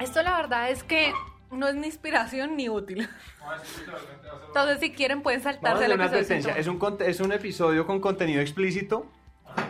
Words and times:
Esto 0.00 0.22
la 0.22 0.36
verdad 0.36 0.70
es 0.70 0.82
que 0.82 1.12
no 1.50 1.68
es 1.68 1.74
ni 1.74 1.86
inspiración 1.86 2.56
ni 2.56 2.68
útil. 2.68 3.08
Entonces, 4.48 4.80
si 4.80 4.92
quieren, 4.92 5.22
pueden 5.22 5.40
Vamos 5.42 5.50
a 5.56 5.60
saltarse 5.60 5.84
hacer 5.84 5.90
el 5.90 5.96
una 6.00 6.06
episodio. 6.06 6.24
advertencia. 6.24 6.60
Es 6.60 6.66
un, 6.66 6.96
es 7.00 7.20
un 7.20 7.32
episodio 7.32 7.86
con 7.86 8.00
contenido 8.00 8.40
explícito 8.40 9.06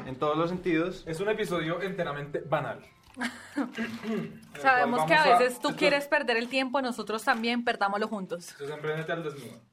en 0.06 0.16
todos 0.16 0.37
los 0.37 0.51
sentidos. 0.51 1.04
Es 1.06 1.21
un 1.21 1.29
episodio 1.29 1.80
enteramente 1.82 2.40
banal. 2.40 2.85
Sabemos 4.61 5.04
que 5.04 5.15
a 5.15 5.19
Vamos 5.24 5.35
a- 5.35 5.38
veces 5.38 5.58
tú 5.61 5.69
esto- 5.69 5.79
quieres 5.79 6.06
perder 6.06 6.37
el 6.37 6.49
tiempo, 6.49 6.81
nosotros 6.81 7.24
también, 7.24 7.65
perdámoslo 7.65 8.08
juntos. 8.08 8.51
Entonces, 8.53 8.76
emprendete 8.76 9.12
al 9.12 9.22
desnudo. 9.24 9.60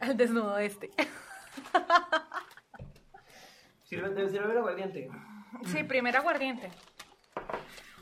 El 0.00 0.16
desnudo 0.16 0.56
este. 0.58 0.90
Sirve, 3.82 4.08
el 4.22 4.58
aguardiente. 4.58 5.10
Sí, 5.66 5.82
primer 5.82 6.16
aguardiente. 6.16 6.70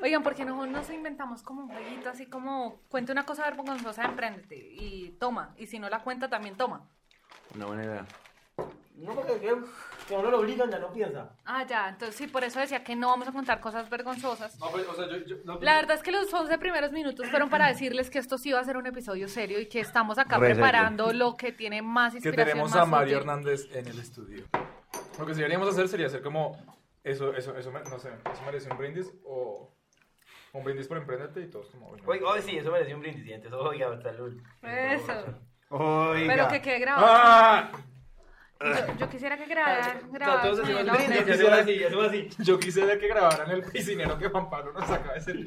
Oigan, 0.02 0.22
¿por 0.22 0.34
qué 0.34 0.44
no 0.44 0.66
nos 0.66 0.90
inventamos 0.90 1.42
como 1.42 1.62
un 1.62 1.68
jueguito 1.68 2.10
así 2.10 2.26
como 2.26 2.80
cuenta 2.88 3.12
una 3.12 3.24
cosa 3.24 3.44
vergonzosa, 3.44 4.04
emprendete 4.04 4.56
y 4.56 5.10
toma? 5.18 5.54
Y 5.56 5.66
si 5.66 5.78
no 5.78 5.88
la 5.88 6.00
cuenta, 6.00 6.28
también 6.28 6.56
toma. 6.56 6.86
Una 7.54 7.66
buena 7.66 7.84
idea. 7.84 8.06
No, 8.96 9.14
porque 9.14 9.38
que, 9.38 9.54
que 10.08 10.14
uno 10.14 10.30
lo 10.30 10.40
obligan, 10.40 10.70
ya 10.70 10.78
no 10.78 10.90
piensa. 10.90 11.30
Ah, 11.44 11.64
ya, 11.66 11.90
entonces 11.90 12.16
sí, 12.16 12.26
por 12.26 12.44
eso 12.44 12.60
decía 12.60 12.82
que 12.82 12.96
no 12.96 13.08
vamos 13.08 13.28
a 13.28 13.32
contar 13.32 13.60
cosas 13.60 13.90
vergonzosas. 13.90 14.58
No, 14.58 14.70
pues, 14.70 14.86
o 14.88 14.94
sea, 14.94 15.06
yo, 15.08 15.16
yo- 15.18 15.36
no, 15.44 15.58
La 15.60 15.74
verdad 15.74 15.96
es 15.96 16.02
que 16.02 16.12
los 16.12 16.32
11 16.32 16.56
primeros 16.58 16.92
minutos 16.92 17.28
fueron 17.28 17.50
para 17.50 17.68
decirles 17.68 18.08
que 18.08 18.18
esto 18.18 18.38
sí 18.38 18.52
va 18.52 18.60
a 18.60 18.64
ser 18.64 18.78
un 18.78 18.86
episodio 18.86 19.28
serio 19.28 19.60
y 19.60 19.66
que 19.68 19.80
estamos 19.80 20.18
acá 20.18 20.38
Re 20.38 20.48
serio. 20.48 20.62
preparando 20.62 21.12
lo 21.12 21.36
que 21.36 21.52
tiene 21.52 21.82
más 21.82 22.12
que 22.12 22.18
inspiración. 22.18 22.46
tenemos 22.54 22.70
más 22.70 22.82
a 22.82 22.86
Mario 22.86 23.18
útil. 23.18 23.28
Hernández 23.28 23.68
en 23.74 23.86
el 23.86 23.98
estudio. 23.98 24.44
Lo 25.18 25.26
que 25.26 25.34
deberíamos 25.34 25.68
hacer 25.68 25.88
sería 25.88 26.06
hacer 26.06 26.22
como 26.22 26.56
eso, 27.04 27.34
eso, 27.34 27.54
eso, 27.56 27.70
no 27.70 27.98
sé, 27.98 28.08
eso 28.32 28.42
merece 28.46 28.70
un 28.70 28.78
brindis 28.78 29.12
o 29.26 29.70
un 30.58 30.64
brindis 30.64 30.86
por 30.88 30.96
emprendete 30.98 31.40
y 31.40 31.46
todos 31.50 31.68
como. 31.70 31.94
Oiga, 32.06 32.26
oh, 32.28 32.38
sí, 32.40 32.56
eso 32.58 32.70
mereció 32.70 32.96
un 32.96 33.02
brindis. 33.02 33.26
y 33.26 33.32
Entonces, 33.32 33.58
oiga, 33.60 34.00
salud. 34.02 34.40
Eso. 34.62 35.12
Oiga. 35.70 36.34
Pero 36.34 36.48
que 36.48 36.62
quede 36.62 36.78
grabado. 36.78 37.06
¡Ah! 37.08 37.70
Yo, 38.58 38.96
yo 39.00 39.08
quisiera 39.10 39.36
que 39.36 39.44
grabara, 39.44 40.00
No, 40.18 40.40
todos 40.40 40.66
la 40.66 40.94
brindis, 40.94 41.18
boca. 41.18 41.26
y 41.26 41.30
hacemos 41.30 41.52
así, 41.52 41.70
y 41.72 41.84
hacemos 41.84 42.06
así. 42.06 42.28
Yo 42.38 42.58
quisiera 42.58 42.98
que 42.98 43.06
grabaran 43.08 43.50
el 43.50 43.62
piscinero 43.64 44.16
que 44.18 44.28
Juan 44.30 44.48
Pablo 44.48 44.72
nos 44.72 44.90
acaba 44.90 45.12
de 45.12 45.20
servir. 45.20 45.46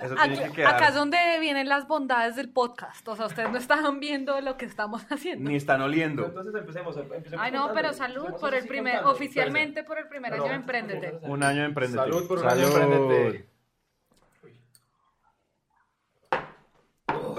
Eso 0.00 0.14
tiene 0.14 0.42
que 0.44 0.52
quedar. 0.52 0.74
acá 0.76 0.88
es 0.88 0.94
donde 0.94 1.18
vienen 1.40 1.68
las 1.68 1.88
bondades 1.88 2.36
del 2.36 2.48
podcast. 2.52 3.06
O 3.08 3.16
sea, 3.16 3.26
ustedes 3.26 3.50
no 3.50 3.58
están 3.58 3.98
viendo 3.98 4.40
lo 4.40 4.56
que 4.56 4.66
estamos 4.66 5.04
haciendo. 5.10 5.50
Ni 5.50 5.56
están 5.56 5.82
oliendo. 5.82 6.26
Entonces 6.26 6.54
empecemos. 6.54 6.96
empecemos 6.96 7.40
Ay, 7.44 7.50
no, 7.50 7.62
contando. 7.66 7.74
pero 7.82 7.92
salud 7.92 8.16
Empecemos 8.26 8.40
por 8.40 8.54
el 8.54 8.68
primer, 8.68 8.92
contando. 8.94 9.12
oficialmente 9.12 9.82
por 9.82 9.98
el 9.98 10.06
primer 10.06 10.34
año 10.34 10.44
de 10.44 10.54
Emprendete. 10.54 11.18
Un 11.22 11.42
año 11.42 11.60
de 11.62 11.66
emprendete. 11.66 12.02
Salud 12.04 12.28
por 12.28 12.38
un 12.38 12.46
año 12.48 12.68
de 12.68 12.82
emprendete. 12.82 13.50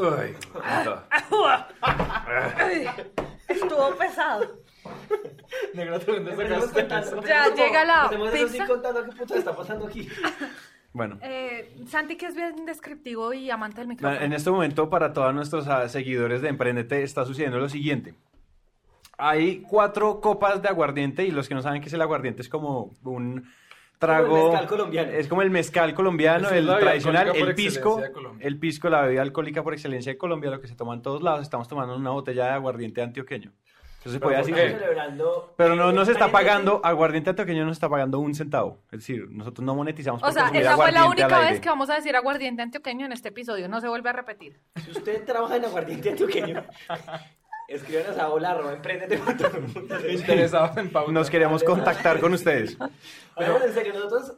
Ay, 0.01 0.35
Estuvo 3.47 3.95
pesado. 3.95 4.61
Negra, 5.73 5.99
¿tú 5.99 6.13
sacaste 6.15 6.81
eso? 6.99 7.21
Ya 7.23 7.53
llega 7.53 7.85
la 7.85 8.09
eso 8.11 8.31
pizza. 8.31 8.67
contando 8.67 9.03
qué 9.05 9.11
puta 9.11 9.37
está 9.37 9.55
pasando 9.55 9.87
aquí. 9.87 10.07
Bueno. 10.93 11.19
Eh, 11.21 11.73
Santi, 11.87 12.17
que 12.17 12.25
es 12.25 12.35
bien 12.35 12.65
descriptivo 12.65 13.33
y 13.33 13.49
amante 13.49 13.79
del 13.79 13.87
micrófono. 13.87 14.19
En 14.21 14.33
este 14.33 14.49
momento, 14.49 14.89
para 14.89 15.13
todos 15.13 15.33
nuestros 15.33 15.67
ah, 15.67 15.87
seguidores 15.87 16.41
de 16.41 16.49
Emprendete, 16.49 17.03
está 17.03 17.25
sucediendo 17.25 17.59
lo 17.59 17.69
siguiente. 17.69 18.15
Hay 19.17 19.61
cuatro 19.61 20.19
copas 20.19 20.61
de 20.61 20.69
aguardiente 20.69 21.25
y 21.25 21.31
los 21.31 21.47
que 21.47 21.55
no 21.55 21.61
saben 21.61 21.81
qué 21.81 21.87
es 21.87 21.93
el 21.93 22.01
aguardiente 22.01 22.41
es 22.41 22.49
como 22.49 22.91
un 23.03 23.45
trago. 24.01 24.27
Como 24.27 24.37
el 24.37 24.51
mezcal 24.51 24.67
colombiano. 24.67 25.11
Es 25.11 25.27
como 25.27 25.41
el 25.43 25.49
mezcal 25.51 25.93
colombiano, 25.93 26.47
Es 26.49 26.53
el 26.53 26.65
tradicional, 26.67 27.31
el 27.35 27.55
pisco. 27.55 28.01
El 28.39 28.57
pisco, 28.59 28.89
la 28.89 29.03
bebida 29.03 29.21
alcohólica 29.21 29.63
por 29.63 29.73
excelencia 29.73 30.11
de 30.11 30.17
Colombia, 30.17 30.49
lo 30.49 30.59
que 30.59 30.67
se 30.67 30.75
toma 30.75 30.93
en 30.95 31.01
todos 31.01 31.21
lados. 31.21 31.43
Estamos 31.43 31.67
tomando 31.67 31.95
una 31.95 32.09
botella 32.09 32.45
de 32.45 32.51
aguardiente 32.51 33.01
antioqueño. 33.01 33.53
Entonces 33.99 34.13
se 34.13 34.19
puede 34.19 34.37
Pero 34.37 34.47
decir. 34.47 34.57
estamos 34.57 34.79
qué? 34.81 34.85
celebrando. 34.87 35.53
Pero 35.55 35.75
no, 35.75 35.91
no 35.91 36.05
se 36.05 36.11
está 36.13 36.31
pagando, 36.31 36.81
aguardiente 36.83 37.29
antioqueño 37.29 37.63
no 37.63 37.69
se 37.69 37.73
está 37.73 37.87
pagando 37.87 38.17
un 38.17 38.33
centavo. 38.33 38.79
Es 38.85 39.01
decir, 39.01 39.27
nosotros 39.29 39.63
no 39.63 39.75
monetizamos 39.75 40.23
O 40.23 40.31
sea, 40.31 40.47
esa 40.47 40.75
fue 40.75 40.91
la 40.91 41.05
única 41.05 41.39
vez 41.39 41.59
que 41.59 41.69
vamos 41.69 41.87
a 41.91 41.95
decir 41.95 42.15
aguardiente 42.15 42.63
antioqueño 42.63 43.05
en 43.05 43.11
este 43.11 43.29
episodio. 43.29 43.69
No 43.69 43.79
se 43.79 43.87
vuelve 43.87 44.09
a 44.09 44.13
repetir. 44.13 44.59
Si 44.83 44.89
usted 44.89 45.23
trabaja 45.23 45.57
en 45.57 45.65
aguardiente 45.65 46.09
antioqueño, 46.09 46.63
escríbanos 47.75 48.17
a 48.17 48.29
hola 48.29 48.51
arroba 48.51 48.73
emprendete.com. 48.73 49.65
Interesado 50.09 50.79
en 50.79 50.91
pauta. 50.91 51.11
Nos 51.11 51.29
queremos 51.29 51.63
contactar 51.63 52.19
con 52.19 52.33
ustedes. 52.33 52.77
Pero 53.37 53.51
bueno, 53.51 53.65
en 53.65 53.73
serio, 53.73 53.93
nosotros 53.93 54.37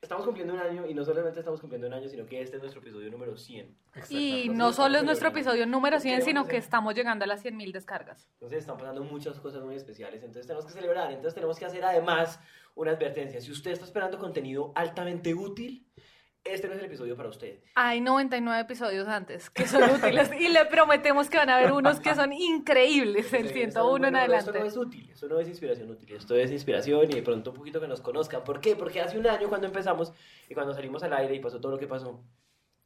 estamos 0.00 0.24
cumpliendo 0.24 0.54
un 0.54 0.60
año 0.60 0.86
y 0.86 0.94
no 0.94 1.04
solamente 1.04 1.40
estamos 1.40 1.60
cumpliendo 1.60 1.86
un 1.88 1.94
año, 1.94 2.08
sino 2.08 2.26
que 2.26 2.40
este 2.40 2.56
es 2.56 2.62
nuestro 2.62 2.82
episodio 2.82 3.10
número 3.10 3.36
100. 3.36 3.76
Y 4.10 4.48
no 4.50 4.72
solo 4.72 4.98
es 4.98 5.04
nuestro 5.04 5.28
episodio 5.28 5.66
número 5.66 5.98
100, 5.98 6.20
Queremos 6.20 6.24
sino 6.24 6.46
que 6.46 6.58
estamos 6.58 6.94
llegando 6.94 7.24
a 7.24 7.28
las 7.28 7.44
100.000 7.44 7.72
descargas. 7.72 8.28
Entonces 8.34 8.60
están 8.60 8.76
pasando 8.76 9.02
muchas 9.02 9.40
cosas 9.40 9.64
muy 9.64 9.76
especiales, 9.76 10.22
entonces 10.22 10.46
tenemos 10.46 10.66
que 10.66 10.72
celebrar, 10.72 11.10
entonces 11.10 11.34
tenemos 11.34 11.58
que 11.58 11.64
hacer 11.64 11.84
además 11.84 12.38
una 12.74 12.90
advertencia. 12.92 13.40
Si 13.40 13.50
usted 13.50 13.72
está 13.72 13.84
esperando 13.84 14.18
contenido 14.18 14.72
altamente 14.74 15.32
útil, 15.34 15.86
este 16.44 16.68
no 16.68 16.74
es 16.74 16.80
el 16.80 16.84
episodio 16.86 17.16
para 17.16 17.28
usted. 17.30 17.58
Hay 17.74 18.00
99 18.00 18.60
episodios 18.60 19.08
antes 19.08 19.48
que 19.50 19.66
son 19.66 19.82
útiles 19.84 20.30
y 20.38 20.48
le 20.48 20.64
prometemos 20.66 21.30
que 21.30 21.38
van 21.38 21.48
a 21.50 21.56
haber 21.56 21.72
unos 21.72 22.00
que 22.00 22.14
son 22.14 22.32
increíbles, 22.32 23.32
el 23.32 23.48
Sí, 23.48 23.54
101 23.54 24.08
en 24.08 24.16
Esto 24.16 24.28
no 24.28 24.34
adelante. 24.36 24.68
es 24.68 24.76
útil, 24.76 25.10
eso 25.10 25.26
no 25.28 25.40
es 25.40 25.48
inspiración 25.48 25.90
útil, 25.90 26.12
esto 26.14 26.36
es 26.36 26.50
inspiración 26.50 27.10
y 27.10 27.14
de 27.14 27.22
pronto 27.22 27.50
un 27.50 27.56
poquito 27.56 27.80
que 27.80 27.88
nos 27.88 28.00
conozcan. 28.00 28.44
¿Por 28.44 28.60
qué? 28.60 28.76
Porque 28.76 29.00
hace 29.00 29.18
un 29.18 29.26
año 29.26 29.48
cuando 29.48 29.66
empezamos 29.66 30.12
y 30.48 30.54
cuando 30.54 30.74
salimos 30.74 31.02
al 31.02 31.12
aire 31.14 31.34
y 31.34 31.40
pasó 31.40 31.60
todo 31.60 31.72
lo 31.72 31.78
que 31.78 31.86
pasó, 31.86 32.22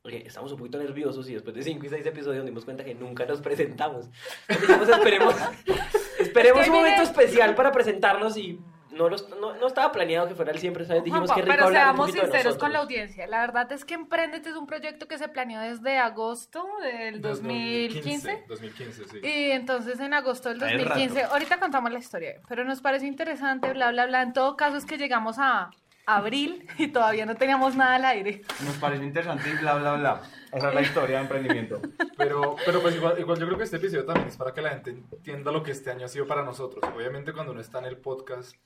oye, 0.03 0.25
estamos 0.27 0.53
un 0.53 0.59
poquito 0.59 0.79
nerviosos 0.79 1.29
y 1.29 1.35
después 1.35 1.55
de 1.57 1.63
5 1.63 1.85
y 1.85 1.89
6 1.89 2.07
episodios 2.07 2.39
nos 2.39 2.47
dimos 2.47 2.65
cuenta 2.65 2.85
que 2.85 2.95
nunca 2.95 3.27
nos 3.27 3.41
presentamos. 3.41 4.09
Entonces 4.49 4.89
esperemos, 4.97 5.35
esperemos 6.21 6.61
Es 6.61 6.65
que 6.67 6.71
un 6.71 6.77
momento 6.77 7.03
especial 7.03 7.55
para 7.57 7.73
presentarnos 7.73 8.37
y 8.37 8.61
no, 8.99 9.09
los- 9.09 9.29
no, 9.31 9.55
no 9.55 9.67
estaba 9.67 9.91
planeado 9.93 10.29
que 10.29 10.35
fuera 10.35 10.51
el 10.53 10.59
siempre, 10.59 10.85
¿sabes? 10.85 11.05
Dijimos 11.05 11.31
Juanpa, 11.31 11.35
que 11.37 11.43
rico 11.51 11.57
pero 11.57 11.71
seamos 11.71 12.13
sinceros 12.13 12.59
con 12.59 12.73
la 12.73 12.81
audiencia. 12.81 13.27
La 13.27 13.41
verdad 13.41 13.71
es 13.73 13.85
que 13.85 13.95
Emprendete 13.95 14.51
es 14.51 14.57
un 14.57 14.67
proyecto 14.67 15.09
que 15.09 15.17
se 15.17 15.29
planeó 15.29 15.61
desde 15.61 15.97
agosto 15.99 16.67
del 16.83 17.21
2015. 17.23 18.45
2015, 18.49 19.05
sí. 19.09 19.19
Y 19.23 19.51
entonces 19.53 19.99
en 20.01 20.13
agosto 20.15 20.49
del 20.51 20.63
Hay 20.63 20.77
2015, 20.79 21.23
rato. 21.23 21.33
ahorita 21.33 21.59
contamos 21.61 21.93
la 21.93 21.99
historia, 21.99 22.41
pero 22.49 22.65
nos 22.65 22.81
parece 22.81 23.07
interesante, 23.07 23.73
bla, 23.73 23.91
bla, 23.93 24.07
bla. 24.07 24.23
En 24.23 24.33
todo 24.33 24.57
caso 24.57 24.77
es 24.77 24.85
que 24.85 24.99
llegamos 24.99 25.37
a 25.39 25.71
abril 26.07 26.67
y 26.79 26.89
todavía 26.89 27.27
no 27.27 27.35
teníamos 27.37 27.77
nada 27.77 27.97
al 27.97 28.05
aire. 28.07 28.43
Nos 28.65 28.77
parece 28.77 29.05
interesante 29.05 29.51
y 29.51 29.53
bla, 29.61 29.75
bla, 29.75 29.95
bla. 29.95 30.21
Esa 30.53 30.69
es 30.69 30.75
la 30.75 30.81
historia 30.81 31.17
de 31.17 31.23
emprendimiento. 31.23 31.81
Pero, 32.17 32.57
pero 32.65 32.81
pues 32.81 32.95
igual, 32.97 33.19
igual 33.19 33.39
yo 33.39 33.45
creo 33.47 33.59
que 33.59 33.65
este 33.65 33.77
episodio 33.77 34.07
también 34.07 34.29
es 34.29 34.37
para 34.39 34.53
que 34.55 34.63
la 34.63 34.71
gente 34.71 34.91
entienda 34.91 35.53
lo 35.53 35.63
que 35.63 35.73
este 35.73 35.91
año 35.91 36.07
ha 36.07 36.09
sido 36.09 36.27
para 36.27 36.43
nosotros. 36.43 36.83
Obviamente 36.97 37.35
cuando 37.35 37.53
uno 37.53 37.61
está 37.61 37.81
en 37.81 37.85
el 37.85 37.99
podcast, 37.99 38.57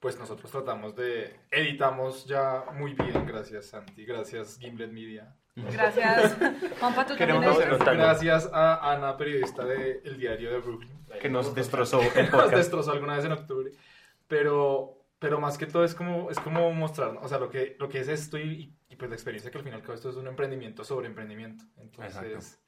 pues 0.00 0.18
nosotros 0.18 0.50
tratamos 0.50 0.94
de... 0.94 1.34
Editamos 1.50 2.26
ya 2.26 2.64
muy 2.74 2.94
bien, 2.94 3.26
gracias 3.26 3.66
Santi, 3.66 4.04
gracias 4.04 4.58
Gimlet 4.58 4.92
Media. 4.92 5.34
Gracias. 5.56 6.36
Juanpa, 6.80 7.06
tú 7.06 7.16
también 7.16 7.40
Queremos 7.40 7.60
eres-. 7.60 7.78
Gracias 7.78 8.50
a 8.52 8.92
Ana, 8.92 9.16
periodista 9.16 9.64
de 9.64 10.02
El 10.04 10.18
Diario 10.18 10.52
de 10.52 10.58
Brooklyn. 10.58 11.06
Que 11.20 11.30
nos 11.30 11.54
destrozó 11.54 12.00
el 12.02 12.06
Nos 12.24 12.30
podcast. 12.30 12.54
destrozó 12.54 12.92
alguna 12.92 13.16
vez 13.16 13.24
en 13.24 13.32
octubre. 13.32 13.72
Pero, 14.28 15.06
pero 15.18 15.40
más 15.40 15.56
que 15.56 15.66
todo 15.66 15.84
es 15.84 15.94
como, 15.94 16.30
es 16.30 16.38
como 16.40 16.70
mostrar, 16.72 17.16
o 17.22 17.28
sea, 17.28 17.38
lo 17.38 17.48
que, 17.48 17.76
lo 17.78 17.88
que 17.88 18.00
es 18.00 18.08
esto 18.08 18.38
y, 18.38 18.76
y, 18.88 18.96
pues 18.96 19.08
la 19.08 19.16
experiencia 19.16 19.50
que 19.50 19.58
al 19.58 19.64
final 19.64 19.82
todo 19.82 19.94
esto 19.94 20.10
es 20.10 20.16
un 20.16 20.26
emprendimiento 20.26 20.84
sobre 20.84 21.06
emprendimiento. 21.06 21.64
Entonces, 21.78 22.16
Exacto. 22.22 22.65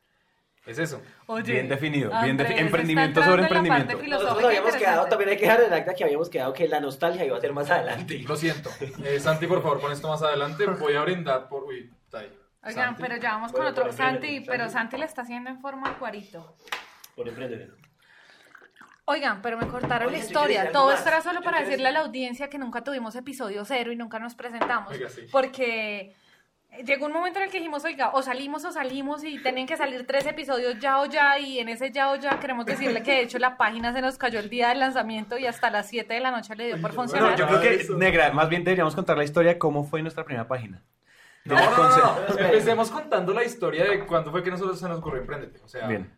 Es 0.69 0.79
eso. 0.79 1.03
Oye, 1.27 1.53
Bien 1.53 1.69
definido, 1.69 2.11
bien 2.23 2.39
defi- 2.39 2.59
emprendimiento 2.59 3.23
sobre 3.23 3.43
emprendimiento. 3.43 3.99
Nosotros 4.07 4.45
habíamos 4.45 4.77
quedado, 4.77 5.07
también 5.07 5.31
hay 5.31 5.37
que 5.37 5.43
dejar 5.47 5.63
en 5.63 5.73
acta 5.73 5.95
que 5.95 6.05
habíamos 6.05 6.29
quedado 6.29 6.53
que 6.53 6.69
la 6.69 6.79
nostalgia 6.81 7.25
iba 7.25 7.37
a 7.37 7.41
ser 7.41 7.53
más 7.53 7.71
adelante. 7.71 8.19
Lo 8.21 8.37
siento. 8.37 8.71
Eh, 9.05 9.19
Santi, 9.21 9.47
por 9.47 9.63
favor, 9.63 9.81
pon 9.81 9.93
esto 9.93 10.09
más 10.09 10.23
adelante. 10.23 10.67
Voy 10.67 10.95
a 10.95 11.03
brindar 11.03 11.49
por... 11.49 11.65
Uy, 11.65 11.91
está 12.05 12.19
ahí. 12.21 12.33
Oigan, 12.65 12.87
Santi. 12.89 13.03
pero 13.03 13.17
ya 13.17 13.33
vamos 13.33 13.53
con 13.53 13.63
Bueno, 13.63 13.71
otro. 13.81 13.93
Santi, 13.93 14.41
pero 14.47 14.69
Santi. 14.69 14.97
Le 14.99 15.05
está 15.07 15.23
haciendo 15.23 15.49
en 15.51 15.61
forma 15.61 15.89
al 15.89 15.97
cuarito. 15.99 16.57
Por 17.17 17.29
emprendedor. 17.29 17.77
Oigan, 19.07 19.41
pero 19.41 19.57
me 19.57 19.67
cortaron 19.69 20.09
Oye, 20.09 20.19
la 20.19 20.25
historia. 20.25 20.71
Todo 20.71 20.93
esto 20.93 21.09
era 21.09 21.23
solo 21.23 21.41
Yo 21.41 21.45
para 21.45 21.61
decirle 21.61 21.89
a 21.89 21.93
la 21.93 22.01
audiencia 22.01 22.51
que 22.51 22.59
nunca 22.59 22.85
tuvimos 22.85 23.17
episodio 23.17 23.65
cero 23.65 23.91
y 23.91 23.97
nunca 23.97 24.19
nos 24.19 24.35
presentamos. 24.35 24.93
Oiga, 24.93 25.09
sí. 25.09 25.23
Porque 25.33 26.15
llegó 26.85 27.07
un 27.07 27.13
momento 27.13 27.39
en 27.39 27.47
el 27.47 27.51
que 27.51 27.59
dijimos, 27.59 27.85
oiga, 27.85 28.11
o 28.13 28.23
salimos 28.23 28.65
o 28.65 28.73
salimos 28.73 29.25
y 29.25 29.39
tenían 29.43 29.67
que 29.67 29.77
salir 29.77 30.07
tres 30.07 30.27
episodios 30.27 30.79
ya 30.79 31.01
o 31.01 31.07
ya. 31.07 31.39
Y 31.39 31.59
en 31.59 31.69
ese 31.69 31.91
ya 31.91 32.11
o 32.11 32.17
ya 32.17 32.39
queremos 32.39 32.67
decirle 32.67 33.03
que 33.03 33.13
de 33.13 33.21
hecho 33.23 33.39
la 33.39 33.57
página 33.57 33.93
se 33.93 34.01
nos 34.01 34.19
cayó 34.19 34.39
el 34.41 34.49
día 34.49 34.69
del 34.69 34.81
lanzamiento 34.81 35.39
y 35.39 35.47
hasta 35.47 35.71
las 35.71 35.89
7 35.89 36.13
de 36.13 36.21
la 36.21 36.31
noche 36.31 36.55
le 36.55 36.67
dio 36.67 36.81
por 36.81 36.93
funcionar. 36.93 37.33
No, 37.33 37.37
yo 37.37 37.47
creo 37.47 37.61
que, 37.61 37.95
negra, 37.95 38.33
más 38.33 38.49
bien 38.49 38.65
deberíamos 38.65 38.95
contar 38.95 39.17
la 39.17 39.25
historia 39.25 39.53
de 39.53 39.59
cómo 39.59 39.85
fue 39.85 40.03
nuestra 40.03 40.25
primera 40.25 40.47
página. 40.47 40.83
No, 41.45 41.55
no, 41.55 41.71
no, 41.71 41.97
no. 41.97 42.39
Empecemos 42.39 42.91
contando 42.91 43.33
la 43.33 43.45
historia 43.45 43.85
de 43.85 44.05
cuándo 44.05 44.31
fue 44.31 44.43
que 44.43 44.51
nosotros 44.51 44.79
se 44.79 44.89
nos 44.89 44.99
ocurrió 44.99 45.21
Emprendete. 45.21 45.61
O 45.65 45.69
sea, 45.69 45.87
Bien. 45.87 46.13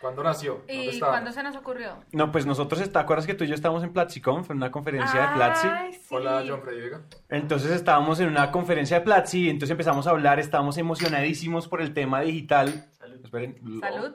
¿Cuándo 0.00 0.22
nació? 0.22 0.56
¿Dónde 0.58 0.74
¿Y 0.74 1.00
cuándo 1.00 1.32
se 1.32 1.42
nos 1.42 1.56
ocurrió? 1.56 1.96
No, 2.12 2.30
pues 2.30 2.44
nosotros, 2.44 2.90
¿te 2.92 2.98
acuerdas 2.98 3.26
que 3.26 3.34
tú 3.34 3.44
y 3.44 3.46
yo 3.48 3.54
estábamos 3.54 3.82
en 3.82 3.92
PlatziConf, 3.94 4.50
en 4.50 4.58
una 4.58 4.70
conferencia 4.70 5.22
de 5.22 5.34
Platzi? 5.34 5.68
Sí. 5.92 6.00
Hola, 6.10 6.44
John 6.46 6.60
Freddy 6.62 6.80
Vega. 6.82 7.00
Entonces 7.30 7.70
estábamos 7.70 8.20
en 8.20 8.28
una 8.28 8.50
conferencia 8.52 8.98
de 8.98 9.04
Platzi 9.04 9.46
y 9.46 9.48
entonces 9.48 9.70
empezamos 9.70 10.06
a 10.06 10.10
hablar, 10.10 10.38
estábamos 10.38 10.76
emocionadísimos 10.76 11.66
por 11.66 11.80
el 11.80 11.94
tema 11.94 12.20
digital. 12.20 12.84
Salud. 12.98 13.20
Esperen. 13.24 13.58
Salud. 13.80 14.12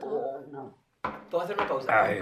Puedo 1.30 1.44
hacer 1.44 1.56
una 1.58 1.68
pausa. 1.68 2.04
Ay. 2.04 2.20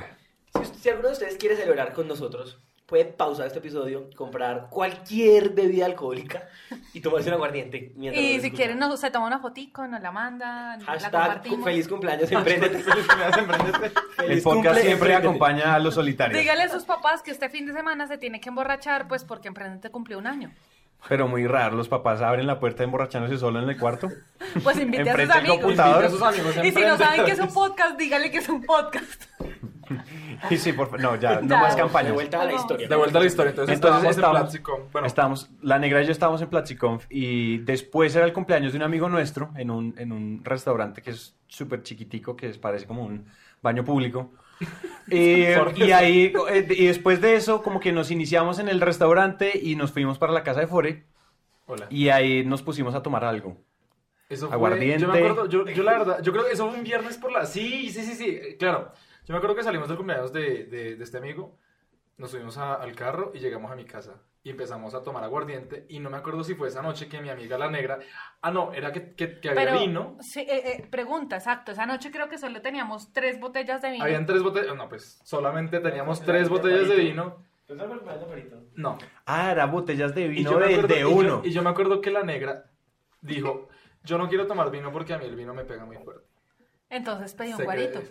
Si, 0.53 0.59
us- 0.61 0.67
si 0.79 0.89
alguno 0.89 1.07
de 1.09 1.13
ustedes 1.13 1.37
quiere 1.37 1.55
celebrar 1.57 1.91
con 1.93 2.07
nosotros, 2.07 2.59
puede 2.89 3.05
pausar 3.05 3.45
este 3.45 3.59
episodio, 3.59 4.09
comprar 4.15 4.67
cualquier 4.69 5.51
bebida 5.51 5.85
alcohólica 5.85 6.49
y 6.91 6.99
tomarse 7.01 7.29
un 7.29 7.35
aguardiente. 7.35 7.93
Y 7.95 8.09
si 8.09 8.35
escucha. 8.35 8.55
quieren, 8.55 8.79
nos, 8.79 8.99
se 8.99 9.11
toma 9.11 9.27
una 9.27 9.39
fotico, 9.39 9.85
nos 9.87 10.01
la 10.01 10.11
mandan, 10.11 10.79
la 10.79 10.85
Hashtag 10.85 11.11
compartimos. 11.11 11.65
feliz 11.65 11.87
cumpleaños, 11.87 12.31
emprendete. 12.31 12.77
El 14.27 14.41
podcast 14.41 14.65
cumple, 14.65 14.81
siempre 14.81 15.15
acompaña 15.15 15.75
a 15.75 15.79
los 15.79 15.93
solitarios. 15.93 16.41
Dígale 16.41 16.63
a 16.63 16.69
sus 16.69 16.83
papás 16.83 17.21
que 17.21 17.29
este 17.29 17.47
fin 17.49 17.67
de 17.67 17.73
semana 17.73 18.07
se 18.07 18.17
tiene 18.17 18.41
que 18.41 18.49
emborrachar, 18.49 19.07
pues 19.07 19.23
porque 19.23 19.47
Emprendete 19.47 19.91
cumplió 19.91 20.17
un 20.17 20.25
año. 20.25 20.51
Pero 21.07 21.27
muy 21.27 21.47
raro, 21.47 21.77
los 21.77 21.87
papás 21.87 22.21
abren 22.21 22.47
la 22.47 22.59
puerta 22.59 22.83
emborrachándose 22.83 23.37
solo 23.37 23.61
en 23.61 23.69
el 23.69 23.77
cuarto. 23.77 24.09
Pues 24.63 24.79
invite 24.79 25.09
a 25.09 25.15
sus 25.15 25.29
amigos. 25.29 25.59
computador. 25.59 26.03
Invite 26.03 26.07
a 26.07 26.09
sus 26.09 26.21
amigos 26.21 26.65
Y 26.65 26.71
si 26.71 26.81
no 26.81 26.97
saben 26.97 27.25
que 27.25 27.31
es 27.31 27.39
un 27.39 27.53
podcast, 27.53 27.97
dígale 27.97 28.31
que 28.31 28.39
es 28.39 28.49
un 28.49 28.63
podcast. 28.63 29.23
Y 30.49 30.57
sí, 30.57 30.73
por 30.73 30.87
favor. 30.87 31.01
No, 31.01 31.15
ya, 31.17 31.41
no 31.41 31.47
Ya. 31.47 31.59
más 31.61 31.75
De 31.75 31.81
campañas. 31.81 32.13
vuelta 32.13 32.41
a 32.41 32.45
la 32.45 32.53
historia. 32.53 32.87
De 32.87 32.95
vuelta 32.95 33.17
a 33.17 33.21
la 33.21 33.27
historia. 33.27 33.49
Entonces, 33.51 33.75
Entonces 33.75 33.99
estábamos 33.99 34.03
en 34.05 34.09
estábamos, 34.11 34.41
Platzicom. 34.41 34.81
Bueno, 34.91 35.07
estábamos- 35.07 35.49
la 35.61 35.79
negra 35.79 36.01
y 36.01 36.05
yo 36.05 36.11
estábamos 36.11 36.41
en 36.41 36.49
PlatziConf 36.49 37.05
y 37.09 37.57
después 37.59 38.15
era 38.15 38.25
el 38.25 38.33
cumpleaños 38.33 38.71
de 38.73 38.77
un 38.77 38.83
amigo 38.83 39.09
nuestro 39.09 39.51
en 39.57 39.71
un, 39.71 39.95
en 39.97 40.11
un 40.11 40.41
restaurante 40.43 41.01
que 41.01 41.11
es 41.11 41.35
súper 41.47 41.83
chiquitico, 41.83 42.35
que 42.35 42.47
es, 42.49 42.57
parece 42.57 42.85
como 42.85 43.03
un 43.03 43.25
baño 43.61 43.83
público. 43.83 44.31
Y, 45.11 45.55
Por 45.55 45.73
y 45.75 45.91
ahí, 45.91 46.31
eh, 46.51 46.67
y 46.69 46.85
después 46.85 47.19
de 47.19 47.35
eso, 47.35 47.63
como 47.63 47.79
que 47.79 47.91
nos 47.91 48.11
iniciamos 48.11 48.59
en 48.59 48.69
el 48.69 48.79
restaurante 48.79 49.59
y 49.59 49.75
nos 49.75 49.91
fuimos 49.91 50.19
para 50.19 50.31
la 50.33 50.43
casa 50.43 50.59
de 50.59 50.67
Fore 50.67 51.05
hola. 51.65 51.87
y 51.89 52.09
ahí 52.09 52.45
nos 52.45 52.61
pusimos 52.61 52.93
a 52.93 53.01
tomar 53.01 53.23
algo. 53.23 53.57
Eso 54.29 54.45
fue, 54.49 54.55
Aguardiente. 54.55 54.99
Yo 55.01 55.07
me 55.11 55.17
acuerdo, 55.17 55.47
yo, 55.49 55.65
yo 55.65 55.81
la 55.81 55.93
verdad, 55.97 56.21
yo 56.21 56.31
creo 56.31 56.45
que 56.45 56.51
eso 56.51 56.67
fue 56.69 56.77
un 56.77 56.83
viernes 56.83 57.17
por 57.17 57.31
la... 57.31 57.47
Sí, 57.47 57.89
sí, 57.91 58.03
sí, 58.03 58.13
sí, 58.13 58.25
eh, 58.39 58.55
claro. 58.59 58.91
Yo 59.29 59.33
me 59.33 59.37
acuerdo 59.37 59.55
que 59.55 59.61
salimos 59.61 59.87
del 59.87 59.95
cumpleaños 59.95 60.33
de, 60.33 60.63
de, 60.65 60.95
de 60.95 61.03
este 61.03 61.19
amigo, 61.19 61.55
nos 62.17 62.31
subimos 62.31 62.57
a- 62.57 62.73
al 62.73 62.95
carro 62.95 63.31
y 63.35 63.37
llegamos 63.37 63.71
a 63.71 63.75
mi 63.75 63.85
casa. 63.85 64.15
Y 64.41 64.49
empezamos 64.49 64.95
a 64.95 65.03
tomar 65.03 65.23
aguardiente 65.23 65.85
y 65.87 65.99
no 65.99 66.09
me 66.09 66.17
acuerdo 66.17 66.43
si 66.43 66.55
fue 66.55 66.67
esa 66.69 66.81
noche 66.81 67.07
que 67.07 67.21
mi 67.21 67.29
amiga 67.29 67.55
la 67.59 67.69
negra... 67.69 67.99
Ah, 68.41 68.49
no, 68.49 68.73
era 68.73 68.91
que, 68.91 69.13
que, 69.13 69.39
que 69.39 69.49
había 69.51 69.65
Pero, 69.65 69.79
vino. 69.81 70.17
sí, 70.21 70.39
eh, 70.39 70.63
eh, 70.79 70.87
pregunta, 70.89 71.35
exacto. 71.35 71.71
Esa 71.73 71.85
noche 71.85 72.09
creo 72.09 72.27
que 72.27 72.39
solo 72.39 72.59
teníamos 72.59 73.13
tres 73.13 73.39
botellas 73.39 73.83
de 73.83 73.91
vino. 73.91 74.03
Habían 74.03 74.25
tres 74.25 74.41
botellas... 74.41 74.75
No, 74.75 74.89
pues 74.89 75.21
solamente 75.23 75.79
teníamos 75.79 76.23
tres 76.23 76.49
botellas 76.49 76.89
de 76.89 76.95
vino. 76.95 77.43
No. 78.73 78.97
Ah, 79.27 79.51
era 79.51 79.67
botellas 79.67 80.15
de 80.15 80.27
vino 80.27 80.49
de, 80.57 80.65
acuerdo- 80.73 80.87
de 80.87 80.97
y 81.01 81.01
yo- 81.03 81.09
uno. 81.11 81.41
y 81.45 81.51
yo 81.51 81.61
me 81.61 81.69
acuerdo 81.69 82.01
que 82.01 82.09
la 82.09 82.23
negra 82.23 82.65
dijo, 83.21 83.69
yo 84.03 84.17
no 84.17 84.27
quiero 84.27 84.47
tomar 84.47 84.71
vino 84.71 84.91
porque 84.91 85.13
a 85.13 85.19
mí 85.19 85.25
el 85.25 85.35
vino 85.35 85.53
me 85.53 85.65
pega 85.65 85.85
muy 85.85 85.97
fuerte. 85.97 86.25
Entonces 86.89 87.33
pedí 87.33 87.53
un 87.53 87.63
guarito. 87.63 88.01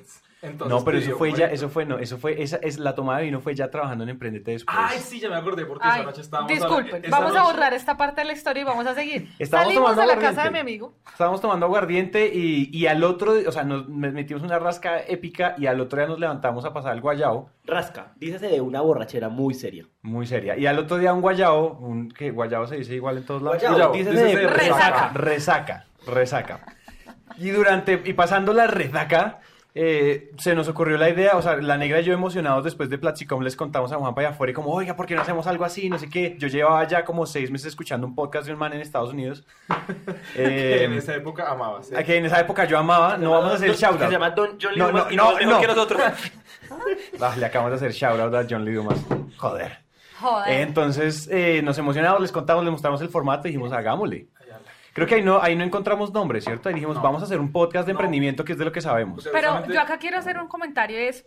Entonces 0.40 0.78
no, 0.78 0.84
pero 0.84 0.98
eso 0.98 1.16
fue 1.18 1.32
ya, 1.32 1.46
eso 1.46 1.68
fue, 1.68 1.84
no, 1.84 1.98
eso 1.98 2.16
fue, 2.16 2.40
esa 2.40 2.58
es 2.62 2.78
la 2.78 2.94
tomada 2.94 3.18
de 3.18 3.24
vino 3.24 3.40
fue 3.40 3.56
ya 3.56 3.70
trabajando 3.72 4.04
en 4.04 4.10
Emprendete 4.10 4.52
después. 4.52 4.76
Ay, 4.78 5.00
sí, 5.00 5.18
ya 5.18 5.28
me 5.28 5.34
acordé 5.34 5.66
porque 5.66 5.82
Ay, 5.84 5.96
esa 6.02 6.04
noche 6.10 6.20
estábamos... 6.20 6.52
disculpen, 6.52 7.04
esa 7.04 7.18
vamos 7.18 7.34
a 7.36 7.42
borrar 7.42 7.74
esta 7.74 7.96
parte 7.96 8.20
de 8.20 8.28
la 8.28 8.34
historia 8.34 8.60
y 8.60 8.64
vamos 8.64 8.86
a 8.86 8.94
seguir. 8.94 9.28
Estábamos 9.40 9.72
Salimos 9.74 9.90
tomando 9.90 10.02
a 10.02 10.06
la 10.06 10.12
aguardiente. 10.12 10.36
casa 10.36 10.44
de 10.46 10.52
mi 10.52 10.58
amigo. 10.60 10.94
Estábamos 11.10 11.40
tomando 11.40 11.66
aguardiente 11.66 12.30
y, 12.32 12.70
y 12.72 12.86
al 12.86 13.02
otro, 13.02 13.32
o 13.48 13.50
sea, 13.50 13.64
nos 13.64 13.88
me- 13.88 14.12
metimos 14.12 14.44
una 14.44 14.60
rasca 14.60 15.00
épica 15.08 15.56
y 15.58 15.66
al 15.66 15.80
otro 15.80 15.98
día 15.98 16.06
nos 16.06 16.20
levantamos 16.20 16.64
a 16.64 16.72
pasar 16.72 16.94
el 16.94 17.00
guayao, 17.00 17.50
Rasca, 17.64 18.12
dícese 18.14 18.46
de 18.46 18.60
una 18.60 18.80
borrachera 18.80 19.28
muy 19.28 19.54
seria. 19.54 19.86
muy 20.02 20.24
seria. 20.24 20.56
Y 20.56 20.66
al 20.68 20.78
otro 20.78 20.98
día 20.98 21.12
un 21.12 21.20
guayao, 21.20 21.78
un 21.80 22.10
que 22.12 22.30
guayao 22.30 22.68
se 22.68 22.76
dice 22.76 22.94
igual 22.94 23.16
en 23.18 23.26
todos 23.26 23.42
lados. 23.42 23.56
Guayao, 23.60 23.72
Guayao, 23.74 23.92
dícese 23.92 24.10
dícese 24.24 24.36
de 24.36 24.42
de 24.42 24.46
resaca. 24.48 25.08
resaca, 25.14 25.86
resaca. 26.06 26.76
Y 27.38 27.50
durante, 27.50 28.02
y 28.04 28.12
pasando 28.14 28.52
la 28.52 28.66
resaca, 28.66 29.38
eh, 29.74 30.32
se 30.38 30.54
nos 30.56 30.66
ocurrió 30.66 30.96
la 30.98 31.08
idea, 31.08 31.36
o 31.36 31.42
sea, 31.42 31.56
la 31.56 31.76
negra 31.78 32.00
y 32.00 32.04
yo 32.04 32.12
emocionados 32.12 32.64
después 32.64 32.90
de 32.90 32.98
Platzicom 32.98 33.42
les 33.42 33.54
contamos 33.54 33.92
a 33.92 33.96
Juanpa 33.96 34.22
allá 34.22 34.30
afuera 34.30 34.50
y 34.50 34.54
como, 34.54 34.70
oiga, 34.72 34.96
¿por 34.96 35.06
qué 35.06 35.14
no 35.14 35.22
hacemos 35.22 35.46
algo 35.46 35.64
así? 35.64 35.88
No 35.88 35.98
sé 35.98 36.08
qué. 36.10 36.34
Yo 36.38 36.48
llevaba 36.48 36.82
ya 36.88 37.04
como 37.04 37.26
seis 37.26 37.50
meses 37.50 37.68
escuchando 37.68 38.06
un 38.06 38.14
podcast 38.16 38.46
de 38.46 38.54
un 38.54 38.58
man 38.58 38.72
en 38.72 38.80
Estados 38.80 39.12
Unidos. 39.12 39.44
que 40.34 40.84
en 40.84 40.92
Eh, 40.94 40.96
esa 40.98 41.14
época 41.14 41.48
amaba. 41.50 41.82
¿sí? 41.82 41.94
a 41.94 42.02
que 42.02 42.16
en 42.16 42.26
esa 42.26 42.40
época 42.40 42.64
yo 42.64 42.76
amaba, 42.78 43.16
no 43.16 43.30
vamos 43.30 43.52
a 43.52 43.54
hacer 43.54 43.72
shoutout. 43.74 44.06
Se 44.06 44.10
llama 44.12 44.30
Don 44.30 44.58
John 44.60 44.72
No, 44.76 44.86
Lithgow 44.90 45.04
no, 45.16 45.40
y 45.40 45.46
no, 45.46 45.60
que 45.60 45.66
nosotros. 45.66 46.02
Ah, 47.20 47.34
le 47.38 47.46
acabamos 47.46 47.70
de 47.80 47.86
hacer 47.86 47.92
shoutout 47.92 48.34
a 48.34 48.46
John 48.48 48.64
Lee 48.64 48.72
Dumas. 48.74 48.98
Joder. 49.36 49.78
Joder. 50.20 50.52
Eh, 50.52 50.62
Entonces 50.62 51.28
eh, 51.30 51.60
nos 51.62 51.78
emocionamos, 51.78 52.20
les 52.20 52.32
contamos, 52.32 52.64
les 52.64 52.72
mostramos 52.72 53.00
el 53.00 53.08
formato 53.08 53.46
y 53.46 53.52
dijimos, 53.52 53.72
hagámosle. 53.72 54.26
Creo 54.98 55.08
que 55.08 55.14
ahí 55.16 55.22
no, 55.22 55.40
ahí 55.42 55.56
no 55.56 55.64
encontramos 55.64 56.12
nombre, 56.12 56.40
¿cierto? 56.40 56.68
Ahí 56.68 56.74
dijimos, 56.74 56.96
No. 56.96 57.02
vamos 57.02 57.22
a 57.22 57.24
hacer 57.26 57.40
un 57.40 57.52
podcast 57.52 57.86
de 57.86 57.92
No. 57.92 57.98
emprendimiento 57.98 58.44
que 58.44 58.52
es 58.52 58.58
de 58.58 58.64
lo 58.64 58.72
que 58.72 58.80
sabemos. 58.80 59.28
Pero 59.32 59.64
yo 59.66 59.80
acá 59.80 59.98
quiero 59.98 60.18
hacer 60.18 60.38
un 60.38 60.48
comentario, 60.48 60.98
es, 60.98 61.24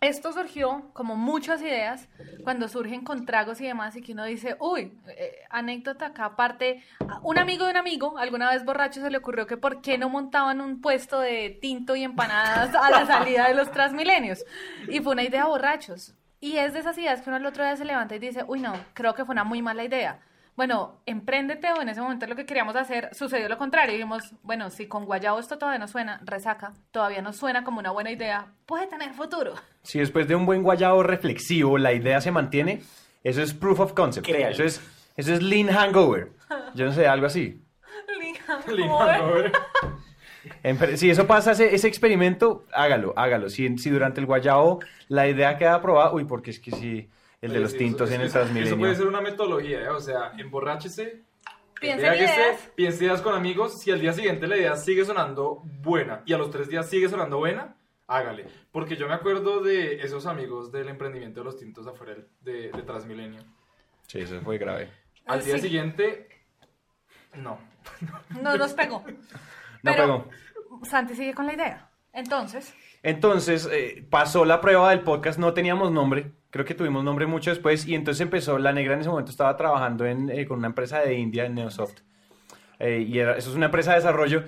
esto 0.00 0.32
surgió 0.32 0.90
como 0.94 1.14
muchas 1.16 1.60
ideas 1.60 2.08
cuando 2.42 2.68
surgen 2.68 3.02
con 3.04 3.26
tragos 3.26 3.60
y 3.60 3.66
demás 3.66 3.96
y 3.96 4.00
que 4.00 4.12
uno 4.12 4.24
dice, 4.24 4.56
uy, 4.58 4.98
eh, 5.08 5.40
anécdota 5.50 6.06
acá 6.06 6.24
aparte, 6.24 6.82
un 7.22 7.38
amigo 7.38 7.66
de 7.66 7.72
un 7.72 7.76
amigo, 7.76 8.16
alguna 8.16 8.48
vez 8.50 8.64
borracho 8.64 9.00
se 9.02 9.10
le 9.10 9.18
ocurrió 9.18 9.46
que 9.46 9.58
por 9.58 9.82
qué 9.82 9.98
no 9.98 10.08
montaban 10.08 10.60
un 10.62 10.80
puesto 10.80 11.20
de 11.20 11.58
tinto 11.60 11.96
y 11.96 12.04
empanadas 12.04 12.74
a 12.74 12.90
la 12.90 13.04
salida 13.06 13.48
de 13.48 13.54
los 13.54 13.70
Transmilenios. 13.72 14.44
Y 14.88 15.00
fue 15.00 15.12
una 15.12 15.22
idea 15.24 15.44
borrachos. 15.46 16.14
Y 16.40 16.56
es 16.56 16.72
de 16.72 16.78
esas 16.78 16.96
ideas 16.96 17.20
que 17.20 17.28
uno 17.28 17.36
el 17.36 17.44
otro 17.44 17.62
día 17.62 17.76
se 17.76 17.84
levanta 17.84 18.14
y 18.16 18.18
dice, 18.18 18.42
uy 18.48 18.60
no, 18.60 18.72
creo 18.94 19.12
que 19.14 19.26
fue 19.26 19.34
una 19.34 19.44
muy 19.44 19.60
mala 19.60 19.84
idea. 19.84 20.20
Bueno, 20.60 21.00
empréndete 21.06 21.72
o 21.72 21.80
en 21.80 21.88
ese 21.88 22.02
momento 22.02 22.26
lo 22.26 22.36
que 22.36 22.44
queríamos 22.44 22.76
hacer 22.76 23.08
sucedió 23.14 23.48
lo 23.48 23.56
contrario. 23.56 23.94
Dijimos, 23.94 24.34
bueno, 24.42 24.68
si 24.68 24.86
con 24.88 25.06
guayabo 25.06 25.38
esto 25.38 25.56
todavía 25.56 25.78
no 25.78 25.88
suena, 25.88 26.20
resaca, 26.22 26.74
todavía 26.90 27.22
no 27.22 27.32
suena 27.32 27.64
como 27.64 27.78
una 27.80 27.92
buena 27.92 28.10
idea, 28.10 28.52
puede 28.66 28.86
tener 28.86 29.14
futuro. 29.14 29.54
Si 29.84 30.00
después 30.00 30.28
de 30.28 30.34
un 30.34 30.44
buen 30.44 30.62
guayabo 30.62 31.02
reflexivo 31.02 31.78
la 31.78 31.94
idea 31.94 32.20
se 32.20 32.30
mantiene, 32.30 32.82
eso 33.24 33.40
es 33.40 33.54
proof 33.54 33.80
of 33.80 33.94
concept. 33.94 34.26
Créalo. 34.26 34.50
Eso 34.52 34.64
es, 34.64 34.82
eso 35.16 35.32
es 35.32 35.42
lean 35.42 35.68
hangover. 35.68 36.32
Yo 36.74 36.84
no 36.84 36.92
sé, 36.92 37.06
algo 37.06 37.24
así. 37.24 37.62
Lindo, 38.68 38.98
joven. 38.98 39.52
Empre- 40.62 40.96
Si 40.96 41.08
eso 41.08 41.26
pasa, 41.26 41.52
ese, 41.52 41.74
ese 41.74 41.88
experimento, 41.88 42.66
hágalo, 42.74 43.14
hágalo. 43.16 43.48
Si, 43.48 43.78
si 43.78 43.88
durante 43.88 44.20
el 44.20 44.26
guayabo 44.26 44.80
la 45.08 45.26
idea 45.26 45.56
queda 45.56 45.76
aprobada, 45.76 46.12
uy, 46.12 46.26
porque 46.26 46.50
es 46.50 46.60
que 46.60 46.70
si 46.72 47.08
el 47.40 47.52
de 47.52 47.60
los 47.60 47.76
tintos 47.76 48.08
eso- 48.10 48.14
en 48.16 48.20
el 48.22 48.26
eso- 48.28 48.38
Eso 48.38 48.48
puede 48.48 48.58
Transmilenio. 48.66 48.96
ser 48.96 49.06
una 49.06 49.20
metodología, 49.20 49.80
¿eh? 49.82 49.88
o 49.88 50.00
sea, 50.00 50.32
emborráchese, 50.38 51.22
Piensa 51.80 52.14
ideas. 52.14 52.70
piense 52.74 53.04
ideas 53.04 53.22
con 53.22 53.34
amigos, 53.34 53.80
si 53.80 53.90
al 53.90 54.00
día 54.00 54.12
siguiente 54.12 54.46
la 54.46 54.56
idea 54.56 54.76
sigue 54.76 55.04
sonando 55.04 55.62
buena 55.80 56.22
y 56.26 56.32
a 56.34 56.38
los 56.38 56.50
tres 56.50 56.68
días 56.68 56.88
sigue 56.90 57.08
sonando 57.08 57.38
buena, 57.38 57.74
hágale. 58.06 58.46
Porque 58.70 58.96
yo 58.96 59.08
me 59.08 59.14
acuerdo 59.14 59.60
de 59.60 60.02
esos 60.02 60.26
amigos 60.26 60.70
del 60.70 60.88
emprendimiento 60.88 61.40
de 61.40 61.44
los 61.44 61.56
tintos 61.56 61.86
afuera 61.86 62.16
de, 62.42 62.70
de 62.70 62.82
Transmilenio. 62.82 63.42
Sí, 64.06 64.20
eso 64.20 64.40
fue 64.42 64.58
grave. 64.58 64.90
Al 65.26 65.42
día 65.44 65.54
Sí. 65.56 65.62
siguiente, 65.62 66.28
no. 67.34 67.58
No 68.42 68.56
nos 68.56 68.72
pegó. 68.74 69.04
No 69.82 69.92
Pero 69.92 70.24
pegó. 70.28 70.84
Santi 70.84 71.14
sigue 71.14 71.32
con 71.32 71.46
la 71.46 71.54
idea. 71.54 71.90
Entonces, 72.12 72.74
Entonces, 73.02 73.68
eh, 73.72 74.04
pasó 74.10 74.44
la 74.44 74.60
prueba 74.60 74.90
del 74.90 75.00
podcast, 75.00 75.38
no 75.38 75.54
teníamos 75.54 75.90
nombre, 75.90 76.32
creo 76.50 76.64
que 76.64 76.74
tuvimos 76.74 77.02
nombre 77.02 77.26
mucho 77.26 77.50
después, 77.50 77.86
y 77.86 77.94
entonces 77.94 78.20
empezó, 78.20 78.58
la 78.58 78.72
negra 78.72 78.94
en 78.94 79.00
ese 79.00 79.08
momento 79.08 79.30
estaba 79.30 79.56
trabajando 79.56 80.04
en, 80.04 80.28
eh, 80.30 80.46
con 80.46 80.58
una 80.58 80.66
empresa 80.68 80.98
de 81.00 81.14
India, 81.14 81.46
en 81.46 81.54
Neosoft, 81.54 82.00
Eh, 82.82 83.04
y 83.06 83.18
era- 83.18 83.36
eso 83.36 83.50
es 83.50 83.56
una 83.56 83.66
empresa 83.66 83.90
de 83.90 83.96
desarrollo, 83.98 84.44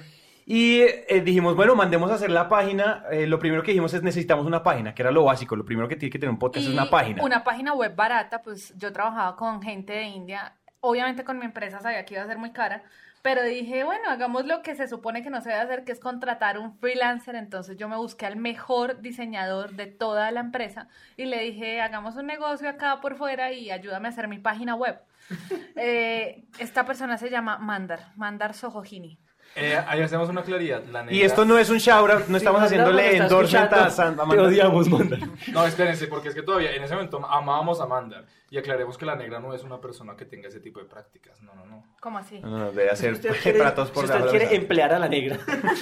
y 0.46 0.80
eh, 0.80 1.20
dijimos, 1.24 1.54
bueno, 1.54 1.74
mandemos 1.76 2.10
a 2.10 2.14
hacer 2.14 2.30
la 2.30 2.48
página, 2.48 3.04
eh, 3.10 3.26
lo 3.26 3.38
primero 3.38 3.62
que 3.62 3.72
dijimos 3.72 3.92
es 3.94 4.02
necesitamos 4.02 4.46
una 4.46 4.62
página, 4.62 4.94
que 4.94 5.02
era 5.02 5.10
lo 5.10 5.24
básico, 5.24 5.54
lo 5.54 5.64
primero 5.66 5.86
que 5.86 5.96
tiene 5.96 6.10
que 6.10 6.18
tener 6.18 6.30
un 6.32 6.38
podcast 6.38 6.64
es 6.64 6.70
y 6.70 6.74
una 6.74 6.88
página. 6.90 7.22
Una 7.22 7.44
página 7.44 7.74
web 7.74 7.94
barata, 7.94 8.42
pues 8.42 8.74
yo 8.76 8.90
trabajaba 8.92 9.36
con 9.36 9.60
gente 9.62 9.92
de 9.92 10.04
India. 10.04 10.54
Obviamente 10.80 11.24
con 11.24 11.38
mi 11.38 11.44
empresa 11.44 11.80
sabía 11.80 12.04
que 12.04 12.14
iba 12.14 12.22
a 12.22 12.26
ser 12.26 12.38
muy 12.38 12.50
cara, 12.52 12.82
pero 13.22 13.44
dije, 13.44 13.84
bueno, 13.84 14.10
hagamos 14.10 14.46
lo 14.46 14.62
que 14.62 14.74
se 14.74 14.88
supone 14.88 15.22
que 15.22 15.30
no 15.30 15.40
se 15.40 15.50
debe 15.50 15.60
hacer, 15.62 15.84
que 15.84 15.92
es 15.92 16.00
contratar 16.00 16.58
un 16.58 16.76
freelancer. 16.78 17.36
Entonces 17.36 17.76
yo 17.76 17.88
me 17.88 17.96
busqué 17.96 18.26
al 18.26 18.36
mejor 18.36 19.00
diseñador 19.00 19.74
de 19.74 19.86
toda 19.86 20.30
la 20.32 20.40
empresa 20.40 20.88
y 21.16 21.26
le 21.26 21.40
dije, 21.40 21.80
hagamos 21.80 22.16
un 22.16 22.26
negocio 22.26 22.68
acá 22.68 23.00
por 23.00 23.16
fuera 23.16 23.52
y 23.52 23.70
ayúdame 23.70 24.08
a 24.08 24.10
hacer 24.10 24.26
mi 24.28 24.38
página 24.38 24.74
web. 24.74 25.00
Eh, 25.74 26.44
esta 26.58 26.84
persona 26.84 27.16
se 27.16 27.30
llama 27.30 27.58
Mandar, 27.58 28.12
Mandar 28.16 28.54
Sohojini. 28.54 29.18
Eh, 29.54 29.78
ahí 29.86 30.00
hacemos 30.00 30.28
una 30.28 30.42
claridad. 30.42 30.82
La 30.90 31.02
negra... 31.02 31.14
Y 31.14 31.22
esto 31.22 31.44
no 31.44 31.58
es 31.58 31.68
un 31.68 31.78
shout 31.78 32.26
no 32.28 32.36
estamos 32.36 32.62
haciéndole 32.62 33.16
endorsement 33.16 33.72
a 33.72 33.90
San 33.90 34.14
a 34.14 34.16
Te 34.16 34.22
Amanda. 34.22 34.42
odiamos, 34.44 34.88
Mandar. 34.88 35.18
No, 35.52 35.66
espérense, 35.66 36.06
porque 36.06 36.28
es 36.30 36.34
que 36.34 36.42
todavía 36.42 36.72
en 36.74 36.82
ese 36.82 36.94
momento 36.94 37.24
amábamos 37.26 37.80
a 37.80 37.86
Mandar. 37.86 38.24
Y 38.50 38.58
aclaremos 38.58 38.98
que 38.98 39.06
la 39.06 39.16
negra 39.16 39.40
no 39.40 39.54
es 39.54 39.62
una 39.62 39.80
persona 39.80 40.16
que 40.16 40.24
tenga 40.24 40.48
ese 40.48 40.60
tipo 40.60 40.80
de 40.80 40.86
prácticas. 40.86 41.40
No, 41.42 41.54
no, 41.54 41.66
no. 41.66 41.84
¿Cómo 42.00 42.18
así? 42.18 42.38
No, 42.40 42.58
no, 42.58 42.72
debe 42.72 42.90
hacer 42.90 43.16
Si 43.16 43.28
usted 43.28 43.42
quiere, 43.42 43.58
platos 43.60 43.90
por 43.90 44.06
si 44.06 44.12
usted 44.12 44.24
la 44.24 44.30
quiere 44.30 44.54
emplear 44.54 44.92
a 44.94 44.98
la 44.98 45.08
negra. 45.08 45.38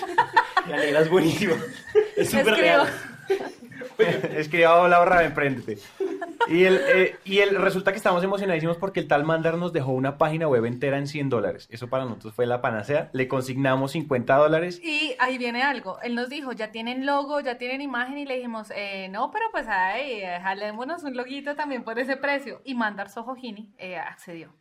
la 0.69 0.77
negra 0.77 1.01
es 1.01 1.11
buenísima. 1.11 1.55
Es 2.17 2.31
súper 2.31 2.55
real. 2.55 2.87
Escriba 4.37 4.81
hola 4.81 4.99
barra 4.99 5.25
emprendete. 5.25 5.79
Y 6.49 6.65
el, 6.65 6.81
eh, 6.89 7.17
y 7.25 7.39
el 7.39 7.57
resulta 7.57 7.93
que 7.93 7.99
estamos 7.99 8.25
emocionadísimos 8.25 8.77
porque 8.79 9.01
el 9.01 9.09
tal 9.09 9.25
Mandar 9.25 9.57
nos 9.59 9.73
dejó 9.73 9.93
una 9.93 10.17
página 10.19 10.49
web 10.49 10.65
entera 10.65 10.99
en 10.99 11.07
100 11.07 11.29
dólares. 11.29 11.69
Eso 11.71 11.89
para 11.89 12.05
nosotros 12.05 12.35
fue 12.35 12.47
la 12.47 12.61
panacea. 12.61 13.11
Le 13.13 13.29
consignamos 13.29 13.93
50 13.93 14.35
dólares. 14.37 14.81
Y 14.83 15.15
ahí 15.19 15.39
viene 15.39 15.63
algo. 15.63 16.01
Él 16.03 16.15
nos 16.15 16.29
dijo, 16.29 16.53
ya 16.53 16.73
tienen 16.73 17.07
logo, 17.07 17.41
ya 17.41 17.59
tienen 17.59 17.81
imagen, 17.83 18.19
y 18.19 18.25
le 18.27 18.37
dijimos, 18.37 18.71
eh, 18.75 19.09
no, 19.11 19.31
pero 19.31 19.47
pues 19.53 19.67
ahí, 19.69 20.23
jalémonos 20.43 21.03
un 21.05 21.17
loguito 21.17 21.55
también 21.57 21.85
por 21.85 21.99
ese 21.99 22.17
precio. 22.17 22.61
Y 22.65 22.75
Mandar 22.75 23.11
Sohojini 23.11 23.73
eh, 23.79 23.97
accedió. 23.97 24.53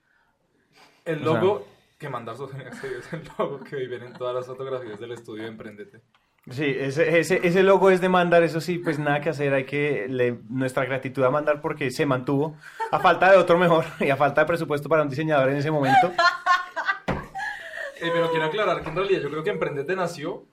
El 1.05 1.25
O 1.27 1.31
sea- 1.31 1.41
logo 1.41 1.67
que 1.97 2.09
Mandar 2.09 2.35
Sofía 2.37 2.67
accedió 2.67 2.99
es 2.99 3.13
el 3.13 3.23
logo 3.37 3.61
que 3.63 3.75
viven 3.77 4.03
en 4.03 4.13
todas 4.13 4.35
las 4.35 4.45
fotografías 4.45 4.99
del 4.99 5.11
estudio 5.13 5.43
de 5.43 5.49
Emprendete. 5.49 6.01
Sí, 6.51 6.65
ese, 6.65 7.19
ese, 7.19 7.39
ese 7.47 7.63
logo 7.63 7.91
es 7.91 8.01
de 8.01 8.09
Mandar, 8.09 8.41
eso 8.43 8.59
sí, 8.59 8.79
pues 8.79 8.97
nada 8.97 9.21
que 9.21 9.29
hacer, 9.29 9.53
hay 9.53 9.65
que 9.65 10.07
le- 10.09 10.39
nuestra 10.49 10.85
gratitud 10.85 11.23
a 11.23 11.29
Mandar 11.29 11.61
porque 11.61 11.91
se 11.91 12.05
mantuvo 12.05 12.55
a 12.91 12.99
falta 12.99 13.31
de 13.31 13.37
otro 13.37 13.57
mejor 13.57 13.85
y 13.99 14.09
a 14.09 14.15
falta 14.15 14.41
de 14.41 14.47
presupuesto 14.47 14.89
para 14.89 15.03
un 15.03 15.09
diseñador 15.09 15.49
en 15.49 15.57
ese 15.57 15.71
momento. 15.71 16.11
Eh, 18.01 18.09
pero 18.13 18.29
quiero 18.31 18.45
aclarar 18.45 18.81
que 18.81 18.89
en 18.89 18.95
realidad 18.95 19.21
yo 19.23 19.29
creo 19.29 19.43
que 19.43 19.49
Emprendete 19.49 19.93
nació 19.93 20.45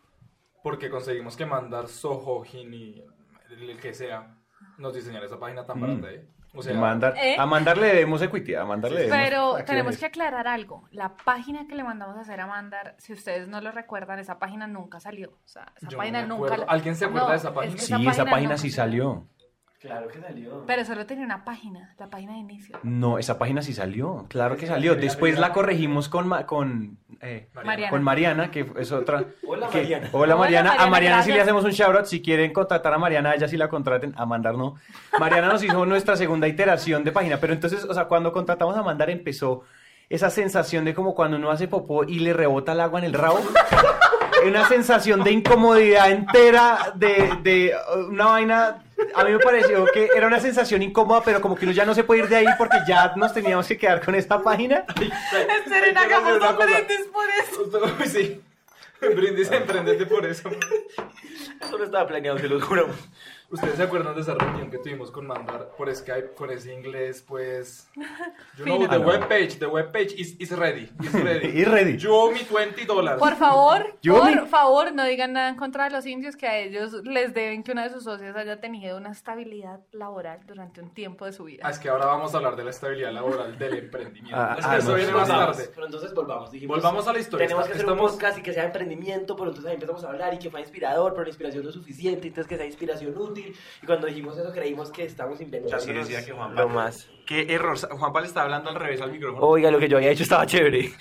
porque 0.64 0.90
conseguimos 0.90 1.36
que 1.36 1.46
Mandar 1.46 1.86
Soho, 1.86 2.42
Gini, 2.42 3.04
el, 3.50 3.78
que 3.78 3.94
sea, 3.94 4.34
nos 4.78 4.92
diseñara 4.96 5.26
esa 5.26 5.38
página 5.38 5.64
tan 5.64 5.80
barata, 5.80 6.10
¿eh? 6.10 6.26
O 6.56 6.62
sea, 6.62 6.74
Mandar, 6.74 7.14
¿Eh? 7.16 7.36
a 7.38 7.46
Mandar 7.46 7.76
le 7.78 7.86
debemos 7.88 8.22
equity, 8.22 8.54
a 8.54 8.64
Mandar 8.64 8.90
le 8.90 9.02
debemos 9.02 9.18
Pero 9.24 9.40
acciones. 9.42 9.66
tenemos 9.66 9.96
que 9.98 10.06
aclarar 10.06 10.48
algo. 10.48 10.88
La 10.90 11.16
página 11.16 11.66
que 11.66 11.74
le 11.74 11.84
mandamos 11.84 12.16
a 12.16 12.20
hacer 12.20 12.40
a 12.40 12.46
Mandar, 12.46 12.94
si 12.98 13.12
ustedes 13.12 13.48
no 13.48 13.60
lo 13.60 13.70
recuerdan, 13.72 14.18
esa 14.18 14.38
página 14.38 14.66
nunca 14.66 15.00
salió. 15.00 15.30
O 15.30 15.48
sea, 15.48 15.72
esa 15.76 15.88
Yo 15.88 15.96
no 15.96 15.98
página 15.98 16.22
me 16.22 16.28
nunca. 16.28 16.54
¿Alguien 16.68 16.96
se 16.96 17.04
acuerda 17.04 17.26
No, 17.26 17.30
de 17.32 17.36
esa 17.36 17.48
es 17.48 17.54
página? 17.54 17.74
que 17.74 17.80
Sí, 17.82 18.08
esa 18.08 18.24
página 18.24 18.56
sí 18.56 18.70
salió. 18.70 19.26
Claro 19.78 20.08
que 20.08 20.20
salió. 20.20 20.64
Pero 20.66 20.84
solo 20.84 21.06
tenía 21.06 21.24
una 21.24 21.44
página, 21.44 21.94
la 21.98 22.06
página 22.08 22.32
de 22.32 22.38
inicio. 22.38 22.78
No, 22.82 23.18
esa 23.18 23.38
página 23.38 23.60
sí 23.62 23.72
salió, 23.74 24.24
claro 24.28 24.56
que 24.56 24.66
salió. 24.66 24.96
Después 24.96 25.38
la 25.38 25.52
corregimos 25.52 26.08
con, 26.08 26.98
eh, 27.22 27.48
Mariana. 27.64 27.90
con 27.90 28.02
Mariana, 28.02 28.50
que 28.50 28.66
es 28.78 28.92
otra. 28.92 29.24
Hola, 29.46 29.68
que- 29.68 29.78
Mariana. 29.78 30.08
Hola 30.12 30.22
Hola, 30.22 30.36
Mariana. 30.36 30.74
A 30.78 30.86
Mariana, 30.88 31.22
sí 31.22 31.32
le 31.32 31.40
hacemos 31.40 31.64
un 31.64 31.70
shout 31.72 31.96
out. 31.96 32.06
Si 32.06 32.22
quieren 32.22 32.52
contratar 32.52 32.92
a 32.94 32.98
Mariana, 32.98 33.30
a 33.30 33.34
ella 33.34 33.48
sí 33.48 33.56
la 33.56 33.68
contraten. 33.68 34.14
A 34.16 34.26
Mandar 34.26 34.54
no. 34.54 34.76
Mariana 35.18 35.48
nos 35.48 35.62
hizo 35.62 35.84
nuestra 35.86 36.16
segunda 36.16 36.48
iteración 36.48 37.04
de 37.04 37.12
página. 37.12 37.38
Pero 37.38 37.52
entonces, 37.52 37.84
o 37.84 37.94
sea, 37.94 38.04
cuando 38.04 38.32
contratamos 38.32 38.76
a 38.76 38.82
Mandar 38.82 39.10
empezó 39.10 39.62
esa 40.08 40.30
sensación 40.30 40.84
de 40.84 40.94
como 40.94 41.14
cuando 41.14 41.36
uno 41.36 41.50
hace 41.50 41.66
popó 41.68 42.04
y 42.04 42.20
le 42.20 42.32
rebota 42.32 42.72
el 42.72 42.80
agua 42.80 42.98
en 43.00 43.06
el 43.06 43.12
rabo. 43.12 43.40
Una 44.46 44.68
sensación 44.68 45.24
de 45.24 45.32
incomodidad 45.32 46.10
entera, 46.10 46.92
de, 46.94 47.32
de 47.42 47.72
uh, 47.96 48.08
una 48.10 48.26
vaina. 48.26 48.82
A 49.14 49.24
mí 49.24 49.32
me 49.32 49.38
pareció 49.38 49.84
que 49.86 50.10
era 50.14 50.26
una 50.26 50.40
sensación 50.40 50.82
incómoda, 50.82 51.22
pero 51.24 51.40
como 51.40 51.54
que 51.54 51.64
uno 51.64 51.72
ya 51.72 51.84
no 51.84 51.94
se 51.94 52.04
puede 52.04 52.22
ir 52.22 52.28
de 52.28 52.36
ahí 52.36 52.46
porque 52.56 52.78
ya 52.86 53.12
nos 53.16 53.32
teníamos 53.32 53.66
que 53.66 53.76
quedar 53.76 54.04
con 54.04 54.14
esta 54.14 54.42
página. 54.42 54.84
Que 54.94 55.98
hagamos 55.98 56.40
un 56.40 56.56
brindis 56.56 57.06
por 57.12 57.28
eso. 57.30 57.94
Uy, 58.00 58.08
sí. 58.08 58.42
Brindis 59.00 59.50
Emprendete 59.50 60.06
por 60.06 60.24
eso. 60.24 60.50
Eso 61.60 61.78
no 61.78 61.84
estaba 61.84 62.06
planeado, 62.06 62.38
se 62.38 62.48
lo 62.48 62.60
juro. 62.60 62.88
¿Ustedes 63.50 63.76
se 63.76 63.82
acuerdan 63.84 64.14
de 64.14 64.22
esa 64.22 64.34
reunión 64.34 64.70
que 64.70 64.78
tuvimos 64.78 65.10
con 65.12 65.26
Mandar 65.26 65.68
por 65.78 65.94
Skype 65.94 66.34
con 66.34 66.50
ese 66.50 66.74
inglés, 66.74 67.22
pues... 67.26 67.88
You 68.58 68.64
know, 68.64 68.88
the 68.88 68.96
Ah, 68.96 68.98
webpage, 68.98 69.58
the 69.58 69.66
webpage 69.66 70.12
is, 70.18 70.34
is 70.40 70.50
ready, 70.50 70.90
is 71.00 71.12
ready. 71.24 71.60
Is 71.60 71.68
ready. 71.68 71.96
You 71.96 72.12
owe 72.12 72.32
me 72.32 72.40
20 72.44 72.84
dólares. 72.86 73.20
Por 73.20 73.36
favor, 73.36 73.96
Yo 74.02 74.18
por 74.18 74.34
me- 74.34 74.46
favor, 74.46 74.92
no 74.92 75.04
digan 75.04 75.32
nada 75.34 75.48
en 75.48 75.54
contra 75.56 75.84
de 75.84 75.90
los 75.90 76.04
indios 76.06 76.34
que 76.36 76.46
a 76.48 76.58
ellos 76.58 76.92
les 77.04 77.32
deben 77.34 77.62
que 77.62 77.70
una 77.72 77.84
de 77.84 77.90
sus 77.90 78.02
socios 78.04 78.34
haya 78.36 78.60
tenido 78.60 78.96
una 78.96 79.12
estabilidad 79.12 79.80
laboral 79.92 80.40
durante 80.46 80.80
un 80.80 80.90
tiempo 80.92 81.24
de 81.24 81.32
su 81.32 81.44
Ah, 81.44 81.46
vida. 81.46 81.70
es 81.70 81.78
que 81.78 81.88
ahora 81.88 82.06
vamos 82.06 82.34
a 82.34 82.38
hablar 82.38 82.56
de 82.56 82.64
la 82.64 82.70
estabilidad 82.70 83.12
laboral 83.12 83.56
del 83.58 83.74
emprendimiento. 83.78 84.36
Ah, 84.40 84.56
es 84.58 84.64
ah, 84.66 84.70
que 84.72 84.78
eso 84.78 84.88
no, 84.90 84.96
viene 84.96 85.12
más 85.12 85.28
volvamos. 85.28 85.56
tarde. 85.56 85.70
Pero 85.72 85.86
entonces 85.86 86.12
volvamos. 86.14 86.50
Dijimos, 86.50 86.76
Volvamos 86.78 87.06
a 87.06 87.12
la 87.12 87.18
historia. 87.20 87.46
Tenemos 87.46 87.66
que 87.66 87.72
hacer 87.74 87.86
un 87.86 87.92
Estamos- 87.92 88.12
podcast 88.12 88.38
y 88.38 88.42
que 88.42 88.52
sea 88.52 88.64
emprendimiento, 88.64 89.36
pero 89.36 89.50
entonces 89.50 89.68
ahí 89.68 89.74
empezamos 89.74 90.02
a 90.04 90.08
hablar 90.08 90.34
y 90.34 90.38
que 90.38 90.50
fue 90.50 90.60
inspirador, 90.60 91.12
pero 91.12 91.22
la 91.24 91.28
inspiración 91.28 91.62
no 91.62 91.68
es 91.68 91.74
suficiente, 91.76 92.26
entonces 92.26 92.48
que 92.48 92.56
sea 92.56 92.66
inspiración 92.66 93.16
útil. 93.16 93.35
Y 93.40 93.86
cuando 93.86 94.06
dijimos 94.06 94.36
eso 94.38 94.52
creímos 94.52 94.90
que 94.90 95.04
estamos 95.04 95.40
inventando 95.40 95.80
sí 95.80 95.92
decía 95.92 96.24
que 96.24 96.32
Juan 96.32 96.50
lo 96.50 96.56
Pablo- 96.56 96.74
más. 96.74 97.08
Qué 97.26 97.52
error. 97.52 97.76
Juanpa 97.78 98.20
le 98.20 98.26
está 98.28 98.42
hablando 98.42 98.70
al 98.70 98.76
revés 98.76 99.00
al 99.00 99.10
micrófono. 99.12 99.44
Oiga, 99.46 99.70
lo 99.70 99.78
que 99.78 99.88
yo 99.88 99.96
había 99.96 100.10
hecho 100.10 100.22
estaba 100.22 100.46
chévere. 100.46 100.92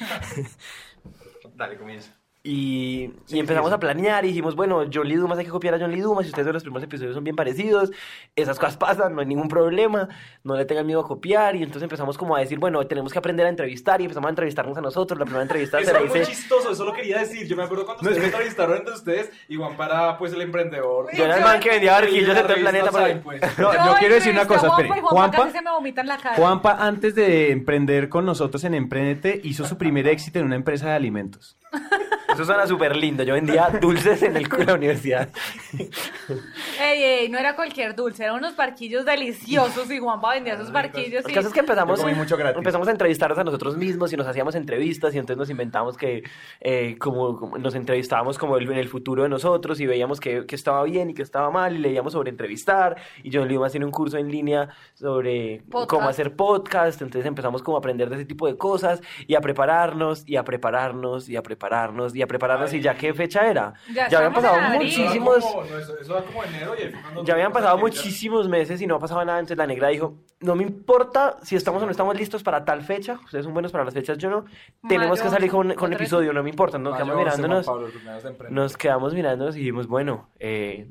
Dale, 1.55 1.77
comienza. 1.77 2.14
Y, 2.47 3.11
y 3.29 3.39
empezamos 3.39 3.71
a 3.71 3.79
planear 3.79 4.23
y 4.23 4.27
dijimos, 4.27 4.55
bueno, 4.55 4.85
John 4.93 5.07
Lee 5.07 5.15
Dumas 5.15 5.39
hay 5.39 5.45
que 5.45 5.49
copiar 5.49 5.73
a 5.73 5.79
John 5.79 5.91
Lee 5.91 6.01
Dumas, 6.01 6.25
si 6.25 6.29
ustedes 6.29 6.45
ven 6.45 6.53
los 6.53 6.61
primeros 6.61 6.83
episodios 6.83 7.15
son 7.15 7.23
bien 7.23 7.35
parecidos, 7.35 7.91
esas 8.35 8.59
cosas 8.59 8.77
pasan, 8.77 9.15
no 9.15 9.21
hay 9.21 9.25
ningún 9.25 9.47
problema, 9.47 10.07
no 10.43 10.55
le 10.55 10.63
tengan 10.65 10.85
miedo 10.85 10.99
a 10.99 11.07
copiar 11.07 11.55
y 11.55 11.63
entonces 11.63 11.81
empezamos 11.81 12.19
como 12.19 12.35
a 12.35 12.41
decir, 12.41 12.59
bueno, 12.59 12.85
tenemos 12.85 13.11
que 13.11 13.17
aprender 13.17 13.47
a 13.47 13.49
entrevistar 13.49 13.99
y 13.99 14.03
empezamos 14.03 14.27
a 14.27 14.29
entrevistarnos 14.29 14.77
a 14.77 14.81
nosotros, 14.81 15.17
la 15.17 15.25
primera 15.25 15.41
entrevista 15.41 15.79
se 15.79 15.85
Eso 15.85 15.95
fue 15.95 16.07
muy 16.07 16.19
hice... 16.19 16.31
chistoso, 16.31 16.71
eso 16.71 16.85
lo 16.85 16.93
quería 16.93 17.17
decir. 17.17 17.47
Yo 17.47 17.55
me 17.55 17.63
acuerdo 17.63 17.83
cuando 17.83 18.03
ustedes 18.03 18.19
me 18.19 18.25
entrevistaron 18.25 18.77
entre 18.77 18.93
ustedes 18.93 19.31
y 19.49 19.55
Juan 19.55 19.75
para 19.75 20.15
pues 20.19 20.31
el 20.33 20.41
emprendedor. 20.41 21.07
Yo 21.15 21.25
era 21.25 21.37
el 21.37 21.43
man 21.43 21.59
que 21.59 21.69
vendía 21.69 21.93
barquillos 21.93 22.37
en 22.37 22.43
todo 22.43 22.53
el 22.53 22.61
planeta 22.61 22.91
por 22.91 23.01
ahí. 23.01 23.21
Pues. 23.23 23.41
No, 23.57 23.73
yo 23.73 23.95
quiero 23.97 24.13
decir 24.13 24.31
una 24.31 24.45
cosa, 24.45 24.67
espere. 24.67 24.89
Juanpa 24.89 25.09
Juanpa, 25.09 25.37
casi 25.37 25.51
se 25.51 25.61
me 25.63 25.71
vomita 25.71 26.01
en 26.01 26.07
la 26.07 26.17
cara. 26.17 26.35
Juanpa, 26.35 26.77
antes 26.79 27.15
de 27.15 27.51
emprender 27.51 28.07
con 28.07 28.23
nosotros 28.23 28.63
en 28.65 28.75
Emprendete, 28.75 29.41
hizo 29.43 29.65
su 29.65 29.79
primer 29.79 30.07
éxito 30.07 30.37
en 30.37 30.45
una 30.45 30.55
empresa 30.55 30.89
de 30.89 30.93
alimentos. 30.93 31.57
Eso 32.35 32.45
suena 32.45 32.67
súper 32.67 32.95
lindo, 32.95 33.23
yo 33.23 33.33
vendía 33.33 33.69
dulces 33.81 34.21
en, 34.23 34.37
el, 34.37 34.47
en 34.59 34.65
la 34.65 34.73
universidad. 34.73 35.29
Ey, 36.81 37.03
ey, 37.03 37.29
no 37.29 37.37
era 37.37 37.55
cualquier 37.55 37.95
dulce, 37.95 38.23
eran 38.23 38.35
unos 38.35 38.55
barquillos 38.55 39.05
deliciosos 39.05 39.89
y 39.91 39.99
Juanpa 39.99 40.33
vendía 40.33 40.53
esos 40.53 40.71
barquillos 40.71 41.25
El 41.25 41.31
y... 41.31 41.33
caso 41.33 41.47
es 41.47 41.53
que 41.53 41.59
empezamos, 41.61 42.03
mucho 42.15 42.37
empezamos 42.39 42.87
a 42.87 42.91
entrevistarnos 42.91 43.37
a 43.39 43.43
nosotros 43.43 43.77
mismos 43.77 44.11
y 44.13 44.17
nos 44.17 44.27
hacíamos 44.27 44.55
entrevistas 44.55 45.13
y 45.15 45.17
entonces 45.17 45.37
nos 45.37 45.49
inventamos 45.49 45.97
que 45.97 46.23
eh, 46.61 46.97
como, 46.99 47.37
como 47.39 47.57
nos 47.57 47.73
entrevistábamos 47.75 48.37
como 48.37 48.57
el- 48.57 48.65
en 48.69 48.77
el 48.77 48.87
futuro 48.89 49.23
de 49.23 49.29
nosotros 49.29 49.79
y 49.79 49.85
veíamos 49.85 50.19
que, 50.19 50.45
que 50.45 50.55
estaba 50.55 50.83
bien 50.83 51.09
y 51.09 51.13
que 51.13 51.21
estaba 51.21 51.49
mal 51.51 51.75
y 51.75 51.79
leíamos 51.79 52.13
sobre 52.13 52.29
entrevistar 52.29 52.97
y 53.23 53.29
yo 53.29 53.45
le 53.45 53.53
iba 53.53 53.65
a 53.65 53.67
hacer 53.67 53.83
un 53.85 53.91
curso 53.91 54.17
en 54.17 54.29
línea 54.31 54.69
sobre 54.93 55.61
Podcast. 55.69 55.89
cómo 55.89 56.09
hacer 56.09 56.35
podcast, 56.35 57.01
entonces 57.01 57.25
empezamos 57.27 57.61
como 57.61 57.77
a 57.77 57.79
aprender 57.79 58.09
de 58.09 58.15
ese 58.15 58.25
tipo 58.25 58.47
de 58.47 58.57
cosas 58.57 59.01
y 59.27 59.35
a 59.35 59.41
prepararnos 59.41 60.23
y 60.27 60.35
a 60.35 60.43
prepararnos 60.43 61.29
y 61.29 61.35
a 61.35 61.43
prepararnos 61.43 62.15
y 62.15 62.21
a 62.21 62.24
prepararnos 62.27 62.73
y 62.73 62.81
ya 62.81 62.95
qué 62.95 63.13
fecha 63.13 63.47
era. 63.47 63.73
Ya 63.93 64.05
habían 64.05 64.33
estamos 64.33 64.43
pasado 64.43 64.73
muchísimos... 64.75 65.37
Eso, 65.37 65.63
no, 65.69 65.77
eso, 65.79 65.99
eso 65.99 66.13
da 66.13 66.21
como 66.23 66.43
enero 66.43 66.73
y 66.75 67.25
Ya 67.25 67.33
habían 67.33 67.51
pasado 67.51 67.75
ya- 67.77 67.81
muchísimos 67.81 68.47
meses 68.49 68.81
y 68.81 68.87
no 68.87 68.99
pasaba 68.99 69.23
nada. 69.25 69.39
Entonces 69.39 69.57
la 69.57 69.67
negra 69.67 69.89
dijo, 69.89 70.15
no 70.41 70.55
me 70.55 70.63
importa 70.63 71.37
si 71.43 71.55
estamos 71.55 71.81
o 71.81 71.85
no 71.85 71.91
estamos 71.91 72.15
listos 72.17 72.43
para 72.43 72.63
tal 72.65 72.81
fecha. 72.83 73.19
Ustedes 73.25 73.45
son 73.45 73.53
buenos 73.53 73.71
para 73.71 73.83
las 73.85 73.93
fechas, 73.93 74.17
yo 74.17 74.29
no. 74.29 74.45
Tenemos 74.87 75.21
que 75.21 75.29
salir 75.29 75.49
con, 75.51 75.67
11, 75.67 75.75
con 75.75 75.85
o 75.85 75.95
13. 75.95 76.03
episodio, 76.03 76.33
no 76.33 76.43
me 76.43 76.49
importa. 76.49 76.77
Nos 76.77 76.93
Mayo 76.93 77.05
quedamos 77.05 77.15
11, 77.25 77.31
Juan 77.31 77.35
mirándonos. 77.41 77.65
Pablo. 77.65 78.51
Nos 78.51 78.77
quedamos 78.77 79.13
mirándonos 79.13 79.55
y 79.55 79.59
dijimos, 79.59 79.87
bueno, 79.87 80.29
eh, 80.39 80.89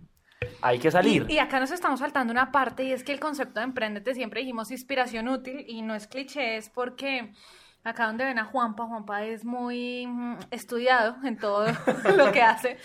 hay 0.60 0.78
que 0.78 0.90
salir. 0.90 1.26
Y, 1.28 1.34
y 1.34 1.38
acá 1.38 1.60
nos 1.60 1.70
estamos 1.70 2.00
saltando 2.00 2.30
una 2.32 2.52
parte 2.52 2.84
y 2.84 2.92
es 2.92 3.02
que 3.04 3.12
el 3.12 3.20
concepto 3.20 3.60
de 3.60 3.64
emprendete 3.64 4.14
siempre 4.14 4.40
dijimos 4.40 4.70
inspiración 4.70 5.28
útil 5.28 5.64
y 5.66 5.82
no 5.82 5.94
es 5.94 6.06
cliché, 6.06 6.56
es 6.56 6.68
porque 6.70 7.32
acá 7.84 8.06
donde 8.06 8.24
ven 8.24 8.38
a 8.38 8.44
Juanpa, 8.46 8.86
Juanpa 8.86 9.22
es 9.24 9.44
muy 9.44 10.06
mm, 10.06 10.38
estudiado 10.50 11.16
en 11.22 11.36
todo 11.36 11.66
lo 12.16 12.32
que 12.32 12.42
hace. 12.42 12.78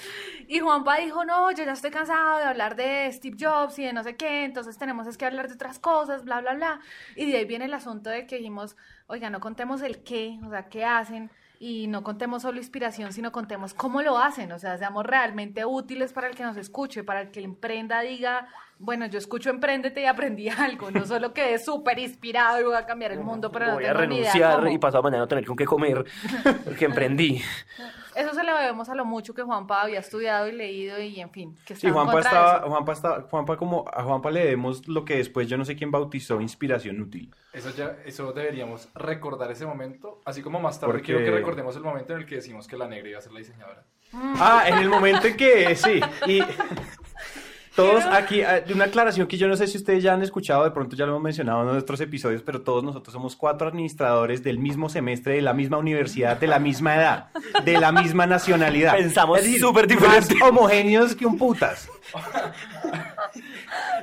Y 0.47 0.59
Juanpa 0.59 0.97
dijo, 0.97 1.23
no, 1.25 1.49
yo 1.51 1.63
ya 1.63 1.71
estoy 1.71 1.89
cansado 1.89 2.37
de 2.37 2.43
hablar 2.43 2.75
de 2.75 3.11
Steve 3.11 3.37
Jobs 3.39 3.79
y 3.79 3.85
de 3.85 3.93
no 3.93 4.03
sé 4.03 4.17
qué, 4.17 4.43
entonces 4.43 4.77
tenemos 4.77 5.17
que 5.17 5.25
hablar 5.25 5.47
de 5.47 5.55
otras 5.55 5.79
cosas, 5.79 6.25
bla, 6.25 6.41
bla, 6.41 6.53
bla. 6.53 6.79
Y 7.15 7.31
de 7.31 7.37
ahí 7.37 7.45
viene 7.45 7.65
el 7.65 7.73
asunto 7.73 8.09
de 8.09 8.27
que 8.27 8.37
dijimos, 8.37 8.75
oiga, 9.07 9.29
no 9.29 9.39
contemos 9.39 9.81
el 9.81 10.03
qué, 10.03 10.37
o 10.45 10.49
sea, 10.49 10.67
qué 10.67 10.85
hacen. 10.85 11.31
Y 11.61 11.87
no 11.87 12.03
contemos 12.03 12.43
solo 12.43 12.57
inspiración, 12.57 13.11
sino 13.11 13.33
contemos 13.33 13.73
cómo 13.73 14.01
lo 14.01 14.17
hacen. 14.17 14.49
O 14.53 14.59
sea, 14.59 14.77
seamos 14.77 15.05
realmente 15.05 15.65
útiles 15.65 16.13
para 16.13 16.27
el 16.27 16.35
que 16.35 16.43
nos 16.43 16.55
escuche, 16.55 17.03
para 17.03 17.21
el 17.21 17.31
que 17.31 17.41
emprenda, 17.41 17.99
diga, 17.99 18.47
bueno, 18.77 19.05
yo 19.07 19.17
escucho 19.17 19.49
Emprendete 19.49 20.01
y 20.01 20.05
aprendí 20.05 20.47
algo. 20.57 20.89
No 20.89 21.05
solo 21.05 21.33
quedé 21.33 21.59
súper 21.59 21.99
inspirado 21.99 22.61
y 22.61 22.63
voy 22.63 22.75
a 22.75 22.85
cambiar 22.85 23.11
el 23.11 23.19
mundo, 23.19 23.51
pero 23.51 23.67
no 23.67 23.73
Voy 23.73 23.85
a 23.85 23.93
tengo 23.93 24.05
ni 24.05 24.19
idea 24.19 24.31
renunciar 24.33 24.71
y 24.71 24.77
pasado 24.77 25.03
mañana 25.03 25.23
no 25.23 25.27
tener 25.27 25.45
con 25.45 25.57
qué 25.57 25.65
comer 25.65 26.05
porque 26.63 26.85
emprendí. 26.85 27.41
Eso 28.19 28.33
se 28.33 28.43
lo 28.43 28.55
debemos 28.57 28.89
a 28.89 28.95
lo 28.95 29.05
mucho 29.05 29.33
que 29.33 29.41
Juanpa 29.43 29.81
había 29.81 29.99
estudiado 29.99 30.47
y 30.47 30.51
leído 30.51 30.99
y 31.01 31.21
en 31.21 31.29
fin. 31.29 31.55
Que 31.65 31.75
Sí, 31.75 31.89
Juanpa 31.89 32.19
estaba, 32.19 32.57
eso. 32.57 32.67
Juanpa 32.69 32.91
estaba, 32.93 33.21
Juanpa 33.21 33.55
como, 33.57 33.85
a 33.93 34.03
Juanpa 34.03 34.29
le 34.29 34.41
debemos 34.41 34.87
lo 34.89 35.05
que 35.05 35.15
después 35.17 35.47
yo 35.47 35.57
no 35.57 35.63
sé 35.63 35.75
quién 35.77 35.89
bautizó 35.89 36.41
inspiración 36.41 37.01
útil. 37.01 37.33
Eso, 37.53 37.69
ya, 37.75 37.97
eso 38.05 38.33
deberíamos 38.33 38.89
recordar 38.93 39.49
ese 39.51 39.65
momento, 39.65 40.19
así 40.25 40.41
como 40.41 40.59
más 40.59 40.79
tarde 40.79 40.91
Porque- 40.93 41.05
quiero 41.05 41.23
que 41.23 41.31
recordemos 41.31 41.75
el 41.77 41.83
momento 41.83 42.13
en 42.13 42.19
el 42.19 42.25
que 42.25 42.35
decimos 42.35 42.67
que 42.67 42.75
la 42.77 42.87
negra 42.87 43.09
iba 43.09 43.19
a 43.19 43.21
ser 43.21 43.31
la 43.31 43.39
diseñadora. 43.39 43.83
Ah, 44.13 44.63
en 44.67 44.77
el 44.79 44.89
momento 44.89 45.27
en 45.27 45.37
que, 45.37 45.75
sí, 45.75 45.99
y 46.27 46.39
todos 47.79 48.03
aquí, 48.05 48.41
ah, 48.41 48.61
una 48.73 48.85
aclaración 48.85 49.25
que 49.25 49.37
yo 49.37 49.47
no 49.47 49.55
sé 49.55 49.65
si 49.67 49.77
ustedes 49.77 50.03
ya 50.03 50.13
han 50.13 50.21
escuchado, 50.21 50.65
de 50.65 50.71
pronto 50.71 50.97
ya 50.97 51.05
lo 51.05 51.13
hemos 51.13 51.23
mencionado 51.23 51.61
en 51.61 51.67
nuestros 51.67 52.01
episodios, 52.01 52.41
pero 52.41 52.61
todos 52.61 52.83
nosotros 52.83 53.13
somos 53.13 53.37
cuatro 53.37 53.69
administradores 53.69 54.43
del 54.43 54.59
mismo 54.59 54.89
semestre, 54.89 55.35
de 55.35 55.41
la 55.41 55.53
misma 55.53 55.77
universidad, 55.77 56.37
de 56.37 56.47
la 56.47 56.59
misma 56.59 56.97
edad, 56.97 57.27
de 57.63 57.79
la 57.79 57.93
misma 57.93 58.27
nacionalidad. 58.27 58.97
Pensamos 58.97 59.39
súper 59.59 59.87
diferente. 59.87 60.35
Más 60.35 60.49
homogéneos 60.49 61.15
que 61.15 61.25
un 61.25 61.37
putas. 61.37 61.89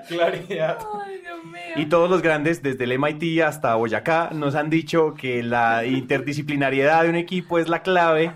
Claridad. 0.09 0.78
Ay, 1.04 1.21
Dios 1.21 1.45
mío. 1.45 1.61
Y 1.76 1.87
todos 1.87 2.09
los 2.09 2.23
grandes, 2.23 2.62
desde 2.62 2.85
el 2.85 2.99
MIT 2.99 3.42
hasta 3.42 3.75
Boyacá, 3.75 4.30
nos 4.33 4.54
han 4.54 4.71
dicho 4.71 5.14
que 5.14 5.42
la 5.42 5.85
interdisciplinariedad 5.85 7.02
de 7.02 7.11
un 7.11 7.16
equipo 7.16 7.59
es 7.59 7.68
la 7.68 7.83
clave, 7.83 8.33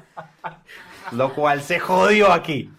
lo 1.12 1.32
cual 1.32 1.62
se 1.62 1.78
jodió 1.78 2.30
aquí. 2.30 2.70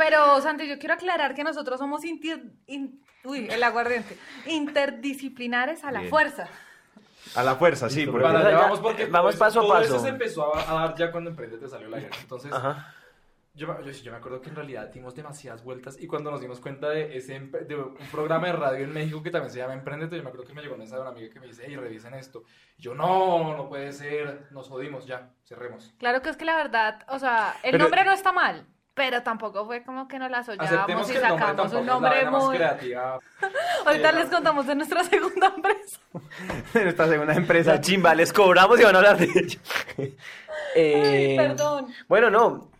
Pero, 0.00 0.40
Santi, 0.40 0.66
yo 0.66 0.78
quiero 0.78 0.94
aclarar 0.94 1.34
que 1.34 1.44
nosotros 1.44 1.78
somos 1.78 2.02
inti- 2.04 2.52
in- 2.66 3.02
uy, 3.24 3.46
el 3.50 3.62
aguardiente, 3.62 4.16
interdisciplinares 4.46 5.84
a 5.84 5.92
la 5.92 6.00
Bien. 6.00 6.10
fuerza. 6.10 6.48
A 7.34 7.42
la 7.42 7.54
fuerza, 7.56 7.88
sí. 7.90 8.06
porque- 8.06 8.24
Para 8.26 8.50
Ya, 8.50 8.56
vamos 8.58 8.80
porque 8.80 9.06
vamos 9.06 9.32
todo 9.34 9.38
paso 9.38 9.60
a 9.60 9.62
todo 9.62 9.72
paso. 9.74 9.84
eso 9.84 9.98
se 10.00 10.08
empezó 10.08 10.54
a, 10.54 10.70
a 10.70 10.74
dar 10.86 10.94
ya 10.96 11.12
cuando 11.12 11.30
Emprende 11.30 11.58
te 11.58 11.68
salió 11.68 11.88
la 11.88 12.00
guerra. 12.00 12.16
Entonces, 12.20 12.50
Ajá. 12.52 12.94
yo, 13.54 13.68
me- 13.68 13.84
yo, 13.84 13.90
yo 13.92 14.10
me 14.10 14.16
acuerdo 14.18 14.40
que 14.40 14.48
en 14.48 14.56
realidad 14.56 14.88
dimos 14.88 15.14
demasiadas 15.14 15.62
vueltas 15.62 16.00
y 16.00 16.06
cuando 16.06 16.30
nos 16.30 16.40
dimos 16.40 16.60
cuenta 16.60 16.88
de 16.88 17.16
ese 17.16 17.38
de 17.38 17.76
un 17.76 17.94
programa 18.10 18.46
de 18.46 18.54
radio 18.54 18.84
en 18.84 18.92
México 18.94 19.22
que 19.22 19.30
también 19.30 19.52
se 19.52 19.58
llama 19.58 19.74
Emprendete, 19.74 20.16
yo 20.16 20.22
me 20.22 20.30
acuerdo 20.30 20.46
que 20.46 20.54
me 20.54 20.62
llegó 20.62 20.74
un 20.74 20.80
mensaje 20.80 20.96
de 20.96 21.02
una 21.02 21.10
amiga 21.10 21.32
que 21.32 21.40
me 21.40 21.46
dice, 21.46 21.64
hey, 21.66 21.76
revisen 21.76 22.14
esto. 22.14 22.42
Y 22.78 22.82
yo, 22.82 22.94
no, 22.94 23.54
no 23.54 23.68
puede 23.68 23.92
ser, 23.92 24.46
nos 24.50 24.68
jodimos 24.68 25.06
ya, 25.06 25.30
cerremos. 25.44 25.92
Claro 25.98 26.22
que 26.22 26.30
es 26.30 26.36
que 26.38 26.46
la 26.46 26.56
verdad, 26.56 27.04
o 27.08 27.18
sea, 27.18 27.54
el 27.62 27.72
Pero- 27.72 27.84
nombre 27.84 28.02
no 28.04 28.12
está 28.12 28.32
mal, 28.32 28.66
pero 29.00 29.22
tampoco 29.22 29.64
fue 29.64 29.82
como 29.82 30.06
que 30.06 30.18
nos 30.18 30.30
la 30.30 30.42
soñamos 30.44 30.70
Aceptemos 30.70 31.08
y 31.08 31.14
nombre 31.14 31.30
sacamos 31.30 31.72
un 31.72 31.78
es 31.78 31.86
la 31.86 31.92
nombre 31.94 32.30
muy... 32.30 32.56
creativa. 32.58 33.18
Ahorita 33.86 34.10
Eh, 34.10 34.12
les 34.12 34.24
no. 34.26 34.30
contamos 34.32 34.66
de 34.66 34.74
nuestra 34.74 35.04
segunda 35.10 35.52
empresa. 35.56 36.00
en 36.74 36.88
esta 36.88 37.08
segunda 37.08 37.32
empresa. 37.32 37.72
Esa 37.72 37.80
chimba, 37.80 38.14
les 38.14 38.30
cobramos 38.30 38.78
y 38.78 38.84
van 38.84 38.94
a 38.94 38.98
hablar 38.98 39.16
de 39.16 39.24
ello. 39.24 39.58
Eh, 40.74 41.36
Ay, 41.40 41.48
perdón. 41.48 41.86
Bueno, 42.08 42.28
no. 42.28 42.70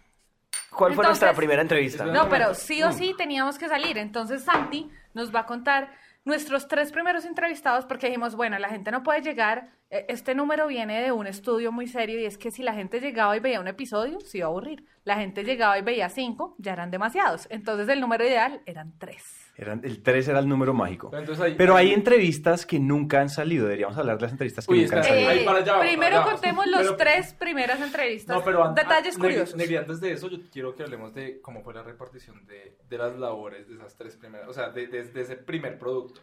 ¿Cuál 0.77 0.93
fue 0.93 1.07
nuestra 1.07 1.33
primera 1.33 1.63
entrevista? 1.63 2.05
No, 2.05 2.29
pero 2.29 2.53
sí 2.55 2.83
o 2.83 2.93
sí 2.93 3.15
teníamos 3.17 3.57
que 3.57 3.67
salir. 3.71 3.97
Entonces 3.97 4.45
Santi 4.45 4.91
nos 5.15 5.35
va 5.35 5.41
a 5.41 5.47
contar 5.47 5.89
nuestros 6.25 6.69
tres 6.69 6.93
primeros 6.93 7.25
entrevistados 7.25 7.85
porque 7.87 8.07
dijimos, 8.07 8.37
bueno, 8.37 8.59
la 8.59 8.69
gente 8.69 8.91
no 8.91 9.03
puede 9.03 9.23
llegar, 9.23 9.71
eh, 9.91 10.07
este 10.09 10.35
número 10.35 10.67
viene 10.67 11.01
de 11.01 11.13
un 11.13 11.27
estudio 11.27 11.73
muy 11.73 11.87
serio 11.87 12.21
y 12.21 12.25
es 12.25 12.39
que 12.39 12.51
si 12.51 12.63
la 12.63 12.75
gente 12.75 13.01
llegaba 13.01 13.37
y 13.37 13.41
veía 13.41 13.61
un 13.61 13.69
episodio, 13.69 14.21
se 14.21 14.39
iba 14.39 14.47
a 14.47 14.51
aburrir. 14.51 14.85
La 15.05 15.17
gente 15.17 15.45
llegaba 15.45 15.79
y 15.79 15.83
veía 15.83 16.09
cinco, 16.09 16.55
ya 16.59 16.73
eran 16.73 16.91
demasiados. 16.91 17.47
Entonces 17.51 17.89
el 17.89 18.01
número 18.01 18.25
ideal 18.25 18.63
eran 18.67 18.93
tres. 18.99 19.40
Eran- 19.57 19.83
el 19.85 20.03
3 20.03 20.27
era 20.29 20.39
el 20.39 20.49
número 20.49 20.73
mágico. 20.73 21.11
Pero 21.11 21.21
entonces 21.21 21.45
ahí- 21.45 21.55
Pero 21.55 21.77
hay 21.77 21.93
entrevistas 21.93 22.65
que 22.65 22.81
nunca 22.81 23.21
han 23.21 23.29
salido. 23.29 23.65
Deberíamos 23.67 23.99
hablar 23.99 24.17
de 24.17 24.23
las 24.23 24.33
entrevistas 24.33 24.67
que 24.67 24.73
Uy, 24.73 24.83
nunca 24.85 24.97
han 24.99 25.05
salido. 25.05 25.29
ahí 25.29 25.45
para 25.45 25.59
allá 25.59 25.73
vamos, 25.73 25.87
primero 25.87 26.01
para 26.01 26.17
allá 26.17 26.25
vamos. 26.25 26.41
contemos 26.41 26.67
los 26.69 26.81
Pero- 26.83 26.97
tres 26.97 27.35
primeras 27.35 27.81
entrevistas. 27.83 28.37
No, 28.37 28.43
pero 28.45 28.65
an- 28.65 28.75
Detalles 28.75 29.19
curiosos. 29.19 29.57
Negri, 29.57 29.77
antes 29.77 30.01
de 30.01 30.13
eso, 30.13 30.29
yo 30.31 30.39
quiero 30.51 30.75
que 30.75 30.83
hablemos 30.83 31.13
de 31.13 31.41
cómo 31.43 31.63
fue 31.63 31.75
la 31.75 31.83
repartición 31.83 32.47
de, 32.47 32.79
de 32.89 32.99
las 32.99 33.19
labores 33.19 33.69
de 33.69 33.75
esas 33.75 33.95
tres 33.97 34.17
primeras, 34.17 34.49
o 34.49 34.53
sea, 34.55 34.71
de, 34.71 34.87
de- 34.87 35.05
de 35.05 35.21
ese 35.21 35.37
primer 35.37 35.79
producto. 35.79 36.21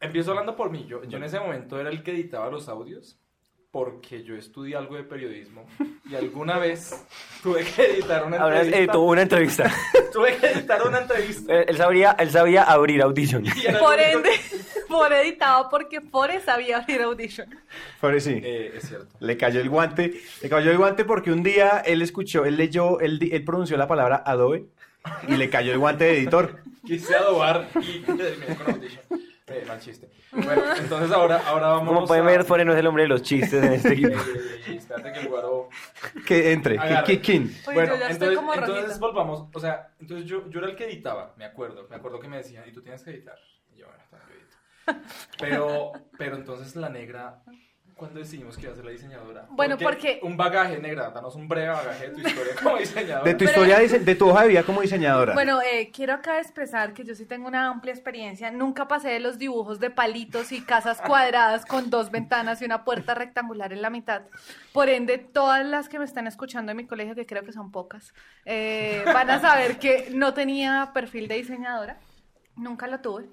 Empiezo 0.00 0.32
hablando 0.32 0.56
por 0.56 0.68
mí. 0.70 0.84
Yo, 0.88 1.04
yo 1.04 1.16
en 1.18 1.24
ese 1.24 1.38
momento 1.38 1.80
era 1.80 1.88
el 1.88 2.02
que 2.02 2.10
editaba 2.10 2.50
los 2.50 2.68
audios 2.68 3.18
porque 3.72 4.22
yo 4.22 4.36
estudié 4.36 4.76
algo 4.76 4.96
de 4.96 5.02
periodismo 5.02 5.64
y 6.08 6.14
alguna 6.14 6.58
vez 6.58 6.94
tuve 7.42 7.64
que 7.64 7.82
editar 7.82 8.22
una 8.22 8.36
Ahora 8.36 8.56
entrevista. 8.56 8.78
editó 8.78 9.00
una 9.00 9.22
entrevista. 9.22 9.72
Tuve 10.12 10.36
que 10.36 10.46
editar 10.46 10.86
una 10.86 10.98
entrevista. 10.98 11.54
él, 11.54 11.64
él 11.68 11.76
sabría, 11.78 12.10
él 12.18 12.30
sabía 12.30 12.64
abrir 12.64 13.00
Audition. 13.00 13.42
Por 13.80 13.98
ende, 13.98 14.28
por 14.88 15.10
editado, 15.14 15.70
porque 15.70 16.02
Forest 16.02 16.44
sabía 16.44 16.78
abrir 16.80 17.00
Audition. 17.00 17.48
Por 17.98 18.14
eso 18.14 18.28
sí. 18.28 18.40
Eh, 18.44 18.74
es 18.76 18.88
cierto. 18.88 19.06
Le 19.20 19.38
cayó 19.38 19.62
el 19.62 19.70
guante. 19.70 20.20
Le 20.42 20.48
cayó 20.50 20.70
el 20.70 20.76
guante 20.76 21.06
porque 21.06 21.32
un 21.32 21.42
día 21.42 21.82
él 21.86 22.02
escuchó, 22.02 22.44
él 22.44 22.58
leyó, 22.58 23.00
él, 23.00 23.26
él 23.32 23.42
pronunció 23.42 23.78
la 23.78 23.88
palabra 23.88 24.22
Adobe 24.26 24.66
y 25.26 25.36
le 25.38 25.48
cayó 25.48 25.72
el 25.72 25.78
guante 25.78 26.04
de 26.04 26.18
editor. 26.18 26.58
Quise 26.84 27.16
adobar 27.16 27.70
y 27.80 28.00
terminé 28.00 28.54
con 28.54 28.74
Audition. 28.74 29.31
Eh, 29.52 29.64
mal 29.66 29.78
chiste. 29.80 30.08
Bueno, 30.32 30.62
entonces 30.78 31.10
ahora, 31.12 31.42
ahora 31.46 31.68
vamos 31.68 31.94
Como 31.94 32.06
pueden 32.06 32.24
a- 32.24 32.30
ver, 32.30 32.44
Fore 32.44 32.64
no 32.64 32.72
es 32.72 32.78
el 32.78 32.86
hombre 32.86 33.02
de 33.04 33.08
los 33.10 33.22
chistes 33.22 33.62
en 33.62 33.72
este 33.74 33.92
equipo. 33.92 34.18
espérate 34.66 35.12
que 35.12 35.20
el 35.20 35.28
guaro... 35.28 35.68
Que 36.26 36.52
entre. 36.52 36.78
Que, 37.04 37.20
¿quién? 37.20 37.54
Bueno, 37.66 37.94
entonces, 38.08 38.98
volvamos, 38.98 39.48
o 39.52 39.60
sea, 39.60 39.92
entonces 40.00 40.26
yo, 40.26 40.48
yo 40.48 40.58
era 40.60 40.68
el 40.70 40.76
que 40.76 40.84
editaba, 40.84 41.34
me 41.36 41.44
acuerdo, 41.44 41.86
me 41.88 41.96
acuerdo 41.96 42.18
que 42.20 42.28
me 42.28 42.38
decían, 42.38 42.64
y 42.68 42.72
tú 42.72 42.82
tienes 42.82 43.02
que 43.02 43.10
editar. 43.10 43.36
Y 43.74 43.78
yo, 43.80 43.86
bueno, 43.86 44.24
yo 44.28 44.34
edito. 44.34 45.08
Pero, 45.38 45.92
pero 46.18 46.36
entonces 46.36 46.74
la 46.76 46.88
negra, 46.88 47.42
¿cuándo 47.96 48.18
decidimos 48.20 48.56
que 48.56 48.62
iba 48.64 48.72
a 48.72 48.76
ser 48.76 48.84
la 48.84 48.90
diseñadora? 48.90 49.46
Bueno, 49.50 49.76
porque- 49.78 50.18
Un 50.22 50.36
bagaje, 50.36 50.78
negra, 50.78 51.10
danos 51.10 51.34
un 51.34 51.48
breve 51.48 51.68
bagaje 51.68 52.08
de 52.08 52.14
tu 52.14 52.26
historia 52.26 52.52
como 52.62 52.76
diseñadora. 52.78 53.24
De 53.24 53.32
tu 53.34 53.44
Pero- 53.44 53.50
historia, 53.50 53.78
de, 53.78 53.98
de 54.00 54.14
tu 54.14 54.28
hoja 54.28 54.42
de 54.42 54.48
vida 54.48 54.62
como 54.62 54.80
diseñadora. 54.82 55.34
Bueno, 55.34 55.60
eh, 55.62 55.90
quiero 55.92 56.14
acá 56.14 56.38
expresar 56.40 56.92
que 56.94 57.04
yo 57.04 57.14
sí 57.14 57.26
tengo 57.26 57.46
una 57.48 57.68
amplia 57.68 57.92
experiencia. 57.92 58.50
Nunca 58.50 58.88
pasé 58.88 59.08
de 59.10 59.20
los 59.20 59.38
dibujos 59.38 59.80
de 59.80 59.90
palitos 59.90 60.52
y 60.52 60.62
casas 60.62 61.00
cuadradas 61.06 61.64
con 61.66 61.90
dos 61.90 62.10
ventanas 62.10 62.60
y 62.62 62.64
una 62.64 62.84
puerta 62.84 63.14
rectangular 63.14 63.72
en 63.72 63.82
la 63.82 63.90
mitad. 63.90 64.22
Por 64.72 64.88
ende, 64.88 65.18
todas 65.18 65.64
las 65.66 65.88
que 65.88 65.98
me 65.98 66.04
están 66.04 66.26
escuchando 66.26 66.70
en 66.72 66.76
mi 66.78 66.86
colegio, 66.86 67.14
que 67.14 67.26
creo 67.26 67.44
que 67.44 67.52
son 67.52 67.70
pocas, 67.70 68.12
eh, 68.44 69.02
van 69.06 69.30
a 69.30 69.40
saber 69.40 69.78
que 69.78 70.08
no 70.12 70.34
tenía 70.34 70.90
perfil 70.94 71.28
de 71.28 71.36
diseñadora. 71.36 71.98
Nunca 72.56 72.86
lo 72.86 73.00
tuve. 73.00 73.26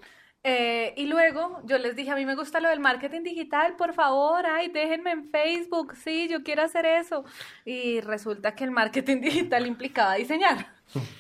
Eh, 0.44 0.94
y 0.96 1.06
luego 1.08 1.60
yo 1.66 1.78
les 1.78 1.96
dije, 1.98 2.12
a 2.12 2.16
mí 2.16 2.26
me 2.26 2.36
gusta 2.36 2.62
lo 2.62 2.70
del 2.70 2.80
marketing 2.80 3.24
digital, 3.24 3.76
por 3.76 3.94
favor, 3.94 4.46
ay, 4.46 4.70
déjenme 4.70 5.12
en 5.12 5.30
Facebook, 5.30 5.96
sí, 5.96 6.30
yo 6.30 6.44
quiero 6.44 6.62
hacer 6.64 6.86
eso. 6.86 7.26
Y 7.66 8.00
resulta 8.02 8.56
que 8.56 8.64
el 8.64 8.72
marketing 8.72 9.20
digital 9.22 9.68
implicaba 9.68 10.16
diseñar. 10.16 10.68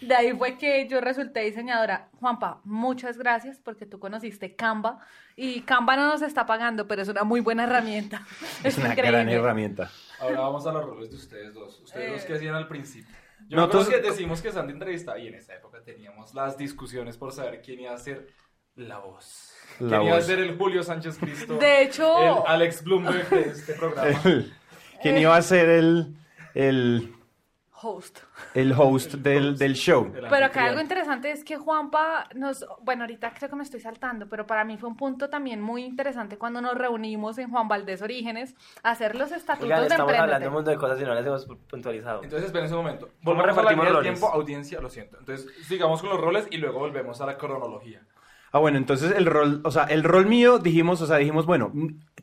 De 0.02 0.16
ahí 0.16 0.32
fue 0.34 0.58
que 0.58 0.88
yo 0.88 1.00
resulté 1.00 1.42
diseñadora. 1.42 2.10
Juanpa, 2.20 2.60
muchas 2.64 3.18
gracias 3.20 3.60
porque 3.60 3.86
tú 3.86 4.00
conociste 4.00 4.56
Canva 4.56 5.00
y 5.36 5.62
Canva 5.62 5.96
no 5.96 6.08
nos 6.08 6.22
está 6.24 6.46
pagando, 6.48 6.88
pero 6.88 7.02
es 7.04 7.08
una 7.10 7.24
muy 7.24 7.40
buena 7.42 7.66
herramienta. 7.66 8.26
es 8.64 8.78
una 8.80 8.96
gran 8.96 9.30
herramienta. 9.30 9.92
Ahora 10.20 10.40
vamos 10.40 10.66
a 10.66 10.72
los 10.72 10.86
roles 10.86 11.12
de 11.12 11.18
ustedes 11.18 11.54
dos. 11.54 11.82
Ustedes 11.82 12.12
dos 12.14 12.24
Eh. 12.24 12.26
que 12.28 12.34
hacían 12.36 12.56
al 12.56 12.68
principio. 12.68 13.14
Yo 13.48 13.58
No, 13.58 13.64
me 13.64 13.68
acuerdo 13.68 13.82
entonces- 13.90 14.02
que 14.02 14.10
decimos 14.10 14.42
que 14.42 14.52
Sandy 14.52 14.74
entrevista 14.74 15.20
y 15.20 15.28
en 15.28 15.36
esa 15.36 15.54
época 15.56 15.84
teníamos 15.84 16.34
las 16.34 16.58
discusiones 16.58 17.18
por 17.18 17.32
saber 17.32 17.62
quién 17.62 17.82
iba 17.82 17.94
a 17.94 17.98
ser 17.98 18.28
la 18.76 19.00
voz. 19.00 19.54
La 19.80 19.98
quién 19.98 20.02
iba 20.04 20.14
a 20.14 20.18
voz. 20.18 20.26
ser 20.26 20.40
el 20.40 20.58
Julio 20.58 20.84
Sánchez 20.84 21.18
Cristo. 21.20 21.58
De 21.58 21.84
hecho- 21.84 22.18
El 22.42 22.44
Alex 22.48 22.84
Bloomberg 22.84 23.30
de 23.30 23.42
este 23.42 23.74
programa. 23.74 24.10
El- 24.26 24.54
¿Quién 25.02 25.18
iba 25.18 25.34
a 25.36 25.42
ser 25.42 25.70
el, 25.70 26.14
el, 26.54 27.16
Host. 27.82 28.20
el 28.54 28.74
host 28.74 29.14
del, 29.14 29.58
del 29.58 29.74
show? 29.76 30.12
Pero 30.30 30.46
acá 30.46 30.66
algo 30.66 30.82
interesante 30.82 31.32
es 31.32 31.46
que 31.46 31.56
Juanpa 31.56 32.28
nos, 32.36 32.66
bueno, 32.82 33.04
ahorita 33.04 33.34
creo 33.34 33.50
que 33.50 33.56
me 33.56 33.64
estoy 33.64 33.80
saltando, 33.80 34.28
pero 34.28 34.46
para 34.46 34.66
mí 34.66 34.78
fue 34.78 34.90
un 34.90 34.98
punto 34.98 35.30
también 35.30 35.62
muy 35.62 35.86
interesante 35.86 36.38
cuando 36.38 36.60
nos 36.60 36.74
reunimos 36.76 37.38
en 37.38 37.50
Juan 37.50 37.70
Valdés 37.70 38.02
Orígenes 38.02 38.56
a 38.84 38.92
hacer 38.92 39.16
los 39.16 39.32
estatutos 39.32 39.64
Oigan, 39.68 39.80
de 39.84 39.88
estamos 39.88 40.12
hablando 40.14 40.40
de 40.40 40.48
un 40.50 40.54
montón 40.56 40.74
de 40.74 40.78
cosas 40.78 41.00
y 41.00 41.04
no 41.06 41.14
las 41.16 41.26
hemos 41.26 41.46
puntualizado. 41.70 42.22
Entonces, 42.24 42.48
esperen 42.48 42.70
un 42.74 42.78
momento. 42.80 43.08
¿Cómo 43.24 43.36
Volvamos 43.38 43.58
a 43.58 43.64
la 43.64 43.72
roles? 43.90 44.02
tiempo, 44.02 44.28
audiencia, 44.34 44.82
lo 44.82 44.90
siento. 44.90 45.18
Entonces, 45.18 45.48
sigamos 45.66 46.02
con 46.02 46.10
los 46.10 46.20
roles 46.20 46.46
y 46.52 46.58
luego 46.58 46.80
volvemos 46.80 47.22
a 47.22 47.26
la 47.26 47.38
cronología. 47.38 48.02
Ah, 48.52 48.60
bueno, 48.60 48.78
entonces 48.78 49.14
el 49.16 49.26
rol, 49.26 49.62
o 49.64 49.72
sea, 49.72 49.84
el 49.84 50.04
rol 50.04 50.26
mío 50.26 50.58
dijimos, 50.58 51.02
o 51.02 51.08
sea, 51.08 51.18
dijimos, 51.18 51.46
bueno, 51.46 51.72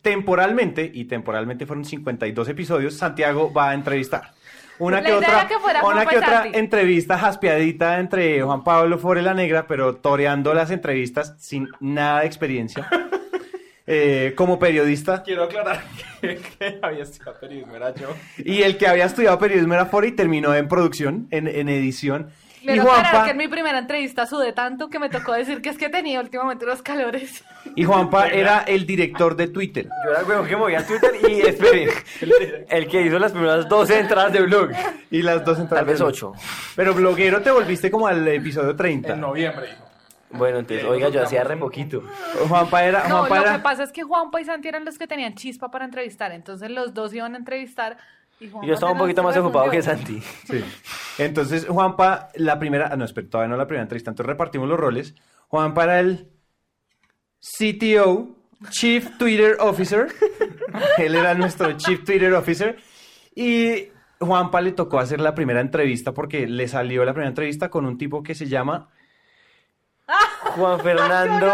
temporalmente, 0.02 0.90
y 0.92 1.04
temporalmente 1.04 1.66
fueron 1.66 1.84
52 1.84 2.48
episodios, 2.48 2.94
Santiago 2.94 3.52
va 3.52 3.70
a 3.70 3.74
entrevistar. 3.74 4.32
Una 4.78 5.00
La 5.00 5.08
que 5.08 5.14
otra, 5.14 5.48
que 5.48 5.54
una 5.82 6.06
que 6.06 6.14
y 6.14 6.18
otra 6.18 6.46
entrevista 6.52 7.18
jaspeadita 7.18 7.98
entre 7.98 8.42
Juan 8.42 8.62
Pablo 8.62 8.98
Fore 8.98 9.22
la 9.22 9.32
Negra, 9.32 9.66
pero 9.66 9.96
toreando 9.96 10.52
las 10.52 10.70
entrevistas 10.70 11.34
sin 11.38 11.68
nada 11.80 12.20
de 12.20 12.26
experiencia. 12.26 12.88
Eh, 13.88 14.32
como 14.34 14.58
periodista. 14.58 15.22
Quiero 15.22 15.44
aclarar 15.44 15.84
que, 16.20 16.40
que 16.58 16.80
había 16.82 17.04
estudiado 17.04 17.38
periodismo, 17.38 17.76
era 17.76 17.94
yo. 17.94 18.08
Y 18.38 18.62
el 18.62 18.78
que 18.78 18.88
había 18.88 19.04
estudiado 19.04 19.38
periodismo 19.38 19.74
era 19.74 19.86
Fore 19.86 20.08
y 20.08 20.10
terminó 20.12 20.52
en 20.56 20.66
producción, 20.66 21.28
en, 21.30 21.46
en 21.46 21.68
edición. 21.68 22.30
Quiero 22.74 22.84
Juanpa- 22.88 22.98
aclarar 23.08 23.24
que 23.24 23.30
en 23.32 23.36
mi 23.36 23.48
primera 23.48 23.78
entrevista 23.78 24.26
sudé 24.26 24.52
tanto 24.52 24.88
que 24.88 24.98
me 24.98 25.08
tocó 25.08 25.32
decir 25.32 25.62
que 25.62 25.68
es 25.70 25.78
que 25.78 25.88
tenía 25.88 26.20
últimamente 26.20 26.64
unos 26.64 26.82
calores. 26.82 27.44
Y 27.74 27.84
Juanpa 27.84 28.28
era 28.28 28.60
el 28.60 28.86
director 28.86 29.36
de 29.36 29.48
Twitter. 29.48 29.86
Yo 30.04 30.10
era 30.10 30.20
el 30.20 30.26
huevón 30.26 30.46
que 30.46 30.56
movía 30.56 30.86
Twitter 30.86 31.12
y 31.28 31.40
esperen, 31.40 31.90
el 32.68 32.88
que 32.88 33.02
hizo 33.02 33.18
las 33.18 33.32
primeras 33.32 33.68
12 33.68 33.98
entradas 33.98 34.32
de 34.32 34.40
blog. 34.42 34.70
Y 35.10 35.22
las 35.22 35.44
dos 35.44 35.56
Tal 35.56 35.62
entradas. 35.64 35.86
vez 35.86 35.98
del- 35.98 36.08
8. 36.08 36.32
Pero 36.74 36.94
bloguero 36.94 37.42
te 37.42 37.50
volviste 37.50 37.90
como 37.90 38.06
al 38.06 38.26
episodio 38.28 38.74
30. 38.76 39.12
En 39.14 39.20
noviembre, 39.20 39.66
hijo. 39.70 39.84
Bueno, 40.30 40.58
entonces, 40.58 40.84
oiga, 40.84 41.08
yo 41.08 41.22
hacía 41.22 41.44
re 41.44 41.56
poquito. 41.56 42.02
Juanpa 42.48 42.84
era. 42.84 43.08
No, 43.08 43.18
Juanpa 43.18 43.36
lo 43.36 43.42
era- 43.42 43.52
que 43.54 43.58
pasa 43.62 43.82
es 43.84 43.92
que 43.92 44.02
Juanpa 44.02 44.40
y 44.40 44.44
Santi 44.44 44.68
eran 44.68 44.84
los 44.84 44.98
que 44.98 45.06
tenían 45.06 45.34
chispa 45.34 45.70
para 45.70 45.84
entrevistar, 45.84 46.32
entonces 46.32 46.68
los 46.70 46.92
dos 46.94 47.14
iban 47.14 47.34
a 47.34 47.38
entrevistar. 47.38 47.96
Y, 48.38 48.48
yo 48.48 48.74
estaba 48.74 48.92
un 48.92 48.98
poquito 48.98 49.22
más 49.22 49.36
ocupado 49.36 49.70
que. 49.70 49.82
Santi. 49.82 50.20
Sí. 50.44 50.64
Entonces, 51.18 51.66
Juanpa, 51.66 52.28
la 52.34 52.58
primera. 52.58 52.90
ah, 52.92 52.96
No, 52.96 53.04
espera, 53.04 53.28
todavía 53.28 53.50
no 53.50 53.56
la 53.56 53.66
primera 53.66 53.82
entrevista. 53.82 54.10
Entonces 54.10 54.28
repartimos 54.28 54.68
los 54.68 54.78
roles. 54.78 55.14
Juanpa 55.48 55.84
era 55.84 56.00
el 56.00 56.28
CTO, 57.40 58.36
Chief 58.70 59.16
Twitter 59.18 59.56
Officer. 59.60 60.08
Él 60.98 61.14
era 61.14 61.34
nuestro 61.34 61.72
Chief 61.72 62.04
Twitter 62.04 62.32
Officer. 62.34 62.76
Y 63.34 63.88
Juanpa 64.18 64.60
le 64.60 64.72
tocó 64.72 64.98
hacer 64.98 65.20
la 65.20 65.34
primera 65.34 65.60
entrevista 65.60 66.12
porque 66.12 66.46
le 66.46 66.68
salió 66.68 67.04
la 67.04 67.12
primera 67.12 67.28
entrevista 67.28 67.70
con 67.70 67.86
un 67.86 67.96
tipo 67.98 68.22
que 68.22 68.34
se 68.34 68.46
llama. 68.46 68.88
Juan 70.54 70.80
Fernando 70.82 71.52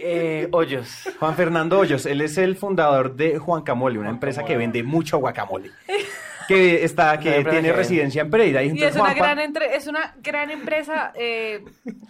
eh, 0.00 0.48
Hoyos. 0.52 1.08
Juan 1.18 1.34
Fernando 1.34 1.78
Hoyos, 1.78 2.06
él 2.06 2.20
es 2.20 2.38
el 2.38 2.56
fundador 2.56 3.14
de 3.16 3.38
Juan 3.38 3.62
Camole, 3.62 3.98
una 3.98 4.10
empresa 4.10 4.44
que 4.44 4.56
vende 4.56 4.82
mucho 4.82 5.18
guacamole. 5.18 5.70
Que 6.48 6.82
está, 6.82 7.18
que 7.18 7.44
tiene 7.44 7.60
que- 7.68 7.72
residencia 7.74 8.22
en 8.22 8.30
Pereira. 8.30 8.62
Y 8.62 8.70
entonces 8.70 8.94
es 8.96 8.96
una, 9.02 9.10
Juanpa- 9.10 9.18
gran 9.18 9.38
entre- 9.40 9.76
es 9.76 9.86
una 9.86 10.14
gran 10.22 10.50
empresa. 10.50 11.12
Eh, 11.14 11.62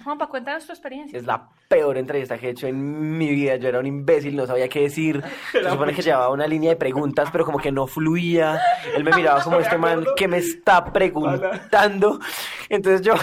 Juanpa, 0.05 0.29
cuéntanos 0.29 0.65
tu 0.65 0.71
experiencia. 0.71 1.19
Es 1.19 1.27
la 1.27 1.49
peor 1.67 1.99
entrevista 1.99 2.39
que 2.39 2.47
he 2.47 2.51
hecho 2.51 2.69
en 2.69 3.19
mi 3.19 3.29
vida. 3.31 3.57
Yo 3.57 3.69
era 3.69 3.81
un 3.81 3.87
imbécil, 3.87 4.37
no 4.37 4.47
sabía 4.47 4.69
qué 4.69 4.83
decir. 4.83 5.25
Se 5.51 5.69
supone 5.69 5.93
que 5.93 6.03
llevaba 6.03 6.29
una 6.31 6.47
línea 6.47 6.71
de 6.71 6.77
preguntas, 6.77 7.31
pero 7.33 7.45
como 7.45 7.59
que 7.59 7.73
no 7.73 7.89
fluía. 7.89 8.61
Él 8.95 9.03
me 9.03 9.11
miraba 9.11 9.43
como 9.43 9.59
este 9.59 9.77
man 9.77 10.05
que 10.17 10.29
me 10.29 10.37
está 10.39 10.85
preguntando. 10.93 12.21
Entonces 12.69 13.03
yo, 13.03 13.15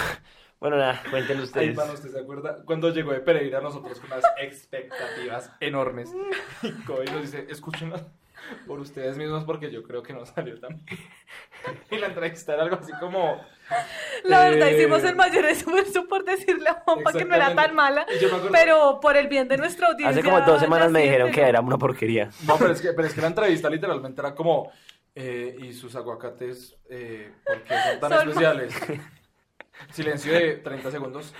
bueno, 0.69 0.77
nada, 0.77 1.01
cuéntenlo 1.09 1.43
Ay, 1.43 1.47
ustedes. 1.47 1.75
mano, 1.75 1.93
¿usted 1.93 2.09
se 2.09 2.19
acuerda? 2.19 2.57
Cuando 2.65 2.89
llegó 2.89 3.11
de 3.13 3.19
Pereira, 3.19 3.61
nosotros 3.61 3.99
con 3.99 4.11
unas 4.11 4.23
expectativas 4.39 5.51
enormes. 5.59 6.09
Y 6.63 6.71
Kobe 6.85 7.05
nos 7.05 7.21
dice, 7.21 7.45
escúchenlo 7.49 7.97
por 8.67 8.79
ustedes 8.79 9.17
mismos 9.17 9.43
porque 9.43 9.71
yo 9.71 9.81
creo 9.81 10.03
que 10.03 10.13
no 10.13 10.25
salió 10.25 10.59
tan 10.59 10.83
bien. 10.85 10.99
Y 11.89 11.97
la 11.97 12.07
entrevista 12.07 12.53
era 12.53 12.63
algo 12.63 12.77
así 12.79 12.91
como... 12.99 13.41
La 14.23 14.41
verdad, 14.49 14.67
eh, 14.69 14.77
hicimos 14.77 15.03
el 15.03 15.15
mayor 15.15 15.45
esfuerzo 15.45 16.07
por 16.07 16.23
decirle 16.23 16.69
a 16.69 16.75
Juanpa 16.75 17.11
que 17.11 17.25
no 17.25 17.33
era 17.35 17.55
tan 17.55 17.73
mala, 17.73 18.01
acuerdo- 18.03 18.49
pero 18.51 18.99
por 18.99 19.17
el 19.17 19.27
bien 19.27 19.47
de 19.47 19.57
nuestra 19.57 19.87
audiencia. 19.87 20.09
Hace 20.11 20.23
como 20.23 20.41
dos 20.41 20.59
semanas 20.59 20.91
me 20.91 21.01
dijeron 21.01 21.31
que 21.31 21.41
era 21.41 21.61
una 21.61 21.77
porquería. 21.79 22.29
No, 22.45 22.55
pero 22.57 22.71
es 22.71 22.81
que, 22.81 22.93
pero 22.93 23.07
es 23.07 23.13
que 23.15 23.21
la 23.21 23.27
entrevista 23.27 23.67
literalmente 23.69 24.21
era 24.21 24.35
como... 24.35 24.71
eh, 25.15 25.57
y 25.59 25.73
sus 25.73 25.95
aguacates, 25.95 26.75
eh, 26.89 27.31
¿por 27.45 27.63
qué 27.63 27.73
son 27.73 27.99
tan 27.99 28.11
Son- 28.11 28.29
especiales? 28.29 28.75
Silencio 29.91 30.33
de 30.33 30.55
30 30.57 30.91
segundos. 30.91 31.33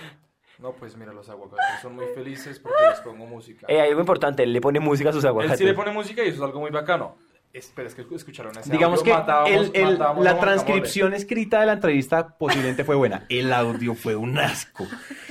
No, 0.58 0.72
pues 0.72 0.96
mira, 0.96 1.12
los 1.12 1.28
aguacates 1.28 1.64
son 1.82 1.96
muy 1.96 2.06
felices 2.14 2.58
porque 2.58 2.78
les 2.88 3.00
pongo 3.00 3.26
música. 3.26 3.66
Eh, 3.68 3.80
hay 3.80 3.88
algo 3.90 4.00
importante, 4.00 4.42
él 4.42 4.52
le 4.54 4.60
pone 4.62 4.80
música 4.80 5.10
a 5.10 5.12
sus 5.12 5.22
Él 5.24 5.28
aguacates. 5.28 5.58
sí 5.58 5.64
le 5.64 5.74
pone 5.74 5.90
música 5.92 6.24
y 6.24 6.28
eso 6.28 6.36
es 6.38 6.42
algo 6.42 6.60
muy 6.60 6.70
bacano. 6.70 7.18
Espera, 7.52 7.88
es 7.88 7.94
que 7.94 8.04
escucharon 8.14 8.52
ese 8.58 8.70
Digamos 8.70 9.00
audio, 9.00 9.12
que 9.14 9.18
matábamos- 9.18 9.50
el- 9.50 9.70
el- 9.74 9.92
matábamos 9.92 10.24
la 10.24 10.30
Juan 10.32 10.42
transcripción 10.42 11.14
escrita 11.14 11.60
de 11.60 11.66
la 11.66 11.72
entrevista 11.72 12.36
posiblemente 12.36 12.84
fue 12.84 12.96
buena. 12.96 13.24
El 13.30 13.50
audio 13.52 13.94
fue 13.94 14.14
un 14.16 14.38
asco. 14.38 14.86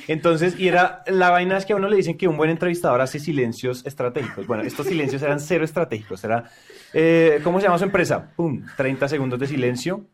Entonces, 0.08 0.60
y 0.60 0.68
era, 0.68 1.04
la 1.08 1.30
vaina 1.30 1.58
es 1.58 1.66
que 1.66 1.74
a 1.74 1.76
uno 1.76 1.88
le 1.88 1.98
dicen 1.98 2.18
que 2.18 2.28
un 2.28 2.38
buen 2.38 2.50
entrevistador 2.50 3.02
hace 3.02 3.20
silencios 3.20 3.86
estratégicos. 3.86 4.48
Bueno, 4.48 4.64
estos 4.64 4.88
silencios 4.88 5.22
eran 5.22 5.40
cero 5.40 5.64
estratégicos. 5.66 6.24
Era, 6.24 6.50
eh, 6.94 7.42
¿cómo 7.44 7.60
se 7.60 7.66
llama 7.68 7.78
su 7.78 7.84
empresa? 7.84 8.32
Pum, 8.36 8.64
30 8.76 9.08
segundos 9.08 9.40
de 9.40 9.46
silencio. 9.48 10.06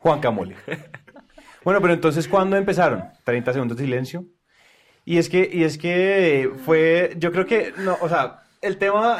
Juan 0.00 0.20
Camole. 0.20 0.56
Bueno, 1.64 1.80
pero 1.80 1.92
entonces, 1.92 2.28
¿cuándo 2.28 2.56
empezaron? 2.56 3.04
30 3.24 3.52
segundos 3.52 3.76
de 3.76 3.84
silencio. 3.84 4.24
Y 5.04 5.18
es 5.18 5.28
que, 5.28 5.48
y 5.52 5.64
es 5.64 5.78
que 5.78 6.50
fue, 6.64 7.14
yo 7.18 7.32
creo 7.32 7.46
que, 7.46 7.72
no, 7.78 7.98
o 8.00 8.08
sea, 8.08 8.42
el 8.60 8.78
tema 8.78 9.18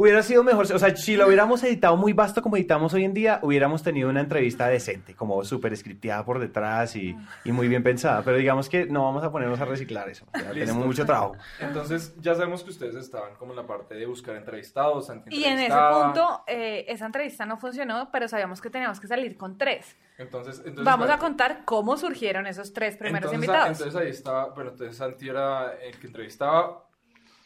hubiera 0.00 0.22
sido 0.22 0.42
mejor, 0.42 0.64
o 0.72 0.78
sea, 0.78 0.96
si 0.96 1.14
lo 1.14 1.26
hubiéramos 1.26 1.62
editado 1.62 1.94
muy 1.94 2.14
vasto 2.14 2.40
como 2.40 2.56
editamos 2.56 2.94
hoy 2.94 3.04
en 3.04 3.12
día, 3.12 3.38
hubiéramos 3.42 3.82
tenido 3.82 4.08
una 4.08 4.20
entrevista 4.20 4.66
decente, 4.66 5.14
como 5.14 5.44
súper 5.44 5.76
scripteada 5.76 6.24
por 6.24 6.38
detrás 6.38 6.96
y, 6.96 7.14
y 7.44 7.52
muy 7.52 7.68
bien 7.68 7.82
pensada, 7.82 8.22
pero 8.22 8.38
digamos 8.38 8.70
que 8.70 8.86
no 8.86 9.04
vamos 9.04 9.22
a 9.24 9.30
ponernos 9.30 9.60
a 9.60 9.66
reciclar 9.66 10.08
eso, 10.08 10.24
ya 10.32 10.40
Listo. 10.40 10.54
tenemos 10.54 10.86
mucho 10.86 11.04
trabajo. 11.04 11.36
Entonces, 11.58 12.14
ya 12.18 12.34
sabemos 12.34 12.64
que 12.64 12.70
ustedes 12.70 12.94
estaban 12.94 13.34
como 13.34 13.52
en 13.52 13.56
la 13.56 13.66
parte 13.66 13.94
de 13.94 14.06
buscar 14.06 14.36
entrevistados. 14.36 15.06
Santi 15.06 15.36
Y 15.36 15.44
en 15.44 15.58
ese 15.58 15.76
punto, 15.92 16.44
eh, 16.46 16.86
esa 16.88 17.04
entrevista 17.04 17.44
no 17.44 17.58
funcionó, 17.58 18.08
pero 18.10 18.26
sabíamos 18.26 18.62
que 18.62 18.70
teníamos 18.70 19.00
que 19.00 19.06
salir 19.06 19.36
con 19.36 19.58
tres. 19.58 19.98
Entonces, 20.16 20.60
entonces 20.60 20.84
Vamos 20.84 21.10
a 21.10 21.16
bueno, 21.16 21.22
contar 21.22 21.64
cómo 21.66 21.98
surgieron 21.98 22.46
esos 22.46 22.72
tres 22.72 22.96
primeros 22.96 23.30
entonces, 23.30 23.48
invitados. 23.48 23.78
Entonces 23.78 24.00
ahí 24.00 24.10
estaba, 24.10 24.46
bueno, 24.54 24.70
entonces 24.70 24.96
Santi 24.96 25.28
era 25.28 25.74
el 25.74 25.98
que 25.98 26.06
entrevistaba. 26.06 26.86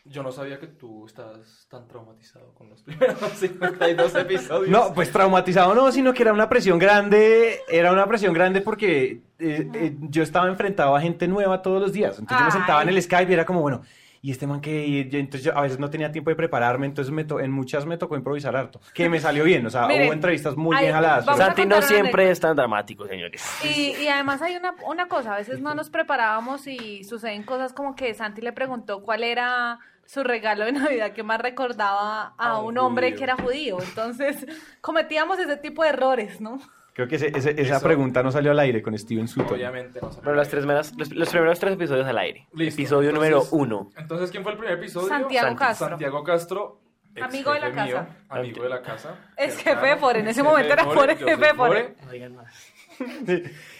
Yo 0.06 0.22
no 0.22 0.30
sabía 0.32 0.60
que 0.60 0.66
tú 0.66 1.06
estabas 1.06 1.66
tan 1.70 1.88
traumatizado 1.88 2.52
con 2.52 2.68
los 2.68 2.82
primeros 2.84 3.16
52 3.32 4.14
episodios. 4.16 4.68
No, 4.68 4.92
pues 4.92 5.10
traumatizado 5.10 5.74
no, 5.74 5.90
sino 5.92 6.12
que 6.12 6.22
era 6.22 6.32
una 6.32 6.48
presión 6.48 6.78
grande, 6.78 7.60
era 7.68 7.90
una 7.90 8.06
presión 8.06 8.34
grande 8.34 8.60
porque 8.60 9.22
eh, 9.38 9.70
eh, 9.74 9.96
yo 10.00 10.22
estaba 10.22 10.48
enfrentado 10.48 10.94
a 10.94 11.00
gente 11.00 11.26
nueva 11.26 11.62
todos 11.62 11.80
los 11.80 11.92
días. 11.92 12.18
Entonces 12.18 12.38
yo 12.38 12.44
me 12.46 12.50
sentaba 12.52 12.82
en 12.82 12.90
el 12.90 13.02
Skype 13.02 13.30
y 13.30 13.34
era 13.34 13.46
como, 13.46 13.62
bueno, 13.62 13.80
¿y 14.20 14.30
este 14.30 14.46
man 14.46 14.60
qué? 14.60 14.84
Y 14.86 15.08
yo- 15.08 15.18
entonces 15.18 15.42
yo 15.44 15.56
a 15.56 15.62
veces 15.62 15.78
no 15.78 15.88
tenía 15.88 16.12
tiempo 16.12 16.28
de 16.28 16.36
prepararme, 16.36 16.84
entonces 16.84 17.10
me 17.10 17.24
to- 17.24 17.40
en 17.40 17.50
muchas 17.50 17.86
me 17.86 17.96
tocó 17.96 18.14
improvisar 18.14 18.54
harto. 18.56 18.80
Que 18.92 19.08
me 19.08 19.20
salió 19.20 19.42
bien, 19.44 19.64
o 19.64 19.70
sea, 19.70 19.86
Miren, 19.86 20.06
hubo 20.06 20.12
entrevistas 20.12 20.54
muy 20.54 20.76
bien 20.76 20.92
jaladas. 20.92 21.24
Santi 21.24 21.64
no 21.64 21.80
siempre 21.80 22.30
es 22.30 22.38
tan 22.40 22.54
dramático, 22.54 23.06
señores. 23.06 23.42
Y, 23.64 23.94
y 24.02 24.08
además 24.08 24.42
hay 24.42 24.56
una, 24.56 24.74
una 24.86 25.08
cosa, 25.08 25.32
a 25.34 25.38
veces 25.38 25.60
no 25.60 25.74
nos 25.74 25.88
preparábamos 25.88 26.66
y 26.66 27.04
suceden 27.04 27.42
cosas 27.42 27.72
como 27.72 27.94
que 27.96 28.12
Santi 28.12 28.42
le 28.42 28.52
preguntó 28.52 29.02
cuál 29.02 29.24
era 29.24 29.78
su 30.06 30.22
regalo 30.24 30.64
de 30.64 30.72
Navidad 30.72 31.12
que 31.12 31.22
más 31.22 31.40
recordaba 31.40 32.34
a, 32.36 32.48
A 32.50 32.58
un 32.60 32.68
un 32.70 32.78
hombre 32.78 33.08
judío. 33.08 33.18
que 33.18 33.24
era 33.24 33.36
judío. 33.36 33.78
Entonces 33.82 34.46
cometíamos 34.80 35.38
ese 35.38 35.56
tipo 35.56 35.82
de 35.82 35.90
errores, 35.90 36.40
¿no? 36.40 36.60
Creo 36.92 37.08
que 37.08 37.16
ese- 37.16 37.36
ese- 37.36 37.60
esa 37.60 37.76
Eso. 37.76 37.84
pregunta 37.84 38.22
no 38.22 38.30
salió 38.30 38.52
al 38.52 38.58
aire 38.60 38.80
con 38.80 38.96
Steven 38.96 39.26
Sutton. 39.26 39.54
Obviamente 39.56 39.98
no 40.00 40.08
sabía. 40.10 40.22
Bueno, 40.22 40.36
las 40.38 40.48
tres 40.48 40.60
primeras- 40.62 40.94
los, 40.96 41.10
los 41.12 41.28
primeros 41.28 41.58
tres 41.58 41.72
episodios 41.74 42.06
al 42.06 42.18
aire. 42.18 42.46
Listo, 42.52 42.80
Episodio 42.80 43.10
entonces- 43.10 43.32
número 43.32 43.48
uno. 43.50 43.90
Entonces, 43.96 44.30
¿quién 44.30 44.42
fue 44.44 44.52
el 44.52 44.58
primer 44.58 44.78
episodio? 44.78 45.08
Santiago 45.08 45.48
Santi- 45.48 45.58
Castro. 45.58 45.88
Santiago 45.88 46.22
Castro. 46.24 46.80
ex 47.16 47.24
Amigo 47.26 47.52
de 47.52 47.60
la 47.60 47.68
mío, 47.70 47.96
casa. 47.96 48.08
amigo 48.28 48.62
de 48.64 48.68
la 48.68 48.82
casa. 48.82 49.16
Es 49.36 49.56
jefe 49.58 49.86
de 49.86 49.96
Fore, 49.96 50.20
en 50.20 50.28
ese 50.28 50.42
momento 50.42 50.72
era 50.72 50.84
Fore, 50.84 51.16
jefe 51.16 51.36
de 51.46 51.54
Fore. 51.54 51.94
No 52.04 52.10
digan 52.12 52.34
más. 52.36 52.72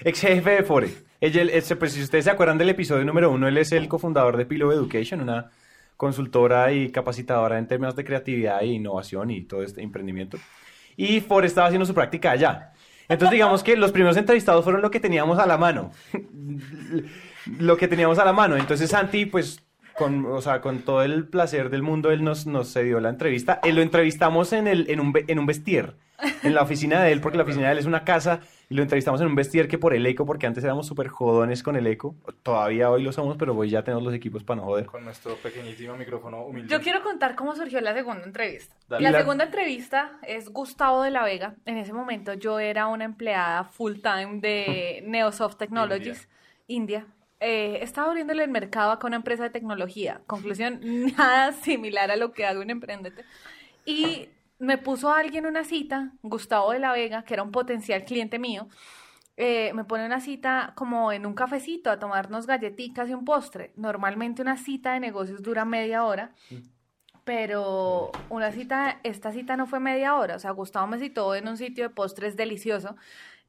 Ex 0.05 0.21
jefe 0.21 0.51
de 0.51 0.63
Fore. 0.63 0.89
Ella, 1.21 1.43
él- 1.43 1.51
ese, 1.51 1.77
pues, 1.77 1.93
si 1.93 2.03
ustedes 2.03 2.25
se 2.25 2.31
acuerdan 2.31 2.59
del 2.59 2.69
episodio 2.71 3.05
número 3.05 3.31
uno, 3.31 3.47
él 3.49 3.57
es 3.59 3.73
el 3.73 3.89
cofundador 3.89 4.37
de 4.37 4.47
Pillow 4.47 4.71
Education, 4.73 5.21
una 5.21 5.51
consultora 5.97 6.73
y 6.73 6.91
capacitadora 6.91 7.59
en 7.59 7.67
términos 7.67 7.97
de 7.97 8.05
creatividad 8.05 8.63
e 8.63 8.67
innovación 8.67 9.31
y 9.31 9.43
todo 9.43 9.63
este 9.63 9.83
emprendimiento. 9.83 10.39
Y 10.97 11.21
Fore 11.21 11.47
estaba 11.47 11.67
haciendo 11.67 11.87
su 11.87 11.95
práctica 11.95 12.31
allá. 12.31 12.73
Entonces, 13.09 13.33
digamos 13.33 13.63
que 13.63 13.77
los 13.77 13.93
primeros 13.93 14.17
entrevistados 14.17 14.65
fueron 14.65 14.83
lo 14.83 14.91
que 14.91 15.01
teníamos 15.01 15.39
a 15.39 15.47
la 15.47 15.59
mano. 15.59 15.91
lo 17.59 17.77
que 17.77 17.89
teníamos 17.89 18.19
a 18.19 18.25
la 18.25 18.33
mano. 18.33 18.57
Entonces, 18.57 18.91
Santi, 18.91 19.27
pues, 19.27 19.64
con, 19.99 20.27
o 20.27 20.41
sea, 20.41 20.61
con 20.61 20.81
todo 20.81 21.03
el 21.03 21.27
placer 21.29 21.71
del 21.71 21.83
mundo, 21.83 22.11
él 22.11 22.25
nos, 22.25 22.47
nos 22.47 22.73
cedió 22.73 23.01
la 23.01 23.11
entrevista. 23.11 23.61
Él 23.63 23.77
lo 23.77 23.83
entrevistamos 23.83 24.53
en, 24.53 24.67
el, 24.67 24.91
en, 24.91 25.01
un, 25.01 25.13
en 25.27 25.39
un 25.39 25.47
vestier, 25.47 25.95
en 26.43 26.55
la 26.55 26.63
oficina 26.63 27.03
de 27.03 27.13
él, 27.13 27.21
porque 27.21 27.37
la 27.39 27.45
oficina 27.45 27.67
de 27.67 27.73
él 27.73 27.79
es 27.79 27.87
una 27.87 28.05
casa, 28.05 28.41
y 28.71 28.75
lo 28.75 28.83
entrevistamos 28.83 29.21
en 29.21 29.27
un 29.27 29.35
vestier 29.35 29.69
que 29.69 29.79
por 29.79 29.95
el 29.95 30.05
eco, 30.07 30.25
porque 30.25 30.47
antes 30.47 30.65
éramos 30.65 30.87
súper 30.87 31.09
jodones 31.09 31.63
con 31.63 31.77
el 31.77 31.87
eco. 31.87 32.15
Todavía 32.43 32.91
hoy 32.91 33.03
lo 33.03 33.13
somos, 33.13 33.37
pero 33.37 33.55
hoy 33.57 33.69
ya 33.71 33.83
tenemos 33.85 34.03
los 34.05 34.15
equipos 34.15 34.43
para 34.43 34.61
no 34.61 34.67
joder. 34.67 34.87
Con 34.87 35.05
nuestro 35.05 35.35
pequeñísimo 35.37 35.97
micrófono 35.97 36.45
humilde. 36.45 36.69
Yo 36.71 36.81
quiero 36.81 37.03
contar 37.03 37.35
cómo 37.35 37.55
surgió 37.55 37.81
la 37.81 37.93
segunda 37.95 38.25
entrevista. 38.25 38.75
Dale. 38.89 39.03
La 39.03 39.09
Y 39.11 39.13
la- 39.13 39.19
segunda 39.19 39.45
entrevista 39.45 40.13
es 40.27 40.49
Gustavo 40.49 41.03
de 41.03 41.11
la 41.11 41.25
Vega. 41.25 41.55
En 41.67 41.77
ese 41.79 41.93
momento 41.93 42.33
yo 42.35 42.59
era 42.59 42.87
una 42.87 43.05
empleada 43.05 43.65
full 43.65 43.95
time 44.01 44.41
de 44.41 45.03
Neosoft 45.07 45.59
Technologies, 45.59 46.29
India. 46.67 47.07
Eh, 47.41 47.79
estaba 47.83 48.09
abriéndole 48.09 48.45
el 48.45 48.51
mercado 48.51 48.91
acá 48.93 49.07
a 49.07 49.09
una 49.09 49.17
empresa 49.17 49.43
de 49.45 49.51
tecnología. 49.51 50.23
Conclusión, 50.27 50.81
nada 51.17 51.53
similar 51.53 52.11
a 52.11 52.17
lo 52.17 52.33
que 52.33 52.47
hago 52.47 52.63
en 52.63 52.71
Emprendete. 52.71 53.25
Y 53.85 54.29
me 54.59 54.79
puso 54.79 55.11
a 55.11 55.19
alguien 55.19 55.47
una 55.47 55.65
cita, 55.65 56.13
Gustavo 56.23 56.73
de 56.73 56.79
la 56.79 56.93
Vega, 56.93 57.25
que 57.25 57.35
era 57.35 57.43
un 57.43 57.53
potencial 57.53 58.05
cliente 58.05 58.39
mío. 58.39 58.69
eh, 59.37 59.73
me 59.75 59.85
pone 59.85 60.07
una 60.07 60.21
cita 60.21 60.73
como 60.77 61.13
en 61.13 61.27
un 61.27 61.35
cafecito 61.35 61.91
a 61.91 61.99
tomarnos 61.99 62.47
galletitas 62.47 63.09
y 63.09 63.15
un 63.15 63.25
postre. 63.25 63.73
Normalmente 63.77 64.43
una 64.43 64.57
cita 64.57 64.93
de 64.95 65.01
negocios 65.01 65.43
dura 65.43 65.65
media 65.65 66.05
hora 66.05 66.35
pero 67.25 68.13
una 68.29 68.53
cita, 68.53 69.01
esta 69.03 69.33
cita 69.33 69.57
no 69.57 69.67
fue 69.67 69.81
media 69.81 70.15
hora, 70.17 70.37
o 70.37 70.39
sea, 70.39 70.51
Gustavo 70.51 70.87
me 70.87 70.99
citó 70.99 71.35
en 71.35 71.49
un 71.49 71.57
sitio 71.57 71.85
de 71.85 71.95
postres 71.95 72.37
delicioso 72.37 72.97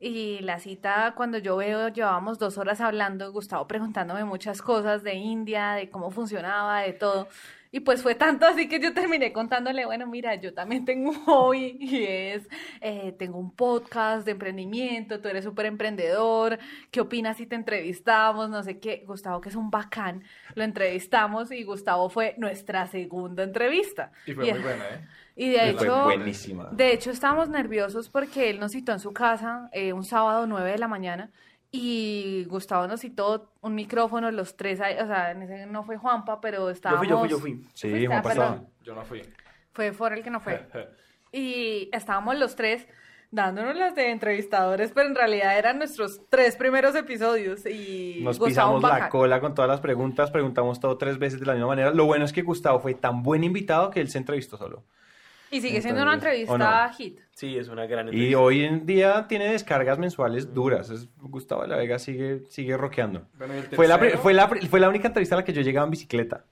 y 0.06 0.38
la 0.42 0.60
cita 0.60 1.14
cuando 1.18 1.40
yo 1.40 1.58
veo 1.58 1.88
llevábamos 1.88 2.38
dos 2.38 2.60
horas 2.60 2.80
hablando, 2.80 3.32
Gustavo 3.32 3.68
preguntándome 3.68 4.24
muchas 4.24 4.62
cosas 4.62 5.02
de 5.02 5.16
India, 5.16 5.72
de 5.72 5.90
cómo 5.90 6.12
funcionaba, 6.12 6.82
de 6.82 6.94
todo. 6.94 7.28
Y 7.72 7.80
pues 7.80 8.04
fue 8.04 8.14
tanto 8.14 8.46
así 8.46 8.70
que 8.70 8.80
yo 8.80 8.94
terminé 8.94 9.34
contándole, 9.34 9.84
bueno, 9.84 10.06
mira, 10.06 10.36
yo 10.36 10.54
también 10.54 10.86
tengo 10.86 11.10
un 11.10 11.16
hobby 11.26 11.76
y 11.80 12.04
es, 12.04 12.48
eh, 12.82 13.16
tengo 13.18 13.40
un 13.40 13.50
podcast 13.50 14.26
de 14.26 14.34
emprendimiento, 14.34 15.20
tú 15.20 15.28
eres 15.28 15.44
súper 15.44 15.66
emprendedor, 15.66 16.60
¿qué 16.92 17.02
opinas 17.02 17.38
si 17.38 17.48
te 17.48 17.56
entrevistamos? 17.56 18.48
No 18.52 18.62
sé 18.62 18.78
qué, 18.80 19.04
Gustavo 19.08 19.42
que 19.42 19.50
es 19.50 19.56
un 19.56 19.72
bacán, 19.72 20.24
lo 20.54 20.64
entrevistamos 20.64 21.52
y 21.52 21.64
Gustavo 21.64 22.10
fue 22.10 22.36
nuestra 22.38 22.86
segunda 22.86 23.42
entrevista. 23.42 24.12
Y 24.28 24.34
fue 24.34 24.52
muy 24.52 24.62
buena, 24.62 24.86
¿eh? 24.86 25.08
Y 25.36 25.50
de 25.50 25.74
Fue 25.74 25.86
hecho, 25.86 26.04
buenísima. 26.04 26.70
de 26.72 26.94
hecho 26.94 27.12
estábamos 27.12 27.50
nerviosos 27.50 28.10
porque 28.10 28.50
él 28.50 28.60
nos 28.60 28.72
citó 28.72 28.94
en 28.94 29.00
su 29.00 29.12
casa 29.12 29.70
eh, 29.74 29.92
un 29.92 30.06
sábado 30.06 30.48
9 30.48 30.72
de 30.72 30.78
la 30.78 30.88
mañana 30.88 31.30
y 31.72 32.46
Gustavo 32.48 32.88
nos 32.88 33.02
citó 33.02 33.52
un 33.62 33.76
micrófono, 33.76 34.32
los 34.32 34.56
tres, 34.56 34.80
ahí, 34.80 34.96
o 34.98 35.06
sea, 35.06 35.32
en 35.32 35.42
ese 35.42 35.66
no 35.66 35.84
fue 35.84 35.98
Juanpa, 35.98 36.40
pero 36.40 36.60
Yo 36.60 36.70
estábamos... 36.70 37.06
fui, 37.06 37.10
yo 37.10 37.20
fui, 37.20 37.30
yo 37.30 37.40
fui. 37.40 37.68
Sí, 37.74 37.90
Fuiste, 37.90 38.08
Juan 38.08 38.22
Pastor. 38.24 38.46
perdón. 38.46 38.70
Yo 38.82 38.96
no 38.96 39.04
fui. 39.04 39.22
Fue 39.74 39.92
For 39.92 40.14
el 40.14 40.24
que 40.24 40.30
no 40.30 40.40
fue. 40.40 40.66
Y 41.32 41.90
estábamos 41.92 42.38
los 42.38 42.56
tres 42.56 42.88
dándonos 43.30 43.76
las 43.76 43.94
de 43.94 44.12
entrevistadores, 44.12 44.94
pero 44.94 45.10
en 45.10 45.16
realidad 45.16 45.58
eran 45.58 45.80
nuestros 45.80 46.22
tres 46.30 46.56
primeros 46.56 46.96
episodios 46.96 47.66
y 47.66 48.22
Nos 48.24 48.40
pisamos 48.40 48.82
la 48.82 49.10
cola 49.10 49.42
con 49.42 49.54
todas 49.54 49.68
las 49.70 49.82
preguntas, 49.82 50.32
preguntamos 50.32 50.80
todo 50.80 50.98
tres 50.98 51.20
veces 51.20 51.42
de 51.42 51.46
la 51.46 51.54
misma 51.54 51.68
manera. 51.68 51.92
Lo 51.92 52.06
bueno 52.06 52.24
es 52.24 52.32
que 52.32 52.42
Gustavo 52.42 52.80
fue 52.80 52.94
tan 52.94 53.22
buen 53.22 53.44
invitado 53.44 53.90
que 53.90 54.00
él 54.00 54.08
se 54.10 54.18
entrevistó 54.18 54.56
solo. 54.56 54.86
Y 55.52 55.62
sigue 55.62 55.82
siendo 55.82 56.02
una 56.02 56.14
Entonces, 56.16 56.50
¿o 56.50 56.54
entrevista 56.56 56.88
no? 56.88 56.94
hit. 56.94 57.20
Sí, 57.32 57.58
es 57.58 57.68
una 57.68 57.86
gran 57.86 58.08
Y 58.08 58.10
entrevista. 58.12 58.40
hoy 58.40 58.64
en 58.64 58.86
día 58.86 59.26
tiene 59.28 59.52
descargas 59.52 59.98
mensuales 60.00 60.54
duras. 60.54 60.90
Es- 60.90 61.08
Gustavo 61.20 61.62
de 61.64 61.68
la 61.68 61.78
Vega 61.78 62.00
sigue, 62.00 62.44
sigue 62.50 62.76
rockeando. 62.78 63.24
Bueno, 63.38 63.54
y 63.58 63.62
Fue 63.76 63.88
la, 63.88 63.98
fue, 64.00 64.34
la, 64.34 64.48
fue 64.48 64.80
la 64.80 64.90
única 64.90 65.08
entrevista 65.08 65.36
a 65.36 65.40
la 65.40 65.44
que 65.44 65.54
yo 65.54 65.62
llegaba 65.62 65.86
en 65.86 65.92
bicicleta. 65.92 66.46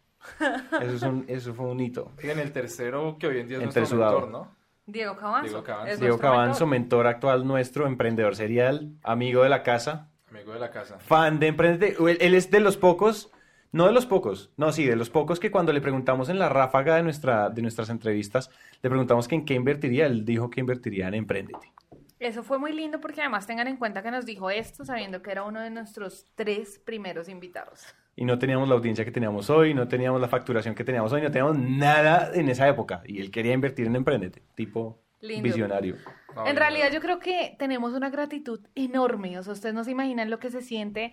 Eso, 0.82 0.96
es 0.96 1.02
un- 1.04 1.26
eso 1.28 1.54
fue 1.54 1.66
un 1.66 1.80
hito. 1.80 2.12
Y 2.24 2.30
en 2.30 2.40
el 2.40 2.52
tercero, 2.52 3.18
que 3.20 3.28
hoy 3.28 3.40
en 3.40 3.48
día 3.48 3.58
es 3.58 3.64
Entre 3.64 3.82
nuestro 3.82 3.98
sudado. 3.98 4.22
mentor, 4.22 4.32
¿no? 4.32 4.56
Diego 4.86 5.16
Cabanzo. 5.16 5.48
Diego 5.50 5.64
Cabanzo. 5.64 6.00
Diego 6.02 6.18
Cabanzo, 6.20 6.68
mentor. 6.68 6.68
mentor 7.04 7.08
actual 7.08 7.48
nuestro, 7.48 7.88
emprendedor 7.88 8.36
serial, 8.36 8.90
amigo 9.04 9.44
de 9.44 9.50
la 9.50 9.64
casa, 9.64 10.10
Amigo 10.30 10.54
de 10.54 10.60
la 10.60 10.72
casa. 10.72 10.98
fan 11.00 11.40
de 11.40 11.48
Emprendete. 11.48 11.96
Él, 12.10 12.18
él 12.20 12.36
es 12.36 12.52
de 12.52 12.60
los 12.60 12.76
pocos, 12.78 13.32
no 13.74 13.88
de 13.88 13.92
los 13.92 14.06
pocos, 14.06 14.52
no, 14.56 14.72
sí, 14.72 14.86
de 14.86 14.96
los 14.96 15.10
pocos 15.10 15.40
que 15.40 15.52
cuando 15.52 15.74
le 15.74 15.82
preguntamos 15.82 16.30
en 16.30 16.38
la 16.38 16.48
ráfaga 16.48 16.96
de, 16.96 17.04
nuestra, 17.04 17.50
de 17.50 17.62
nuestras 17.64 17.90
entrevistas, 17.90 18.52
le 18.82 18.90
preguntamos 18.90 19.28
que 19.28 19.34
en 19.34 19.46
qué 19.46 19.56
invertiría, 19.56 20.06
él 20.06 20.24
dijo 20.24 20.50
que 20.52 20.62
invertiría 20.62 21.08
en 21.08 21.16
Emprendete. 21.16 21.74
Eso 22.20 22.44
fue 22.44 22.60
muy 22.60 22.72
lindo 22.72 23.02
porque 23.02 23.22
además 23.22 23.48
tengan 23.48 23.68
en 23.68 23.78
cuenta 23.78 24.04
que 24.04 24.12
nos 24.12 24.26
dijo 24.26 24.50
esto 24.50 24.86
sabiendo 24.86 25.22
que 25.22 25.32
era 25.32 25.44
uno 25.44 25.60
de 25.60 25.72
nuestros 25.72 26.28
tres 26.36 26.80
primeros 26.86 27.28
invitados. 27.28 27.84
Y 28.16 28.26
no 28.26 28.38
teníamos 28.38 28.70
la 28.70 28.76
audiencia 28.76 29.04
que 29.04 29.12
teníamos 29.12 29.50
hoy, 29.50 29.74
no 29.74 29.88
teníamos 29.88 30.22
la 30.22 30.28
facturación 30.28 30.76
que 30.76 30.84
teníamos 30.84 31.12
hoy, 31.12 31.22
no 31.22 31.32
teníamos 31.32 31.58
nada 31.58 32.32
en 32.34 32.48
esa 32.50 32.70
época. 32.70 33.02
Y 33.06 33.20
él 33.20 33.32
quería 33.32 33.54
invertir 33.54 33.88
en 33.88 33.96
Emprendete, 33.96 34.44
tipo 34.56 35.02
Lindo. 35.20 35.44
visionario. 35.44 35.98
En 36.46 36.56
realidad 36.56 36.92
yo 36.92 37.02
creo 37.02 37.18
que 37.18 37.56
tenemos 37.58 37.94
una 37.94 38.10
gratitud 38.10 38.60
enorme, 38.76 39.38
o 39.40 39.44
sea, 39.44 39.54
ustedes 39.54 39.74
no 39.74 39.84
se 39.84 39.92
imaginan 39.92 40.30
lo 40.30 40.40
que 40.40 40.52
se 40.52 40.62
siente. 40.62 41.12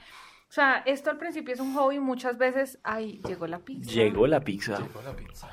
O 0.51 0.53
sea, 0.53 0.83
esto 0.85 1.11
al 1.11 1.17
principio 1.17 1.55
es 1.55 1.61
un 1.61 1.73
hobby, 1.75 2.01
muchas 2.01 2.37
veces, 2.37 2.81
ay, 2.83 3.21
llegó 3.25 3.47
la 3.47 3.61
pizza. 3.61 3.89
Llegó 3.89 4.27
la 4.27 4.41
pizza. 4.41 4.79
Llegó 4.79 5.01
la 5.01 5.15
pizza. 5.15 5.49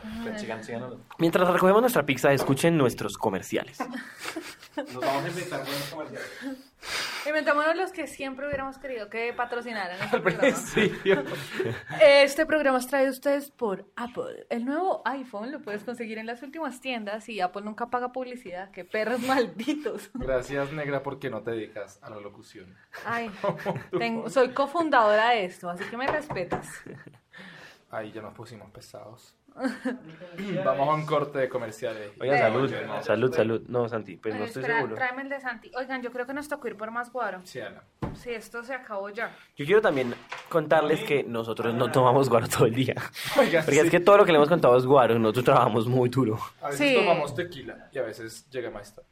Mientras 1.20 1.48
recogemos 1.48 1.82
nuestra 1.82 2.04
pizza, 2.04 2.34
escuchen 2.34 2.76
nuestros 2.76 3.16
comerciales. 3.16 3.78
Nos 4.76 4.96
vamos 4.96 5.24
a 5.24 5.28
inventar 5.30 5.64
buenos 5.64 5.90
comerciales. 5.92 6.28
Inventémonos 7.26 7.76
los 7.76 7.92
que 7.92 8.08
siempre 8.08 8.46
hubiéramos 8.48 8.78
querido 8.78 9.10
que 9.10 9.34
patrocinaran 9.34 10.00
este 10.02 10.16
Al 10.18 10.22
programa. 10.22 10.42
principio. 10.42 11.24
Este 12.02 12.46
programa 12.46 12.78
es 12.78 12.88
traído 12.88 13.10
a 13.10 13.12
ustedes 13.12 13.52
por 13.52 13.86
Apple. 13.96 14.46
El 14.50 14.63
nuevo 14.66 15.02
iPhone 15.06 15.52
lo 15.52 15.62
puedes 15.62 15.84
conseguir 15.84 16.18
en 16.20 16.26
las 16.26 16.42
últimas 16.44 16.80
tiendas 16.80 17.28
y 17.28 17.42
Apple 17.42 17.63
nunca 17.63 17.88
paga 17.90 18.12
publicidad. 18.13 18.72
¡Qué 18.72 18.86
perros 18.86 19.20
malditos! 19.22 20.10
Gracias, 20.13 20.72
negra, 20.72 21.04
porque 21.04 21.30
no 21.30 21.42
te 21.42 21.52
dedicas 21.52 22.00
a 22.02 22.10
la 22.10 22.18
locución. 22.22 22.74
Ay, 23.06 23.30
tengo- 24.00 24.30
soy 24.30 24.50
cofundadora 24.50 25.32
de 25.32 25.46
esto, 25.46 25.70
así 25.70 25.84
que 25.86 25.98
me 25.98 26.08
respetas. 26.08 26.70
Ahí 27.90 28.12
ya 28.12 28.22
nos 28.22 28.34
pusimos 28.34 28.70
pesados. 28.72 29.34
Vamos 30.65 30.89
a 30.89 30.93
un 30.93 31.06
corte 31.06 31.39
de 31.39 31.50
comerciales. 31.50 32.12
Oigan, 32.20 32.38
salud. 32.39 32.72
No. 32.86 33.04
Salud, 33.04 33.34
salud. 33.34 33.62
No, 33.67 33.89
Santi, 33.89 34.17
pues 34.17 34.36
no 34.36 34.41
Ay, 34.41 34.48
estoy 34.48 34.62
espera, 34.62 34.78
seguro. 34.80 34.96
Tráeme 34.96 35.22
el 35.24 35.30
de 35.30 35.39
Santi. 35.39 35.72
Oigan, 35.76 36.02
yo 36.02 36.12
creo 36.12 36.26
que 36.26 36.34
nos 36.34 36.48
tocó 36.48 36.67
ir 36.67 36.78
por 36.78 36.91
más 36.91 37.12
guaro. 37.12 37.41
Sí, 37.43 37.60
Ana. 37.60 37.82
Si 38.15 38.32
esto 38.32 38.63
se 38.63 38.74
acabó 38.74 39.10
ya. 39.10 39.36
Yo 39.56 39.65
quiero 39.65 39.82
también 39.82 40.13
contarles 40.50 41.04
que 41.04 41.24
nosotros 41.24 41.74
no 41.74 41.91
tomamos 41.91 42.30
guaro 42.30 42.48
todo 42.48 42.65
el 42.65 42.74
día. 42.76 42.96
Oigan, 43.39 43.63
Porque 43.65 43.80
es 43.80 43.86
sí. 43.86 43.89
que 43.91 44.00
todo 44.00 44.17
lo 44.17 44.26
que 44.26 44.32
le 44.32 44.38
hemos 44.38 44.50
contado 44.50 44.78
es 44.78 44.86
guaro. 44.86 45.17
Nosotros 45.20 45.46
trabajamos 45.46 45.88
muy 45.88 46.10
duro. 46.10 46.39
A 46.62 46.70
veces 46.70 46.89
Sí. 46.89 46.96
tomamos 46.96 47.36
tequila 47.36 47.89
y 47.91 47.98
a 48.00 48.04
veces 48.04 48.50
llega 48.50 48.70
más 48.72 48.93
tarde. 48.93 49.08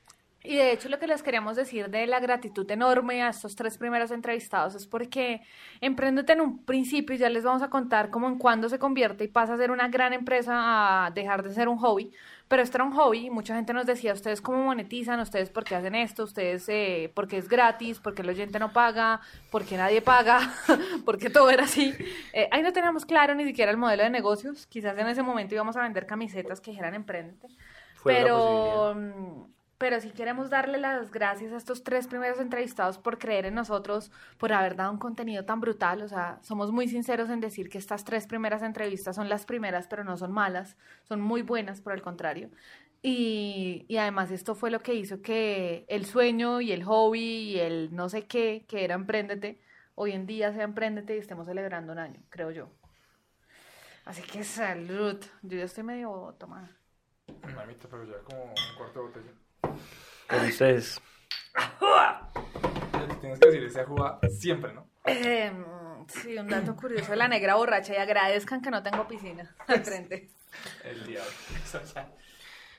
Y 0.47 0.55
de 0.55 0.71
hecho 0.71 0.89
lo 0.89 0.99
que 0.99 1.07
les 1.07 1.23
queríamos 1.23 1.55
decir 1.55 1.89
de 1.89 2.07
la 2.07 2.19
gratitud 2.19 2.69
enorme 2.69 3.23
a 3.23 3.29
estos 3.29 3.55
tres 3.55 3.77
primeros 3.77 4.11
entrevistados 4.11 4.75
es 4.75 4.85
porque 4.87 5.41
Emprendete 5.81 6.33
en 6.33 6.41
un 6.41 6.63
principio, 6.63 7.15
y 7.15 7.19
ya 7.19 7.29
les 7.29 7.43
vamos 7.43 7.61
a 7.61 7.69
contar 7.69 8.09
cómo 8.09 8.27
en 8.27 8.37
cuándo 8.37 8.69
se 8.69 8.79
convierte 8.79 9.25
y 9.25 9.27
pasa 9.27 9.53
a 9.53 9.57
ser 9.57 9.71
una 9.71 9.87
gran 9.87 10.13
empresa 10.13 11.05
a 11.05 11.11
dejar 11.11 11.43
de 11.43 11.53
ser 11.53 11.67
un 11.67 11.77
hobby, 11.77 12.11
pero 12.47 12.61
esto 12.61 12.77
era 12.77 12.85
un 12.85 12.93
hobby 12.93 13.25
y 13.25 13.29
mucha 13.29 13.55
gente 13.55 13.73
nos 13.73 13.85
decía, 13.85 14.13
ustedes 14.13 14.41
cómo 14.41 14.63
monetizan, 14.63 15.19
ustedes 15.19 15.49
por 15.49 15.63
qué 15.63 15.75
hacen 15.75 15.95
esto, 15.95 16.23
ustedes 16.23 16.67
eh, 16.69 17.11
porque 17.13 17.37
es 17.37 17.49
gratis, 17.49 17.99
porque 17.99 18.21
el 18.21 18.29
oyente 18.29 18.59
no 18.59 18.71
paga, 18.71 19.19
porque 19.51 19.77
nadie 19.77 20.01
paga, 20.01 20.53
porque 21.05 21.29
todo 21.29 21.49
era 21.49 21.63
así. 21.63 21.93
Eh, 22.33 22.47
ahí 22.51 22.61
no 22.61 22.71
teníamos 22.71 23.05
claro 23.05 23.35
ni 23.35 23.45
siquiera 23.45 23.71
el 23.71 23.77
modelo 23.77 24.03
de 24.03 24.09
negocios, 24.09 24.67
quizás 24.67 24.97
en 24.97 25.07
ese 25.07 25.23
momento 25.23 25.55
íbamos 25.55 25.75
a 25.75 25.81
vender 25.81 26.05
camisetas 26.05 26.61
que 26.61 26.71
dijeran 26.71 26.93
Emprendete. 26.93 27.47
Fue 27.95 28.13
pero, 28.13 28.95
pero 29.85 30.01
sí 30.01 30.09
queremos 30.09 30.49
darle 30.49 30.79
las 30.79 31.11
gracias 31.11 31.53
a 31.53 31.57
estos 31.57 31.83
tres 31.83 32.07
primeros 32.07 32.39
entrevistados 32.39 32.97
por 32.97 33.19
creer 33.19 33.45
en 33.45 33.53
nosotros, 33.53 34.11
por 34.39 34.51
haber 34.51 34.75
dado 34.75 34.91
un 34.91 34.97
contenido 34.97 35.45
tan 35.45 35.61
brutal. 35.61 36.01
O 36.01 36.07
sea, 36.07 36.39
somos 36.41 36.71
muy 36.71 36.87
sinceros 36.87 37.29
en 37.29 37.39
decir 37.39 37.69
que 37.69 37.77
estas 37.77 38.03
tres 38.03 38.25
primeras 38.25 38.63
entrevistas 38.63 39.15
son 39.15 39.29
las 39.29 39.45
primeras, 39.45 39.85
pero 39.85 40.03
no 40.03 40.17
son 40.17 40.31
malas, 40.31 40.75
son 41.03 41.21
muy 41.21 41.43
buenas, 41.43 41.81
por 41.81 41.93
el 41.93 42.01
contrario. 42.01 42.49
Y, 43.03 43.85
y 43.87 43.97
además 43.97 44.31
esto 44.31 44.55
fue 44.55 44.71
lo 44.71 44.79
que 44.79 44.95
hizo 44.95 45.21
que 45.21 45.85
el 45.87 46.07
sueño 46.07 46.61
y 46.61 46.71
el 46.71 46.83
hobby 46.83 47.51
y 47.51 47.59
el 47.59 47.95
no 47.95 48.09
sé 48.09 48.25
qué, 48.25 48.65
que 48.67 48.85
era 48.85 48.95
Emprendete, 48.95 49.61
hoy 49.93 50.13
en 50.13 50.25
día 50.25 50.51
sea 50.51 50.63
Emprendete 50.63 51.15
y 51.15 51.19
estemos 51.19 51.45
celebrando 51.45 51.93
un 51.93 51.99
año, 51.99 52.23
creo 52.29 52.49
yo. 52.49 52.71
Así 54.03 54.23
que 54.23 54.43
salud. 54.43 55.23
Yo 55.43 55.59
ya 55.59 55.65
estoy 55.65 55.83
medio 55.83 56.35
tomada. 56.39 56.71
Mamita, 57.55 57.87
pero 57.87 58.03
ya 58.03 58.17
como 58.23 58.45
un 58.45 58.77
cuarto 58.77 58.99
de 58.99 59.05
botella. 59.05 59.44
Con 60.29 60.45
ustedes. 60.45 61.01
Tienes 63.21 63.39
que 63.39 63.47
decir 63.47 63.63
ese 63.63 63.81
ajuda 63.81 64.19
siempre, 64.29 64.73
¿no? 64.73 64.87
Eh, 65.05 65.51
sí, 66.07 66.37
un 66.37 66.47
dato 66.47 66.75
curioso 66.75 67.11
de 67.11 67.17
la 67.17 67.27
negra 67.27 67.55
borracha 67.55 67.93
y 67.93 67.97
agradezcan 67.97 68.61
que 68.61 68.71
no 68.71 68.81
tengo 68.83 69.07
piscina 69.07 69.55
al 69.67 69.79
frente. 69.85 70.29
El 70.83 71.05
diablo. 71.05 71.31
Eso 71.63 71.79
ya. 71.93 72.07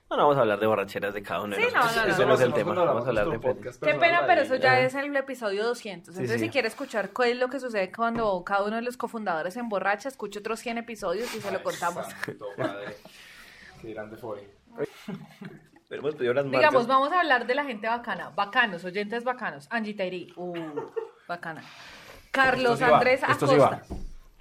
No, 0.08 0.16
no 0.16 0.22
vamos 0.22 0.36
a 0.36 0.40
hablar 0.42 0.60
de 0.60 0.66
borracheras 0.68 1.12
de 1.14 1.22
cada 1.22 1.42
uno 1.42 1.56
de 1.56 1.62
Sí, 1.62 1.68
no, 1.74 1.80
no, 1.80 1.86
no. 1.86 2.02
Ese 2.02 2.10
Eso 2.10 2.26
no 2.26 2.34
es 2.34 2.40
el 2.40 2.52
tema. 2.54 2.74
cuando 2.74 2.86
Vamos 2.86 3.06
a 3.06 3.08
hablar 3.08 3.28
de 3.28 3.38
podcast 3.40 3.82
Qué 3.82 3.94
pena, 3.94 4.24
pero 4.24 4.42
eso 4.42 4.54
ya 4.54 4.78
es 4.80 4.94
el 4.94 5.14
episodio 5.16 5.64
200. 5.64 6.14
Entonces, 6.14 6.40
sí. 6.40 6.46
si 6.46 6.50
quiere 6.50 6.68
escuchar 6.68 7.10
qué 7.10 7.32
es 7.32 7.36
lo 7.36 7.48
que 7.48 7.58
sucede 7.58 7.90
cuando 7.90 8.42
cada 8.44 8.62
uno 8.64 8.76
de 8.76 8.82
los 8.82 8.96
cofundadores 8.96 9.54
se 9.54 9.60
emborracha, 9.60 10.08
escuche 10.08 10.38
otros 10.38 10.60
100 10.60 10.78
episodios 10.78 11.34
y 11.34 11.40
se 11.40 11.50
lo 11.50 11.60
contamos. 11.62 12.06
santo. 12.06 12.46
Qué 13.82 13.92
grande 13.92 14.16
fue. 14.16 14.48
Pero 15.88 16.00
hemos 16.02 16.14
pedido 16.16 16.34
las 16.34 16.44
marcas. 16.44 16.60
Digamos, 16.60 16.86
vamos 16.86 17.12
a 17.12 17.20
hablar 17.20 17.46
de 17.46 17.54
la 17.54 17.64
gente 17.64 17.86
bacana. 17.86 18.30
Bacanos, 18.30 18.84
oyentes 18.84 19.22
bacanos. 19.24 19.68
Angie 19.70 19.94
Tairi, 19.94 20.32
uh, 20.36 20.54
bacana. 21.28 21.62
Carlos 22.32 22.72
Esto 22.74 22.84
sí 22.86 22.90
va, 22.90 22.96
Andrés 22.98 23.22
esto 23.28 23.46
sí 23.46 23.54
Acosta. 23.54 23.82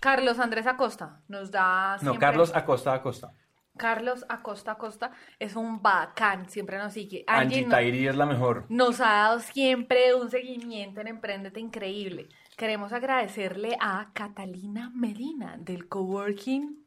Carlos 0.01 0.39
Andrés 0.39 0.67
Acosta 0.67 1.21
nos 1.27 1.51
da 1.51 1.93
No, 1.93 1.99
siempre- 1.99 2.19
Carlos 2.19 2.55
Acosta 2.55 2.93
Acosta. 2.93 3.31
Carlos 3.77 4.25
Acosta 4.29 4.71
Acosta 4.71 5.11
es 5.37 5.55
un 5.55 5.81
bacán, 5.81 6.49
siempre 6.49 6.77
nos 6.77 6.93
sigue. 6.93 7.23
Angie 7.27 7.43
Angie 7.57 7.61
no- 7.63 7.69
Tairi 7.69 8.07
es 8.07 8.15
la 8.15 8.25
mejor. 8.25 8.65
nos 8.69 8.99
ha 9.01 9.11
dado 9.11 9.39
siempre 9.39 10.13
un 10.15 10.29
seguimiento 10.29 11.01
en 11.01 11.07
Emprendete 11.07 11.59
increíble. 11.59 12.27
Queremos 12.57 12.93
agradecerle 12.93 13.77
a 13.81 14.11
Catalina 14.13 14.91
Medina 14.95 15.57
del 15.59 15.87
coworking 15.89 16.85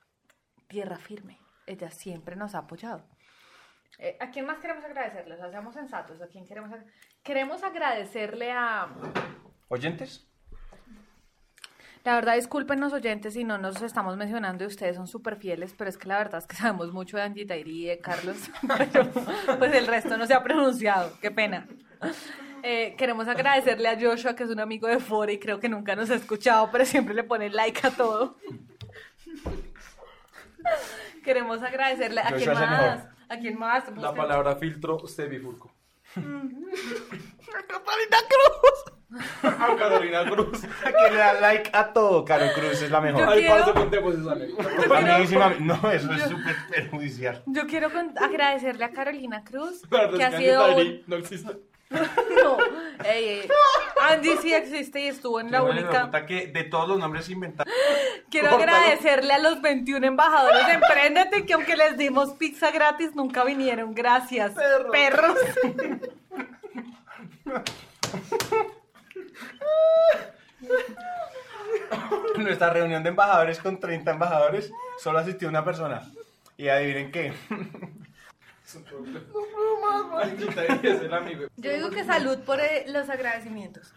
Tierra 0.66 0.97
Firme. 0.97 1.38
Ella 1.66 1.90
siempre 1.90 2.37
nos 2.37 2.55
ha 2.55 2.59
apoyado. 2.61 3.05
Eh, 3.99 4.17
¿A 4.21 4.31
quién 4.31 4.47
más 4.47 4.59
queremos 4.59 4.85
agradecerle? 4.85 5.35
O 5.35 5.39
sea, 5.39 5.51
seamos 5.51 5.75
sensatos. 5.75 6.21
¿A 6.23 6.29
quién 6.29 6.47
queremos 6.47 6.71
ag- 6.71 6.87
Queremos 7.23 7.63
agradecerle 7.65 8.53
a... 8.53 8.89
¿Oyentes? 9.69 10.25
La 12.05 12.15
verdad, 12.15 12.37
discúlpenos 12.37 12.93
oyentes 12.93 13.35
si 13.35 13.45
no 13.45 13.59
nos 13.59 13.83
estamos 13.83 14.17
mencionando 14.17 14.65
y 14.65 14.69
ustedes 14.69 14.97
son 14.97 15.09
súper 15.09 15.37
fieles, 15.37 15.75
pero 15.77 15.91
es 15.91 15.99
que 15.99 16.09
la 16.09 16.17
verdad 16.17 16.39
es 16.39 16.47
que 16.47 16.57
sabemos 16.57 16.93
mucho 16.93 17.17
de 17.17 17.25
Angie 17.25 17.45
Tairi 17.45 17.85
y 17.85 17.89
de 17.89 17.99
Carlos, 17.99 18.37
pero 18.79 19.11
pues 19.59 19.75
el 19.75 19.87
resto 19.87 20.17
no 20.17 20.27
se 20.27 20.33
ha 20.33 20.43
pronunciado, 20.43 21.13
qué 21.21 21.31
pena. 21.31 21.67
Eh, 22.63 22.95
queremos 22.97 23.29
agradecerle 23.29 23.89
a 23.89 23.99
Joshua, 24.01 24.35
que 24.35 24.45
es 24.45 24.51
un 24.51 24.61
amigo 24.61 24.87
de 24.87 25.01
Fora 25.01 25.33
y 25.33 25.39
creo 25.39 25.61
que 25.61 25.69
nunca 25.69 25.97
nos 25.97 26.09
ha 26.11 26.15
escuchado, 26.15 26.71
pero 26.71 26.87
siempre 26.87 27.15
le 27.15 27.25
pone 27.25 27.51
like 27.51 27.87
a 27.87 27.91
todo. 27.91 28.39
Queremos 31.25 31.63
agradecerle 31.63 32.21
a 32.21 32.29
quién 32.33 32.49
Joshua 32.49 32.65
el 32.65 32.71
más. 32.71 33.09
¿A 33.29 33.38
quién 33.38 33.59
más? 33.59 33.85
La 33.88 33.95
Busquen- 34.12 34.17
palabra 34.17 34.57
filtro, 34.57 34.99
Bifurco. 35.29 35.71
A 39.43 39.77
Carolina 39.77 40.25
Cruz. 40.31 40.61
Que 40.85 41.11
le 41.11 41.17
da 41.17 41.41
like 41.41 41.71
a 41.73 41.93
todo, 41.93 42.25
Caro 42.25 42.47
Cruz 42.55 42.83
es 42.83 42.91
la 42.91 43.01
mejor. 43.01 43.21
Yo 43.23 43.31
Ay, 43.31 43.41
quiero- 43.41 43.57
parce, 43.57 43.73
contemos 43.73 44.14
esa. 44.14 44.33
Amiguísima, 44.99 45.55
no, 45.61 45.91
eso 45.91 46.12
es 46.12 46.23
súper 46.25 46.57
perjudicial. 46.71 47.43
Yo 47.47 47.67
quiero 47.67 47.91
con- 47.91 48.12
agradecerle 48.19 48.85
a 48.85 48.91
Carolina 48.93 49.45
Cruz, 49.45 49.83
La 49.91 50.11
que 50.11 50.25
ha 50.25 50.37
sido 50.38 50.69
un... 50.69 50.75
Tairi 50.75 51.05
no 51.07 51.17
existe. 51.17 51.53
No, 51.90 52.57
ey, 53.05 53.48
sí 54.42 54.53
existe 54.53 55.01
y 55.01 55.09
estuvo 55.09 55.40
en 55.40 55.51
la 55.51 55.62
única. 55.62 56.11
que 56.27 56.46
de 56.46 56.64
todos 56.64 56.88
los 56.88 56.98
nombres 56.98 57.29
inventados. 57.29 57.72
Quiero 58.31 58.51
Córtalo. 58.51 58.72
agradecerle 58.72 59.33
a 59.33 59.38
los 59.38 59.61
21 59.62 60.07
embajadores 60.07 60.66
de 60.66 60.72
Emprendete 60.74 61.46
que 61.46 61.55
aunque 61.55 61.77
les 61.77 61.96
dimos 61.96 62.35
pizza 62.35 62.70
gratis 62.70 63.14
nunca 63.14 63.44
vinieron. 63.44 63.94
Gracias. 63.94 64.53
Perro. 64.55 64.90
Perros. 64.92 65.38
En 72.35 72.44
nuestra 72.44 72.70
reunión 72.70 73.03
de 73.03 73.11
embajadores 73.11 73.59
con 73.59 73.81
30 73.81 74.12
embajadores, 74.12 74.70
solo 74.98 75.18
asistió 75.18 75.48
una 75.48 75.64
persona. 75.64 76.03
Y 76.57 76.68
adivinen 76.68 77.11
qué. 77.11 77.33
Yo 81.57 81.72
digo 81.72 81.90
que 81.90 82.04
salud 82.04 82.38
por 82.40 82.61
eh, 82.61 82.85
los 82.88 83.09
agradecimientos. 83.09 83.92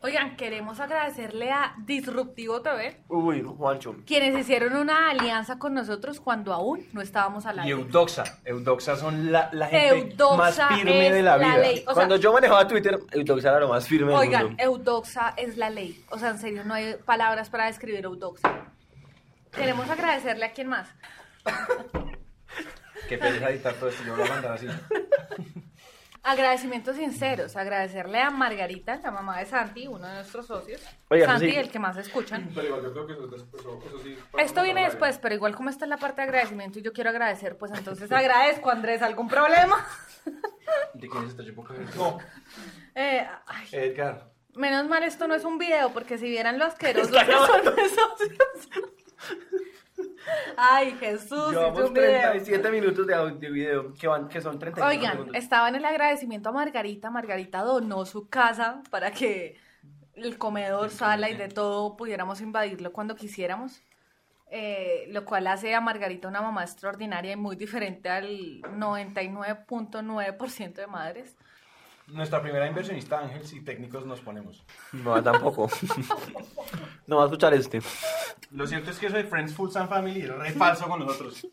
Oigan, 0.00 0.36
queremos 0.36 0.80
agradecerle 0.80 1.50
a 1.50 1.74
Disruptivo 1.78 2.60
TV, 2.60 3.00
Uy, 3.08 3.42
Juancho. 3.42 3.96
quienes 4.06 4.38
hicieron 4.38 4.76
una 4.76 5.08
alianza 5.08 5.58
con 5.58 5.72
nosotros 5.72 6.20
cuando 6.20 6.52
aún 6.52 6.86
no 6.92 7.00
estábamos 7.00 7.46
al 7.46 7.66
Y. 7.66 7.70
Eudoxa. 7.70 8.22
Eudoxa 8.44 8.96
son 8.96 9.32
la, 9.32 9.48
la 9.52 9.66
gente 9.68 9.88
Eudoxa 10.00 10.36
más 10.36 10.60
firme 10.78 11.10
de 11.10 11.22
la 11.22 11.38
vida. 11.38 11.56
ley. 11.56 11.78
O 11.80 11.84
sea, 11.86 11.94
Cuando 11.94 12.16
yo 12.16 12.34
manejaba 12.34 12.68
Twitter, 12.68 12.98
Eudoxia 13.12 13.48
era 13.50 13.60
lo 13.60 13.68
más 13.68 13.88
firme 13.88 14.08
del 14.08 14.16
Oigan, 14.20 14.44
mundo. 14.48 14.62
Eudoxa 14.62 15.32
es 15.38 15.56
la 15.56 15.70
ley. 15.70 16.04
O 16.10 16.18
sea, 16.18 16.28
en 16.30 16.38
serio, 16.38 16.64
no 16.64 16.74
hay 16.74 16.96
palabras 17.06 17.48
para 17.48 17.64
describir 17.66 18.04
Eudoxa. 18.04 18.66
Queremos 19.52 19.88
agradecerle 19.88 20.44
a 20.44 20.52
quien 20.52 20.68
más. 20.68 20.86
Qué 23.08 23.18
pereza 23.18 23.50
editar 23.50 23.74
todo 23.74 23.88
esto, 23.90 24.02
yo 24.04 24.16
lo 24.16 24.22
voy 24.22 24.26
a 24.30 24.32
mandar 24.34 24.52
así. 24.52 24.66
Agradecimientos 26.26 26.96
sinceros. 26.96 27.54
Agradecerle 27.54 28.18
a 28.18 28.30
Margarita, 28.30 28.96
la 29.02 29.10
mamá 29.10 29.38
de 29.40 29.44
Santi, 29.46 29.86
uno 29.86 30.06
de 30.08 30.14
nuestros 30.14 30.46
socios. 30.46 30.80
Oigan, 31.10 31.28
Santi, 31.28 31.50
sí. 31.50 31.56
el 31.56 31.70
que 31.70 31.78
más 31.78 31.98
escuchan. 31.98 32.48
Pero 32.54 32.66
igual 32.68 32.82
yo 32.82 32.92
creo 32.92 33.06
que 33.06 33.12
eso, 33.12 33.24
es 33.26 33.30
después, 33.32 33.60
eso, 33.62 33.82
eso 33.86 33.98
sí. 34.02 34.18
Esto 34.38 34.62
viene 34.62 34.84
después, 34.84 35.18
pero 35.18 35.34
igual 35.34 35.54
como 35.54 35.68
está 35.68 35.84
en 35.84 35.90
la 35.90 35.98
parte 35.98 36.22
de 36.22 36.28
agradecimiento 36.28 36.78
y 36.78 36.82
yo 36.82 36.94
quiero 36.94 37.10
agradecer, 37.10 37.58
pues 37.58 37.72
entonces 37.76 38.10
agradezco, 38.10 38.70
Andrés, 38.70 39.02
¿algún 39.02 39.28
problema? 39.28 39.86
¿De 40.94 41.08
quién 41.10 41.24
es 41.24 41.30
esta 41.30 41.44
chupoca? 41.44 41.74
No, 41.94 42.18
Eh, 42.94 43.28
ay, 43.46 43.68
Edgar. 43.72 44.30
menos 44.54 44.88
mal 44.88 45.02
esto 45.02 45.28
no 45.28 45.34
es 45.34 45.44
un 45.44 45.58
video, 45.58 45.92
porque 45.92 46.16
si 46.16 46.30
vieran 46.30 46.58
lo 46.58 46.64
asqueroso 46.64 47.12
que 47.12 47.26
son 47.26 47.74
mis 47.76 47.94
socios. 47.94 48.68
Ay, 50.56 50.92
Jesús, 51.00 51.50
Llevamos 51.50 51.88
un 51.88 51.94
video. 51.94 52.30
37 52.30 52.70
minutos 52.70 53.06
de 53.06 53.14
audio 53.14 53.52
video, 53.52 53.94
que, 53.94 54.06
van, 54.06 54.28
que 54.28 54.40
son 54.40 54.58
30 54.58 54.86
Oigan, 54.86 55.34
estaba 55.34 55.68
en 55.68 55.76
el 55.76 55.84
agradecimiento 55.84 56.48
a 56.48 56.52
Margarita. 56.52 57.10
Margarita 57.10 57.62
donó 57.62 58.04
su 58.04 58.28
casa 58.28 58.82
para 58.90 59.10
que 59.10 59.56
el 60.14 60.38
comedor, 60.38 60.90
sala 60.90 61.30
y 61.30 61.36
de 61.36 61.48
todo 61.48 61.96
pudiéramos 61.96 62.40
invadirlo 62.40 62.92
cuando 62.92 63.16
quisiéramos. 63.16 63.82
Eh, 64.50 65.06
lo 65.08 65.24
cual 65.24 65.46
hace 65.48 65.74
a 65.74 65.80
Margarita 65.80 66.28
una 66.28 66.40
mamá 66.40 66.62
extraordinaria 66.62 67.32
y 67.32 67.36
muy 67.36 67.56
diferente 67.56 68.08
al 68.08 68.60
99.9% 68.62 70.74
de 70.74 70.86
madres. 70.86 71.36
Nuestra 72.08 72.42
primera 72.42 72.66
inversionista, 72.66 73.20
Ángel, 73.20 73.46
si 73.46 73.62
técnicos 73.62 74.04
nos 74.04 74.20
ponemos. 74.20 74.62
No, 74.92 75.22
tampoco. 75.22 75.70
no 77.06 77.16
va 77.16 77.22
a 77.22 77.26
escuchar 77.26 77.54
este. 77.54 77.80
Lo 78.50 78.66
cierto 78.66 78.90
es 78.90 78.98
que 78.98 79.06
eso 79.06 79.16
de 79.16 79.24
Friends, 79.24 79.54
Foods 79.54 79.76
and 79.76 79.88
Family 79.88 80.20
es 80.20 80.28
re 80.28 80.52
falso 80.52 80.86
con 80.86 81.00
nosotros. 81.00 81.46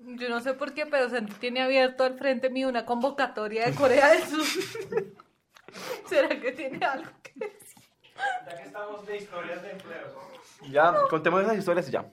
Yo 0.00 0.28
no 0.28 0.40
sé 0.40 0.54
por 0.54 0.74
qué, 0.74 0.86
pero 0.86 1.08
Santi 1.08 1.32
tiene 1.34 1.62
abierto 1.62 2.04
al 2.04 2.18
frente 2.18 2.50
mío 2.50 2.68
una 2.68 2.84
convocatoria 2.84 3.66
de 3.66 3.74
Corea 3.74 4.10
del 4.10 4.22
Sur. 4.24 4.44
¿Será 6.08 6.28
que 6.40 6.52
tiene 6.52 6.84
algo 6.84 7.10
que 7.22 7.32
decir? 7.32 7.82
Ya 8.46 8.56
que 8.56 8.62
estamos 8.64 9.06
de 9.06 9.16
historias 9.16 9.62
de 9.62 9.70
empleos. 9.70 10.12
Ya, 10.68 10.94
contemos 11.08 11.42
esas 11.42 11.58
historias 11.58 11.88
y 11.88 11.92
ya. 11.92 12.04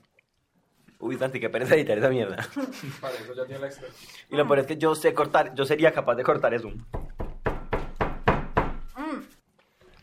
Uy, 1.01 1.17
Santi, 1.17 1.39
qué 1.39 1.49
pereza 1.49 1.75
editar 1.75 1.97
esa 1.97 2.09
mierda. 2.09 2.37
para 3.01 3.13
eso 3.15 3.33
ya 3.35 3.45
tiene 3.45 3.61
la 3.61 3.67
experta. 3.67 3.95
Y 4.29 4.35
lo 4.35 4.45
peor 4.47 4.59
es 4.59 4.67
que 4.67 4.77
yo 4.77 4.93
sé 4.95 5.13
cortar, 5.13 5.53
yo 5.55 5.65
sería 5.65 5.91
capaz 5.91 6.15
de 6.15 6.23
cortar 6.23 6.53
eso. 6.53 6.69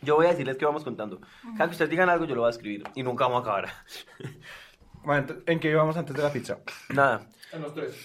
Yo 0.01 0.15
voy 0.15 0.27
a 0.27 0.29
decirles 0.29 0.57
que 0.57 0.65
vamos 0.65 0.83
contando. 0.83 1.19
Cada 1.57 1.65
que 1.65 1.71
ustedes 1.71 1.89
digan 1.91 2.09
algo, 2.09 2.25
yo 2.25 2.33
lo 2.33 2.41
voy 2.41 2.47
a 2.47 2.51
escribir. 2.51 2.83
Y 2.95 3.03
nunca 3.03 3.25
vamos 3.25 3.39
a 3.39 3.41
acabar. 3.41 3.69
Bueno, 5.03 5.27
ent- 5.27 5.43
¿en 5.45 5.59
qué 5.59 5.69
íbamos 5.71 5.97
antes 5.97 6.15
de 6.15 6.23
la 6.23 6.31
pizza? 6.31 6.59
Nada. 6.89 7.27
En 7.51 7.61
los 7.61 7.73
tres. 7.73 7.95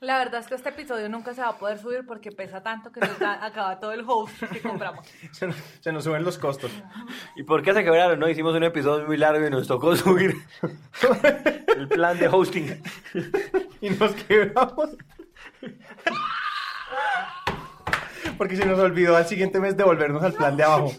La 0.00 0.18
verdad 0.18 0.40
es 0.40 0.46
que 0.46 0.54
este 0.54 0.68
episodio 0.68 1.08
nunca 1.08 1.32
se 1.32 1.40
va 1.40 1.48
a 1.48 1.56
poder 1.58 1.78
subir 1.78 2.04
porque 2.06 2.30
pesa 2.30 2.62
tanto 2.62 2.92
que 2.92 3.00
nos 3.00 3.18
da- 3.18 3.42
acaba 3.44 3.80
todo 3.80 3.92
el 3.92 4.04
host 4.06 4.42
que 4.52 4.60
compramos. 4.60 5.06
Se 5.32 5.46
nos, 5.46 5.56
se 5.80 5.90
nos 5.92 6.04
suben 6.04 6.22
los 6.22 6.36
costos. 6.36 6.70
¿Y 7.34 7.44
por 7.44 7.62
qué 7.62 7.72
se 7.72 7.82
quebraron? 7.82 8.18
No, 8.18 8.28
hicimos 8.28 8.54
un 8.54 8.62
episodio 8.64 9.06
muy 9.06 9.16
largo 9.16 9.46
y 9.46 9.50
nos 9.50 9.66
tocó 9.66 9.96
subir 9.96 10.36
el 11.76 11.88
plan 11.88 12.18
de 12.18 12.28
hosting. 12.28 12.82
Y 13.80 13.90
nos 13.90 14.12
quebramos. 14.24 14.90
Porque 18.36 18.56
se 18.56 18.66
nos 18.66 18.78
olvidó 18.78 19.16
al 19.16 19.26
siguiente 19.26 19.60
mes 19.60 19.76
devolvernos 19.78 20.22
al 20.22 20.34
plan 20.34 20.56
de 20.58 20.62
abajo. 20.64 20.92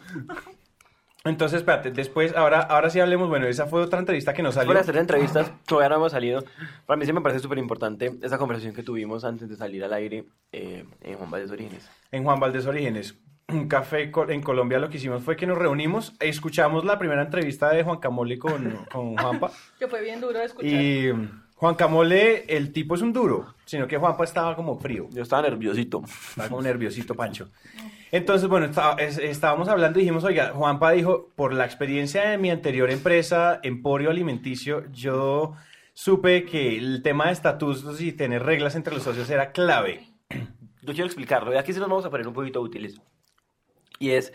Entonces, 1.28 1.58
espérate, 1.58 1.92
después, 1.92 2.36
ahora, 2.36 2.62
ahora 2.62 2.90
sí 2.90 3.00
hablemos. 3.00 3.30
Bueno, 3.30 3.48
esa 3.48 3.66
fue 3.68 3.82
otra 3.82 4.00
entrevista 4.00 4.34
que 4.34 4.44
nos 4.44 4.56
salió. 4.56 4.68
Por 4.68 4.78
hacer 4.78 4.98
entrevistas, 4.98 5.52
todavía 5.66 5.90
no 5.90 5.96
hemos 5.96 6.12
salido. 6.12 6.44
Para 6.86 6.98
mí 6.98 7.06
sí 7.06 7.14
me 7.14 7.22
parece 7.22 7.40
súper 7.40 7.58
importante 7.58 8.14
esa 8.22 8.38
conversación 8.38 8.74
que 8.74 8.84
tuvimos 8.84 9.24
antes 9.24 9.50
de 9.50 9.56
salir 9.56 9.84
al 9.84 9.94
aire 9.94 10.26
eh, 10.52 10.86
en 11.02 11.18
Juan 11.18 11.30
Valdez 11.32 11.52
Orígenes. 11.52 11.90
en 12.12 12.24
Juan 12.24 12.40
Valdés 12.40 12.66
Orígenes. 12.66 13.16
Un 13.50 13.70
café 13.70 14.12
en 14.30 14.42
Colombia 14.42 14.78
lo 14.78 14.90
que 14.90 14.98
hicimos 14.98 15.24
fue 15.24 15.38
que 15.38 15.48
nos 15.48 15.58
reunimos, 15.58 16.14
escuchamos 16.20 16.84
la 16.84 17.00
primera 17.00 17.22
entrevista 17.22 17.70
de 17.70 17.82
Juan 17.82 18.00
Camole 18.00 18.38
con, 18.38 18.86
con 18.92 19.16
Juanpa. 19.16 19.52
Que 19.80 19.88
fue 19.88 20.02
bien 20.02 20.20
duro 20.20 20.38
de 20.38 20.46
escuchar. 20.46 20.70
Y 20.70 21.14
Juan 21.58 21.76
Camole, 21.76 22.46
el 22.56 22.72
tipo 22.72 22.96
es 22.96 23.02
un 23.02 23.12
duro, 23.14 23.54
sino 23.66 23.88
que 23.88 23.98
Juanpa 23.98 24.24
estaba 24.24 24.56
como 24.56 24.78
frío. 24.78 25.08
Yo 25.12 25.24
estaba 25.24 25.42
nerviosito. 25.42 26.04
Estaba 26.30 26.50
como 26.50 26.62
nerviosito, 26.62 27.16
Pancho. 27.16 27.50
Entonces, 28.12 28.48
bueno, 28.48 28.70
es- 29.00 29.18
estábamos 29.18 29.68
hablando 29.68 29.98
y 30.00 30.04
dijimos, 30.04 30.24
oiga, 30.24 30.52
Juanpa 30.54 30.92
dijo, 30.92 31.32
por 31.36 31.54
la 31.54 31.66
experiencia 31.66 32.30
de 32.30 32.38
mi 32.38 32.52
anterior 32.52 32.90
empresa, 32.92 33.60
Emporio 33.64 34.12
Alimenticio, 34.12 34.84
yo 34.92 35.56
supe 35.94 36.46
que 36.46 36.78
el 36.78 37.02
tema 37.02 37.26
de 37.26 37.34
estatutos 37.34 38.00
y 38.02 38.12
tener 38.14 38.44
reglas 38.44 38.76
entre 38.76 38.94
los 38.94 39.04
socios 39.04 39.30
era 39.30 39.52
clave. 39.52 40.08
Yo 40.84 40.94
quiero 40.94 41.08
explicarlo. 41.08 41.52
Y 41.54 41.58
aquí 41.58 41.74
se 41.74 41.80
nos 41.80 41.90
vamos 41.90 42.06
a 42.06 42.10
poner 42.12 42.28
un 42.28 42.34
poquito 42.36 42.62
útiles. 42.62 43.02
Y 44.00 44.12
es, 44.12 44.32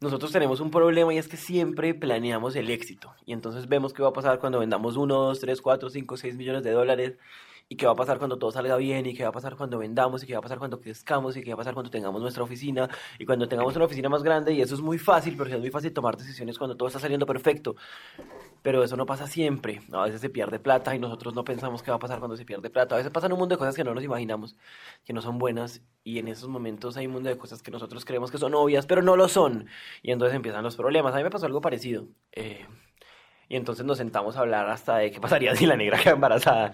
nosotros 0.00 0.32
tenemos 0.32 0.60
un 0.60 0.70
problema 0.70 1.12
y 1.12 1.18
es 1.18 1.28
que 1.28 1.36
siempre 1.36 1.92
planeamos 1.92 2.56
el 2.56 2.70
éxito. 2.70 3.12
Y 3.26 3.34
entonces 3.34 3.68
vemos 3.68 3.92
qué 3.92 4.02
va 4.02 4.08
a 4.08 4.14
pasar 4.14 4.38
cuando 4.38 4.58
vendamos 4.58 4.96
1, 4.96 5.14
2, 5.14 5.40
3, 5.40 5.60
4, 5.60 5.90
5, 5.90 6.16
6 6.16 6.36
millones 6.36 6.62
de 6.62 6.70
dólares. 6.70 7.18
Y 7.72 7.76
qué 7.76 7.86
va 7.86 7.92
a 7.92 7.94
pasar 7.94 8.18
cuando 8.18 8.36
todo 8.36 8.50
salga 8.50 8.76
bien. 8.76 9.06
Y 9.06 9.14
qué 9.14 9.22
va 9.22 9.28
a 9.28 9.32
pasar 9.32 9.54
cuando 9.56 9.78
vendamos. 9.78 10.24
Y 10.24 10.26
qué 10.26 10.32
va 10.32 10.40
a 10.40 10.42
pasar 10.42 10.58
cuando 10.58 10.80
crezcamos. 10.80 11.36
Y 11.36 11.42
qué 11.44 11.50
va 11.50 11.54
a 11.54 11.56
pasar 11.58 11.72
cuando 11.72 11.88
tengamos 11.88 12.20
nuestra 12.20 12.42
oficina. 12.42 12.88
Y 13.16 13.24
cuando 13.24 13.46
tengamos 13.46 13.76
una 13.76 13.84
oficina 13.84 14.08
más 14.08 14.24
grande. 14.24 14.52
Y 14.52 14.60
eso 14.60 14.74
es 14.74 14.80
muy 14.80 14.98
fácil 14.98 15.36
porque 15.36 15.54
es 15.54 15.60
muy 15.60 15.70
fácil 15.70 15.92
tomar 15.92 16.16
decisiones 16.16 16.58
cuando 16.58 16.76
todo 16.76 16.88
está 16.88 16.98
saliendo 16.98 17.26
perfecto. 17.26 17.76
Pero 18.62 18.82
eso 18.82 18.96
no 18.96 19.06
pasa 19.06 19.28
siempre. 19.28 19.82
A 19.92 20.02
veces 20.02 20.20
se 20.20 20.28
pierde 20.30 20.58
plata 20.58 20.96
y 20.96 20.98
nosotros 20.98 21.32
no 21.32 21.44
pensamos 21.44 21.84
qué 21.84 21.92
va 21.92 21.98
a 21.98 22.00
pasar 22.00 22.18
cuando 22.18 22.36
se 22.36 22.44
pierde 22.44 22.70
plata. 22.70 22.96
A 22.96 22.98
veces 22.98 23.12
pasan 23.12 23.32
un 23.32 23.38
mundo 23.38 23.54
de 23.54 23.58
cosas 23.60 23.76
que 23.76 23.84
no 23.84 23.94
nos 23.94 24.02
imaginamos, 24.02 24.56
que 25.04 25.12
no 25.12 25.22
son 25.22 25.38
buenas. 25.38 25.80
Y 26.02 26.18
en 26.18 26.26
esos 26.26 26.48
momentos 26.48 26.96
hay 26.96 27.06
un 27.06 27.12
mundo 27.12 27.28
de 27.28 27.38
cosas 27.38 27.62
que 27.62 27.70
nosotros 27.70 28.04
creemos 28.04 28.32
que 28.32 28.38
son 28.38 28.52
obvias, 28.54 28.86
pero 28.86 29.00
no 29.00 29.14
lo 29.14 29.28
son. 29.28 29.66
Y 30.02 30.10
entonces 30.10 30.34
empiezan 30.34 30.64
los 30.64 30.74
problemas. 30.74 31.14
A 31.14 31.18
mí 31.18 31.22
me 31.22 31.30
pasó 31.30 31.46
algo 31.46 31.60
parecido. 31.60 32.08
Eh, 32.32 32.66
y 33.50 33.56
entonces 33.56 33.84
nos 33.84 33.98
sentamos 33.98 34.36
a 34.36 34.40
hablar 34.40 34.70
hasta 34.70 34.96
de 34.98 35.10
qué 35.10 35.20
pasaría 35.20 35.54
si 35.56 35.66
la 35.66 35.76
negra 35.76 35.98
queda 35.98 36.12
embarazada. 36.12 36.72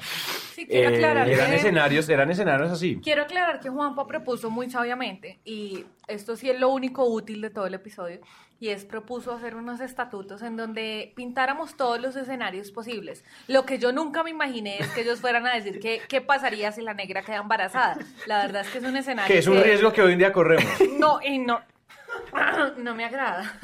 Sí, 0.55 0.67
quiero 0.67 0.91
Eh, 0.91 0.95
aclarar 0.95 1.29
Eran 1.29 1.51
que- 1.51 1.57
escenarios, 1.57 2.09
eran 2.09 2.31
escenarios 2.31 2.71
así. 2.71 3.01
Quiero 3.03 3.23
aclarar 3.23 3.59
que 3.61 3.71
Juanpa 3.71 4.07
propuso 4.07 4.51
muy 4.51 4.71
sabiamente, 4.71 5.41
y 5.45 5.87
esto 6.07 6.37
sí 6.37 6.51
es 6.51 6.61
lo 6.61 6.69
único 6.69 7.05
útil 7.07 7.41
de 7.41 7.49
todo 7.51 7.67
el 7.67 7.75
episodio, 7.75 8.21
y 8.61 8.69
es 8.69 8.85
propuso 8.85 9.33
hacer 9.33 9.55
unos 9.57 9.81
estatutos 9.81 10.43
en 10.43 10.57
donde 10.59 11.13
pintáramos 11.17 11.77
todos 11.77 11.99
los 12.01 12.15
escenarios 12.15 12.71
posibles. 12.71 13.25
Lo 13.49 13.65
que 13.65 13.79
yo 13.79 13.93
nunca 13.93 14.23
me 14.23 14.31
imaginé 14.31 14.79
es 14.79 14.89
que 14.89 15.01
ellos 15.01 15.21
fueran 15.21 15.47
a 15.47 15.55
decir 15.55 15.81
que 15.81 16.01
qué 16.09 16.21
pasaría 16.21 16.73
si 16.73 16.83
la 16.83 16.93
negra 16.95 17.23
queda 17.23 17.37
embarazada. 17.37 17.97
La 18.27 18.39
verdad 18.47 18.63
es 18.63 18.69
que 18.69 18.79
es 18.79 18.85
un 18.85 18.97
escenario 18.97 19.33
Que 19.33 19.39
es 19.41 19.47
un 19.47 19.63
riesgo 19.63 19.93
que 19.95 20.03
hoy 20.03 20.13
en 20.13 20.19
día 20.19 20.33
corremos. 20.33 20.67
No, 20.99 21.21
y 21.23 21.39
no... 21.39 21.59
No 22.79 22.95
me 22.95 23.05
agrada. 23.05 23.59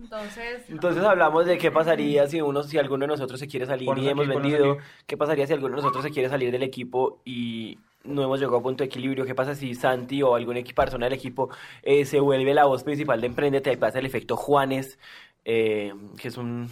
Entonces... 0.00 0.64
Entonces 0.68 1.02
hablamos 1.04 1.46
de 1.46 1.58
qué 1.58 1.70
pasaría 1.70 2.26
si 2.26 2.40
uno, 2.40 2.62
si 2.62 2.78
alguno 2.78 3.02
de 3.02 3.08
nosotros 3.08 3.38
se 3.40 3.46
quiere 3.48 3.66
salir 3.66 3.88
y 3.98 4.08
hemos 4.08 4.26
vendido, 4.42 4.76
qué 5.06 5.16
pasaría 5.16 5.46
si 5.46 5.52
alguno 5.52 5.76
de 5.76 5.82
nosotros 5.82 6.04
se 6.04 6.10
quiere 6.10 6.28
salir 6.28 6.50
del 6.52 6.62
equipo 6.62 7.20
y 7.24 7.78
no 8.04 8.22
hemos 8.22 8.40
llegado 8.40 8.58
a 8.58 8.62
punto 8.62 8.82
de 8.82 8.86
equilibrio, 8.86 9.24
qué 9.24 9.34
pasa 9.34 9.54
si 9.54 9.74
Santi 9.74 10.22
o 10.22 10.34
algún 10.34 10.56
equi- 10.56 10.74
persona 10.74 11.06
del 11.06 11.12
equipo 11.14 11.50
eh, 11.82 12.04
se 12.04 12.18
vuelve 12.20 12.52
la 12.54 12.64
voz 12.64 12.82
principal 12.82 13.20
de 13.20 13.28
Emprendete, 13.28 13.70
ahí 13.70 13.76
pasa 13.76 13.98
el 14.00 14.06
efecto 14.06 14.36
Juanes, 14.36 14.98
eh, 15.44 15.94
que 16.18 16.28
es 16.28 16.36
un 16.36 16.68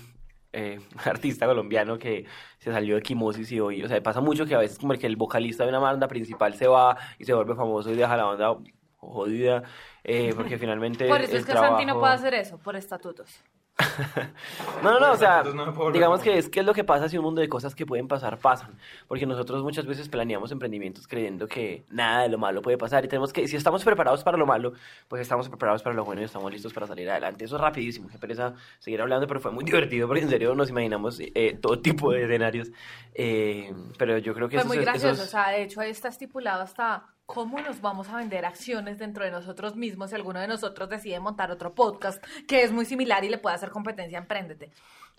eh, 0.53 0.81
artista 1.05 1.47
colombiano 1.47 1.99
que 1.99 2.25
se 2.59 2.73
salió 2.73 2.97
de 2.97 3.03
Quimosis 3.03 3.53
y 3.53 3.61
hoy, 3.61 3.83
o 3.83 3.89
sea, 3.89 4.03
pasa 4.03 4.21
mucho 4.21 4.45
que 4.45 4.55
a 4.55 4.59
veces 4.59 4.79
como 4.79 4.93
el 4.93 4.99
que 4.99 5.07
el 5.07 5.17
vocalista 5.17 5.63
de 5.65 5.69
una 5.71 5.79
banda 5.79 6.09
principal 6.09 6.55
se 6.55 6.67
va 6.67 6.97
y 7.19 7.25
se 7.25 7.33
vuelve 7.33 7.55
famoso 7.55 7.91
y 7.93 7.95
deja 7.97 8.17
la 8.17 8.25
banda 8.25 8.57
jodida, 8.97 9.63
eh, 10.05 10.33
porque 10.35 10.59
finalmente 10.59 11.09
Por 11.09 11.21
eso 11.21 11.33
el 11.33 11.39
es 11.39 11.45
que 11.47 11.53
Santi 11.53 11.85
no 11.85 11.93
trabajo- 11.95 12.01
puede 12.01 12.15
hacer 12.15 12.35
eso, 12.35 12.59
por 12.59 12.77
estatutos. 12.77 13.41
no, 14.83 14.93
no, 14.93 15.01
no, 15.01 15.13
o 15.13 15.17
sea, 15.17 15.43
no 15.43 15.91
digamos 15.91 16.21
que 16.21 16.37
es 16.37 16.51
que 16.51 16.61
es 16.61 16.67
lo 16.67 16.75
que 16.75 16.85
pasa 16.85 17.09
si 17.09 17.17
un 17.17 17.25
mundo 17.25 17.41
de 17.41 17.49
cosas 17.49 17.75
que 17.75 17.87
pueden 17.87 18.09
pasar 18.09 18.39
pasan, 18.39 18.77
porque 19.09 19.25
nosotros 19.25 19.63
muchas 19.63 19.87
veces 19.87 20.09
planeamos 20.11 20.53
emprendimientos 20.53 21.07
creyendo 21.09 21.47
que 21.49 21.85
nada 21.89 22.23
de 22.23 22.29
lo 22.29 22.37
malo 22.37 22.61
puede 22.61 22.77
pasar 22.77 23.05
y 23.05 23.09
tenemos 23.09 23.33
que, 23.33 23.49
si 23.49 23.57
estamos 23.57 23.83
preparados 23.83 24.23
para 24.23 24.37
lo 24.37 24.45
malo, 24.45 24.75
pues 25.09 25.23
estamos 25.23 25.49
preparados 25.49 25.83
para 25.83 25.95
lo 25.97 26.05
bueno 26.05 26.21
y 26.21 26.25
estamos 26.25 26.53
listos 26.53 26.75
para 26.75 26.87
salir 26.87 27.09
adelante. 27.11 27.45
Eso 27.47 27.57
es 27.57 27.63
rapidísimo, 27.63 28.09
qué 28.09 28.19
pereza 28.19 28.53
seguir 28.81 29.01
hablando, 29.01 29.27
pero 29.27 29.41
fue 29.41 29.51
muy 29.51 29.65
divertido 29.97 30.07
porque 30.09 30.23
en 30.25 30.29
serio 30.29 30.55
nos 30.55 30.69
imaginamos 30.69 31.19
eh, 31.21 31.59
todo 31.61 31.79
tipo 31.81 32.13
de 32.13 32.25
escenarios, 32.25 32.71
eh, 33.15 33.73
pero 33.99 34.19
yo 34.19 34.35
creo 34.35 34.49
que 34.49 34.57
Fue 34.57 34.61
eso 34.61 34.69
muy 34.69 34.79
es- 34.79 34.85
gracioso, 34.85 35.09
eso 35.13 35.23
es- 35.23 35.29
o 35.29 35.31
sea, 35.31 35.49
de 35.51 35.63
hecho 35.63 35.81
ahí 35.81 35.91
está 35.91 36.09
estipulado 36.09 36.63
hasta 36.63 37.07
cómo 37.35 37.61
nos 37.61 37.81
vamos 37.81 38.09
a 38.09 38.17
vender 38.17 38.45
acciones 38.45 38.99
dentro 38.99 39.25
de 39.25 39.31
nosotros 39.31 39.77
mismos 39.77 40.11
si 40.11 40.17
alguno 40.17 40.41
de 40.41 40.49
nosotros 40.49 40.89
decide 40.89 41.21
montar 41.21 41.51
otro 41.51 41.75
podcast 41.75 42.23
que 42.47 42.63
es 42.63 42.73
muy 42.73 42.85
similar 42.85 43.25
y 43.25 43.29
le 43.29 43.39
puede 43.39 43.55
hacer 43.57 43.71
competencia 43.71 44.19
a 44.19 44.23
Emprendete. 44.23 44.71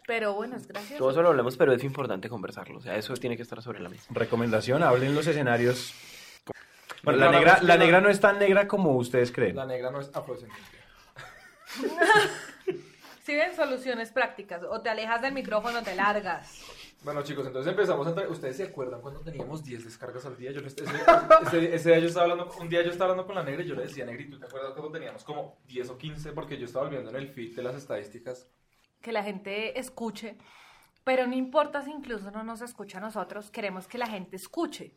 Pero 0.07 0.33
bueno, 0.33 0.57
es 0.57 0.67
gracioso. 0.67 0.97
todo 0.97 1.11
eso 1.11 1.21
lo 1.21 1.29
hablamos, 1.29 1.55
pero 1.57 1.73
es 1.73 1.83
importante 1.83 2.27
conversarlo, 2.27 2.79
o 2.79 2.81
sea, 2.81 2.95
eso 2.95 3.13
tiene 3.15 3.37
que 3.37 3.43
estar 3.43 3.61
sobre 3.61 3.79
la 3.79 3.87
mesa. 3.89 4.07
Recomendación, 4.09 4.83
hablen 4.83 5.15
los 5.15 5.25
escenarios. 5.27 5.93
Bueno, 7.03 7.19
No, 7.19 7.25
la 7.25 7.31
negra, 7.31 7.59
la 7.61 7.77
negra 7.77 8.01
no 8.01 8.09
es 8.09 8.19
tan 8.19 8.37
negra 8.39 8.67
como 8.67 8.95
ustedes 8.97 9.31
creen. 9.31 9.55
La 9.55 9.65
negra 9.65 9.91
no 9.91 10.01
es 10.01 10.09
afrodescendiente. 10.13 10.77
Si 13.23 13.35
ven 13.35 13.55
soluciones 13.55 14.11
prácticas, 14.11 14.63
o 14.67 14.81
te 14.81 14.89
alejas 14.89 15.21
del 15.21 15.31
micrófono 15.33 15.79
o 15.79 15.83
te 15.83 15.95
largas. 15.95 16.63
Bueno, 17.03 17.23
chicos, 17.23 17.47
entonces 17.47 17.71
empezamos 17.71 18.05
a 18.07 18.27
¿Ustedes 18.29 18.57
se 18.57 18.63
acuerdan 18.63 19.01
cuando 19.01 19.21
teníamos 19.21 19.63
10 19.63 19.83
descargas 19.83 20.23
al 20.25 20.37
día? 20.37 20.51
Yo 20.51 20.61
les- 20.61 20.77
ese, 20.77 20.83
ese- 21.47 21.75
ese 21.75 21.89
día 21.89 21.99
yo 21.99 22.07
estaba 22.07 22.23
hablando, 22.31 22.51
un 22.59 22.69
día 22.69 22.83
yo 22.83 22.91
estaba 22.91 23.11
hablando 23.11 23.25
con 23.25 23.35
la 23.35 23.43
negra 23.43 23.63
y 23.63 23.67
yo 23.67 23.73
le 23.75 23.83
decía, 23.83 24.05
Negrito, 24.05 24.37
¿te 24.37 24.45
acuerdas 24.45 24.73
cuando 24.73 24.91
teníamos 24.91 25.23
como 25.23 25.57
10 25.65 25.89
o 25.89 25.97
15? 25.97 26.31
Porque 26.33 26.57
yo 26.59 26.65
estaba 26.65 26.87
viendo 26.89 27.09
en 27.09 27.15
el 27.15 27.27
feed 27.29 27.55
de 27.55 27.63
las 27.63 27.75
estadísticas. 27.75 28.47
que 29.01 29.11
la 29.11 29.23
gente 29.23 29.79
escuche, 29.79 30.37
pero 31.03 31.25
no 31.25 31.33
importa 31.33 31.81
si 31.81 31.89
incluso 31.89 32.29
no 32.29 32.43
nos 32.43 32.61
escucha 32.61 32.99
a 32.99 33.01
nosotros, 33.01 33.49
queremos 33.49 33.87
que 33.87 33.97
la 33.97 34.05
gente 34.05 34.35
escuche. 34.35 34.93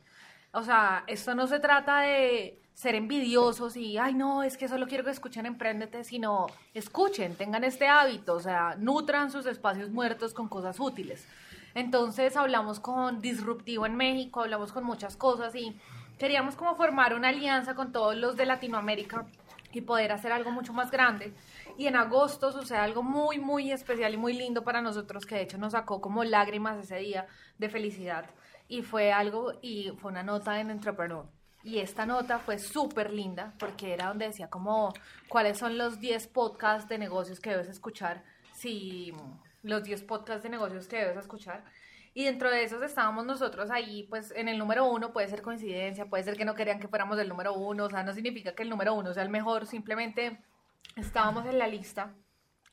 O 0.53 0.63
sea, 0.63 1.05
esto 1.07 1.35
no 1.35 1.47
se 1.47 1.59
trata 1.59 2.03
de 2.03 2.61
ser 2.75 2.97
envidiosos 2.97 3.77
y, 3.79 3.97
ay, 3.97 4.13
no, 4.13 4.43
es 4.43 4.59
que 4.59 4.69
solo 4.69 4.87
quiero 4.87 5.05
que 5.05 5.11
escuchen 5.11 5.47
Emprendete, 5.47 6.05
sino 6.05 6.49
escuchen, 6.75 7.35
tengan 7.35 7.65
este 7.65 7.89
hábito, 7.89 8.35
o 8.35 8.41
sea, 8.41 8.77
nutran 8.79 9.31
sus 9.31 9.47
espacios 9.47 9.89
muertos 9.89 10.35
con 10.35 10.49
cosas 10.51 10.79
útiles. 10.79 11.27
Entonces 11.75 12.37
hablamos 12.37 12.79
con 12.79 13.21
Disruptivo 13.21 13.87
en 13.87 13.97
México, 13.97 14.43
hablamos 14.43 14.73
con 14.73 14.85
muchas 14.85 15.17
cosas 15.17 15.55
y 15.55 15.77
queríamos 16.19 16.55
como 16.55 16.77
formar 16.77 17.15
una 17.15 17.29
alianza 17.29 17.75
con 17.75 17.91
todos 17.91 18.17
los 18.17 18.37
de 18.37 18.47
Latinoamérica 18.47 19.27
y 19.73 19.81
poder 19.81 20.13
hacer 20.13 20.33
algo 20.33 20.53
mucho 20.53 20.73
más 20.73 20.91
grande. 20.91 21.35
Y 21.77 21.87
en 21.89 21.97
agosto 21.97 22.53
sucede 22.53 22.79
algo 22.79 23.03
muy, 23.03 23.39
muy 23.39 23.73
especial 23.73 24.15
y 24.15 24.17
muy 24.17 24.33
lindo 24.35 24.63
para 24.63 24.81
nosotros, 24.81 25.27
que 25.27 25.35
de 25.35 25.43
hecho 25.43 25.59
nos 25.59 25.73
sacó 25.73 26.01
como 26.01 26.23
lágrimas 26.23 26.79
ese 26.79 26.97
día 26.99 27.27
de 27.59 27.69
felicidad. 27.69 28.27
Y 28.69 28.83
fue 28.83 29.13
algo, 29.13 29.55
y 29.61 29.91
fue 30.01 30.13
una 30.13 30.23
nota 30.23 30.61
en 30.61 30.71
Entrepreneur. 30.71 31.27
Y 31.65 31.79
esta 31.79 32.07
nota 32.07 32.39
fue 32.39 32.59
súper 32.59 33.13
linda, 33.13 33.55
porque 33.59 33.93
era 33.93 34.09
donde 34.09 34.27
decía 34.27 34.49
como 34.49 34.93
cuáles 35.29 35.59
son 35.59 35.77
los 35.77 35.99
10 35.99 36.29
podcasts 36.29 36.89
de 36.89 36.99
negocios 36.99 37.41
que 37.41 37.51
debes 37.51 37.69
escuchar, 37.69 38.23
si 38.53 39.13
los 39.65 39.83
10 39.83 40.03
podcasts 40.05 40.43
de 40.45 40.51
negocios 40.51 40.87
que 40.87 40.99
debes 40.99 41.17
escuchar. 41.17 41.65
Y 42.13 42.25
dentro 42.25 42.49
de 42.49 42.63
esos 42.63 42.81
estábamos 42.83 43.27
nosotros 43.27 43.71
ahí, 43.71 44.07
pues 44.09 44.31
en 44.37 44.49
el 44.49 44.57
número 44.57 44.87
uno 44.87 45.13
puede 45.13 45.27
ser 45.27 45.43
coincidencia, 45.43 46.07
puede 46.07 46.23
ser 46.23 46.37
que 46.37 46.45
no 46.45 46.55
querían 46.55 46.79
que 46.79 46.87
fuéramos 46.87 47.19
el 47.19 47.29
número 47.29 47.55
uno, 47.55 47.87
o 47.87 47.91
sea, 47.91 48.05
no 48.05 48.13
significa 48.13 48.55
que 48.55 48.63
el 48.63 48.71
número 48.71 48.95
uno 48.95 49.13
sea 49.13 49.25
el 49.25 49.31
mejor, 49.31 49.67
simplemente 49.67 50.39
estábamos 50.95 51.45
en 51.47 51.59
la 51.59 51.67
lista 51.67 52.15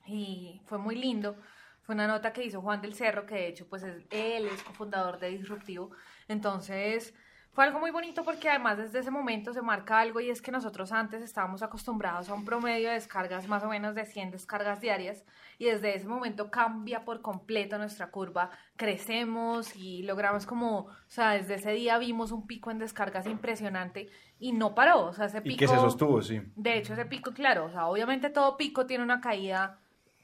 y 0.06 0.62
fue 0.66 0.78
muy 0.78 0.96
lindo. 0.96 1.38
Fue 1.82 1.96
una 1.96 2.08
nota 2.08 2.32
que 2.34 2.44
hizo 2.44 2.62
Juan 2.62 2.82
del 2.82 2.94
Cerro, 2.94 3.26
que 3.26 3.34
de 3.36 3.48
hecho, 3.48 3.68
pues 3.68 3.82
es, 3.82 4.06
él 4.12 4.46
es 4.46 4.62
cofundador 4.62 5.20
de 5.20 5.30
Disruptivo. 5.30 5.90
Entonces, 6.28 7.16
fue 7.54 7.66
algo 7.66 7.80
muy 7.80 7.92
bonito 7.92 8.24
porque 8.24 8.50
además 8.50 8.78
desde 8.78 9.00
ese 9.00 9.12
momento 9.12 9.54
se 9.54 9.62
marca 9.62 10.00
algo 10.00 10.22
y 10.22 10.30
es 10.30 10.42
que 10.42 10.52
nosotros 10.52 10.94
antes 10.94 11.22
estábamos 11.22 11.62
acostumbrados 11.62 12.30
a 12.30 12.34
un 12.34 12.46
promedio 12.46 12.88
de 12.88 12.94
descargas 12.94 13.48
más 13.48 13.64
o 13.64 13.68
menos 13.68 13.94
de 13.94 14.06
100 14.06 14.32
descargas 14.32 14.80
diarias 14.80 15.26
y 15.58 15.66
desde 15.66 15.96
ese 15.96 16.08
momento 16.08 16.50
cambia 16.50 17.04
por 17.04 17.22
completo 17.22 17.78
nuestra 17.78 18.10
curva, 18.10 18.52
crecemos 18.78 19.76
y 19.76 20.04
logramos 20.04 20.46
como, 20.46 20.78
o 20.80 20.90
sea, 21.08 21.32
desde 21.32 21.56
ese 21.56 21.72
día 21.74 21.98
vimos 21.98 22.32
un 22.32 22.48
pico 22.48 22.72
en 22.72 22.80
descargas 22.80 23.28
impresionante 23.28 24.10
y 24.40 24.54
no 24.54 24.74
paró, 24.74 25.08
o 25.08 25.14
sea, 25.14 25.26
ese 25.26 25.42
pico... 25.42 25.56
Y 25.56 25.58
que 25.58 25.68
se 25.68 25.76
sostuvo, 25.76 26.22
sí. 26.22 26.42
De 26.56 26.78
hecho, 26.78 26.94
ese 26.94 27.06
pico, 27.06 27.34
claro, 27.34 27.66
o 27.66 27.70
sea, 27.70 27.88
obviamente 27.88 28.30
todo 28.30 28.56
pico 28.56 28.86
tiene 28.86 29.04
una 29.04 29.20
caída, 29.20 29.81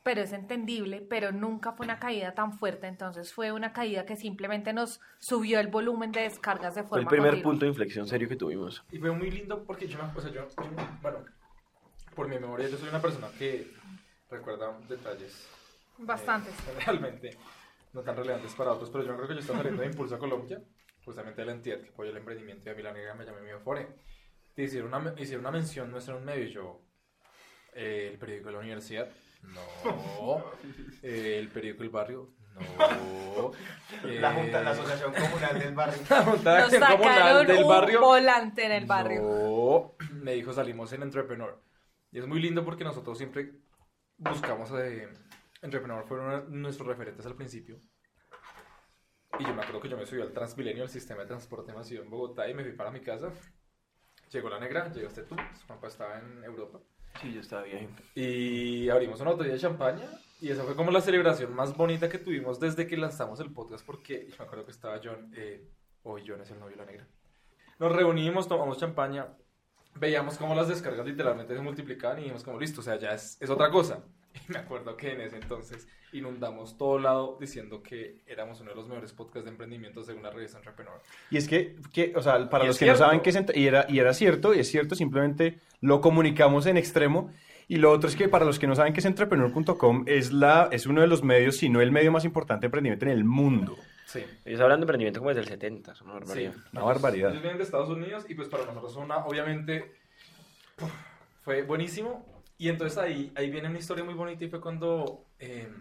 pero 0.08 0.22
es 0.22 0.32
entendible, 0.32 1.01
pero 1.01 1.34
nunca 1.34 1.74
fue 1.74 1.86
una 1.86 1.99
caída 1.99 2.34
tan 2.34 2.53
fuerte, 2.53 2.88
entonces 2.88 3.34
fue 3.34 3.51
una 3.51 3.74
caída 3.74 4.05
que 4.05 4.16
simplemente 4.16 4.72
nos 4.72 5.01
subió 5.20 5.60
el 5.60 5.68
volumen 5.68 6.14
de 6.14 6.22
descargas 6.22 6.76
de 6.76 6.84
forma 6.84 6.91
Fue 6.93 7.01
el 7.01 7.08
primer 7.08 7.32
continua. 7.32 7.51
punto 7.51 7.66
de 7.66 7.70
inflexión 7.72 8.08
serio 8.08 8.30
que 8.30 8.38
tuvimos. 8.38 8.86
Y 8.89 8.99
fue 8.99 9.12
muy 9.12 9.30
lindo 9.30 9.66
porque 9.66 9.86
yo, 9.86 9.99
o 10.16 10.22
sea, 10.22 10.32
yo, 10.32 10.47
yo- 10.47 10.88
bueno, 11.01 11.26
por 12.16 12.30
mi 12.30 12.39
memoria, 12.39 12.70
yo 12.70 12.78
soy 12.78 12.88
una 12.88 13.01
persona 13.01 13.28
que 13.38 13.70
recuerda 14.32 14.80
detalles 14.88 15.45
Bastantes. 15.97 16.53
eh, 16.53 16.80
realmente 16.86 17.38
no 17.91 18.01
tan 18.01 18.16
relevantes 18.16 18.53
para 18.55 18.72
otros, 18.72 18.89
pero 18.89 19.03
yo 19.03 19.14
creo 19.18 19.28
que 19.28 19.34
yo 19.34 19.39
estaba 19.41 19.58
saliendo 19.60 19.82
de 19.82 19.89
Impulso 19.89 20.16
a 20.16 20.20
Colombia, 20.20 20.62
justamente 21.03 21.41
de 21.41 21.47
la 21.47 21.51
entidad 21.51 21.82
que 21.82 21.89
apoya 21.89 22.12
el 22.12 22.18
emprendimiento 22.18 22.70
y 22.70 22.72
a 22.72 22.76
mí 22.76 22.82
la 22.82 22.93
negra 22.93 23.14
me 23.14 23.26
llamé 23.26 23.41
mi 23.41 23.60
Fore. 23.62 23.89
Te 24.55 24.64
hicieron 24.64 24.93
una, 24.93 25.14
hicieron 25.20 25.41
una 25.41 25.51
mención 25.51 25.91
nuestra 25.91 26.14
en 26.14 26.22
un 26.22 26.26
medio 26.26 26.47
yo, 26.47 26.82
eh, 27.74 28.08
el 28.14 28.18
periódico 28.18 28.47
de 28.47 28.53
la 28.53 28.60
universidad, 28.60 29.10
no, 29.43 30.43
Eh, 31.03 31.38
el 31.39 31.49
periódico 31.49 31.83
del 31.83 31.89
barrio, 31.91 32.33
no. 32.55 33.51
La 34.03 34.33
Junta, 34.33 34.61
la 34.63 34.71
Eh, 34.71 34.73
Asociación 34.73 35.13
Comunal 35.13 35.59
del 35.59 35.75
Barrio. 35.75 36.01
la 36.09 36.23
Junta 36.23 36.53
de 36.55 36.59
Nos 36.61 36.73
Acción 36.73 36.91
Comunal 36.91 37.15
sacaron 37.17 37.47
del 37.47 37.63
un 37.63 37.69
barrio. 37.69 38.01
volante 38.01 38.65
en 38.65 38.71
el 38.71 38.85
barrio. 38.85 39.21
No, 39.21 39.95
me 40.23 40.33
dijo 40.33 40.51
salimos 40.53 40.91
en 40.93 41.03
Entrepreneur. 41.03 41.61
Y 42.11 42.19
es 42.19 42.27
muy 42.27 42.39
lindo 42.41 42.65
porque 42.65 42.83
nosotros 42.83 43.17
siempre 43.17 43.51
buscamos 44.17 44.71
eh, 44.79 45.07
Entrepreneur 45.61 46.03
fueron 46.07 46.61
nuestros 46.61 46.88
referentes 46.88 47.25
al 47.25 47.35
principio. 47.35 47.79
Y 49.39 49.43
yo 49.43 49.53
me 49.53 49.61
acuerdo 49.61 49.81
que 49.81 49.89
yo 49.89 49.97
me 49.97 50.05
subí 50.05 50.21
al 50.21 50.31
Transmilenio, 50.33 50.83
el 50.83 50.89
sistema 50.89 51.21
de 51.21 51.27
transporte 51.27 51.73
masivo 51.73 52.01
en 52.03 52.09
Bogotá, 52.09 52.49
y 52.49 52.53
me 52.55 52.63
fui 52.63 52.71
para 52.73 52.89
mi 52.91 53.01
casa. 53.01 53.31
Llegó 54.31 54.49
la 54.49 54.59
negra, 54.59 54.91
llegaste 54.91 55.23
tú, 55.23 55.35
Juanpa 55.67 55.88
estaba 55.88 56.17
en 56.19 56.43
Europa. 56.43 56.79
Sí, 57.22 57.34
yo 57.34 57.41
estaba 57.41 57.64
bien. 57.64 57.89
Y 58.16 58.89
abrimos 58.89 59.20
una 59.22 59.32
botella 59.32 59.53
de 59.53 59.60
champaña. 59.60 60.10
Y 60.39 60.49
esa 60.49 60.64
fue 60.64 60.76
como 60.76 60.91
la 60.91 61.01
celebración 61.01 61.55
más 61.55 61.76
bonita 61.76 62.10
que 62.10 62.20
tuvimos 62.20 62.60
desde 62.60 62.86
que 62.86 62.95
lanzamos 62.95 63.39
el 63.39 63.51
podcast. 63.51 63.86
Porque 63.86 64.28
yo 64.30 64.36
me 64.38 64.45
acuerdo 64.45 64.66
que 64.66 64.72
estaba 64.72 64.99
John, 65.03 65.32
eh, 65.36 65.68
hoy 66.03 66.24
John 66.28 66.41
es 66.41 66.51
el 66.51 66.60
novio 66.60 66.78
de 66.78 66.86
la 66.86 66.91
negra. 66.91 67.08
Nos 67.80 67.91
reunimos, 67.91 68.47
tomamos 68.47 68.78
champaña. 68.78 69.36
Veíamos 69.95 70.38
cómo 70.38 70.53
las 70.53 70.68
descargas 70.68 71.05
literalmente 71.08 71.55
se 71.55 71.62
multiplicaban 71.62 72.20
y 72.20 72.22
dijimos 72.22 72.43
como 72.43 72.60
listo, 72.60 72.82
o 72.82 72.84
sea, 72.84 72.97
ya 72.97 73.14
es, 73.14 73.41
es 73.41 73.49
otra 73.49 73.72
cosa. 73.72 74.03
Y 74.47 74.51
me 74.51 74.59
acuerdo 74.59 74.95
que 74.97 75.13
en 75.13 75.21
ese 75.21 75.38
entonces 75.38 75.88
inundamos 76.13 76.77
todo 76.77 76.99
lado 76.99 77.38
diciendo 77.39 77.83
que 77.83 78.17
éramos 78.27 78.61
uno 78.61 78.71
de 78.71 78.75
los 78.75 78.88
mejores 78.88 79.11
podcasts 79.13 79.45
de 79.45 79.51
emprendimiento 79.51 80.03
según 80.03 80.23
la 80.23 80.31
revista 80.31 80.57
Entrepreneur. 80.57 80.99
Y 81.29 81.38
es 81.38 81.47
que, 81.47 81.75
que, 81.93 82.13
o 82.15 82.21
sea, 82.21 82.49
para 82.49 82.63
Y 82.63 82.67
los 82.67 82.75
es 82.75 82.79
que 82.79 82.85
no 82.85 82.95
cierto. 82.95 83.05
saben 83.05 83.21
que 83.21 83.29
es 83.29 83.55
y 83.55 83.67
era, 83.67 83.85
y 83.89 83.99
era 83.99 84.13
cierto, 84.13 84.53
y 84.53 84.59
es 84.59 84.69
cierto, 84.69 84.95
simplemente 84.95 85.59
lo 85.81 86.01
comunicamos 86.01 86.65
en 86.65 86.77
extremo. 86.77 87.31
Y 87.69 87.77
lo 87.77 87.91
otro 87.91 88.09
es 88.09 88.15
que 88.15 88.29
para 88.29 88.45
los 88.45 88.59
que 88.59 88.67
no 88.67 88.75
saben 88.75 88.93
que 88.93 89.01
es 89.01 89.05
entrepreneur.com 89.05 90.05
es, 90.07 90.31
la, 90.31 90.69
es 90.71 90.85
uno 90.85 91.01
de 91.01 91.07
los 91.07 91.23
medios, 91.23 91.57
si 91.57 91.67
no 91.67 91.81
el 91.81 91.91
medio 91.91 92.13
más 92.13 92.23
importante 92.23 92.61
de 92.61 92.67
emprendimiento 92.67 93.05
en 93.05 93.11
el 93.11 93.25
mundo. 93.25 93.77
Sí. 94.05 94.23
Ellos 94.45 94.61
hablan 94.61 94.79
de 94.79 94.83
emprendimiento 94.85 95.19
como 95.19 95.31
desde 95.31 95.41
el 95.41 95.47
70, 95.49 95.91
es 95.91 96.01
una 96.01 96.13
barbaridad. 96.13 96.53
Sí. 96.53 96.59
Una 96.71 96.81
barbaridad. 96.83 97.31
Ellos 97.31 97.41
vienen 97.41 97.57
de 97.57 97.65
Estados 97.65 97.89
Unidos 97.89 98.25
y 98.29 98.35
pues 98.35 98.47
para 98.47 98.63
nosotros 98.65 98.95
una, 98.95 99.25
obviamente, 99.25 99.91
puf, 100.77 100.89
fue 101.43 101.63
buenísimo. 101.63 102.25
Y 102.58 102.70
entonces 102.70 102.97
ahí, 102.97 103.32
ahí 103.36 103.49
viene 103.49 103.70
una 103.70 103.80
historia 103.80 104.03
muy 104.03 104.16
bonita 104.16 104.43
y 104.43 104.49
fue 104.49 104.60
cuando, 104.60 105.26
eh, 105.39 105.72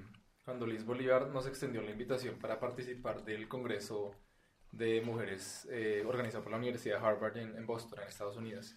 cuando 0.44 0.66
Liz 0.66 0.84
Bolívar 0.84 1.28
nos 1.28 1.46
extendió 1.46 1.80
la 1.82 1.90
invitación 1.90 2.38
para 2.38 2.60
participar 2.60 3.24
del 3.24 3.48
Congreso 3.48 4.14
de 4.72 5.00
Mujeres 5.00 5.66
eh, 5.70 6.04
organizado 6.06 6.42
por 6.42 6.52
la 6.52 6.58
Universidad 6.58 7.00
de 7.00 7.06
Harvard 7.06 7.36
en, 7.38 7.56
en 7.56 7.66
Boston, 7.66 8.00
en 8.02 8.08
Estados 8.08 8.36
Unidos. 8.36 8.74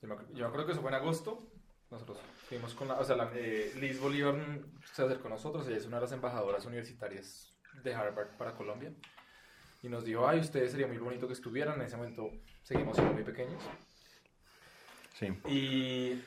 Yo 0.00 0.08
me, 0.08 0.16
yo 0.32 0.40
me 0.40 0.46
acuerdo 0.46 0.66
que 0.66 0.72
eso 0.72 0.80
fue 0.80 0.90
en 0.90 0.96
agosto. 0.96 1.46
Nosotros 1.90 2.18
fuimos 2.48 2.72
con 2.74 2.88
la, 2.88 2.98
o 2.98 3.04
sea, 3.04 3.16
la, 3.16 3.30
eh, 3.34 3.72
Liz 3.80 4.00
Bolívar 4.00 4.36
se 4.94 5.02
acercó 5.02 5.26
a 5.26 5.30
nosotros, 5.32 5.66
ella 5.66 5.76
es 5.76 5.86
una 5.86 5.96
de 5.96 6.02
las 6.02 6.12
embajadoras 6.12 6.64
universitarias 6.64 7.52
de 7.82 7.92
Harvard 7.92 8.36
para 8.36 8.54
Colombia 8.54 8.92
y 9.82 9.88
nos 9.88 10.04
dijo, 10.04 10.26
ay, 10.26 10.40
ustedes 10.40 10.70
sería 10.70 10.86
muy 10.86 10.98
bonito 10.98 11.26
que 11.26 11.32
estuvieran. 11.32 11.80
En 11.80 11.86
ese 11.86 11.96
momento 11.96 12.30
seguimos 12.62 12.96
siendo 12.96 13.14
muy 13.14 13.24
pequeños. 13.24 13.62
Sí. 15.18 15.28
Y 15.48 16.22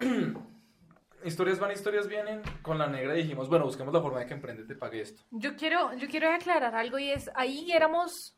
historias 1.24 1.58
van, 1.58 1.72
historias 1.72 2.08
vienen. 2.08 2.42
Con 2.62 2.78
la 2.78 2.86
negra 2.86 3.14
dijimos, 3.14 3.48
bueno, 3.48 3.64
busquemos 3.66 3.92
la 3.92 4.00
forma 4.00 4.20
de 4.20 4.26
que 4.26 4.34
Emprende 4.34 4.64
te 4.64 4.74
pague 4.74 5.02
esto. 5.02 5.22
Yo 5.30 5.56
quiero, 5.56 5.94
yo 5.94 6.08
quiero 6.08 6.32
aclarar 6.32 6.74
algo 6.74 6.98
y 6.98 7.10
es, 7.10 7.30
ahí 7.34 7.70
éramos, 7.72 8.36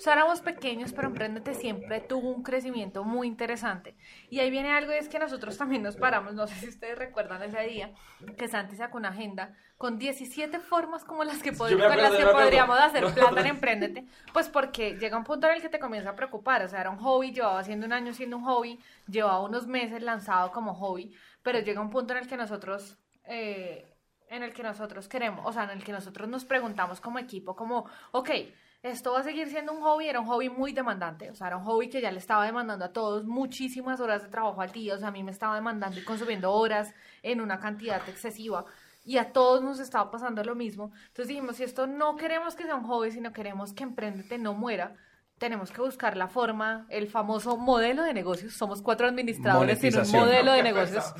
o 0.00 0.02
sea, 0.02 0.14
éramos 0.14 0.40
pequeños, 0.40 0.94
pero 0.94 1.08
Emprendete 1.08 1.52
siempre 1.52 2.00
tuvo 2.00 2.30
un 2.30 2.42
crecimiento 2.42 3.04
muy 3.04 3.26
interesante. 3.28 3.94
Y 4.30 4.40
ahí 4.40 4.50
viene 4.50 4.72
algo 4.72 4.92
y 4.92 4.94
es 4.94 5.10
que 5.10 5.18
nosotros 5.18 5.58
también 5.58 5.82
nos 5.82 5.96
paramos, 5.96 6.32
no 6.32 6.46
sé 6.46 6.54
si 6.54 6.68
ustedes 6.70 6.96
recuerdan 6.98 7.42
ese 7.42 7.60
día, 7.64 7.92
que 8.38 8.48
Santi 8.48 8.76
sacó 8.76 8.96
una 8.96 9.10
agenda 9.10 9.54
con 9.76 9.98
17 9.98 10.58
formas 10.60 11.04
como 11.04 11.22
las 11.22 11.42
que, 11.42 11.52
pod- 11.52 11.68
acuerdo, 11.84 12.02
las 12.02 12.12
que 12.12 12.24
podríamos 12.44 12.78
hacer 12.78 13.04
plata 13.12 13.40
en 13.40 13.46
Emprendete. 13.48 14.06
Pues 14.32 14.48
porque 14.48 14.96
llega 14.98 15.18
un 15.18 15.24
punto 15.24 15.46
en 15.48 15.56
el 15.56 15.60
que 15.60 15.68
te 15.68 15.78
comienza 15.78 16.08
a 16.10 16.16
preocupar, 16.16 16.62
o 16.64 16.68
sea, 16.68 16.80
era 16.80 16.88
un 16.88 16.98
hobby, 16.98 17.32
llevaba 17.32 17.58
haciendo 17.60 17.84
un 17.84 17.92
año 17.92 18.14
siendo 18.14 18.38
un 18.38 18.44
hobby, 18.44 18.80
llevaba 19.06 19.42
unos 19.42 19.66
meses 19.66 20.02
lanzado 20.02 20.50
como 20.50 20.74
hobby, 20.74 21.14
pero 21.42 21.58
llega 21.60 21.78
un 21.82 21.90
punto 21.90 22.14
en 22.14 22.20
el 22.20 22.26
que 22.26 22.38
nosotros... 22.38 22.96
eh, 23.24 23.86
en 24.30 24.44
el 24.44 24.54
que 24.54 24.62
nosotros 24.62 25.08
queremos, 25.08 25.44
o 25.44 25.52
sea, 25.52 25.64
en 25.64 25.70
el 25.70 25.82
que 25.82 25.90
nosotros 25.90 26.28
nos 26.28 26.44
preguntamos 26.44 27.00
como 27.00 27.18
equipo, 27.18 27.56
como, 27.56 27.86
ok, 28.12 28.30
esto 28.82 29.12
va 29.12 29.20
a 29.20 29.22
seguir 29.22 29.48
siendo 29.48 29.72
un 29.72 29.82
hobby, 29.82 30.08
era 30.08 30.20
un 30.20 30.26
hobby 30.26 30.48
muy 30.48 30.72
demandante, 30.72 31.30
o 31.30 31.34
sea, 31.34 31.48
era 31.48 31.58
un 31.58 31.64
hobby 31.64 31.88
que 31.90 32.00
ya 32.00 32.10
le 32.10 32.18
estaba 32.18 32.46
demandando 32.46 32.84
a 32.84 32.92
todos 32.92 33.26
muchísimas 33.26 34.00
horas 34.00 34.22
de 34.22 34.28
trabajo 34.28 34.60
al 34.62 34.72
día, 34.72 34.94
o 34.94 34.98
sea, 34.98 35.08
a 35.08 35.12
mí 35.12 35.22
me 35.22 35.32
estaba 35.32 35.54
demandando 35.54 35.98
y 35.98 36.04
consumiendo 36.04 36.52
horas 36.52 36.94
en 37.22 37.40
una 37.40 37.60
cantidad 37.60 38.00
excesiva 38.08 38.64
y 39.04 39.18
a 39.18 39.32
todos 39.32 39.62
nos 39.62 39.80
estaba 39.80 40.10
pasando 40.10 40.42
lo 40.44 40.54
mismo. 40.54 40.92
Entonces 41.08 41.28
dijimos, 41.28 41.56
si 41.56 41.64
esto 41.64 41.86
no 41.86 42.16
queremos 42.16 42.54
que 42.54 42.64
sea 42.64 42.74
un 42.74 42.84
hobby, 42.84 43.10
sino 43.12 43.32
queremos 43.32 43.72
que 43.72 43.82
Emprendete 43.82 44.38
no 44.38 44.54
muera, 44.54 44.96
tenemos 45.40 45.70
que 45.70 45.80
buscar 45.80 46.18
la 46.18 46.28
forma, 46.28 46.84
el 46.90 47.08
famoso 47.08 47.56
modelo 47.56 48.02
de 48.02 48.12
negocios. 48.12 48.52
Somos 48.52 48.82
cuatro 48.82 49.08
administradores 49.08 49.78
sin 49.80 49.98
un 49.98 50.10
modelo 50.12 50.52
de 50.52 50.62
negocios. 50.62 51.14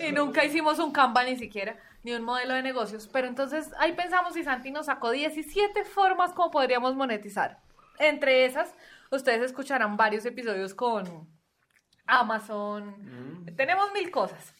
Y 0.00 0.12
nunca 0.12 0.44
hicimos 0.44 0.78
un 0.78 0.92
Canva 0.92 1.24
ni 1.24 1.36
siquiera, 1.36 1.76
ni 2.04 2.12
un 2.12 2.22
modelo 2.22 2.54
de 2.54 2.62
negocios. 2.62 3.10
Pero 3.12 3.26
entonces 3.26 3.72
ahí 3.80 3.92
pensamos 3.92 4.36
y 4.36 4.44
Santi 4.44 4.70
nos 4.70 4.86
sacó 4.86 5.10
17 5.10 5.84
formas 5.86 6.32
como 6.32 6.52
podríamos 6.52 6.94
monetizar. 6.94 7.58
Entre 7.98 8.44
esas, 8.44 8.72
ustedes 9.10 9.42
escucharán 9.42 9.96
varios 9.96 10.24
episodios 10.24 10.72
con 10.72 11.28
Amazon. 12.06 13.44
Tenemos 13.56 13.92
mil 13.92 14.08
cosas. 14.12 14.54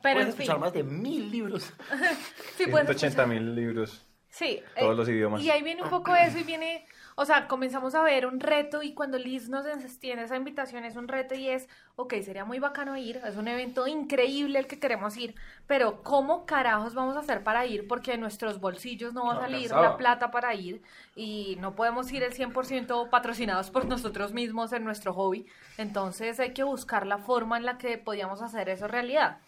Pero 0.00 0.20
Puedes 0.20 0.28
en 0.28 0.32
fin. 0.34 0.42
escuchar 0.42 0.60
más 0.60 0.72
de 0.72 0.84
mil 0.84 1.28
libros. 1.28 1.72
Sí, 2.56 2.66
puedes 2.66 2.86
180 2.86 3.06
escuchar. 3.06 3.26
mil 3.26 3.54
libros. 3.56 4.06
Sí. 4.28 4.62
Todos 4.78 4.92
eh, 4.92 4.96
los 4.96 5.08
idiomas. 5.08 5.42
Y 5.42 5.50
ahí 5.50 5.62
viene 5.62 5.82
un 5.82 5.90
poco 5.90 6.14
eso 6.14 6.38
y 6.38 6.44
viene, 6.44 6.86
o 7.20 7.24
sea, 7.24 7.48
comenzamos 7.48 7.96
a 7.96 8.02
ver 8.02 8.26
un 8.26 8.38
reto 8.38 8.80
y 8.80 8.94
cuando 8.94 9.18
Liz 9.18 9.48
nos 9.48 9.66
tiene 9.98 10.22
esa 10.22 10.36
invitación 10.36 10.84
es 10.84 10.94
un 10.94 11.08
reto 11.08 11.34
y 11.34 11.48
es, 11.48 11.68
ok, 11.96 12.14
sería 12.22 12.44
muy 12.44 12.60
bacano 12.60 12.96
ir, 12.96 13.20
es 13.26 13.34
un 13.34 13.48
evento 13.48 13.88
increíble 13.88 14.60
el 14.60 14.68
que 14.68 14.78
queremos 14.78 15.16
ir, 15.16 15.34
pero 15.66 16.04
¿cómo 16.04 16.46
carajos 16.46 16.94
vamos 16.94 17.16
a 17.16 17.18
hacer 17.18 17.42
para 17.42 17.66
ir? 17.66 17.88
Porque 17.88 18.12
de 18.12 18.18
nuestros 18.18 18.60
bolsillos 18.60 19.14
no 19.14 19.26
va 19.26 19.34
a 19.34 19.40
salir 19.40 19.68
la 19.72 19.96
plata 19.96 20.30
para 20.30 20.54
ir 20.54 20.80
y 21.16 21.56
no 21.58 21.74
podemos 21.74 22.12
ir 22.12 22.22
el 22.22 22.32
100% 22.32 23.10
patrocinados 23.10 23.72
por 23.72 23.84
nosotros 23.88 24.32
mismos 24.32 24.72
en 24.72 24.84
nuestro 24.84 25.12
hobby. 25.12 25.44
Entonces 25.76 26.38
hay 26.38 26.54
que 26.54 26.62
buscar 26.62 27.04
la 27.04 27.18
forma 27.18 27.56
en 27.56 27.64
la 27.64 27.78
que 27.78 27.98
podíamos 27.98 28.42
hacer 28.42 28.68
eso 28.68 28.86
realidad. 28.86 29.40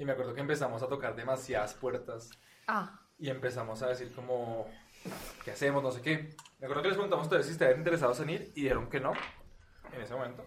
Y 0.00 0.04
me 0.04 0.10
acuerdo 0.10 0.34
que 0.34 0.40
empezamos 0.40 0.82
a 0.82 0.88
tocar 0.88 1.14
demasiadas 1.14 1.74
puertas 1.74 2.32
Ah, 2.66 2.98
y 3.22 3.30
empezamos 3.30 3.82
a 3.82 3.86
decir 3.86 4.12
como, 4.16 4.66
¿qué 5.44 5.50
hacemos? 5.50 5.82
No 5.82 5.90
sé 5.90 6.02
qué. 6.02 6.34
Me 6.58 6.66
acuerdo 6.66 6.82
que 6.82 6.88
les 6.88 6.96
preguntamos 6.96 7.24
a 7.24 7.28
ustedes 7.28 7.46
si 7.46 7.52
estaban 7.52 7.78
interesados 7.78 8.20
en 8.20 8.30
ir 8.30 8.52
y 8.54 8.62
dijeron 8.62 8.88
que 8.88 9.00
no 9.00 9.12
en 9.92 10.00
ese 10.00 10.14
momento. 10.14 10.44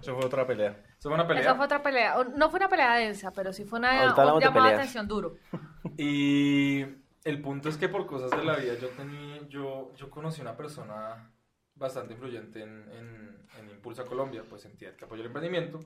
Eso 0.00 0.14
fue 0.14 0.24
otra 0.24 0.46
pelea. 0.46 0.82
Eso 0.98 1.08
fue 1.08 1.14
una 1.14 1.26
pelea. 1.26 1.42
esa 1.42 1.54
fue 1.54 1.64
otra 1.66 1.82
pelea. 1.82 2.16
No 2.36 2.50
fue 2.50 2.58
una 2.58 2.68
pelea 2.68 2.96
densa, 2.96 3.30
pero 3.32 3.52
sí 3.52 3.64
fue 3.64 3.78
una 3.78 4.14
un 4.14 4.40
llamada 4.40 4.68
de 4.68 4.74
atención 4.74 5.06
duro. 5.06 5.36
Y 5.98 6.84
el 7.24 7.40
punto 7.40 7.68
es 7.70 7.78
que 7.78 7.88
por 7.88 8.06
cosas 8.06 8.30
de 8.30 8.44
la 8.44 8.56
vida 8.56 8.74
yo 8.74 8.88
tenía, 8.90 9.40
yo, 9.48 9.94
yo 9.94 10.10
conocí 10.10 10.42
una 10.42 10.56
persona 10.56 11.32
bastante 11.74 12.14
influyente 12.14 12.62
en, 12.62 12.88
en, 12.92 13.46
en 13.58 13.70
Impulsa 13.70 14.04
Colombia, 14.04 14.44
pues 14.48 14.64
entidad 14.66 14.94
que 14.94 15.04
apoya 15.06 15.20
el 15.20 15.28
emprendimiento, 15.28 15.80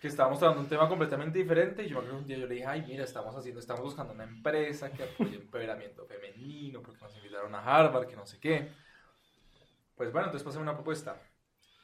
que 0.00 0.08
estábamos 0.08 0.38
tratando 0.38 0.62
un 0.62 0.68
tema 0.68 0.88
completamente 0.88 1.38
diferente 1.38 1.82
y 1.82 1.88
yo 1.88 1.96
me 1.96 2.02
acuerdo 2.02 2.18
un 2.18 2.26
día 2.26 2.38
yo 2.38 2.46
le 2.46 2.54
dije, 2.54 2.66
ay 2.66 2.84
mira, 2.86 3.04
estamos 3.04 3.34
haciendo, 3.34 3.60
estamos 3.60 3.82
buscando 3.82 4.12
una 4.12 4.24
empresa 4.24 4.92
que 4.92 5.02
apoye 5.02 5.36
el 5.36 5.42
empoderamiento 5.42 6.06
femenino, 6.06 6.80
porque 6.82 7.02
nos 7.02 7.16
invitaron 7.16 7.54
a 7.54 7.58
Harvard, 7.58 8.06
que 8.06 8.14
no 8.14 8.24
sé 8.24 8.38
qué. 8.38 8.70
Pues 9.96 10.12
bueno, 10.12 10.28
entonces 10.28 10.44
pasé 10.44 10.58
una 10.58 10.74
propuesta. 10.74 11.20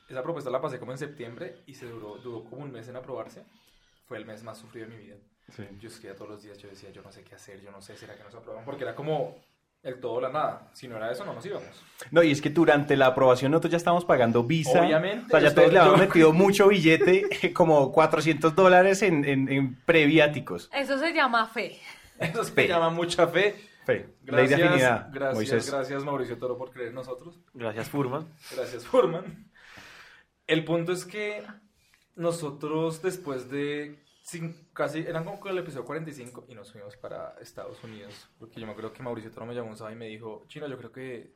Esa 0.08 0.22
propuesta 0.22 0.50
la 0.50 0.60
pasé 0.60 0.78
como 0.78 0.92
en 0.92 0.98
septiembre 0.98 1.62
y 1.66 1.74
se 1.74 1.86
duró, 1.86 2.16
duró 2.18 2.44
como 2.44 2.62
un 2.62 2.70
mes 2.70 2.88
en 2.88 2.96
aprobarse. 2.96 3.44
Fue 4.06 4.18
el 4.18 4.26
mes 4.26 4.44
más 4.44 4.58
sufrido 4.58 4.86
de 4.86 4.96
mi 4.96 5.02
vida. 5.02 5.16
Sí. 5.48 5.66
Yo 5.80 5.88
escribía 5.88 6.14
todos 6.14 6.30
los 6.30 6.42
días, 6.42 6.58
yo 6.58 6.68
decía, 6.68 6.90
yo 6.90 7.02
no 7.02 7.10
sé 7.10 7.24
qué 7.24 7.34
hacer, 7.34 7.60
yo 7.60 7.72
no 7.72 7.82
sé, 7.82 7.96
¿será 7.96 8.16
que 8.16 8.22
nos 8.22 8.34
aprueban? 8.34 8.64
Porque 8.64 8.84
era 8.84 8.94
como 8.94 9.36
el 9.84 10.00
todo 10.00 10.14
o 10.14 10.20
la 10.20 10.30
nada. 10.30 10.70
Si 10.72 10.88
no 10.88 10.96
era 10.96 11.12
eso, 11.12 11.24
no 11.24 11.34
nos 11.34 11.44
íbamos. 11.46 11.68
No, 12.10 12.22
y 12.22 12.30
es 12.32 12.40
que 12.40 12.50
durante 12.50 12.96
la 12.96 13.06
aprobación 13.06 13.52
nosotros 13.52 13.70
ya 13.72 13.76
estamos 13.76 14.04
pagando 14.04 14.42
visa. 14.42 14.80
Obviamente, 14.80 15.26
O 15.26 15.38
sea, 15.38 15.48
ya 15.50 15.54
todos 15.54 15.72
le 15.72 15.78
habíamos 15.78 16.00
metido 16.00 16.32
mucho 16.32 16.68
billete, 16.68 17.52
como 17.54 17.92
400 17.92 18.54
dólares 18.54 19.02
en, 19.02 19.24
en, 19.24 19.48
en 19.48 19.74
previáticos. 19.84 20.70
Eso 20.72 20.98
se 20.98 21.12
llama 21.12 21.46
fe. 21.46 21.78
Eso 22.18 22.42
se 22.44 22.52
Fe. 22.52 22.68
llama 22.68 22.90
mucha 22.90 23.26
fe. 23.28 23.54
Fe, 23.84 23.94
ley 24.24 24.46
de 24.46 24.56
Gracias, 24.56 24.60
afinidad, 24.62 25.08
gracias, 25.12 25.34
Moisés. 25.34 25.70
gracias 25.70 26.04
Mauricio 26.04 26.38
Toro 26.38 26.56
por 26.56 26.70
creer 26.70 26.88
en 26.88 26.94
nosotros. 26.94 27.38
Gracias, 27.52 27.90
Furman. 27.90 28.26
Gracias, 28.56 28.86
Furman. 28.86 29.50
El 30.46 30.64
punto 30.64 30.92
es 30.92 31.04
que 31.04 31.42
nosotros 32.16 33.02
después 33.02 33.50
de 33.50 34.03
cin- 34.24 34.54
casi, 34.72 35.00
eran 35.00 35.24
como 35.24 35.46
el 35.48 35.58
episodio 35.58 35.84
45 35.84 36.46
y 36.48 36.54
nos 36.54 36.72
fuimos 36.72 36.96
para 36.96 37.34
Estados 37.40 37.82
Unidos. 37.84 38.28
Porque 38.38 38.60
yo 38.60 38.66
me 38.66 38.72
acuerdo 38.72 38.92
que 38.92 39.02
Mauricio 39.02 39.30
Toro 39.30 39.46
me 39.46 39.54
llamó 39.54 39.70
un 39.70 39.76
sábado 39.76 39.94
y 39.94 39.98
me 39.98 40.06
dijo, 40.06 40.44
Chino, 40.48 40.66
yo 40.68 40.76
creo 40.78 40.92
que 40.92 41.32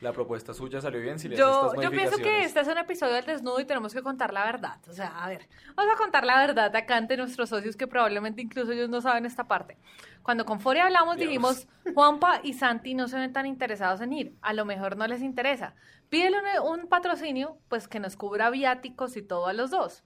la 0.00 0.12
propuesta 0.14 0.54
suya 0.54 0.80
salió 0.80 0.98
bien 0.98 1.18
si 1.18 1.28
le 1.28 1.36
Yo, 1.36 1.66
estas 1.66 1.82
yo 1.84 1.90
pienso 1.90 2.16
que 2.16 2.22
modificaciones". 2.22 2.46
este 2.46 2.60
es 2.60 2.68
un 2.68 2.78
episodio 2.78 3.14
del 3.14 3.26
desnudo 3.26 3.60
y 3.60 3.66
tenemos 3.66 3.92
que 3.92 4.02
contar 4.02 4.32
la 4.32 4.44
verdad. 4.46 4.78
O 4.88 4.92
sea, 4.94 5.22
a 5.22 5.28
ver, 5.28 5.46
vamos 5.74 5.92
a 5.94 5.98
contar 5.98 6.24
la 6.24 6.38
verdad 6.38 6.74
acá 6.74 6.96
ante 6.96 7.18
nuestros 7.18 7.50
socios 7.50 7.76
que 7.76 7.86
probablemente 7.86 8.40
incluso 8.40 8.72
ellos 8.72 8.88
no 8.88 9.02
saben 9.02 9.26
esta 9.26 9.44
parte. 9.46 9.76
Cuando 10.22 10.46
con 10.46 10.60
Fori 10.60 10.80
hablamos 10.80 11.16
Dios. 11.16 11.28
dijimos, 11.28 11.68
Juanpa 11.94 12.40
y 12.42 12.54
Santi 12.54 12.94
no 12.94 13.08
se 13.08 13.18
ven 13.18 13.32
tan 13.34 13.44
interesados 13.44 14.00
en 14.00 14.12
ir. 14.14 14.34
A 14.40 14.54
lo 14.54 14.64
mejor 14.64 14.96
no 14.96 15.06
les 15.06 15.20
interesa. 15.20 15.74
Pídele 16.08 16.38
un, 16.60 16.80
un 16.80 16.88
patrocinio, 16.88 17.58
pues 17.68 17.86
que 17.86 18.00
nos 18.00 18.16
cubra 18.16 18.48
viáticos 18.48 19.16
y 19.18 19.22
todo 19.22 19.48
a 19.48 19.52
los 19.52 19.70
dos. 19.70 20.02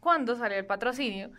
Cuando 0.00 0.36
salió 0.36 0.56
el 0.58 0.66
patrocinio, 0.66 1.30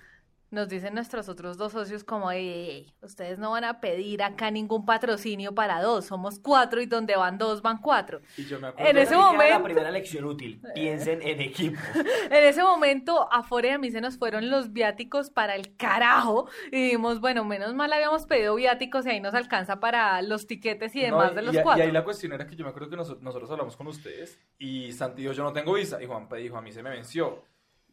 nos 0.55 0.67
dicen 0.69 0.95
nuestros 0.95 1.29
otros 1.29 1.57
dos 1.57 1.71
socios 1.73 2.03
como, 2.03 2.31
"Ey, 2.31 2.47
ey, 2.49 2.69
ey, 2.71 2.93
ustedes 3.03 3.37
no 3.37 3.51
van 3.51 3.63
a 3.65 3.79
pedir 3.79 4.23
acá 4.23 4.49
ningún 4.49 4.85
patrocinio 4.85 5.53
para 5.53 5.81
dos, 5.81 6.05
somos 6.05 6.39
cuatro 6.39 6.81
y 6.81 6.87
donde 6.87 7.15
van 7.15 7.37
dos 7.37 7.61
van 7.61 7.77
cuatro. 7.79 8.21
Y 8.37 8.45
yo 8.45 8.59
me 8.59 8.67
acuerdo 8.69 8.89
En 8.89 8.97
ese 8.97 9.15
momento- 9.15 9.59
La 9.59 9.63
primera 9.63 9.91
lección 9.91 10.25
útil. 10.25 10.61
Piensen 10.73 11.21
en 11.21 11.41
equipo. 11.41 11.79
En 12.31 12.43
ese 12.43 12.63
momento, 12.63 13.31
afuera 13.31 13.69
de 13.71 13.77
mí 13.77 13.91
se 13.91 14.01
nos 14.01 14.17
fueron 14.17 14.49
los 14.49 14.73
viáticos 14.73 15.29
para 15.29 15.55
el 15.55 15.75
carajo. 15.75 16.49
Y 16.71 16.85
dijimos, 16.85 17.19
bueno, 17.21 17.43
menos 17.45 17.75
mal 17.75 17.91
habíamos 17.93 18.25
pedido 18.25 18.55
viáticos 18.55 19.05
y 19.05 19.09
ahí 19.09 19.19
nos 19.19 19.33
alcanza 19.35 19.79
para 19.79 20.21
los 20.21 20.47
tiquetes 20.47 20.95
y 20.95 20.99
No, 20.99 21.05
demás 21.05 21.35
de 21.35 21.41
los 21.43 21.55
y, 21.55 21.59
cuatro. 21.61 21.83
Y 21.83 21.87
ahí 21.87 21.91
la 21.91 22.03
cuestión 22.03 22.33
era 22.33 22.47
que 22.47 22.55
yo 22.55 22.63
me 22.63 22.69
acuerdo 22.69 22.89
que 22.89 22.95
noso- 22.97 23.19
nosotros 23.21 23.51
hablamos 23.51 23.75
con 23.75 23.87
ustedes 23.87 24.39
y 24.57 24.91
Santi 24.93 25.21
dijo, 25.21 25.33
yo 25.33 25.43
no 25.43 25.53
tengo 25.53 25.73
visa. 25.73 26.01
Y 26.01 26.05
Juanpa 26.07 26.37
dijo, 26.37 26.57
a 26.57 26.61
mí 26.61 26.71
se 26.71 26.81
me 26.81 26.89
venció. 26.89 27.43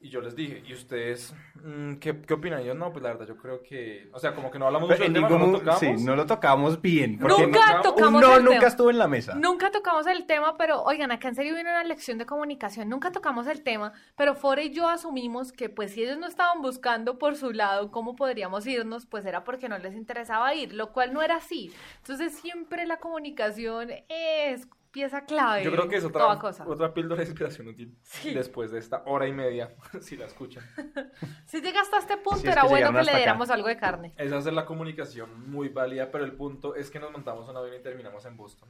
Y 0.05 0.11
yo 0.11 0.21
les 0.21 0.35
dije, 0.35 0.63
¿y 0.67 0.73
ustedes 0.75 1.33
mm, 1.63 1.95
qué, 1.95 2.21
qué 2.23 2.35
opinan? 2.35 2.61
Y 2.63 2.65
yo, 2.65 2.75
no, 2.75 2.91
pues 2.91 3.05
la 3.05 3.11
verdad, 3.11 3.25
yo 3.29 3.37
creo 3.37 3.63
que... 3.63 4.11
O 4.13 4.19
sea, 4.19 4.35
como 4.35 4.51
que 4.51 4.59
no 4.59 4.67
hablamos 4.67 4.89
Pero 4.89 4.99
mucho 4.99 5.07
en 5.07 5.13
del 5.13 5.23
tema, 5.23 5.29
no 5.29 5.35
ningún 5.39 5.53
lo 5.53 5.59
mo- 5.59 5.65
tocamos. 5.65 6.01
sí, 6.01 6.05
no 6.05 6.17
lo 6.17 6.27
tocamos 6.27 6.83
bien. 6.83 7.19
porque 7.21 7.47
Nunca 7.47 7.75
no- 7.77 7.83
tocamos 7.83 8.21
no, 8.21 8.37
el 8.37 8.43
nunca 8.45 8.57
tema. 8.59 8.69
estuvo 8.69 8.91
en 8.91 8.99
la 8.99 9.07
mesa. 9.07 9.35
Nunca 9.37 9.71
tocamos 9.71 10.09
el 10.09 10.27
tema, 10.27 10.57
pero 10.57 10.83
oigan, 10.83 11.13
acá 11.13 11.29
en 11.29 11.37
serio 11.37 11.55
viene 11.55 11.71
una 11.71 11.85
lección 11.85 12.19
de 12.19 12.27
comunicación. 12.27 12.89
Nunca 12.89 13.13
tocamos 13.13 13.47
el 13.47 13.63
tema, 13.63 13.93
pero 14.17 14.35
Fore 14.35 14.65
y 14.65 14.71
yo 14.75 14.89
asumimos 14.89 15.53
que 15.53 15.69
pues 15.69 15.93
si 15.93 16.03
ellos 16.03 16.19
no 16.19 16.27
estaban 16.27 16.63
buscando 16.63 17.17
por 17.17 17.37
su 17.37 17.53
lado 17.53 17.93
cómo 17.93 18.17
podríamos 18.17 18.67
irnos, 18.67 19.07
pues 19.07 19.25
era 19.25 19.45
porque 19.45 19.69
no 19.69 19.79
les 19.79 19.95
interesaba 19.95 20.53
ir, 20.53 20.73
lo 20.75 20.93
cual 20.93 21.13
no 21.15 21.23
era 21.23 21.37
así. 21.37 21.73
Entonces 21.99 22.35
siempre 22.35 22.87
la 22.87 22.97
comunicación 22.99 23.89
es 24.09 24.67
pieza 24.93 25.25
clave. 25.25 25.65
Yo 25.65 25.73
creo 25.73 25.89
que 25.89 25.97
es 25.97 26.05
otra, 26.05 26.39
cosa. 26.39 26.65
otra 26.69 26.93
píldora 26.95 27.23
de 27.23 27.29
inspiración 27.29 27.69
útil. 27.69 27.97
Sí. 28.03 28.33
Después 28.35 28.71
de 28.71 28.79
esta 28.79 29.03
hora 29.07 29.27
y 29.27 29.33
media, 29.33 29.75
si 30.01 30.17
la 30.17 30.27
escuchan. 30.27 30.65
Si 31.47 31.61
llegaste 31.61 31.97
a 31.97 31.99
este 31.99 32.17
punto, 32.19 32.41
Si 32.41 32.47
es 32.47 32.53
era 32.53 32.63
que 32.63 32.69
bueno 32.69 32.93
que 32.93 32.99
hasta 32.99 33.03
le 33.05 33.11
acá. 33.11 33.19
diéramos 33.19 33.51
algo 33.51 33.69
de 33.69 33.77
carne. 33.77 34.15
Esa 34.17 34.39
es 34.39 34.47
la 34.47 34.65
comunicación 34.65 35.51
muy 35.51 35.69
válida, 35.69 36.11
pero 36.11 36.25
el 36.25 36.33
punto 36.33 36.75
es 36.75 36.91
que 36.91 37.01
nos 37.01 37.11
montamos 37.11 37.49
un 37.49 37.57
avión 37.57 37.75
y 37.75 37.83
terminamos 37.83 38.25
en 38.27 38.37
Boston. 38.37 38.69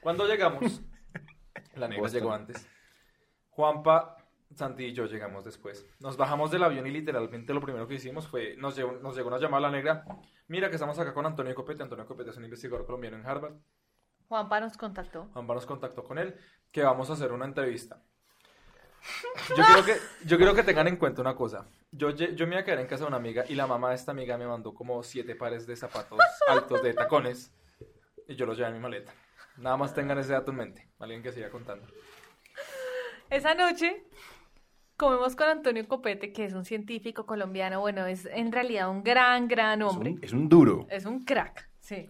Cuando 0.00 0.26
llegamos, 0.26 0.80
la 1.74 1.88
negra 1.88 2.02
Boston. 2.02 2.20
llegó 2.20 2.32
antes. 2.32 2.68
Juanpa, 3.50 4.16
Santi 4.54 4.84
y 4.84 4.92
yo 4.92 5.06
llegamos 5.06 5.44
después. 5.44 5.86
Nos 6.00 6.16
bajamos 6.16 6.50
del 6.50 6.62
avión 6.64 6.86
y 6.86 6.90
literalmente 6.90 7.52
lo 7.52 7.60
primero 7.60 7.86
que 7.86 7.94
hicimos 7.94 8.26
fue, 8.26 8.56
nos 8.56 8.76
llegó, 8.76 8.92
nos 8.92 9.16
llegó 9.16 9.28
una 9.28 9.38
llamada 9.38 9.68
a 9.68 9.70
la 9.70 9.76
negra. 9.76 10.04
Mira 10.46 10.68
que 10.70 10.76
estamos 10.76 10.98
acá 10.98 11.12
con 11.12 11.26
Antonio 11.26 11.54
Copete. 11.54 11.82
Antonio 11.82 12.06
Copete 12.06 12.30
es 12.30 12.36
un 12.36 12.44
investigador 12.44 12.86
colombiano 12.86 13.16
en 13.16 13.26
Harvard. 13.26 13.54
Juanpa 14.28 14.60
nos 14.60 14.76
contactó. 14.76 15.28
Juanpa 15.32 15.54
nos 15.54 15.66
contactó 15.66 16.04
con 16.04 16.18
él, 16.18 16.36
que 16.70 16.82
vamos 16.82 17.08
a 17.10 17.14
hacer 17.14 17.32
una 17.32 17.44
entrevista. 17.46 18.02
Yo 19.56 19.64
quiero 19.64 19.84
que, 19.84 19.96
yo 20.26 20.36
quiero 20.36 20.54
que 20.54 20.62
tengan 20.64 20.88
en 20.88 20.96
cuenta 20.96 21.20
una 21.22 21.34
cosa. 21.34 21.66
Yo, 21.92 22.10
yo 22.10 22.46
me 22.46 22.54
iba 22.54 22.60
a 22.60 22.64
quedar 22.64 22.80
en 22.80 22.86
casa 22.86 23.04
de 23.04 23.08
una 23.08 23.16
amiga 23.16 23.44
y 23.48 23.54
la 23.54 23.66
mamá 23.66 23.90
de 23.90 23.94
esta 23.94 24.10
amiga 24.12 24.36
me 24.36 24.46
mandó 24.46 24.74
como 24.74 25.02
siete 25.02 25.34
pares 25.34 25.66
de 25.66 25.76
zapatos 25.76 26.18
altos 26.48 26.82
de 26.82 26.92
tacones 26.94 27.54
y 28.26 28.34
yo 28.34 28.44
los 28.44 28.56
llevé 28.56 28.68
en 28.68 28.74
mi 28.74 28.80
maleta. 28.80 29.12
Nada 29.56 29.76
más 29.76 29.94
tengan 29.94 30.18
ese 30.18 30.32
dato 30.32 30.50
en 30.50 30.56
mente. 30.58 30.88
Alguien 30.98 31.22
que 31.22 31.32
siga 31.32 31.48
contando. 31.48 31.86
Esa 33.30 33.54
noche 33.54 34.04
comemos 34.96 35.36
con 35.36 35.48
Antonio 35.48 35.86
Copete, 35.88 36.32
que 36.32 36.44
es 36.44 36.52
un 36.52 36.64
científico 36.64 37.24
colombiano. 37.24 37.80
Bueno, 37.80 38.04
es 38.06 38.26
en 38.26 38.52
realidad 38.52 38.90
un 38.90 39.02
gran, 39.02 39.48
gran 39.48 39.80
Es 39.80 39.88
hombre. 39.88 40.10
un, 40.10 40.18
es 40.24 40.32
un 40.32 40.48
duro. 40.48 40.86
Es 40.90 41.06
un 41.06 41.24
crack, 41.24 41.70
sí. 41.80 42.08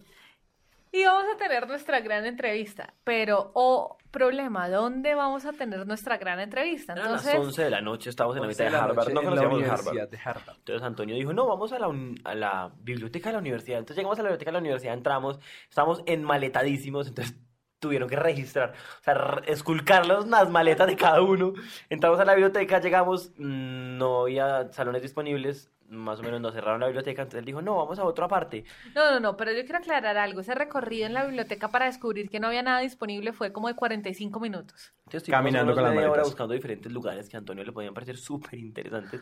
Y 0.91 1.03
vamos 1.05 1.25
a 1.33 1.37
tener 1.37 1.67
nuestra 1.67 1.99
gran 2.01 2.25
entrevista. 2.25 2.93
Pero, 3.03 3.51
oh, 3.53 3.97
problema, 4.09 4.69
¿dónde 4.69 5.13
vamos 5.13 5.45
a 5.45 5.53
tener 5.53 5.85
nuestra 5.85 6.17
gran 6.17 6.39
entrevista? 6.39 6.93
Eran 6.93 7.11
las 7.11 7.25
Entonces, 7.27 7.47
11 7.47 7.63
de 7.65 7.69
la 7.69 7.81
noche, 7.81 8.09
estábamos 8.09 8.37
en 8.37 8.41
la 8.43 8.47
mitad 8.47 8.63
de, 8.65 8.71
la 8.71 8.83
Harvard, 8.83 8.95
noche 8.97 9.13
no 9.13 9.19
en 9.19 9.25
la 9.25 9.29
conocíamos 9.29 9.57
Universidad 9.59 9.89
Harvard. 9.95 10.09
de 10.09 10.17
Harvard. 10.23 10.57
Entonces 10.57 10.83
Antonio 10.83 11.15
dijo, 11.15 11.33
no, 11.33 11.45
vamos 11.47 11.71
a 11.73 11.79
la, 11.79 11.87
un- 11.87 12.19
a 12.23 12.33
la 12.33 12.71
biblioteca 12.79 13.29
de 13.29 13.33
la 13.33 13.39
universidad. 13.39 13.77
Entonces 13.79 13.97
llegamos 13.97 14.17
a 14.19 14.23
la 14.23 14.29
biblioteca 14.29 14.49
de 14.49 14.53
la 14.53 14.59
universidad, 14.59 14.93
entramos, 14.95 15.39
estábamos 15.69 16.01
enmaletadísimos, 16.07 17.07
entonces 17.07 17.35
tuvieron 17.77 18.09
que 18.09 18.15
registrar, 18.17 18.73
o 18.99 19.03
sea, 19.03 19.13
re- 19.13 19.51
esculcar 19.51 20.05
las 20.07 20.49
maletas 20.49 20.87
de 20.87 20.95
cada 20.97 21.21
uno. 21.21 21.53
Entramos 21.89 22.19
a 22.19 22.25
la 22.25 22.33
biblioteca, 22.33 22.81
llegamos, 22.81 23.31
mm, 23.37 23.97
no 23.97 24.21
había 24.23 24.71
salones 24.73 25.01
disponibles, 25.03 25.71
más 25.89 26.19
o 26.19 26.23
menos 26.23 26.39
nos 26.41 26.53
cerraron 26.53 26.79
la 26.79 26.87
biblioteca, 26.87 27.23
entonces 27.23 27.39
él 27.39 27.45
dijo, 27.45 27.61
no, 27.61 27.77
vamos 27.77 27.99
a 27.99 28.03
otra 28.03 28.27
parte. 28.27 28.63
no, 28.95 29.11
no, 29.11 29.19
no, 29.19 29.37
pero 29.37 29.51
yo 29.51 29.63
quiero 29.63 29.79
aclarar 29.79 30.17
algo. 30.17 30.41
Ese 30.41 30.55
recorrido 30.55 31.05
en 31.07 31.13
la 31.13 31.25
biblioteca 31.25 31.69
para 31.69 31.85
descubrir 31.85 32.29
que 32.29 32.39
no 32.39 32.47
había 32.47 32.63
nada 32.63 32.79
disponible 32.79 33.33
fue 33.33 33.51
como 33.51 33.67
de 33.67 33.75
45 33.75 34.39
minutos. 34.39 34.93
Entonces 35.09 35.27
estuvimos 35.27 35.39
Caminando 35.39 35.73
con 35.73 35.83
las 35.83 35.95
media 35.95 36.11
hora 36.11 36.23
buscando 36.23 36.53
diferentes 36.53 36.91
lugares 36.91 37.27
que 37.27 37.35
a 37.35 37.39
Antonio 37.39 37.63
le 37.63 37.71
podían 37.71 37.95
parecer 37.95 38.15
súper 38.15 38.59
interesantes. 38.59 39.21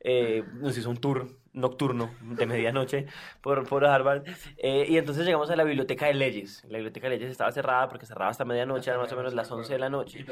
Eh, 0.00 0.44
nos 0.60 0.76
hizo 0.76 0.90
un 0.90 0.98
tour 0.98 1.26
nocturno 1.54 2.10
de 2.20 2.44
medianoche 2.44 3.06
por, 3.40 3.66
por 3.66 3.86
Harvard. 3.86 4.24
Eh, 4.58 4.84
y 4.90 4.98
entonces 4.98 5.24
llegamos 5.24 5.48
a 5.48 5.56
la 5.56 5.64
biblioteca 5.64 6.06
de 6.06 6.14
leyes. 6.14 6.62
La 6.68 6.76
biblioteca 6.76 7.08
de 7.08 7.16
leyes 7.16 7.30
estaba 7.30 7.50
cerrada 7.50 7.88
porque 7.88 8.04
cerraba 8.04 8.30
hasta 8.30 8.44
medianoche, 8.44 8.90
eran 8.90 9.00
más 9.00 9.12
o 9.12 9.16
menos 9.16 9.32
las 9.32 9.50
11 9.50 9.72
de 9.72 9.78
la 9.78 9.88
noche. 9.88 10.26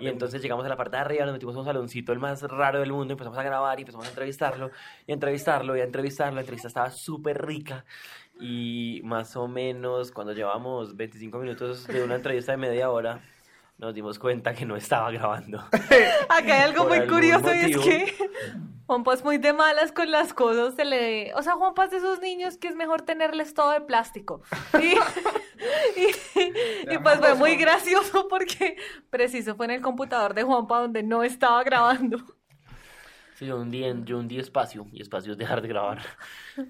Y 0.00 0.08
entonces 0.08 0.40
llegamos 0.40 0.64
a 0.64 0.70
la 0.70 0.76
parte 0.76 0.96
de 0.96 1.02
arriba, 1.02 1.26
nos 1.26 1.34
metimos 1.34 1.54
a 1.56 1.58
un 1.58 1.64
saloncito, 1.66 2.12
el 2.12 2.18
más 2.18 2.40
raro 2.42 2.80
del 2.80 2.92
mundo, 2.92 3.12
empezamos 3.12 3.38
a 3.38 3.42
grabar 3.42 3.78
y 3.78 3.82
empezamos 3.82 4.06
a 4.06 4.08
entrevistarlo, 4.08 4.70
y 5.06 5.10
a 5.10 5.14
entrevistarlo, 5.14 5.76
y 5.76 5.80
a 5.80 5.84
entrevistarlo. 5.84 6.34
La 6.36 6.40
entrevista 6.40 6.68
estaba 6.68 6.90
súper 6.90 7.44
rica. 7.44 7.84
Y 8.40 9.00
más 9.04 9.36
o 9.36 9.48
menos 9.48 10.12
cuando 10.12 10.32
llevamos 10.32 10.96
25 10.96 11.38
minutos 11.38 11.86
de 11.86 12.02
una 12.02 12.14
entrevista 12.14 12.52
de 12.52 12.58
media 12.58 12.90
hora, 12.90 13.20
nos 13.78 13.94
dimos 13.94 14.18
cuenta 14.18 14.54
que 14.54 14.64
no 14.64 14.76
estaba 14.76 15.10
grabando. 15.10 15.58
Acá 16.28 16.54
hay 16.54 16.62
algo 16.62 16.86
muy 16.86 17.06
curioso 17.06 17.54
y 17.54 17.72
es 17.72 17.78
que 17.78 18.14
Juanpa 18.86 19.12
es 19.14 19.22
muy 19.24 19.36
de 19.38 19.52
malas 19.52 19.92
con 19.92 20.10
las 20.10 20.32
cosas. 20.32 20.74
Se 20.74 20.84
le... 20.84 21.34
O 21.34 21.42
sea, 21.42 21.54
Juanpa 21.54 21.84
es 21.84 21.90
de 21.90 21.96
esos 21.98 22.20
niños 22.20 22.56
que 22.56 22.68
es 22.68 22.76
mejor 22.76 23.02
tenerles 23.02 23.52
todo 23.52 23.70
de 23.72 23.80
plástico. 23.82 24.42
Y, 24.80 24.94
y- 26.00 26.94
y 26.94 26.98
pues 26.98 27.18
fue 27.18 27.34
muy 27.34 27.56
gracioso 27.56 28.28
porque 28.28 28.76
preciso 29.10 29.56
fue 29.56 29.66
en 29.66 29.72
el 29.72 29.82
computador 29.82 30.34
de 30.34 30.42
Juanpa 30.42 30.80
donde 30.80 31.02
no 31.02 31.22
estaba 31.22 31.62
grabando. 31.64 32.18
Sí, 33.36 33.44
yo 33.44 33.58
un 33.58 33.70
día, 33.70 33.94
yo 34.04 34.18
un 34.18 34.28
día 34.28 34.40
espacio, 34.40 34.86
y 34.92 35.02
espacio 35.02 35.32
es 35.32 35.38
dejar 35.38 35.60
de 35.60 35.68
grabar. 35.68 35.98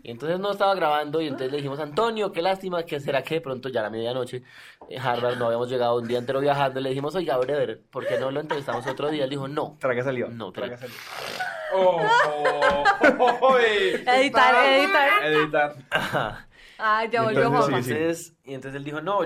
Y 0.02 0.10
entonces 0.10 0.40
no 0.40 0.50
estaba 0.50 0.74
grabando, 0.74 1.20
y 1.20 1.26
entonces 1.28 1.52
le 1.52 1.58
dijimos, 1.58 1.78
Antonio, 1.78 2.32
qué 2.32 2.42
lástima, 2.42 2.82
que 2.82 2.98
será 2.98 3.22
que 3.22 3.36
de 3.36 3.40
pronto 3.40 3.68
ya 3.68 3.78
a 3.78 3.82
la 3.84 3.90
medianoche, 3.90 4.42
eh, 4.90 4.98
Harvard, 4.98 5.38
no 5.38 5.46
habíamos 5.46 5.68
llegado 5.68 5.96
un 5.96 6.08
día 6.08 6.18
entero 6.18 6.40
viajando, 6.40 6.80
le 6.80 6.88
dijimos, 6.88 7.14
oiga, 7.14 7.36
brother, 7.36 7.80
¿por 7.88 8.04
qué 8.04 8.18
no 8.18 8.32
lo 8.32 8.40
entrevistamos 8.40 8.84
otro 8.84 9.10
día? 9.10 9.22
Él 9.22 9.30
dijo, 9.30 9.46
no. 9.46 9.76
Traga 9.78 10.02
salió. 10.02 10.28
No, 10.28 10.50
traga 10.50 10.76
salió. 10.76 10.96
¡Oh! 11.72 12.02
oh, 12.02 12.84
oh, 13.20 13.38
oh, 13.42 13.58
eh. 13.58 14.02
Editar, 14.04 14.54
editar. 14.66 15.24
Editar. 15.24 15.76
Ajá. 15.90 16.48
Ah, 16.78 17.04
ya 17.04 17.22
volvió 17.22 17.46
Entonces, 17.46 17.70
Juanpa. 17.70 17.82
sí, 17.82 17.90
sí. 17.90 17.94
Entonces, 17.94 18.36
y 18.44 18.54
entonces 18.54 18.76
él 18.76 18.84
dijo, 18.84 19.00
no, 19.00 19.20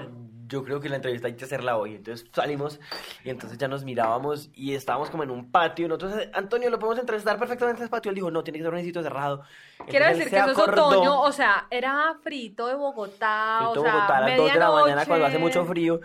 yo 0.50 0.62
creo 0.62 0.80
que 0.80 0.88
la 0.90 0.96
entrevista 0.96 1.28
hay 1.28 1.34
que 1.36 1.44
hacerla 1.44 1.78
hoy. 1.78 1.94
Entonces 1.94 2.28
salimos 2.34 2.78
y 3.24 3.30
entonces 3.30 3.56
ya 3.56 3.68
nos 3.68 3.84
mirábamos 3.84 4.50
y 4.52 4.74
estábamos 4.74 5.08
como 5.08 5.22
en 5.22 5.30
un 5.30 5.50
patio. 5.50 5.88
Nosotros, 5.88 6.14
Antonio, 6.34 6.68
lo 6.68 6.78
podemos 6.78 6.98
entrevistar 6.98 7.38
perfectamente 7.38 7.78
en 7.78 7.84
ese 7.84 7.90
patio. 7.90 8.10
Él 8.10 8.16
dijo, 8.16 8.30
no, 8.30 8.44
tiene 8.44 8.58
que 8.58 8.64
ser 8.64 8.74
un 8.74 8.82
sitio 8.82 9.02
cerrado. 9.02 9.42
Quiero 9.88 10.04
Entonces, 10.06 10.18
decir 10.18 10.30
que 10.30 10.36
eso 10.36 10.50
es 10.50 10.58
acordó- 10.58 10.86
otoño, 10.88 11.22
o 11.22 11.32
sea, 11.32 11.66
era 11.70 12.14
frito 12.22 12.66
de 12.66 12.74
Bogotá, 12.74 13.60
Frito 13.62 13.80
o 13.80 13.82
sea, 13.84 13.94
Bogotá 13.94 14.16
a 14.18 14.20
las 14.28 14.36
2 14.36 14.52
de 14.52 14.58
la 14.58 14.70
mañana 14.70 15.06
cuando 15.06 15.26
hace 15.26 15.38
mucho 15.38 15.64
frío. 15.64 16.00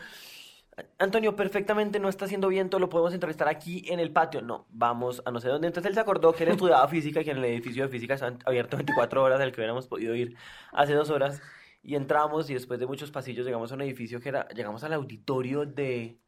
Antonio, 1.00 1.38
perfectamente 1.38 2.02
no 2.02 2.10
está 2.10 2.26
haciendo 2.26 2.50
viento, 2.50 2.80
lo 2.80 2.90
podemos 2.90 3.14
entrevistar 3.14 3.48
aquí 3.48 3.86
en 3.88 4.02
el 4.02 4.12
patio. 4.12 4.42
No, 4.42 4.66
vamos 4.72 5.22
a 5.26 5.32
no 5.32 5.40
sé 5.40 5.48
dónde. 5.48 5.68
Entonces 5.68 5.90
él 5.90 5.94
se 5.96 6.02
acordó 6.02 6.34
que 6.34 6.44
él 6.44 6.50
estudiaba 6.50 6.86
física 6.90 7.22
y 7.22 7.24
que 7.24 7.32
en 7.32 7.38
el 7.38 7.46
edificio 7.46 7.84
de 7.84 7.90
física 7.90 8.16
estaba 8.16 8.36
abierto 8.46 8.76
24 8.76 9.24
horas, 9.24 9.40
del 9.40 9.54
que 9.54 9.62
hubiéramos 9.62 9.88
podido 9.88 10.14
ir 10.16 10.36
hace 10.74 10.94
dos 10.94 11.10
horas. 11.10 11.42
Y 11.88 11.94
entramos 11.96 12.50
y 12.50 12.56
después 12.56 12.80
de 12.80 12.88
muchos 12.88 13.12
pasillos 13.12 13.46
llegamos 13.46 13.72
a 13.72 13.76
un 13.76 13.82
edificio 13.82 14.20
que 14.20 14.30
era, 14.30 14.48
llegamos 14.50 14.84
al 14.84 14.94
auditorio 14.94 15.66
de... 15.66 16.20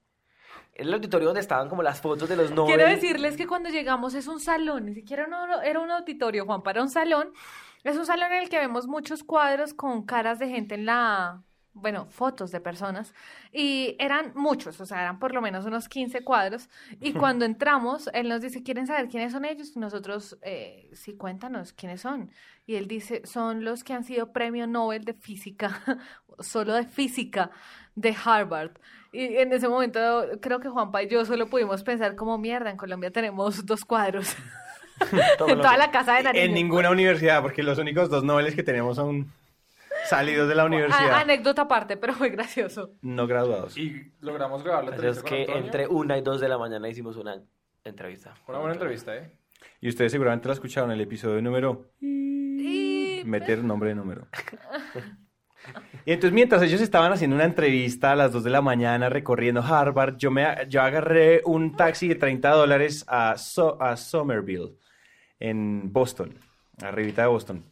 Era 0.75 0.87
el 0.87 0.93
auditorio 0.93 1.25
donde 1.25 1.41
estaban 1.41 1.67
como 1.67 1.81
las 1.81 1.99
fotos 1.99 2.29
de 2.29 2.35
los 2.35 2.51
Nobel. 2.51 2.75
Quiero 2.75 2.87
decirles 2.87 3.35
que 3.35 3.47
cuando 3.47 3.69
llegamos 3.69 4.13
es 4.13 4.27
un 4.27 4.39
salón, 4.39 4.85
ni 4.85 4.93
siquiera 4.93 5.25
no- 5.25 5.61
era 5.63 5.79
un 5.79 5.89
auditorio, 5.89 6.45
Juan, 6.45 6.61
para 6.61 6.83
un 6.83 6.89
salón. 6.89 7.31
Es 7.83 7.97
un 7.97 8.05
salón 8.05 8.31
en 8.33 8.43
el 8.43 8.49
que 8.49 8.59
vemos 8.59 8.85
muchos 8.85 9.23
cuadros 9.23 9.73
con 9.73 10.05
caras 10.05 10.37
de 10.37 10.47
gente 10.49 10.75
en 10.75 10.85
la, 10.85 11.41
bueno, 11.81 12.07
fotos 12.09 12.51
de 12.51 12.59
personas. 12.59 13.13
Y 13.51 13.95
eran 13.99 14.31
muchos, 14.35 14.79
o 14.81 14.85
sea, 14.85 15.01
eran 15.01 15.19
por 15.19 15.33
lo 15.33 15.41
menos 15.41 15.65
unos 15.65 15.87
15 15.89 16.23
cuadros. 16.23 16.69
Y 16.99 17.13
cuando 17.13 17.45
entramos, 17.45 18.09
él 18.13 18.29
nos 18.29 18.41
dice, 18.41 18.63
¿quieren 18.63 18.87
saber 18.87 19.07
quiénes 19.07 19.31
son 19.31 19.45
ellos? 19.45 19.71
Y 19.75 19.79
nosotros, 19.79 20.37
eh, 20.41 20.89
sí, 20.93 21.15
cuéntanos 21.15 21.73
quiénes 21.73 22.01
son. 22.01 22.31
Y 22.65 22.75
él 22.75 22.87
dice, 22.87 23.21
son 23.25 23.63
los 23.63 23.83
que 23.83 23.93
han 23.93 24.03
sido 24.03 24.33
premio 24.33 24.67
Nobel 24.67 25.05
de 25.05 25.13
física, 25.13 25.81
solo 26.39 26.73
de 26.73 26.85
física, 26.85 27.51
de 27.95 28.15
Harvard. 28.23 28.71
Y 29.11 29.37
en 29.37 29.53
ese 29.53 29.69
momento 29.69 30.25
creo 30.41 30.59
que 30.59 30.69
Juanpa 30.69 31.01
y 31.01 31.07
yo 31.07 31.25
solo 31.25 31.47
pudimos 31.47 31.83
pensar 31.83 32.15
como 32.15 32.37
mierda, 32.37 32.69
en 32.69 32.77
Colombia 32.77 33.09
tenemos 33.09 33.65
dos 33.65 33.85
cuadros 33.85 34.35
en 35.11 35.57
toda 35.57 35.77
la 35.77 35.91
casa 35.91 36.15
de 36.15 36.23
Nariño. 36.23 36.45
En 36.45 36.53
ninguna 36.53 36.89
universidad, 36.89 37.41
porque 37.41 37.63
los 37.63 37.77
únicos 37.77 38.09
dos 38.09 38.23
noveles 38.23 38.53
que 38.53 38.63
tenemos 38.63 38.97
son 38.97 39.31
salidos 40.09 40.47
de 40.49 40.55
la 40.55 40.63
A- 40.63 40.65
universidad, 40.65 41.13
anécdota 41.21 41.63
aparte, 41.63 41.97
pero 41.97 42.13
fue 42.13 42.29
gracioso. 42.29 42.91
no 43.01 43.27
graduados. 43.27 43.77
Y 43.77 44.11
logramos 44.21 44.63
grabar 44.63 44.85
la 44.85 44.91
entrevista 44.95 45.19
es 45.19 45.45
que 45.45 45.51
entre 45.53 45.87
una 45.87 46.17
y 46.17 46.21
dos 46.21 46.39
de 46.41 46.49
la 46.49 46.57
mañana 46.57 46.87
hicimos 46.89 47.15
una 47.17 47.41
entrevista. 47.83 48.33
Una 48.47 48.57
buena 48.59 48.73
entrevista, 48.73 49.15
¿eh? 49.15 49.31
Y 49.81 49.89
ustedes 49.89 50.11
seguramente 50.11 50.47
la 50.47 50.53
escucharon 50.53 50.91
en 50.91 50.95
el 50.95 51.01
episodio 51.01 51.41
número... 51.41 51.91
Y 51.99 53.21
Meter 53.25 53.63
nombre 53.63 53.89
de 53.89 53.95
número. 53.95 54.27
Y 56.05 56.11
entonces 56.13 56.31
mientras 56.33 56.61
ellos 56.61 56.79
estaban 56.79 57.11
haciendo 57.11 57.35
una 57.35 57.43
entrevista 57.45 58.13
a 58.13 58.15
las 58.15 58.31
2 58.31 58.43
de 58.45 58.49
la 58.51 58.61
mañana 58.61 59.09
recorriendo 59.09 59.61
Harvard, 59.61 60.15
yo, 60.17 60.31
me, 60.31 60.45
yo 60.69 60.81
agarré 60.81 61.41
un 61.45 61.75
taxi 61.75 62.07
de 62.07 62.15
30 62.15 62.49
dólares 62.51 63.03
a, 63.07 63.37
So- 63.37 63.81
a 63.81 63.97
Somerville, 63.97 64.75
en 65.39 65.91
Boston, 65.91 66.35
arribita 66.81 67.23
de 67.23 67.27
Boston. 67.27 67.65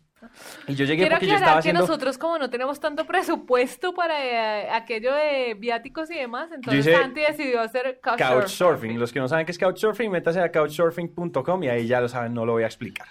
Y 0.68 0.76
yo 0.76 0.86
llegué 0.86 1.04
Quiero 1.04 1.16
porque 1.16 1.28
yo 1.28 1.34
estaba 1.36 1.54
que 1.54 1.60
haciendo... 1.60 1.82
nosotros 1.82 2.18
como 2.18 2.38
no 2.38 2.50
tenemos 2.50 2.80
tanto 2.80 3.06
presupuesto 3.06 3.94
para 3.94 4.24
eh, 4.26 4.70
aquello 4.72 5.14
de 5.14 5.54
viáticos 5.56 6.10
y 6.12 6.16
demás, 6.16 6.50
entonces 6.54 6.86
hice 6.88 6.98
Santi 6.98 7.22
decidió 7.22 7.62
hacer 7.62 8.00
couchsurfing. 8.02 8.40
Couchsurfing. 8.40 9.00
Los 9.00 9.12
que 9.14 9.20
no 9.20 9.28
saben 9.28 9.46
qué 9.46 9.52
es 9.52 9.60
Couchsurfing, 9.60 10.12
métase 10.12 10.40
a 10.42 10.52
couchsurfing.com 10.52 11.64
y 11.64 11.68
ahí 11.70 11.88
ya 11.88 12.02
lo 12.02 12.08
saben, 12.10 12.34
no 12.34 12.46
lo 12.46 12.54
voy 12.54 12.64
a 12.64 12.68
explicar. 12.68 13.08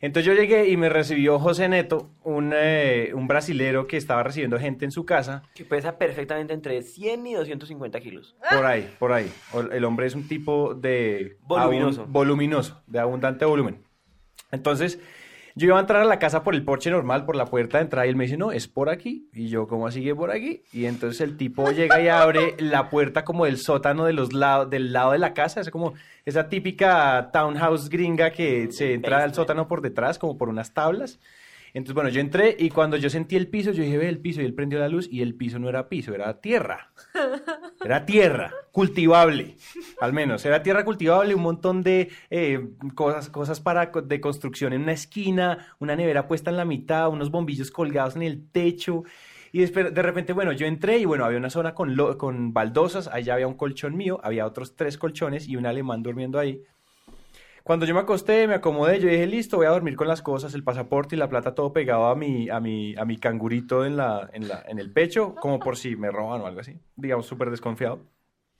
Entonces 0.00 0.26
yo 0.26 0.40
llegué 0.40 0.68
y 0.68 0.76
me 0.76 0.88
recibió 0.88 1.40
José 1.40 1.68
Neto, 1.68 2.08
un, 2.22 2.52
eh, 2.54 3.10
un 3.14 3.26
brasilero 3.26 3.88
que 3.88 3.96
estaba 3.96 4.22
recibiendo 4.22 4.56
gente 4.56 4.84
en 4.84 4.92
su 4.92 5.04
casa. 5.04 5.42
Que 5.56 5.64
pesa 5.64 5.98
perfectamente 5.98 6.52
entre 6.52 6.82
100 6.82 7.26
y 7.26 7.34
250 7.34 7.98
kilos. 7.98 8.36
Por 8.48 8.64
ahí, 8.64 8.94
por 9.00 9.12
ahí. 9.12 9.28
El 9.72 9.84
hombre 9.84 10.06
es 10.06 10.14
un 10.14 10.28
tipo 10.28 10.74
de... 10.74 11.36
Voluminoso. 11.40 12.04
abun- 12.06 12.12
voluminoso, 12.12 12.80
de 12.86 13.00
abundante 13.00 13.44
volumen. 13.44 13.82
Entonces, 14.52 15.00
yo 15.58 15.66
iba 15.66 15.76
a 15.76 15.80
entrar 15.80 16.02
a 16.02 16.04
la 16.04 16.20
casa 16.20 16.44
por 16.44 16.54
el 16.54 16.64
porche 16.64 16.88
normal, 16.88 17.24
por 17.24 17.34
la 17.34 17.46
puerta 17.46 17.78
de 17.78 17.84
entrada, 17.84 18.06
y 18.06 18.10
él 18.10 18.16
me 18.16 18.24
dice, 18.24 18.36
no, 18.36 18.52
es 18.52 18.68
por 18.68 18.88
aquí. 18.88 19.28
Y 19.32 19.48
yo, 19.48 19.66
¿cómo 19.66 19.88
así 19.88 20.04
que 20.04 20.14
por 20.14 20.30
aquí? 20.30 20.62
Y 20.72 20.86
entonces 20.86 21.20
el 21.20 21.36
tipo 21.36 21.68
llega 21.72 22.00
y 22.00 22.06
abre 22.06 22.54
la 22.58 22.90
puerta 22.90 23.24
como 23.24 23.44
del 23.44 23.58
sótano 23.58 24.04
de 24.04 24.12
los 24.12 24.32
lados, 24.32 24.70
del 24.70 24.92
lado 24.92 25.12
de 25.12 25.18
la 25.18 25.34
casa. 25.34 25.60
Es 25.60 25.70
como 25.70 25.94
esa 26.24 26.48
típica 26.48 27.30
townhouse 27.32 27.88
gringa 27.88 28.30
que 28.30 28.70
se 28.70 28.94
entra 28.94 29.24
al 29.24 29.34
sótano 29.34 29.66
por 29.66 29.82
detrás, 29.82 30.16
como 30.18 30.38
por 30.38 30.48
unas 30.48 30.72
tablas. 30.72 31.18
Entonces, 31.78 31.94
bueno, 31.94 32.10
yo 32.10 32.20
entré 32.20 32.54
y 32.58 32.70
cuando 32.70 32.96
yo 32.96 33.08
sentí 33.10 33.36
el 33.36 33.48
piso, 33.48 33.72
yo 33.72 33.82
dije, 33.82 33.96
ve 33.98 34.08
el 34.08 34.18
piso, 34.18 34.42
y 34.42 34.44
él 34.44 34.54
prendió 34.54 34.78
la 34.78 34.88
luz 34.88 35.08
y 35.10 35.22
el 35.22 35.34
piso 35.34 35.58
no 35.58 35.68
era 35.68 35.88
piso, 35.88 36.14
era 36.14 36.40
tierra. 36.40 36.92
Era 37.84 38.04
tierra, 38.04 38.52
cultivable, 38.72 39.56
al 40.00 40.12
menos. 40.12 40.44
Era 40.44 40.62
tierra 40.64 40.84
cultivable, 40.84 41.34
un 41.34 41.42
montón 41.42 41.82
de 41.84 42.10
eh, 42.28 42.68
cosas, 42.96 43.28
cosas 43.30 43.60
para, 43.60 43.86
de 43.86 44.20
construcción 44.20 44.72
en 44.72 44.82
una 44.82 44.92
esquina, 44.92 45.74
una 45.78 45.94
nevera 45.94 46.26
puesta 46.26 46.50
en 46.50 46.56
la 46.56 46.64
mitad, 46.64 47.08
unos 47.08 47.30
bombillos 47.30 47.70
colgados 47.70 48.16
en 48.16 48.22
el 48.22 48.50
techo. 48.50 49.04
Y 49.52 49.64
de 49.64 50.02
repente, 50.02 50.32
bueno, 50.32 50.52
yo 50.52 50.66
entré 50.66 50.98
y 50.98 51.04
bueno, 51.04 51.24
había 51.24 51.38
una 51.38 51.50
zona 51.50 51.72
con, 51.74 51.96
lo- 51.96 52.18
con 52.18 52.52
baldosas, 52.52 53.08
allá 53.08 53.34
había 53.34 53.46
un 53.46 53.54
colchón 53.56 53.96
mío, 53.96 54.20
había 54.22 54.44
otros 54.44 54.74
tres 54.76 54.98
colchones 54.98 55.48
y 55.48 55.56
un 55.56 55.64
alemán 55.66 56.02
durmiendo 56.02 56.38
ahí. 56.38 56.62
Cuando 57.68 57.84
yo 57.84 57.92
me 57.94 58.00
acosté, 58.00 58.48
me 58.48 58.54
acomodé, 58.54 58.98
yo 58.98 59.10
dije, 59.10 59.26
listo, 59.26 59.58
voy 59.58 59.66
a 59.66 59.68
dormir 59.68 59.94
con 59.94 60.08
las 60.08 60.22
cosas, 60.22 60.54
el 60.54 60.64
pasaporte 60.64 61.16
y 61.16 61.18
la 61.18 61.28
plata 61.28 61.54
todo 61.54 61.70
pegado 61.74 62.06
a 62.06 62.16
mi, 62.16 62.48
a 62.48 62.60
mi, 62.60 62.96
a 62.96 63.04
mi 63.04 63.18
cangurito 63.18 63.84
en, 63.84 63.98
la, 63.98 64.30
en, 64.32 64.48
la, 64.48 64.64
en 64.66 64.78
el 64.78 64.90
pecho, 64.90 65.34
como 65.34 65.58
por 65.58 65.76
si 65.76 65.94
me 65.94 66.10
roban 66.10 66.40
o 66.40 66.46
algo 66.46 66.60
así. 66.60 66.78
Digamos, 66.96 67.26
súper 67.26 67.50
desconfiado. 67.50 68.00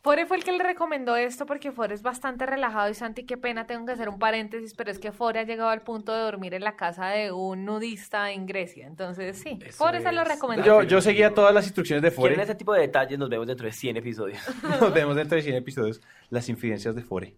Fore 0.03 0.27
fue 0.27 0.37
el 0.37 0.45
que 0.45 0.53
le 0.53 0.63
recomendó 0.63 1.17
esto 1.17 1.47
porque 1.47 1.73
Fore 1.73 1.95
es 1.95 2.03
bastante 2.03 2.45
relajado 2.45 2.91
y 2.91 2.95
Santi, 2.95 3.25
qué 3.25 3.39
pena, 3.39 3.67
tengo 3.67 3.87
que 3.87 3.93
hacer 3.93 4.11
un 4.11 4.19
paréntesis, 4.19 4.75
pero 4.75 4.91
es 4.91 4.99
que 4.99 5.11
Fore 5.11 5.41
ha 5.41 5.45
llegado 5.45 5.71
al 5.71 5.81
punto 5.81 6.13
de 6.13 6.21
dormir 6.21 6.53
en 6.53 6.63
la 6.63 6.77
casa 6.77 7.09
de 7.09 7.33
un 7.33 7.65
nudista 7.65 8.31
en 8.31 8.45
Grecia. 8.45 8.87
Entonces, 8.87 9.39
sí, 9.39 9.59
Eso 9.65 9.79
Fore 9.87 10.03
se 10.03 10.13
lo 10.13 10.21
es. 10.21 10.29
recomendó. 10.29 10.65
Yo, 10.67 10.83
yo 10.83 11.01
seguía 11.01 11.33
todas 11.33 11.55
las 11.55 11.65
instrucciones 11.65 12.03
de 12.03 12.11
¿Quieren 12.11 12.35
Fore. 12.35 12.43
ese 12.45 12.55
tipo 12.55 12.75
de 12.75 12.83
detalles? 12.83 13.19
Nos 13.19 13.31
vemos 13.31 13.47
dentro 13.47 13.65
de 13.65 13.73
100 13.73 13.97
episodios. 13.97 14.39
Nos 14.81 14.93
vemos 14.93 15.17
dentro 15.17 15.37
de 15.37 15.43
100 15.43 15.57
episodios, 15.57 16.03
las 16.29 16.49
infidencias 16.51 16.95
de 16.95 17.03
Fore. 17.03 17.35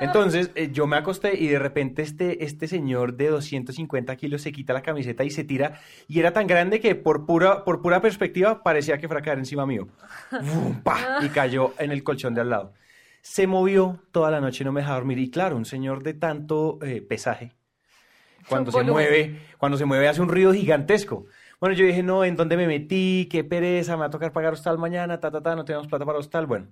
Entonces, 0.00 0.50
eh, 0.54 0.70
yo 0.72 0.86
me 0.86 0.96
acosté 0.96 1.36
y 1.36 1.48
de 1.48 1.58
repente 1.58 2.02
este, 2.02 2.44
este 2.44 2.68
señor 2.68 3.14
de 3.14 3.28
250 3.28 4.14
kilos 4.16 4.42
se 4.42 4.52
quita 4.52 4.72
la 4.72 4.82
camiseta 4.82 5.24
y 5.24 5.30
se 5.30 5.44
tira. 5.44 5.80
Y 6.06 6.20
era 6.20 6.32
tan 6.32 6.46
grande 6.46 6.80
que 6.80 6.94
por 6.94 7.26
pura, 7.26 7.64
por 7.64 7.82
pura 7.82 8.00
perspectiva 8.00 8.62
parecía 8.62 8.98
que 8.98 9.08
caer 9.08 9.38
encima 9.38 9.66
mío. 9.66 9.88
Y 11.22 11.28
cayó 11.30 11.74
en 11.78 11.90
el 11.90 12.02
colchón 12.04 12.34
de 12.34 12.42
al 12.42 12.50
lado. 12.50 12.72
Se 13.22 13.46
movió 13.46 14.00
toda 14.12 14.30
la 14.30 14.40
noche 14.40 14.64
no 14.64 14.72
me 14.72 14.80
dejaba 14.80 14.98
dormir. 14.98 15.18
Y 15.18 15.30
claro, 15.30 15.56
un 15.56 15.64
señor 15.64 16.02
de 16.02 16.14
tanto 16.14 16.78
eh, 16.82 17.02
pesaje, 17.02 17.52
cuando 18.48 18.70
se 18.70 18.82
mueve, 18.84 19.40
cuando 19.58 19.76
se 19.76 19.84
mueve 19.84 20.08
hace 20.08 20.22
un 20.22 20.28
ruido 20.28 20.52
gigantesco. 20.52 21.26
Bueno, 21.60 21.74
yo 21.74 21.84
dije, 21.84 22.04
no, 22.04 22.24
¿en 22.24 22.36
dónde 22.36 22.56
me 22.56 22.68
metí? 22.68 23.28
Qué 23.30 23.42
pereza, 23.42 23.94
me 23.94 24.00
va 24.00 24.06
a 24.06 24.10
tocar 24.10 24.32
pagar 24.32 24.52
hostal 24.52 24.78
mañana, 24.78 25.18
ta, 25.18 25.30
ta, 25.30 25.42
ta, 25.42 25.56
no 25.56 25.64
tenemos 25.64 25.88
plata 25.88 26.06
para 26.06 26.18
hostal. 26.18 26.46
Bueno, 26.46 26.68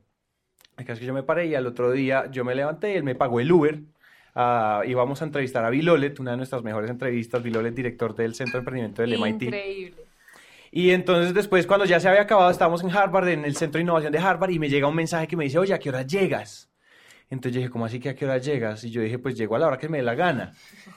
caso 0.84 0.94
es 0.94 1.00
que 1.00 1.06
yo 1.06 1.14
me 1.14 1.22
paré 1.22 1.46
y 1.46 1.54
al 1.54 1.66
otro 1.66 1.90
día 1.90 2.30
yo 2.30 2.44
me 2.44 2.54
levanté 2.54 2.92
y 2.92 2.96
él 2.96 3.04
me 3.04 3.14
pagó 3.14 3.40
el 3.40 3.50
Uber. 3.50 3.80
Ah, 4.34 4.82
íbamos 4.86 5.22
a 5.22 5.24
entrevistar 5.24 5.64
a 5.64 5.70
Vilolet, 5.70 6.20
una 6.20 6.32
de 6.32 6.36
nuestras 6.36 6.62
mejores 6.62 6.90
entrevistas, 6.90 7.42
Vilolet, 7.42 7.74
director 7.74 8.14
del 8.14 8.34
Centro 8.34 8.54
de 8.54 8.58
Emprendimiento 8.58 9.02
del 9.02 9.18
MIT. 9.18 9.42
Increíble. 9.44 10.02
Y 10.70 10.90
entonces 10.90 11.32
después, 11.32 11.66
cuando 11.66 11.86
ya 11.86 11.98
se 12.00 12.08
había 12.08 12.22
acabado, 12.22 12.50
estábamos 12.50 12.82
en 12.82 12.90
Harvard, 12.90 13.28
en 13.28 13.46
el 13.46 13.56
Centro 13.56 13.78
de 13.78 13.84
Innovación 13.84 14.12
de 14.12 14.18
Harvard, 14.18 14.50
y 14.50 14.58
me 14.58 14.68
llega 14.68 14.86
un 14.86 14.94
mensaje 14.94 15.26
que 15.26 15.36
me 15.36 15.44
dice, 15.44 15.58
oye, 15.58 15.72
¿a 15.72 15.78
qué 15.78 15.88
hora 15.88 16.02
llegas? 16.02 16.68
Entonces 17.28 17.54
yo 17.54 17.58
dije, 17.60 17.70
¿cómo 17.70 17.84
así 17.86 17.98
que 17.98 18.10
a 18.10 18.14
qué 18.14 18.24
hora 18.24 18.38
llegas? 18.38 18.84
Y 18.84 18.90
yo 18.90 19.00
dije, 19.02 19.18
pues 19.18 19.36
llego 19.36 19.56
a 19.56 19.58
la 19.58 19.66
hora 19.66 19.78
que 19.78 19.88
me 19.88 19.98
dé 19.98 20.04
la 20.04 20.14
gana. 20.14 20.52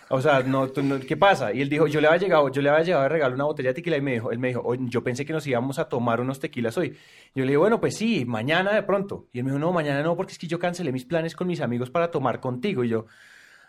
O 0.10 0.22
sea, 0.22 0.44
no, 0.44 0.72
¿qué 1.08 1.18
pasa? 1.18 1.52
Y 1.54 1.62
él 1.62 1.70
dijo, 1.70 1.88
yo 1.88 2.00
le 2.02 2.08
había 2.08 2.20
llegado, 2.20 2.50
yo 2.50 2.62
le 2.62 2.70
había 2.70 2.84
llegado 2.84 3.04
de 3.04 3.10
regalo 3.10 3.34
una 3.34 3.46
botella 3.46 3.70
de 3.70 3.74
tequila 3.74 3.98
y 3.98 4.02
me 4.02 4.14
dijo, 4.14 4.32
él 4.32 4.38
me 4.38 4.50
dijo, 4.50 4.62
"Oye, 4.64 4.82
yo 4.86 5.04
pensé 5.04 5.26
que 5.26 5.34
nos 5.34 5.48
íbamos 5.48 5.80
a 5.80 5.90
tomar 5.90 6.22
unos 6.22 6.40
tequilas 6.40 6.78
hoy. 6.78 6.90
Yo 7.34 7.44
le 7.46 7.48
dije, 7.48 7.58
bueno, 7.58 7.80
pues 7.80 7.96
sí, 7.98 8.26
mañana 8.26 8.74
de 8.74 8.84
pronto. 8.84 9.28
Y 9.34 9.40
él 9.40 9.46
me 9.46 9.50
dijo, 9.52 9.60
no, 9.60 9.72
mañana 9.74 10.04
no, 10.04 10.16
porque 10.16 10.34
es 10.34 10.38
que 10.40 10.46
yo 10.48 10.60
cancelé 10.60 10.92
mis 10.92 11.06
planes 11.06 11.36
con 11.36 11.48
mis 11.48 11.62
amigos 11.62 11.90
para 11.90 12.12
tomar 12.12 12.40
contigo. 12.40 12.84
Y 12.84 12.90
yo, 12.90 13.08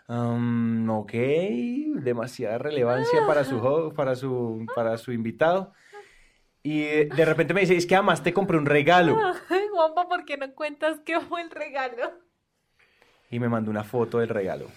"Um, 0.07 0.87
ok, 0.89 1.13
demasiada 1.95 2.57
relevancia 2.59 3.25
para 3.25 3.43
su, 3.43 3.93
para 3.95 4.15
su, 4.15 4.65
para 4.75 4.97
su 4.97 5.11
invitado. 5.11 5.73
Y 6.63 6.81
de 6.81 7.25
repente 7.25 7.55
me 7.55 7.61
dice, 7.61 7.75
es 7.75 7.87
que 7.87 7.95
además 7.95 8.21
te 8.21 8.33
compré 8.33 8.55
un 8.57 8.67
regalo. 8.67 9.17
Ay, 9.49 9.63
Juanpa, 9.73 10.07
¿por 10.07 10.25
qué 10.25 10.37
no 10.37 10.53
cuentas 10.53 10.99
qué 11.03 11.19
fue 11.21 11.41
el 11.41 11.49
regalo? 11.49 12.11
Y 13.31 13.39
me 13.39 13.49
mandó 13.49 13.71
una 13.71 13.83
foto 13.83 14.19
del 14.19 14.29
regalo. 14.29 14.67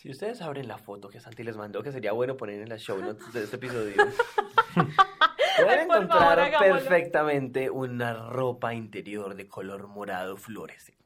Si 0.00 0.10
ustedes 0.10 0.42
abren 0.42 0.66
la 0.66 0.78
foto 0.78 1.08
que 1.08 1.20
Santi 1.20 1.44
les 1.44 1.56
mandó, 1.56 1.82
que 1.82 1.92
sería 1.92 2.10
bueno 2.12 2.36
poner 2.36 2.60
en 2.60 2.68
las 2.68 2.80
show 2.82 2.98
notes 3.00 3.32
de 3.32 3.44
este 3.44 3.56
episodio, 3.56 3.94
pueden 4.74 5.86
favor, 5.86 6.02
encontrar 6.04 6.40
hagámoslo. 6.40 6.74
perfectamente 6.74 7.70
una 7.70 8.14
ropa 8.14 8.74
interior 8.74 9.34
de 9.36 9.46
color 9.46 9.86
morado 9.88 10.36
fluorescente. 10.36 11.00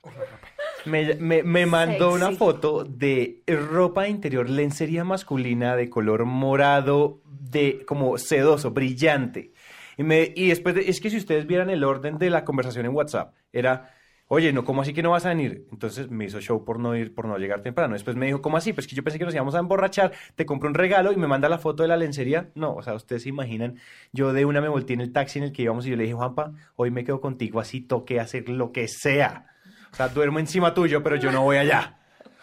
Me, 0.84 1.14
me- 1.16 1.42
me 1.42 1.66
mandó 1.66 2.12
Sexy. 2.12 2.24
una 2.24 2.36
foto 2.36 2.84
de 2.84 3.42
ropa 3.46 4.08
interior, 4.08 4.48
lencería 4.48 5.04
masculina 5.04 5.74
de 5.76 5.90
color 5.90 6.24
morado, 6.24 7.20
de 7.26 7.84
como 7.84 8.16
sedoso, 8.18 8.70
brillante. 8.70 9.52
Y, 9.98 10.04
me, 10.04 10.32
y 10.34 10.48
después, 10.48 10.74
de- 10.74 10.88
es 10.88 11.00
que 11.00 11.10
si 11.10 11.16
ustedes 11.16 11.46
vieran 11.46 11.70
el 11.70 11.82
orden 11.84 12.18
de 12.18 12.30
la 12.30 12.44
conversación 12.44 12.86
en 12.86 12.94
WhatsApp, 12.94 13.34
era, 13.52 13.95
oye, 14.28 14.52
no, 14.52 14.64
¿cómo 14.64 14.82
así 14.82 14.92
que 14.92 15.02
no 15.02 15.10
vas 15.10 15.24
a 15.24 15.30
venir? 15.30 15.66
Entonces 15.72 16.10
me 16.10 16.24
hizo 16.24 16.40
show 16.40 16.64
por 16.64 16.78
no 16.78 16.96
ir, 16.96 17.14
por 17.14 17.26
no 17.26 17.38
llegar 17.38 17.62
temprano. 17.62 17.94
Después 17.94 18.16
me 18.16 18.26
dijo, 18.26 18.42
¿cómo 18.42 18.56
así? 18.56 18.72
Pues 18.72 18.86
que 18.86 18.96
yo 18.96 19.04
pensé 19.04 19.18
que 19.18 19.24
nos 19.24 19.34
íbamos 19.34 19.54
a 19.54 19.58
emborrachar, 19.58 20.12
te 20.34 20.46
compré 20.46 20.68
un 20.68 20.74
regalo 20.74 21.12
y 21.12 21.16
me 21.16 21.26
manda 21.26 21.48
la 21.48 21.58
foto 21.58 21.82
de 21.82 21.88
la 21.88 21.96
lencería. 21.96 22.50
No, 22.54 22.74
o 22.74 22.82
sea, 22.82 22.94
ustedes 22.94 23.22
se 23.22 23.28
imaginan, 23.28 23.78
yo 24.12 24.32
de 24.32 24.44
una 24.44 24.60
me 24.60 24.68
volteé 24.68 24.94
en 24.94 25.00
el 25.00 25.12
taxi 25.12 25.38
en 25.38 25.44
el 25.44 25.52
que 25.52 25.62
íbamos 25.62 25.86
y 25.86 25.90
yo 25.90 25.96
le 25.96 26.04
dije, 26.04 26.14
Juanpa, 26.14 26.52
hoy 26.76 26.90
me 26.90 27.04
quedo 27.04 27.20
contigo, 27.20 27.60
así 27.60 27.80
toque 27.80 28.20
hacer 28.20 28.48
lo 28.48 28.72
que 28.72 28.88
sea. 28.88 29.46
O 29.92 29.96
sea, 29.96 30.08
duermo 30.08 30.38
encima 30.38 30.74
tuyo, 30.74 31.02
pero 31.02 31.16
yo 31.16 31.30
no 31.30 31.42
voy 31.42 31.56
allá. 31.56 31.98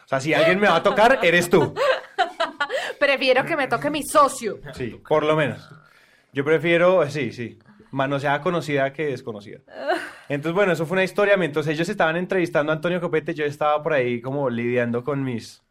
O 0.06 0.08
sea, 0.08 0.20
si 0.20 0.34
alguien 0.34 0.60
me 0.60 0.68
va 0.68 0.78
a 0.78 0.84
tocar, 0.84 1.20
eres 1.22 1.50
tú. 1.50 1.74
Prefiero 3.00 3.46
que 3.46 3.56
me 3.56 3.68
toque 3.68 3.90
mi 3.90 4.04
socio. 4.04 4.60
Sí, 4.74 5.00
por 5.08 5.24
lo 5.24 5.36
menos. 5.36 5.70
Yo 6.32 6.44
prefiero, 6.44 7.08
sí, 7.10 7.32
sí, 7.32 7.60
manoseada 7.94 8.42
conocida 8.42 8.92
que 8.92 9.06
desconocida. 9.06 9.60
Entonces, 10.28 10.56
bueno, 10.56 10.74
eso 10.74 10.86
fue 10.86 10.96
una 10.96 11.04
historia. 11.04 11.38
Mientras 11.38 11.68
ellos 11.68 11.88
estaban 11.88 12.18
entrevistando 12.18 12.72
a 12.72 12.76
Antonio 12.76 13.00
Copete, 13.00 13.34
yo 13.36 13.46
estaba 13.46 13.82
por 13.84 13.94
ahí 13.94 14.20
como 14.20 14.50
lidiando 14.50 15.04
con 15.04 15.24
mis, 15.24 15.64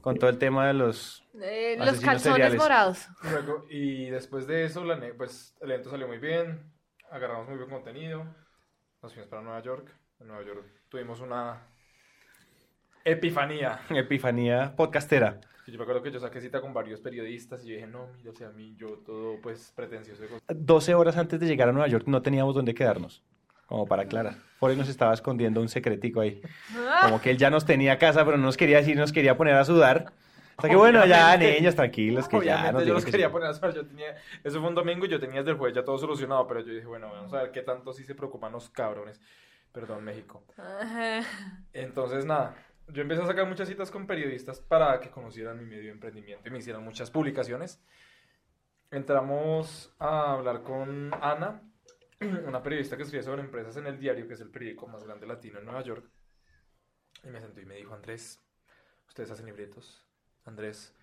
con 0.00 0.16
todo 0.16 0.30
el 0.30 0.38
tema 0.38 0.68
de 0.68 0.74
los... 0.74 1.26
Eh, 1.42 1.74
los 1.76 2.00
calzones 2.00 2.22
seriales. 2.22 2.58
morados. 2.58 3.08
Luego, 3.24 3.66
y 3.68 4.08
después 4.08 4.46
de 4.46 4.64
eso, 4.64 4.84
la 4.84 5.00
pues, 5.16 5.56
el 5.60 5.72
evento 5.72 5.90
salió 5.90 6.06
muy 6.06 6.18
bien, 6.18 6.72
agarramos 7.10 7.48
muy 7.48 7.56
buen 7.58 7.70
contenido, 7.70 8.24
nos 9.02 9.12
fuimos 9.12 9.28
para 9.28 9.42
Nueva 9.42 9.60
York. 9.60 9.92
En 10.20 10.28
Nueva 10.28 10.44
York 10.44 10.64
tuvimos 10.88 11.20
una 11.20 11.66
epifanía. 13.04 13.80
Epifanía 13.90 14.74
podcastera. 14.76 15.40
Yo 15.66 15.78
me 15.78 15.82
acuerdo 15.82 16.02
que 16.02 16.10
yo 16.10 16.20
saqué 16.20 16.40
cita 16.40 16.60
con 16.60 16.74
varios 16.74 17.00
periodistas 17.00 17.64
y 17.64 17.68
yo 17.68 17.74
dije, 17.74 17.86
no, 17.86 18.08
mira, 18.16 18.30
o 18.30 18.34
sea, 18.34 18.48
a 18.48 18.52
mí, 18.52 18.74
yo 18.76 18.98
todo, 18.98 19.40
pues, 19.40 19.72
pretencioso. 19.74 20.22
de 20.22 20.28
cosas. 20.28 20.42
12 20.48 20.94
horas 20.94 21.16
antes 21.16 21.40
de 21.40 21.46
llegar 21.46 21.68
a 21.68 21.72
Nueva 21.72 21.88
York 21.88 22.04
no 22.06 22.20
teníamos 22.20 22.54
dónde 22.54 22.74
quedarnos. 22.74 23.22
Como 23.66 23.86
para 23.86 24.02
aclarar. 24.02 24.36
Por 24.60 24.70
ahí 24.70 24.76
nos 24.76 24.90
estaba 24.90 25.14
escondiendo 25.14 25.60
un 25.60 25.70
secretico 25.70 26.20
ahí. 26.20 26.42
Como 27.02 27.20
que 27.20 27.30
él 27.30 27.38
ya 27.38 27.48
nos 27.48 27.64
tenía 27.64 27.98
casa, 27.98 28.22
pero 28.24 28.36
no 28.36 28.44
nos 28.44 28.58
quería 28.58 28.76
decir, 28.76 28.94
nos 28.96 29.10
quería 29.10 29.38
poner 29.38 29.54
a 29.54 29.64
sudar. 29.64 30.12
O 30.56 30.60
sea 30.60 30.70
que 30.70 30.76
bueno, 30.76 31.04
ya, 31.06 31.36
niños, 31.36 31.74
tranquilos, 31.74 32.28
que 32.28 32.36
ya 32.44 32.60
Obviamente 32.60 32.72
no 32.72 32.86
yo 32.86 32.94
los 32.94 33.04
que 33.04 33.10
quería 33.10 33.32
poner 33.32 33.48
a 33.48 33.50
hacer, 33.50 33.74
yo 33.74 33.86
tenía, 33.86 34.14
eso 34.44 34.60
fue 34.60 34.68
un 34.68 34.74
domingo 34.74 35.06
y 35.06 35.08
yo 35.08 35.18
tenía 35.18 35.40
desde 35.40 35.52
el 35.52 35.56
jueves 35.56 35.74
ya 35.74 35.84
todo 35.84 35.98
solucionado, 35.98 36.46
pero 36.46 36.60
yo 36.60 36.72
dije, 36.72 36.86
bueno, 36.86 37.10
vamos 37.10 37.32
a 37.32 37.42
ver 37.42 37.50
qué 37.50 37.62
tanto 37.62 37.92
sí 37.92 38.04
se 38.04 38.14
preocupan 38.14 38.52
los 38.52 38.68
cabrones. 38.68 39.20
Perdón, 39.72 40.04
México. 40.04 40.44
Entonces, 41.72 42.24
nada, 42.24 42.54
yo 42.88 43.02
empecé 43.02 43.22
a 43.22 43.26
sacar 43.26 43.46
muchas 43.46 43.68
citas 43.68 43.90
con 43.90 44.06
periodistas 44.06 44.60
para 44.60 45.00
que 45.00 45.10
conocieran 45.10 45.58
mi 45.58 45.64
medio 45.64 45.84
de 45.84 45.90
emprendimiento 45.90 46.48
y 46.48 46.52
me 46.52 46.58
hicieran 46.58 46.84
muchas 46.84 47.10
publicaciones. 47.10 47.82
Entramos 48.90 49.94
a 49.98 50.32
hablar 50.32 50.62
con 50.62 51.12
Ana, 51.14 51.62
una 52.46 52.62
periodista 52.62 52.96
que 52.96 53.02
escribe 53.02 53.24
sobre 53.24 53.42
empresas 53.42 53.76
en 53.76 53.86
el 53.86 53.98
diario, 53.98 54.28
que 54.28 54.34
es 54.34 54.40
el 54.40 54.50
periódico 54.50 54.86
más 54.86 55.04
grande 55.04 55.26
latino 55.26 55.58
en 55.58 55.64
Nueva 55.64 55.82
York. 55.82 56.08
Y 57.24 57.28
me 57.28 57.40
sentó 57.40 57.60
y 57.60 57.66
me 57.66 57.76
dijo, 57.76 57.94
Andrés, 57.94 58.40
ustedes 59.08 59.30
hacen 59.30 59.46
libretos. 59.46 60.04
Andrés, 60.44 60.94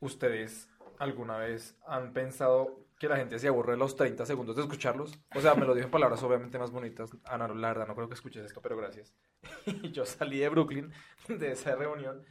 ustedes 0.00 0.70
¿alguna 0.98 1.38
vez 1.38 1.76
han 1.86 2.12
pensado 2.12 2.83
que 2.98 3.08
la 3.08 3.16
gente 3.16 3.38
se 3.38 3.48
aburre 3.48 3.76
los 3.76 3.96
30 3.96 4.24
segundos 4.26 4.56
de 4.56 4.62
escucharlos? 4.62 5.18
O 5.34 5.40
sea, 5.40 5.54
me 5.54 5.66
lo 5.66 5.74
dijo 5.74 5.86
en 5.86 5.90
palabras 5.90 6.22
obviamente 6.22 6.58
más 6.58 6.70
bonitas. 6.70 7.10
Ana, 7.24 7.48
la 7.48 7.68
verdad, 7.68 7.86
no 7.86 7.94
creo 7.94 8.08
que 8.08 8.14
escuches 8.14 8.44
esto, 8.44 8.60
pero 8.60 8.76
gracias. 8.76 9.14
Y 9.66 9.90
yo 9.92 10.06
salí 10.06 10.38
de 10.38 10.48
Brooklyn, 10.48 10.92
de 11.28 11.52
esa 11.52 11.74
reunión, 11.74 12.24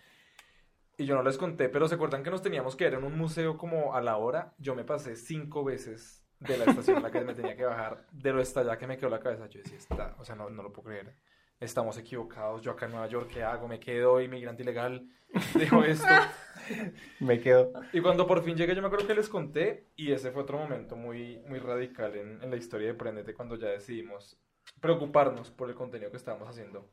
y 0.98 1.06
yo 1.06 1.16
no 1.16 1.24
les 1.24 1.38
conté, 1.38 1.70
pero 1.70 1.88
¿se 1.88 1.96
acuerdan 1.96 2.24
que 2.24 2.30
nos 2.30 2.42
teníamos 2.42 2.76
que 2.76 2.86
ir 2.86 2.94
en 2.94 3.04
un 3.04 3.18
museo 3.18 3.58
como 3.58 3.96
a 3.96 4.02
la 4.02 4.18
hora? 4.18 4.54
Yo 4.60 4.76
me 4.76 4.84
pasé 4.84 5.16
cinco 5.16 5.64
veces 5.64 6.24
de 6.40 6.58
la 6.58 6.66
estación 6.66 6.98
en 6.98 7.04
la 7.04 7.12
que 7.12 7.22
me 7.22 7.34
tenía 7.34 7.56
que 7.56 7.66
bajar, 7.66 8.06
de 8.12 8.32
lo 8.32 8.42
estallada 8.42 8.78
que 8.78 8.86
me 8.86 8.98
quedó 8.98 9.10
la 9.10 9.20
cabeza. 9.20 9.48
Yo 9.48 9.60
decía, 9.60 9.78
está, 9.78 10.16
o 10.20 10.26
sea, 10.26 10.36
no, 10.36 10.50
no 10.50 10.62
lo 10.62 10.72
puedo 10.72 10.90
creer. 10.90 11.16
Estamos 11.64 11.98
equivocados. 11.98 12.62
Yo 12.62 12.72
acá 12.72 12.86
en 12.86 12.92
Nueva 12.92 13.08
York, 13.08 13.30
¿qué 13.34 13.44
hago? 13.44 13.68
Me 13.68 13.80
quedo 13.80 14.20
inmigrante 14.22 14.64
ilegal. 14.64 15.08
Dejo 15.56 15.84
esto. 15.84 16.06
Me 17.20 17.40
quedo. 17.40 17.72
Y 17.92 18.02
cuando 18.02 18.28
por 18.28 18.44
fin 18.44 18.56
llegué, 18.56 18.76
yo 18.76 18.82
me 18.82 18.88
acuerdo 18.88 19.08
que 19.08 19.16
les 19.16 19.28
conté, 19.30 19.88
y 19.96 20.12
ese 20.12 20.32
fue 20.32 20.44
otro 20.44 20.58
momento 20.58 20.96
muy, 20.96 21.40
muy 21.48 21.60
radical 21.60 22.16
en, 22.16 22.42
en 22.44 22.50
la 22.50 22.56
historia 22.56 22.88
de 22.88 22.94
Prendete, 22.94 23.34
cuando 23.34 23.56
ya 23.56 23.68
decidimos 23.68 24.38
preocuparnos 24.80 25.52
por 25.52 25.70
el 25.70 25.76
contenido 25.76 26.12
que 26.12 26.18
estábamos 26.18 26.48
haciendo. 26.48 26.90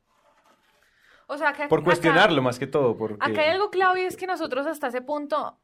O 1.27 1.37
sea, 1.39 1.53
que 1.53 1.69
Por 1.69 1.81
acá- 1.81 1.85
cuestionarlo 1.85 2.43
más 2.43 2.59
que 2.59 2.67
todo, 2.67 2.97
porque... 2.97 3.17
Acá 3.21 3.43
hay 3.43 3.51
algo 3.51 3.71
clave 3.71 4.03
y 4.03 4.07
es 4.07 4.17
que 4.17 4.27
nosotros 4.27 4.67
hasta 4.67 4.89
ese 4.89 5.03
punto 5.03 5.59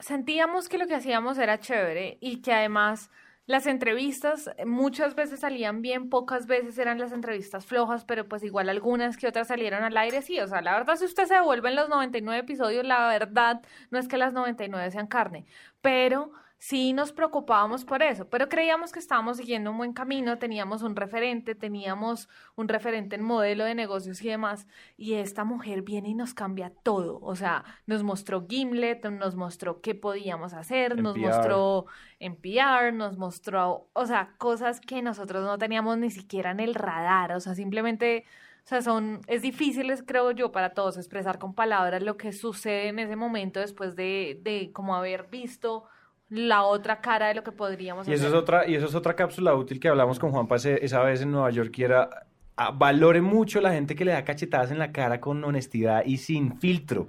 sentíamos 0.00 0.68
que 0.68 0.78
lo 0.78 0.86
que 0.88 0.96
hacíamos 0.96 1.38
era 1.38 1.60
chévere 1.60 2.18
y 2.20 2.42
que 2.42 2.52
además 2.52 3.10
las 3.46 3.66
entrevistas 3.66 4.50
muchas 4.64 5.14
veces 5.14 5.40
salían 5.40 5.82
bien, 5.82 6.08
pocas 6.08 6.46
veces 6.46 6.78
eran 6.78 6.98
las 6.98 7.12
entrevistas 7.12 7.66
flojas, 7.66 8.04
pero 8.04 8.28
pues 8.28 8.44
igual 8.44 8.68
algunas 8.68 9.16
que 9.16 9.26
otras 9.26 9.48
salieron 9.48 9.82
al 9.82 9.96
aire, 9.96 10.22
sí, 10.22 10.38
o 10.40 10.46
sea, 10.46 10.62
la 10.62 10.72
verdad 10.72 10.96
si 10.96 11.04
usted 11.04 11.26
se 11.26 11.34
devuelve 11.34 11.68
en 11.70 11.76
los 11.76 11.88
99 11.88 12.40
episodios, 12.40 12.84
la 12.84 13.08
verdad 13.08 13.60
no 13.90 13.98
es 13.98 14.08
que 14.08 14.16
las 14.16 14.32
99 14.32 14.90
sean 14.90 15.06
carne, 15.08 15.44
pero 15.80 16.32
sí 16.62 16.92
nos 16.92 17.10
preocupábamos 17.10 17.84
por 17.84 18.04
eso, 18.04 18.28
pero 18.28 18.48
creíamos 18.48 18.92
que 18.92 19.00
estábamos 19.00 19.38
siguiendo 19.38 19.72
un 19.72 19.78
buen 19.78 19.92
camino, 19.92 20.38
teníamos 20.38 20.82
un 20.82 20.94
referente, 20.94 21.56
teníamos 21.56 22.28
un 22.54 22.68
referente 22.68 23.16
en 23.16 23.24
modelo 23.24 23.64
de 23.64 23.74
negocios 23.74 24.22
y 24.22 24.28
demás, 24.28 24.68
y 24.96 25.14
esta 25.14 25.42
mujer 25.42 25.82
viene 25.82 26.10
y 26.10 26.14
nos 26.14 26.34
cambia 26.34 26.72
todo, 26.84 27.18
o 27.20 27.34
sea, 27.34 27.64
nos 27.86 28.04
mostró 28.04 28.46
Gimlet, 28.48 29.04
nos 29.06 29.34
mostró 29.34 29.80
qué 29.80 29.96
podíamos 29.96 30.52
hacer, 30.52 31.02
nos 31.02 31.16
mostró 31.16 31.86
en 32.20 32.36
PR, 32.36 32.92
nos 32.92 33.18
mostró, 33.18 33.88
o 33.92 34.06
sea, 34.06 34.36
cosas 34.38 34.80
que 34.80 35.02
nosotros 35.02 35.42
no 35.42 35.58
teníamos 35.58 35.98
ni 35.98 36.12
siquiera 36.12 36.52
en 36.52 36.60
el 36.60 36.76
radar, 36.76 37.32
o 37.32 37.40
sea, 37.40 37.56
simplemente... 37.56 38.24
O 38.64 38.68
sea, 38.68 38.80
son, 38.80 39.22
es 39.26 39.42
difícil, 39.42 39.92
creo 40.04 40.30
yo, 40.30 40.52
para 40.52 40.72
todos 40.72 40.96
expresar 40.96 41.40
con 41.40 41.52
palabras 41.52 42.00
lo 42.00 42.16
que 42.16 42.32
sucede 42.32 42.86
en 42.86 43.00
ese 43.00 43.16
momento 43.16 43.58
después 43.58 43.96
de, 43.96 44.38
de 44.44 44.70
como 44.72 44.94
haber 44.94 45.26
visto 45.26 45.88
la 46.32 46.62
otra 46.64 47.00
cara 47.00 47.28
de 47.28 47.34
lo 47.34 47.44
que 47.44 47.52
podríamos 47.52 48.08
Y 48.08 48.12
eso, 48.12 48.22
es 48.22 48.26
hacer. 48.28 48.38
otra, 48.38 48.66
y 48.68 48.74
eso 48.74 48.86
es 48.86 48.94
otra 48.94 49.14
cápsula 49.14 49.54
útil 49.54 49.78
que 49.78 49.88
hablamos 49.88 50.18
con 50.18 50.30
Juanpa 50.30 50.56
ese- 50.56 50.84
esa 50.84 51.02
vez 51.02 51.20
en 51.20 51.30
Nueva 51.30 51.50
York, 51.50 51.76
y 51.78 51.84
era, 51.84 52.08
ah, 52.56 52.70
valore 52.70 53.20
mucho 53.20 53.60
la 53.60 53.72
gente 53.72 53.94
que 53.94 54.04
le 54.04 54.12
da 54.12 54.24
cachetadas 54.24 54.70
en 54.70 54.78
la 54.78 54.92
cara 54.92 55.20
con 55.20 55.44
honestidad 55.44 56.04
y 56.06 56.16
sin 56.16 56.58
filtro. 56.58 57.08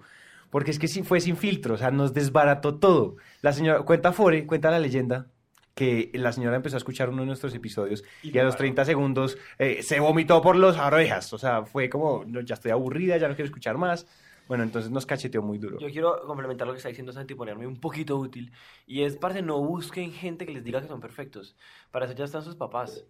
Porque 0.49 0.71
es 0.71 0.77
que 0.77 0.87
sí 0.87 1.03
fue 1.03 1.19
sin 1.21 1.35
filtro, 1.37 1.75
o 1.75 1.77
sea, 1.77 1.89
nos 1.89 2.13
desbarató 2.13 2.75
todo. 2.75 3.15
La 3.41 3.53
señora, 3.53 3.81
cuenta 3.83 4.11
Fore, 4.11 4.45
cuenta 4.45 4.69
la 4.69 4.79
leyenda, 4.79 5.27
que 5.73 6.11
la 6.13 6.31
señora 6.31 6.55
empezó 6.57 6.75
a 6.75 6.77
escuchar 6.77 7.09
uno 7.09 7.21
de 7.21 7.25
nuestros 7.27 7.55
episodios 7.55 8.03
y, 8.21 8.35
Y 8.35 8.39
a 8.39 8.43
los 8.43 8.53
paró. 8.53 8.59
30 8.59 8.85
segundos 8.85 9.37
eh, 9.57 9.81
se 9.81 9.99
vomitó 9.99 10.41
por 10.43 10.55
los 10.55 10.77
orejas. 10.77 11.33
O 11.33 11.39
sea, 11.39 11.63
fue 11.65 11.89
como, 11.89 12.23
"No, 12.27 12.41
ya 12.41 12.53
estoy 12.53 12.69
aburrida, 12.71 13.17
ya 13.17 13.27
no 13.27 13.33
quiero 13.35 13.47
escuchar 13.47 13.77
más. 13.79 14.05
Bueno, 14.47 14.63
entonces 14.63 14.91
nos 14.91 15.05
cacheteó 15.05 15.41
muy 15.41 15.57
duro. 15.57 15.79
Yo 15.79 15.87
quiero 15.89 16.21
complementar 16.25 16.67
lo 16.67 16.73
que 16.73 16.77
está 16.77 16.89
diciendo 16.89 17.11
Santi 17.13 17.33
y 17.33 17.37
ponerme 17.37 17.65
un 17.65 17.79
poquito 17.79 18.17
útil. 18.17 18.51
Y 18.85 19.03
es, 19.03 19.15
parce, 19.15 19.41
no 19.41 19.59
busquen 19.59 20.11
gente 20.11 20.45
que 20.45 20.51
les 20.51 20.63
diga 20.63 20.81
que 20.81 20.87
son 20.87 20.99
perfectos. 20.99 21.55
Para 21.91 22.05
eso 22.05 22.13
ya 22.13 22.25
están 22.25 22.41
sus 22.43 22.55
papás. 22.55 23.05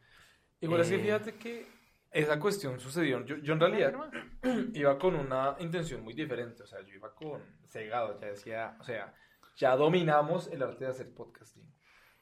Igual 0.61 0.81
es 0.81 0.89
que 0.89 0.95
Eh. 0.95 0.99
fíjate 0.99 1.35
que 1.35 1.67
esa 2.11 2.39
cuestión 2.39 2.79
sucedió. 2.79 3.25
Yo, 3.25 3.37
yo 3.37 3.53
en 3.53 3.59
realidad 3.59 3.93
iba 4.73 4.97
con 4.99 5.15
una 5.15 5.55
intención 5.59 6.03
muy 6.03 6.13
diferente. 6.13 6.61
O 6.63 6.67
sea, 6.67 6.81
yo 6.81 6.93
iba 6.93 7.13
con 7.15 7.41
cegado. 7.65 8.19
Ya 8.21 8.27
decía, 8.27 8.77
o 8.79 8.83
sea, 8.83 9.13
ya 9.57 9.75
dominamos 9.75 10.47
el 10.47 10.61
arte 10.61 10.85
de 10.85 10.91
hacer 10.91 11.13
podcasting. 11.13 11.67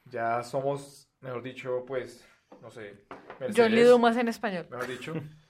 Ya 0.05 0.41
somos, 0.43 1.09
mejor 1.19 1.43
dicho, 1.43 1.83
pues, 1.85 2.25
no 2.61 2.71
sé, 2.71 3.05
John 3.09 3.19
Mercedes, 3.39 3.71
Lee 3.71 3.83
Dumas 3.83 4.17
en 4.17 4.27
español. 4.29 4.67
mejor 4.69 4.87
dicho. 4.87 5.13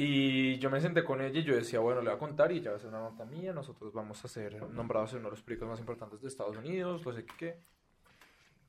Y 0.00 0.60
yo 0.60 0.70
me 0.70 0.80
senté 0.80 1.02
con 1.02 1.20
ella 1.20 1.40
y 1.40 1.42
yo 1.42 1.56
decía, 1.56 1.80
bueno, 1.80 2.00
le 2.00 2.10
voy 2.10 2.16
a 2.16 2.20
contar 2.20 2.52
y 2.52 2.60
ya 2.60 2.70
va 2.70 2.76
a 2.76 2.78
ser 2.78 2.88
una 2.88 3.00
nota 3.00 3.24
mía. 3.24 3.52
Nosotros 3.52 3.92
vamos 3.92 4.24
a 4.24 4.28
ser 4.28 4.62
nombrados 4.70 5.12
en 5.12 5.18
uno 5.18 5.26
de 5.26 5.32
los 5.32 5.42
periódicos 5.42 5.70
más 5.70 5.80
importantes 5.80 6.22
de 6.22 6.28
Estados 6.28 6.56
Unidos. 6.56 7.04
No 7.04 7.12
sé 7.12 7.24
qué. 7.24 7.34
qué. 7.36 7.58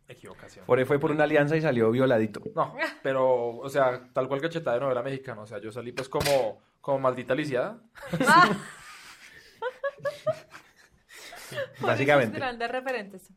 Equivocación. 0.07 0.65
Fore 0.65 0.87
fue 0.87 0.97
por 0.97 1.11
una 1.11 1.25
alianza 1.25 1.55
y 1.55 1.61
salió 1.61 1.91
violadito. 1.91 2.41
No, 2.55 2.73
pero, 3.03 3.57
o 3.57 3.69
sea, 3.69 4.09
tal 4.11 4.27
cual 4.27 4.41
cachetada 4.41 4.77
de 4.77 4.81
novela 4.81 5.03
mexicana. 5.03 5.41
O 5.41 5.45
sea, 5.45 5.59
yo 5.59 5.71
salí 5.71 5.91
pues 5.91 6.09
como, 6.09 6.63
como 6.81 6.97
maldita 6.97 7.35
lisiada. 7.35 7.79
Básicamente. 11.79 12.33
Final 12.33 12.57
de 12.57 12.67
referentes. 12.67 13.29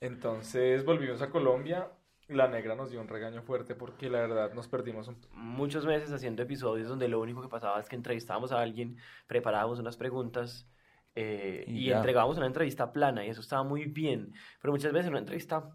Entonces 0.00 0.84
volvimos 0.84 1.20
a 1.20 1.30
Colombia. 1.30 1.88
La 2.28 2.46
negra 2.46 2.74
nos 2.74 2.90
dio 2.90 3.00
un 3.00 3.08
regaño 3.08 3.42
fuerte 3.42 3.74
porque 3.74 4.10
la 4.10 4.20
verdad 4.20 4.52
nos 4.52 4.68
perdimos 4.68 5.08
un... 5.08 5.16
Muchos 5.32 5.86
meses 5.86 6.12
haciendo 6.12 6.42
episodios 6.42 6.88
donde 6.88 7.08
lo 7.08 7.20
único 7.20 7.40
que 7.40 7.48
pasaba 7.48 7.80
es 7.80 7.88
que 7.88 7.96
entrevistábamos 7.96 8.52
a 8.52 8.60
alguien, 8.60 8.98
preparábamos 9.26 9.78
unas 9.78 9.96
preguntas 9.96 10.68
eh, 11.14 11.64
Y 11.66 11.90
entregábamos 11.90 12.36
una 12.36 12.46
entrevista 12.46 12.92
plana 12.92 13.24
y 13.24 13.30
eso 13.30 13.40
estaba 13.40 13.64
muy 13.64 13.86
bien. 13.86 14.34
Pero 14.60 14.72
muchas 14.72 14.92
veces 14.92 15.06
en 15.06 15.14
una 15.14 15.20
entrevista, 15.20 15.74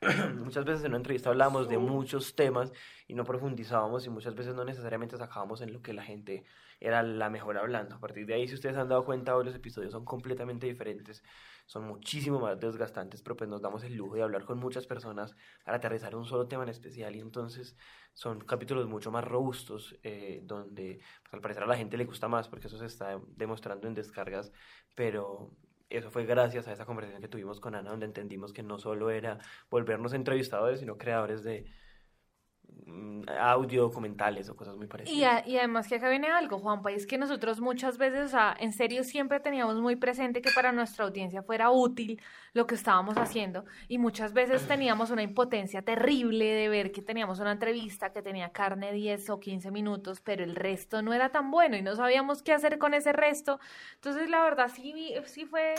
muchas 0.36 0.64
veces 0.64 0.84
en 0.84 0.92
una 0.92 0.98
entrevista 0.98 1.30
hablábamos 1.30 1.68
de 1.68 1.76
muchos 1.76 2.36
temas 2.36 2.72
y 3.08 3.14
no 3.14 3.24
profundizábamos 3.24 4.06
y 4.06 4.10
muchas 4.10 4.34
veces 4.34 4.54
no 4.54 4.64
necesariamente 4.64 5.16
sacábamos 5.16 5.60
en 5.60 5.72
lo 5.72 5.82
que 5.82 5.92
la 5.92 6.04
gente 6.04 6.44
era 6.80 7.02
la 7.02 7.30
mejor 7.30 7.58
hablando. 7.58 7.96
A 7.96 7.98
partir 7.98 8.26
de 8.26 8.34
ahí, 8.34 8.46
si 8.46 8.54
ustedes 8.54 8.76
han 8.76 8.88
dado 8.88 9.04
cuenta, 9.04 9.36
hoy 9.36 9.44
los 9.44 9.54
episodios 9.54 9.92
son 9.92 10.04
completamente 10.04 10.66
diferentes, 10.66 11.24
son 11.66 11.86
muchísimo 11.86 12.38
más 12.40 12.60
desgastantes, 12.60 13.22
pero 13.22 13.36
pues 13.36 13.48
nos 13.48 13.62
damos 13.62 13.82
el 13.84 13.94
lujo 13.94 14.16
de 14.16 14.22
hablar 14.22 14.44
con 14.44 14.58
muchas 14.58 14.86
personas 14.86 15.34
para 15.64 15.78
aterrizar 15.78 16.14
un 16.14 16.24
solo 16.24 16.46
tema 16.46 16.62
en 16.62 16.68
especial 16.68 17.16
y 17.16 17.20
entonces 17.20 17.76
son 18.12 18.40
capítulos 18.40 18.86
mucho 18.86 19.10
más 19.10 19.24
robustos 19.24 19.98
eh, 20.02 20.40
donde 20.44 21.00
pues, 21.22 21.34
al 21.34 21.40
parecer 21.40 21.62
a 21.62 21.66
la 21.66 21.76
gente 21.76 21.96
le 21.96 22.04
gusta 22.04 22.28
más 22.28 22.48
porque 22.48 22.66
eso 22.66 22.78
se 22.78 22.86
está 22.86 23.18
demostrando 23.36 23.88
en 23.88 23.94
descargas, 23.94 24.52
pero 24.94 25.50
eso 25.88 26.10
fue 26.10 26.26
gracias 26.26 26.68
a 26.68 26.72
esa 26.72 26.86
conversación 26.86 27.22
que 27.22 27.28
tuvimos 27.28 27.60
con 27.60 27.74
Ana 27.74 27.90
donde 27.90 28.06
entendimos 28.06 28.52
que 28.52 28.62
no 28.62 28.78
solo 28.78 29.10
era 29.10 29.38
volvernos 29.70 30.12
entrevistadores, 30.12 30.80
sino 30.80 30.98
creadores 30.98 31.44
de 31.44 31.66
audio, 33.38 33.82
documentales 33.82 34.48
o 34.48 34.56
cosas 34.56 34.76
muy 34.76 34.86
parecidas. 34.86 35.18
Y, 35.18 35.24
a- 35.24 35.46
y 35.46 35.56
además 35.58 35.88
que 35.88 35.96
acá 35.96 36.08
viene 36.08 36.28
algo, 36.28 36.58
Juanpa, 36.58 36.92
y 36.92 36.94
es 36.96 37.06
que 37.06 37.18
nosotros 37.18 37.60
muchas 37.60 37.98
veces, 37.98 38.26
o 38.26 38.28
sea, 38.28 38.54
en 38.58 38.72
serio 38.72 39.02
siempre 39.04 39.40
teníamos 39.40 39.76
muy 39.80 39.96
presente 39.96 40.40
que 40.42 40.50
para 40.54 40.72
nuestra 40.72 41.04
audiencia 41.04 41.42
fuera 41.42 41.70
útil 41.70 42.20
lo 42.52 42.66
que 42.66 42.74
estábamos 42.74 43.16
haciendo 43.16 43.64
y 43.88 43.98
muchas 43.98 44.32
veces 44.32 44.66
teníamos 44.68 45.10
una 45.10 45.22
impotencia 45.22 45.82
terrible 45.82 46.44
de 46.44 46.68
ver 46.68 46.92
que 46.92 47.02
teníamos 47.02 47.40
una 47.40 47.52
entrevista 47.52 48.12
que 48.12 48.22
tenía 48.22 48.50
carne 48.50 48.92
10 48.92 49.28
o 49.30 49.40
15 49.40 49.70
minutos, 49.70 50.20
pero 50.20 50.44
el 50.44 50.54
resto 50.54 51.02
no 51.02 51.12
era 51.12 51.30
tan 51.30 51.50
bueno 51.50 51.76
y 51.76 51.82
no 51.82 51.96
sabíamos 51.96 52.42
qué 52.42 52.52
hacer 52.52 52.78
con 52.78 52.94
ese 52.94 53.12
resto. 53.12 53.58
Entonces, 53.96 54.28
la 54.28 54.42
verdad, 54.42 54.70
sí, 54.74 55.14
sí 55.26 55.44
fue... 55.46 55.74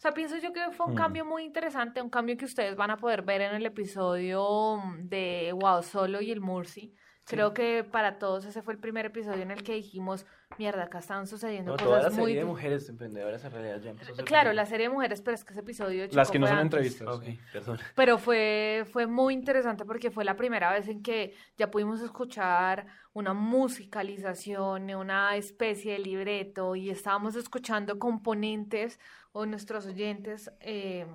O 0.00 0.02
sea, 0.02 0.12
pienso 0.12 0.38
yo 0.38 0.54
que 0.54 0.70
fue 0.70 0.86
un 0.86 0.94
Mm. 0.94 0.96
cambio 0.96 1.24
muy 1.26 1.44
interesante, 1.44 2.00
un 2.00 2.08
cambio 2.08 2.34
que 2.38 2.46
ustedes 2.46 2.74
van 2.74 2.90
a 2.90 2.96
poder 2.96 3.20
ver 3.20 3.42
en 3.42 3.54
el 3.54 3.66
episodio 3.66 4.78
mm, 4.82 5.08
de 5.10 5.52
Wow 5.54 5.82
Solo 5.82 6.22
y 6.22 6.30
el 6.30 6.40
Murci. 6.40 6.94
Creo 7.26 7.52
que 7.52 7.84
para 7.84 8.18
todos 8.18 8.44
ese 8.46 8.60
fue 8.62 8.72
el 8.72 8.80
primer 8.80 9.06
episodio 9.06 9.42
en 9.42 9.50
el 9.52 9.62
que 9.62 9.74
dijimos, 9.74 10.26
mierda, 10.58 10.84
acá 10.84 10.98
están 10.98 11.28
sucediendo 11.28 11.72
No, 11.72 11.76
toda 11.76 11.98
la 11.98 12.04
cosas 12.04 12.14
muy... 12.18 12.30
serie 12.30 12.40
de 12.40 12.44
mujeres 12.46 12.88
emprendedoras 12.88 13.44
en 13.44 13.52
realidad 13.52 13.80
ya 13.82 13.90
empezó 13.90 14.12
a 14.12 14.16
ser 14.16 14.24
Claro, 14.24 14.52
la 14.52 14.66
serie 14.66 14.88
de 14.88 14.92
mujeres, 14.94 15.20
pero 15.20 15.34
es 15.36 15.44
que 15.44 15.52
ese 15.52 15.60
episodio... 15.60 16.08
Las 16.10 16.26
chico, 16.28 16.32
que 16.32 16.38
no 16.40 16.46
son 16.48 16.56
antes. 16.58 16.78
entrevistas. 16.80 17.08
Ok, 17.08 17.24
perdón. 17.52 17.78
Pero 17.94 18.18
fue, 18.18 18.84
fue 18.90 19.06
muy 19.06 19.34
interesante 19.34 19.84
porque 19.84 20.10
fue 20.10 20.24
la 20.24 20.34
primera 20.34 20.72
vez 20.72 20.88
en 20.88 21.02
que 21.04 21.34
ya 21.56 21.70
pudimos 21.70 22.00
escuchar 22.00 22.86
una 23.12 23.32
musicalización, 23.32 24.92
una 24.94 25.36
especie 25.36 25.92
de 25.92 25.98
libreto 26.00 26.74
y 26.74 26.90
estábamos 26.90 27.36
escuchando 27.36 27.98
componentes 28.00 28.98
o 29.32 29.46
nuestros 29.46 29.86
oyentes 29.86 30.50
eh, 30.60 31.06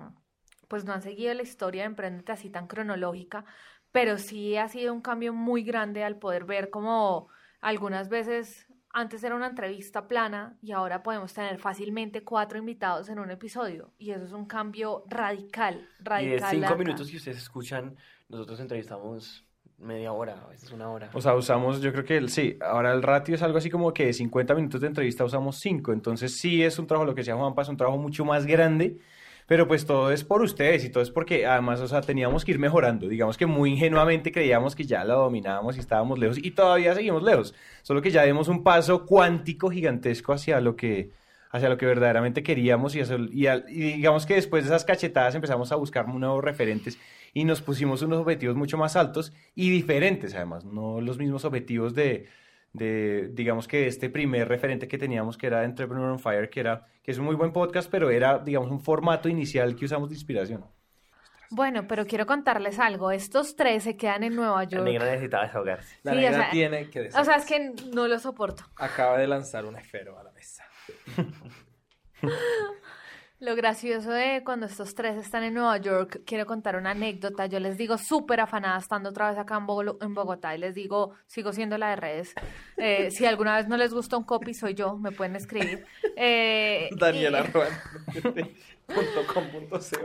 pues 0.68 0.84
no 0.84 0.92
han 0.92 1.02
seguido 1.02 1.32
la 1.34 1.42
historia 1.42 1.82
de 1.82 1.86
Emprendete 1.86 2.32
así 2.32 2.50
tan 2.50 2.66
cronológica, 2.66 3.44
pero 3.92 4.18
sí 4.18 4.56
ha 4.56 4.68
sido 4.68 4.92
un 4.92 5.00
cambio 5.00 5.32
muy 5.32 5.62
grande 5.62 6.04
al 6.04 6.18
poder 6.18 6.44
ver 6.44 6.70
como 6.70 7.28
algunas 7.60 8.08
veces 8.08 8.66
antes 8.90 9.22
era 9.24 9.34
una 9.34 9.48
entrevista 9.48 10.08
plana 10.08 10.56
y 10.62 10.72
ahora 10.72 11.02
podemos 11.02 11.32
tener 11.34 11.58
fácilmente 11.58 12.24
cuatro 12.24 12.58
invitados 12.58 13.10
en 13.10 13.18
un 13.18 13.30
episodio 13.30 13.92
y 13.98 14.10
eso 14.12 14.24
es 14.24 14.32
un 14.32 14.46
cambio 14.46 15.04
radical, 15.08 15.86
Y 16.00 16.04
radical. 16.04 16.50
de 16.50 16.66
cinco 16.66 16.76
minutos 16.76 17.10
que 17.10 17.18
ustedes 17.18 17.36
escuchan, 17.36 17.96
nosotros 18.28 18.58
entrevistamos 18.58 19.45
media 19.78 20.12
hora, 20.12 20.42
a 20.44 20.48
veces 20.48 20.70
una 20.72 20.90
hora. 20.90 21.10
O 21.12 21.20
sea, 21.20 21.34
usamos, 21.34 21.80
yo 21.80 21.92
creo 21.92 22.04
que 22.04 22.16
el- 22.16 22.30
sí, 22.30 22.56
ahora 22.60 22.92
el 22.92 23.02
ratio 23.02 23.34
es 23.34 23.42
algo 23.42 23.58
así 23.58 23.70
como 23.70 23.92
que 23.92 24.06
de 24.06 24.12
50 24.12 24.54
minutos 24.54 24.80
de 24.80 24.86
entrevista 24.88 25.24
usamos 25.24 25.56
5, 25.58 25.92
entonces 25.92 26.38
sí 26.38 26.62
es 26.62 26.78
un 26.78 26.86
trabajo, 26.86 27.06
lo 27.06 27.14
que 27.14 27.20
decía 27.20 27.36
Juanpa, 27.36 27.62
es 27.62 27.68
un 27.68 27.76
trabajo 27.76 27.98
mucho 27.98 28.24
más 28.24 28.46
grande, 28.46 28.96
Pero 29.46 29.68
pues 29.68 29.86
todo 29.86 30.10
es 30.10 30.24
por 30.24 30.42
ustedes 30.42 30.84
y 30.84 30.90
todo 30.90 31.02
es 31.04 31.10
porque 31.10 31.46
además, 31.46 31.80
o 31.80 31.86
sea, 31.86 32.00
teníamos 32.02 32.44
que 32.44 32.50
ir 32.52 32.58
mejorando. 32.58 33.06
Digamos 33.08 33.36
que 33.36 33.46
muy 33.46 33.70
ingenuamente 33.70 34.32
creíamos 34.32 34.74
que 34.74 34.84
ya 34.84 35.04
la 35.04 35.14
dominábamos 35.14 35.76
y 35.76 35.80
estábamos 35.80 36.18
lejos 36.18 36.38
y 36.38 36.50
todavía 36.50 36.94
seguimos 36.94 37.22
lejos. 37.22 37.54
Solo 37.82 38.02
que 38.02 38.10
ya 38.10 38.24
dimos 38.24 38.48
un 38.48 38.64
paso 38.64 39.06
cuántico 39.06 39.70
gigantesco 39.70 40.32
hacia 40.32 40.60
lo 40.60 40.74
que, 40.74 41.12
hacia 41.50 41.68
lo 41.68 41.76
que 41.78 41.86
verdaderamente 41.86 42.42
queríamos 42.42 42.96
y, 42.96 43.02
digamos 43.68 44.26
que 44.26 44.34
después 44.34 44.64
de 44.64 44.68
esas 44.70 44.84
cachetadas 44.84 45.34
empezamos 45.36 45.70
a 45.72 45.76
buscar 45.76 46.08
nuevos 46.08 46.42
referentes 46.42 46.98
y 47.36 47.44
nos 47.44 47.60
pusimos 47.60 48.00
unos 48.00 48.20
objetivos 48.20 48.56
mucho 48.56 48.78
más 48.78 48.96
altos 48.96 49.30
y 49.54 49.68
diferentes 49.68 50.34
además, 50.34 50.64
no 50.64 51.02
los 51.02 51.18
mismos 51.18 51.44
objetivos 51.44 51.94
de, 51.94 52.30
de 52.72 53.28
digamos 53.34 53.68
que 53.68 53.86
este 53.86 54.08
primer 54.08 54.48
referente 54.48 54.88
que 54.88 54.96
teníamos 54.96 55.36
que 55.36 55.48
era 55.48 55.62
Entrepreneur 55.64 56.12
on 56.12 56.18
Fire, 56.18 56.48
que 56.48 56.60
era 56.60 56.86
que 57.02 57.10
es 57.10 57.18
un 57.18 57.26
muy 57.26 57.34
buen 57.34 57.52
podcast, 57.52 57.90
pero 57.90 58.08
era 58.08 58.38
digamos 58.38 58.70
un 58.70 58.80
formato 58.80 59.28
inicial 59.28 59.76
que 59.76 59.84
usamos 59.84 60.08
de 60.08 60.14
inspiración. 60.14 60.64
Bueno, 61.50 61.86
pero 61.86 62.06
quiero 62.06 62.24
contarles 62.24 62.78
algo. 62.78 63.10
Estos 63.10 63.54
tres 63.54 63.84
se 63.84 63.98
quedan 63.98 64.24
en 64.24 64.34
Nueva 64.34 64.62
La 64.62 64.64
York. 64.64 64.84
negra 64.84 65.04
necesitaba 65.04 65.44
desahogarse. 65.44 65.96
La 66.04 66.12
Sí, 66.12 66.16
o 66.16 66.20
negra 66.22 66.38
sea, 66.38 66.50
tiene 66.50 66.88
que 66.90 67.00
decir. 67.02 67.20
O 67.20 67.24
sea, 67.24 67.34
es 67.36 67.44
que 67.44 67.74
no 67.92 68.08
lo 68.08 68.18
soporto. 68.18 68.64
Acaba 68.76 69.18
de 69.18 69.26
lanzar 69.26 69.66
un 69.66 69.76
esfero 69.76 70.18
a 70.18 70.22
la 70.24 70.32
mesa. 70.32 70.64
Lo 73.38 73.54
gracioso 73.54 74.10
de 74.12 74.42
cuando 74.44 74.64
estos 74.64 74.94
tres 74.94 75.16
están 75.18 75.42
en 75.42 75.52
Nueva 75.52 75.76
York, 75.76 76.22
quiero 76.24 76.46
contar 76.46 76.76
una 76.76 76.92
anécdota. 76.92 77.44
Yo 77.44 77.60
les 77.60 77.76
digo 77.76 77.98
súper 77.98 78.40
afanada 78.40 78.78
estando 78.78 79.10
otra 79.10 79.28
vez 79.28 79.38
acá 79.38 79.56
en, 79.58 79.66
en 80.00 80.14
Bogotá 80.14 80.54
y 80.54 80.58
les 80.58 80.74
digo, 80.74 81.12
sigo 81.26 81.52
siendo 81.52 81.76
la 81.76 81.90
de 81.90 81.96
redes. 81.96 82.34
Eh, 82.78 83.10
si 83.10 83.26
alguna 83.26 83.56
vez 83.56 83.68
no 83.68 83.76
les 83.76 83.92
gusta 83.92 84.16
un 84.16 84.24
copy, 84.24 84.54
soy 84.54 84.72
yo, 84.72 84.96
me 84.96 85.12
pueden 85.12 85.36
escribir. 85.36 85.84
Eh, 86.16 86.88
Daniela 86.98 87.40
y- 87.40 88.56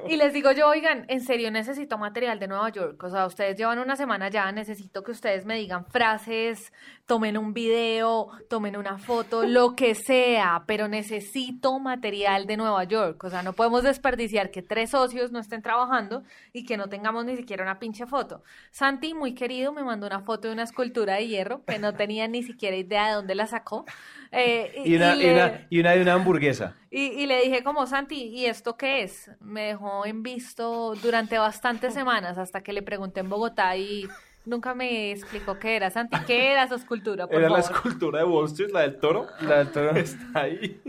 Y 0.08 0.18
les 0.18 0.34
digo 0.34 0.52
yo, 0.52 0.68
oigan, 0.68 1.06
en 1.08 1.22
serio 1.22 1.52
necesito 1.52 1.98
material 1.98 2.40
de 2.40 2.48
Nueva 2.48 2.70
York. 2.70 3.04
O 3.04 3.10
sea, 3.10 3.26
ustedes 3.26 3.58
llevan 3.58 3.80
una 3.80 3.96
semana 3.96 4.30
ya, 4.30 4.52
necesito 4.52 5.04
que 5.04 5.12
ustedes 5.12 5.46
me 5.46 5.56
digan 5.56 5.86
frases, 5.86 6.74
tomen 7.06 7.38
un 7.38 7.54
video, 7.54 8.30
tomen 8.50 8.76
una 8.76 8.98
foto, 8.98 9.44
lo 9.44 9.76
que 9.76 9.94
sea, 9.96 10.64
pero 10.66 10.88
necesito 10.88 11.80
material 11.80 12.48
de 12.48 12.58
Nueva 12.58 12.84
York. 12.86 13.24
O 13.24 13.30
sea, 13.30 13.44
no 13.44 13.54
podemos 13.54 13.84
desperdiciar 13.84 14.50
que 14.50 14.62
tres 14.62 14.92
socios 14.92 15.32
no 15.32 15.40
estén 15.40 15.62
trabajando 15.62 16.24
y 16.52 16.66
que 16.66 16.78
no 16.78 16.90
tengamos 16.90 17.26
ni 17.26 17.38
siquiera 17.38 17.64
una 17.64 17.80
pinche 17.80 18.08
foto. 18.08 18.44
Santi, 18.72 19.14
muy 19.14 19.34
querido, 19.34 19.74
me 19.74 19.84
mandó 19.84 20.08
una 20.08 20.22
foto 20.22 20.48
de 20.48 20.54
una 20.54 20.64
escultura 20.64 21.16
de 21.16 21.28
hierro 21.28 21.64
que 21.66 21.80
no 21.80 21.94
tenía 21.94 22.28
ni 22.28 22.44
siquiera 22.44 22.76
idea 22.76 23.08
de 23.08 23.14
dónde 23.14 23.36
la 23.36 23.46
sacó. 23.46 23.86
Eh, 24.32 24.84
Y 24.86 24.96
una, 24.96 25.16
y 25.16 25.20
le- 25.20 25.34
una, 25.34 25.68
y 25.70 25.80
una 25.82 25.92
de 25.92 26.02
una 26.02 26.14
hamburguesa. 26.14 26.76
y, 26.90 27.08
y 27.08 27.26
le 27.28 27.42
dije 27.42 27.64
como, 27.64 27.86
Santi, 27.86 28.16
¿y 28.28 28.46
esto 28.46 28.78
qué 28.78 29.04
es? 29.04 29.30
Me 29.42 29.64
dejó 29.68 30.06
en 30.06 30.24
visto 30.24 30.94
durante 30.96 31.38
bastantes 31.38 31.94
semanas 31.94 32.38
hasta 32.38 32.62
que 32.64 32.72
le 32.74 32.82
pregunté 32.82 33.20
en 33.20 33.30
Bogotá 33.30 33.76
y 33.76 34.08
nunca 34.46 34.74
me 34.74 35.12
explicó 35.12 35.60
qué 35.60 35.76
era. 35.76 35.90
Santi, 35.90 36.18
¿qué 36.26 36.48
era 36.54 36.64
esa 36.64 36.76
escultura? 36.76 37.28
Por 37.28 37.36
Era 37.42 37.50
la 37.50 37.60
escultura 37.60 38.20
de 38.20 38.26
Wall 38.26 38.46
Street, 38.46 38.72
la 38.72 38.82
del 38.82 39.00
toro. 39.00 39.28
La 39.42 39.58
del 39.58 39.72
toro. 39.72 39.92
Está 39.98 40.42
ahí. 40.42 40.82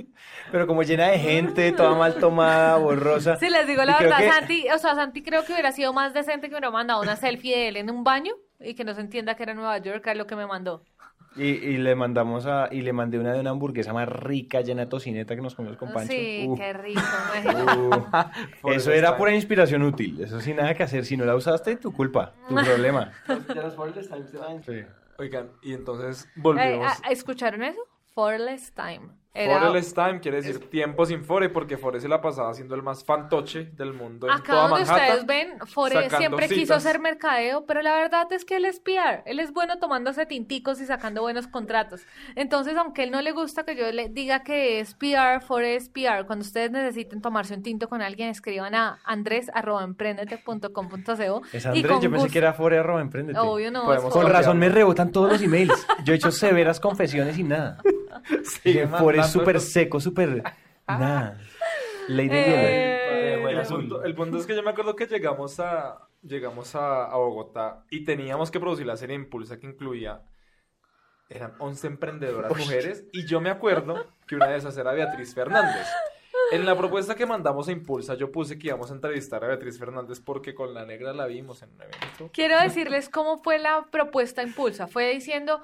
Pero 0.52 0.66
como 0.68 0.82
llena 0.84 1.08
de 1.08 1.18
gente, 1.18 1.72
toda 1.72 1.96
mal 1.96 2.14
tomada, 2.20 2.76
borrosa. 2.76 3.36
Sí, 3.38 3.48
les 3.50 3.66
digo 3.66 3.82
la 3.84 3.98
verdad, 3.98 4.18
que- 4.18 4.28
Santi, 4.30 4.66
o 4.72 4.78
sea, 4.78 4.94
Santi 4.94 5.22
creo 5.22 5.44
que 5.44 5.52
hubiera 5.52 5.72
sido 5.72 5.92
más 5.92 6.14
decente 6.14 6.46
que 6.46 6.52
me 6.52 6.58
hubiera 6.58 6.70
mandado 6.70 7.00
una 7.02 7.16
selfie 7.16 7.56
de 7.56 7.68
él 7.68 7.76
en 7.78 7.90
un 7.90 8.04
baño 8.04 8.34
y 8.60 8.74
que 8.74 8.84
no 8.84 8.94
se 8.94 9.00
entienda 9.00 9.34
que 9.34 9.42
era 9.42 9.54
Nueva 9.54 9.78
York, 9.78 10.06
es 10.06 10.16
lo 10.16 10.26
que 10.28 10.36
me 10.36 10.46
mandó. 10.46 10.84
Y, 11.34 11.44
y 11.44 11.78
le 11.78 11.94
mandamos 11.94 12.44
a, 12.46 12.68
y 12.70 12.82
le 12.82 12.92
mandé 12.92 13.18
una 13.18 13.32
de 13.32 13.40
una 13.40 13.50
hamburguesa 13.50 13.92
más 13.94 14.06
rica, 14.08 14.60
llena 14.60 14.82
de 14.82 14.88
tocineta 14.88 15.34
que 15.34 15.40
nos 15.40 15.54
comimos 15.54 15.78
con 15.78 15.92
Pancho. 15.92 16.12
Sí, 16.12 16.44
Uh, 16.46 16.56
qué 16.56 16.72
rico. 16.74 17.00
uh. 18.62 18.70
Eso 18.70 18.92
era 18.92 19.16
pura 19.16 19.34
inspiración 19.34 19.82
útil. 19.82 20.20
Eso 20.20 20.40
sin 20.40 20.56
nada 20.56 20.74
que 20.74 20.82
hacer. 20.82 21.04
Si 21.04 21.16
no 21.16 21.24
la 21.24 21.34
usaste, 21.34 21.76
tu 21.76 21.92
culpa, 21.92 22.32
tu 22.48 22.54
problema. 22.64 23.12
Ya 23.54 23.62
los 23.62 23.76
Times. 24.08 24.86
Oigan, 25.18 25.50
y 25.62 25.72
entonces 25.72 26.28
volvemos. 26.36 26.86
ah, 26.88 27.10
¿Escucharon 27.10 27.62
eso? 27.62 27.80
For 28.14 28.38
less 28.38 28.72
time. 28.72 29.08
Era- 29.34 29.60
Fore 29.60 29.72
less 29.72 29.94
time 29.94 30.20
quiere 30.20 30.42
decir 30.42 30.68
tiempo 30.68 31.06
sin 31.06 31.24
Fore, 31.24 31.48
porque 31.48 31.78
Fore 31.78 31.98
se 32.00 32.08
la 32.08 32.20
pasaba 32.20 32.52
siendo 32.52 32.74
el 32.74 32.82
más 32.82 33.02
fantoche 33.02 33.64
del 33.76 33.94
mundo 33.94 34.26
en 34.26 34.32
Acá 34.34 34.52
toda 34.52 34.68
donde 34.68 34.84
Manhattan. 34.84 35.08
ustedes 35.20 35.26
ven, 35.26 35.58
Fore 35.66 36.10
siempre 36.10 36.48
quiso 36.50 36.74
hacer 36.74 37.00
mercadeo, 37.00 37.64
pero 37.64 37.80
la 37.80 37.94
verdad 37.94 38.30
es 38.32 38.44
que 38.44 38.56
él 38.56 38.66
es 38.66 38.78
PR. 38.78 39.22
Él 39.24 39.38
es 39.40 39.54
bueno 39.54 39.78
tomándose 39.78 40.26
tinticos 40.26 40.82
y 40.82 40.86
sacando 40.86 41.22
buenos 41.22 41.46
contratos. 41.46 42.02
Entonces, 42.36 42.76
aunque 42.76 43.04
él 43.04 43.10
no 43.10 43.22
le 43.22 43.32
gusta 43.32 43.64
que 43.64 43.74
yo 43.74 43.90
le 43.90 44.10
diga 44.10 44.42
que 44.42 44.80
es 44.80 44.92
PR, 44.94 45.40
Fore 45.40 45.76
es 45.76 45.88
PR. 45.88 46.26
Cuando 46.26 46.42
ustedes 46.44 46.70
necesiten 46.70 47.22
tomarse 47.22 47.54
un 47.54 47.62
tinto 47.62 47.88
con 47.88 48.02
alguien, 48.02 48.28
escriban 48.28 48.74
a 48.74 48.98
andres.emprendete.com.co 49.04 51.42
Es 51.52 51.64
y 51.64 51.68
Andrés, 51.68 51.86
con 51.86 52.00
yo 52.02 52.10
pensé 52.10 52.24
gusto- 52.24 52.32
que 52.32 52.38
era 52.38 52.52
Fore 52.52 52.78
arroba 52.78 53.00
emprendete. 53.00 53.38
Obvio 53.38 53.70
no, 53.70 53.84
Con 54.10 54.26
razón 54.30 54.58
me 54.58 54.68
rebotan 54.68 55.10
todos 55.12 55.32
los 55.32 55.42
emails. 55.42 55.86
Yo 56.04 56.12
he 56.12 56.16
hecho 56.16 56.30
severas 56.30 56.80
confesiones 56.80 57.38
y 57.38 57.44
nada. 57.44 57.78
Sigue 58.62 58.86
Fore 58.86 59.18
es 59.18 59.26
mandando 59.26 59.28
súper 59.28 59.60
seco, 59.60 60.00
súper... 60.00 60.42
Nada. 60.86 61.38
Lady 62.08 62.28
Eh, 62.32 63.34
el 63.34 63.58
El 63.58 63.66
punto, 63.66 64.04
el 64.04 64.14
punto 64.14 64.38
es 64.38 64.46
que 64.46 64.56
yo 64.56 64.62
me 64.62 64.70
acuerdo 64.70 64.96
que 64.96 65.06
llegamos 65.06 65.60
a 65.60 66.08
llegamos 66.22 66.74
a, 66.74 67.06
a 67.06 67.16
Bogotá 67.16 67.84
y 67.90 68.04
teníamos 68.04 68.50
que 68.50 68.60
producir 68.60 68.86
la 68.86 68.96
serie 68.96 69.16
Impulsa 69.16 69.58
que 69.58 69.66
incluía 69.66 70.22
eran 71.28 71.54
11 71.58 71.86
emprendedoras 71.86 72.56
mujeres 72.56 73.04
y 73.12 73.26
yo 73.26 73.40
me 73.40 73.50
acuerdo 73.50 74.06
que 74.26 74.36
una 74.36 74.48
de 74.48 74.58
esas 74.58 74.76
era 74.76 74.92
Beatriz 74.92 75.34
Fernández. 75.34 75.86
En 76.52 76.66
la 76.66 76.76
propuesta 76.76 77.14
que 77.14 77.24
mandamos 77.24 77.68
a 77.68 77.72
Impulsa 77.72 78.14
yo 78.14 78.30
puse 78.30 78.58
que 78.58 78.68
íbamos 78.68 78.90
a 78.90 78.94
entrevistar 78.94 79.42
a 79.42 79.48
Beatriz 79.48 79.78
Fernández 79.78 80.20
porque 80.20 80.54
con 80.54 80.74
la 80.74 80.84
negra 80.84 81.12
la 81.12 81.26
vimos 81.26 81.62
en 81.62 81.70
un 81.70 81.82
evento. 81.82 82.30
Quiero 82.32 82.60
decirles 82.60 83.08
cómo 83.08 83.42
fue 83.42 83.58
la 83.58 83.86
propuesta 83.90 84.42
Impulsa. 84.42 84.86
Fue 84.86 85.10
diciendo 85.12 85.62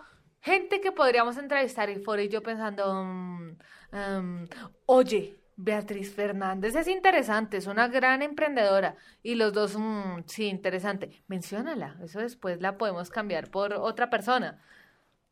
gente 0.48 0.80
que 0.80 0.92
podríamos 0.92 1.36
entrevistar 1.38 1.88
y 1.90 2.02
y 2.24 2.28
yo 2.28 2.42
pensando, 2.42 3.04
mm, 3.04 3.56
mm, 3.92 4.44
oye, 4.86 5.36
Beatriz 5.56 6.14
Fernández 6.14 6.74
es 6.76 6.86
interesante, 6.88 7.56
es 7.56 7.66
una 7.66 7.88
gran 7.88 8.22
emprendedora. 8.22 8.94
Y 9.22 9.34
los 9.34 9.52
dos, 9.52 9.76
mm, 9.76 10.22
sí, 10.26 10.46
interesante. 10.46 11.22
Menciónala, 11.26 11.96
eso 12.02 12.20
después 12.20 12.60
la 12.60 12.78
podemos 12.78 13.10
cambiar 13.10 13.50
por 13.50 13.72
otra 13.74 14.08
persona. 14.08 14.62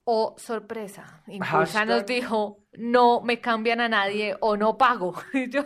O 0.08 0.34
sorpresa, 0.38 1.22
Impulsa 1.26 1.80
Hashtag- 1.84 1.86
nos 1.86 2.06
dijo, 2.06 2.60
no 2.74 3.20
me 3.22 3.40
cambian 3.40 3.80
a 3.80 3.88
nadie 3.88 4.36
o 4.40 4.56
no 4.56 4.76
pago. 4.78 5.14
Y 5.34 5.48
yo, 5.50 5.64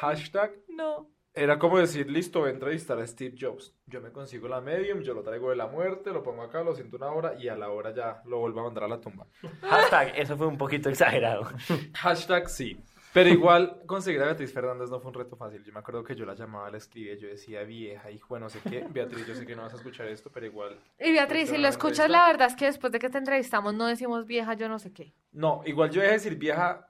Hashtag 0.00 0.52
no. 0.68 1.10
Era 1.38 1.58
como 1.58 1.78
decir, 1.78 2.10
listo, 2.10 2.40
voy 2.40 2.50
a 2.50 2.52
entrevistar 2.52 2.98
a 2.98 3.06
Steve 3.06 3.36
Jobs. 3.38 3.74
Yo 3.86 4.00
me 4.00 4.10
consigo 4.10 4.48
la 4.48 4.60
medium, 4.60 5.00
yo 5.00 5.14
lo 5.14 5.22
traigo 5.22 5.50
de 5.50 5.56
la 5.56 5.66
muerte, 5.66 6.10
lo 6.10 6.22
pongo 6.22 6.42
acá, 6.42 6.62
lo 6.62 6.74
siento 6.74 6.96
una 6.96 7.10
hora 7.12 7.34
y 7.38 7.48
a 7.48 7.56
la 7.56 7.70
hora 7.70 7.94
ya 7.94 8.22
lo 8.26 8.38
vuelvo 8.38 8.60
a 8.60 8.64
mandar 8.64 8.84
a 8.84 8.88
la 8.88 9.00
tumba. 9.00 9.26
Hashtag, 9.62 10.12
eso 10.16 10.36
fue 10.36 10.46
un 10.46 10.58
poquito 10.58 10.88
exagerado. 10.88 11.48
Hashtag 11.94 12.48
sí. 12.48 12.78
Pero 13.12 13.30
igual 13.30 13.82
conseguir 13.86 14.20
a 14.20 14.26
Beatriz 14.26 14.52
Fernández 14.52 14.90
no 14.90 15.00
fue 15.00 15.08
un 15.08 15.14
reto 15.14 15.34
fácil. 15.34 15.64
Yo 15.64 15.72
me 15.72 15.78
acuerdo 15.78 16.04
que 16.04 16.14
yo 16.14 16.26
la 16.26 16.34
llamaba, 16.34 16.70
la 16.70 16.76
escribía, 16.76 17.14
yo 17.16 17.26
decía 17.26 17.62
vieja, 17.62 18.10
hijo, 18.10 18.38
no 18.38 18.50
sé 18.50 18.60
qué. 18.68 18.84
Beatriz, 18.90 19.26
yo 19.26 19.34
sé 19.34 19.46
que 19.46 19.56
no 19.56 19.62
vas 19.62 19.72
a 19.72 19.76
escuchar 19.76 20.06
esto, 20.08 20.30
pero 20.32 20.44
igual. 20.44 20.78
Y 21.00 21.12
Beatriz, 21.12 21.48
si 21.48 21.56
lo 21.56 21.68
escuchas, 21.68 22.10
la 22.10 22.26
verdad 22.26 22.48
es 22.48 22.56
que 22.56 22.66
después 22.66 22.92
de 22.92 22.98
que 22.98 23.08
te 23.08 23.18
entrevistamos 23.18 23.72
no 23.74 23.86
decimos 23.86 24.26
vieja, 24.26 24.54
yo 24.54 24.68
no 24.68 24.78
sé 24.78 24.92
qué. 24.92 25.14
No, 25.32 25.62
igual 25.64 25.90
yo 25.90 26.00
dejé 26.00 26.12
de 26.12 26.18
decir 26.18 26.36
vieja 26.36 26.88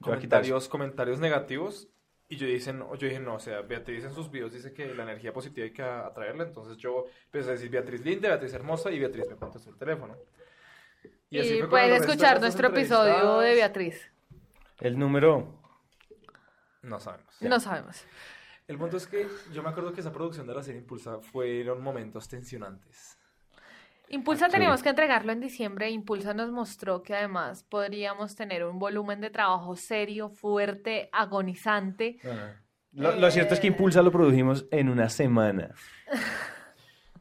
voy 0.00 0.14
a 0.14 0.18
quitar 0.18 0.40
comentarios, 0.40 0.68
comentarios 0.68 1.20
negativos. 1.20 1.88
Y 2.30 2.36
yo 2.36 2.46
dije, 2.46 2.72
no, 2.72 2.94
yo 2.94 3.08
dije, 3.08 3.20
no, 3.20 3.36
o 3.36 3.40
sea, 3.40 3.62
Beatriz 3.62 4.04
en 4.04 4.12
sus 4.12 4.30
videos 4.30 4.52
dice 4.52 4.74
que 4.74 4.86
la 4.94 5.02
energía 5.02 5.32
positiva 5.32 5.64
hay 5.64 5.72
que 5.72 5.82
atraerla. 5.82 6.44
Entonces 6.44 6.76
yo 6.76 7.06
empecé 7.24 7.48
a 7.48 7.52
decir 7.52 7.70
Beatriz 7.70 8.04
linda, 8.04 8.28
Beatriz 8.28 8.52
hermosa 8.52 8.90
y 8.90 8.98
Beatriz 8.98 9.28
me 9.30 9.36
contestó 9.36 9.70
el 9.70 9.76
teléfono. 9.76 10.14
Y, 11.30 11.40
así 11.40 11.50
fue 11.50 11.60
con 11.60 11.70
pueden 11.70 11.92
escuchar 11.92 12.40
nuestro 12.40 12.68
episodio 12.68 13.38
de 13.40 13.54
Beatriz. 13.54 14.10
El 14.80 14.98
número... 14.98 15.58
No 16.82 17.00
sabemos. 17.00 17.34
No 17.40 17.60
sabemos. 17.60 18.04
El 18.66 18.78
punto 18.78 18.98
es 18.98 19.06
que 19.06 19.26
yo 19.52 19.62
me 19.62 19.70
acuerdo 19.70 19.92
que 19.92 20.00
esa 20.00 20.12
producción 20.12 20.46
de 20.46 20.54
la 20.54 20.62
serie 20.62 20.80
Impulsa 20.80 21.20
fueron 21.20 21.82
momentos 21.82 22.28
tensionantes. 22.28 23.17
Impulsa 24.10 24.48
teníamos 24.48 24.82
que 24.82 24.88
entregarlo 24.88 25.32
en 25.32 25.40
diciembre. 25.40 25.90
Impulsa 25.90 26.34
nos 26.34 26.50
mostró 26.50 27.02
que 27.02 27.14
además 27.14 27.64
podríamos 27.64 28.34
tener 28.34 28.64
un 28.64 28.78
volumen 28.78 29.20
de 29.20 29.30
trabajo 29.30 29.76
serio, 29.76 30.30
fuerte, 30.30 31.08
agonizante. 31.12 32.18
Lo, 32.92 33.14
lo 33.16 33.30
cierto 33.30 33.54
es 33.54 33.60
que 33.60 33.66
Impulsa 33.66 34.02
lo 34.02 34.10
produjimos 34.10 34.66
en 34.70 34.88
una 34.88 35.08
semana. 35.08 35.74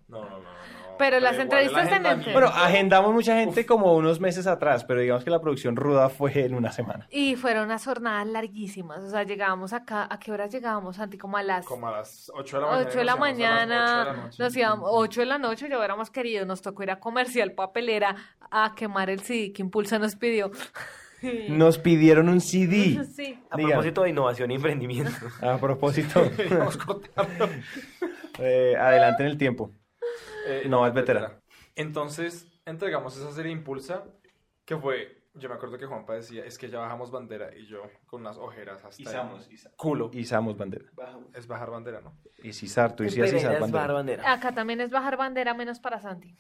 No, 0.10 0.24
no, 0.24 0.40
no. 0.40 0.67
Pero 0.98 1.20
las 1.20 1.38
entrevistas 1.38 1.84
el 1.84 1.90
que- 1.90 1.96
agendamiento- 1.96 2.32
Bueno, 2.34 2.48
agendamos 2.48 3.14
mucha 3.14 3.36
gente 3.40 3.66
como 3.66 3.94
unos 3.96 4.20
meses 4.20 4.48
atrás, 4.48 4.84
pero 4.86 5.02
digamos 5.02 5.24
que 5.24 5.30
la 5.30 5.40
producción 5.42 5.76
ruda 5.76 6.10
fue 6.10 6.32
en 6.46 6.54
una 6.56 6.72
semana. 6.72 7.08
Y 7.10 7.36
fueron 7.36 7.66
unas 7.66 7.84
jornadas 7.86 8.28
larguísimas. 8.28 9.00
O 9.04 9.10
sea, 9.10 9.24
llegábamos 9.24 9.74
acá. 9.74 10.08
¿A 10.10 10.20
qué 10.20 10.32
horas 10.32 10.52
llegábamos, 10.52 10.96
Santi? 10.98 11.18
Como 11.18 11.38
a 11.38 11.44
las 11.44 11.66
Como 11.66 11.88
a 11.88 11.92
las 11.92 12.32
8 12.36 12.58
de 12.58 12.62
la 12.64 12.68
mañana. 12.68 12.88
8 12.90 12.98
de 13.00 13.06
la 13.06 13.16
mañana, 13.16 13.84
8 13.86 14.10
de 14.12 14.18
la 14.18 14.24
noche. 14.24 14.44
nos 14.44 14.56
íbamos, 14.58 14.90
8 14.92 15.20
de 15.22 15.26
la 15.26 15.38
noche, 15.38 15.70
ya 15.70 15.78
hubiéramos 15.78 16.10
querido, 16.10 16.46
nos 16.46 16.62
tocó 16.62 16.84
ir 16.84 16.92
a 16.92 17.00
comercial 17.00 17.52
papelera 17.54 18.16
a 18.52 18.74
quemar 18.76 19.10
el 19.10 19.22
CD 19.22 19.52
que 19.54 19.62
Impulsa 19.62 20.00
nos 20.00 20.16
pidió. 20.16 20.52
Nos 21.50 21.80
pidieron 21.80 22.30
un 22.30 22.40
CD. 22.42 23.00
Sí. 23.16 23.40
A 23.50 23.58
Diga. 23.58 23.70
propósito 23.70 24.04
de 24.04 24.10
innovación 24.12 24.52
y 24.52 24.56
emprendimiento. 24.56 25.12
A 25.42 25.58
propósito. 25.58 26.22
Vamos. 26.50 26.78
Eh, 28.40 28.76
adelante 28.80 29.24
en 29.24 29.30
el 29.30 29.38
tiempo. 29.38 29.72
Eh, 30.48 30.64
No, 30.70 30.86
es 30.88 30.94
veterana. 30.94 31.40
Entonces, 31.76 32.48
entregamos 32.66 33.16
esa 33.18 33.32
serie 33.32 33.52
Impulsa, 33.52 34.04
que 34.66 34.76
fue, 34.78 35.24
yo 35.36 35.48
me 35.50 35.56
acuerdo 35.56 35.78
que 35.78 35.86
Juanpa 35.86 36.14
decía, 36.16 36.44
es 36.44 36.58
que 36.58 36.70
ya 36.70 36.80
bajamos 36.80 37.12
bandera, 37.12 37.56
y 37.56 37.68
yo 37.68 37.84
con 38.08 38.22
unas 38.22 38.38
ojeras 38.38 38.84
hasta 38.84 39.04
el 39.04 39.72
culo. 39.76 40.10
Izamos 40.14 40.58
bandera. 40.58 40.86
Es 41.34 41.48
bajar 41.48 41.70
bandera, 41.70 42.02
¿no? 42.02 42.18
Y 42.40 42.52
Cisar, 42.54 42.96
tú 42.96 43.04
decías 43.04 43.30
Cisar 43.30 43.54
es 43.54 43.60
bajar 43.60 43.72
bandera. 43.94 43.94
bandera. 43.94 44.34
Acá 44.34 44.54
también 44.54 44.82
es 44.82 44.90
bajar 44.90 45.18
bandera 45.18 45.54
menos 45.54 45.80
para 45.80 46.00
Santi. 46.00 46.36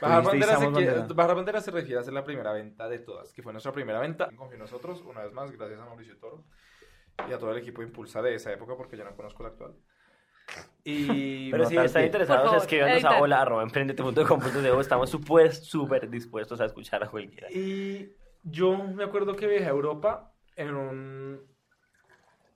Bajar 0.00 0.22
Tuviste 0.24 0.46
bandera, 0.46 0.46
se 0.46 0.58
izamos 0.58 0.78
quiere- 0.78 0.92
bandera. 0.98 1.14
bajar 1.14 1.36
bandera 1.36 1.60
se 1.60 1.70
refiere 1.70 1.96
a 1.98 2.00
hacer 2.00 2.12
la 2.14 2.24
primera 2.24 2.52
venta 2.52 2.88
de 2.88 2.98
todas, 2.98 3.32
que 3.32 3.42
fue 3.42 3.52
nuestra 3.52 3.72
primera 3.72 4.00
venta. 4.00 4.28
Confió 4.34 4.54
en 4.54 4.60
nosotros, 4.60 5.02
una 5.02 5.22
vez 5.22 5.32
más, 5.32 5.50
gracias 5.52 5.78
a 5.80 5.84
Mauricio 5.86 6.18
Toro 6.18 6.44
y 7.28 7.32
a 7.32 7.38
todo 7.38 7.52
el 7.52 7.58
equipo 7.58 7.80
de 7.82 7.88
Impulsa 7.88 8.20
de 8.22 8.34
esa 8.34 8.52
época, 8.52 8.74
porque 8.76 8.96
ya 8.96 9.04
no 9.04 9.14
conozco 9.14 9.42
el 9.44 9.50
actual. 9.50 9.74
Y 10.84 11.50
Pero 11.50 11.66
si 11.66 11.76
están 11.76 12.04
interesados, 12.04 12.54
escríbanos 12.54 12.92
a 12.92 12.96
editar. 12.96 13.22
hola 13.22 13.42
arroba 13.42 13.62
emprendete.com.de. 13.62 14.80
Estamos 14.80 15.10
súper, 15.10 15.54
súper 15.54 16.08
dispuestos 16.08 16.60
a 16.60 16.64
escuchar 16.64 17.02
a 17.04 17.08
cualquiera. 17.08 17.50
Y 17.50 18.12
yo 18.42 18.76
me 18.76 19.04
acuerdo 19.04 19.36
que 19.36 19.46
viajé 19.46 19.66
a 19.66 19.70
Europa 19.70 20.32
en 20.56 20.74
un... 20.74 21.40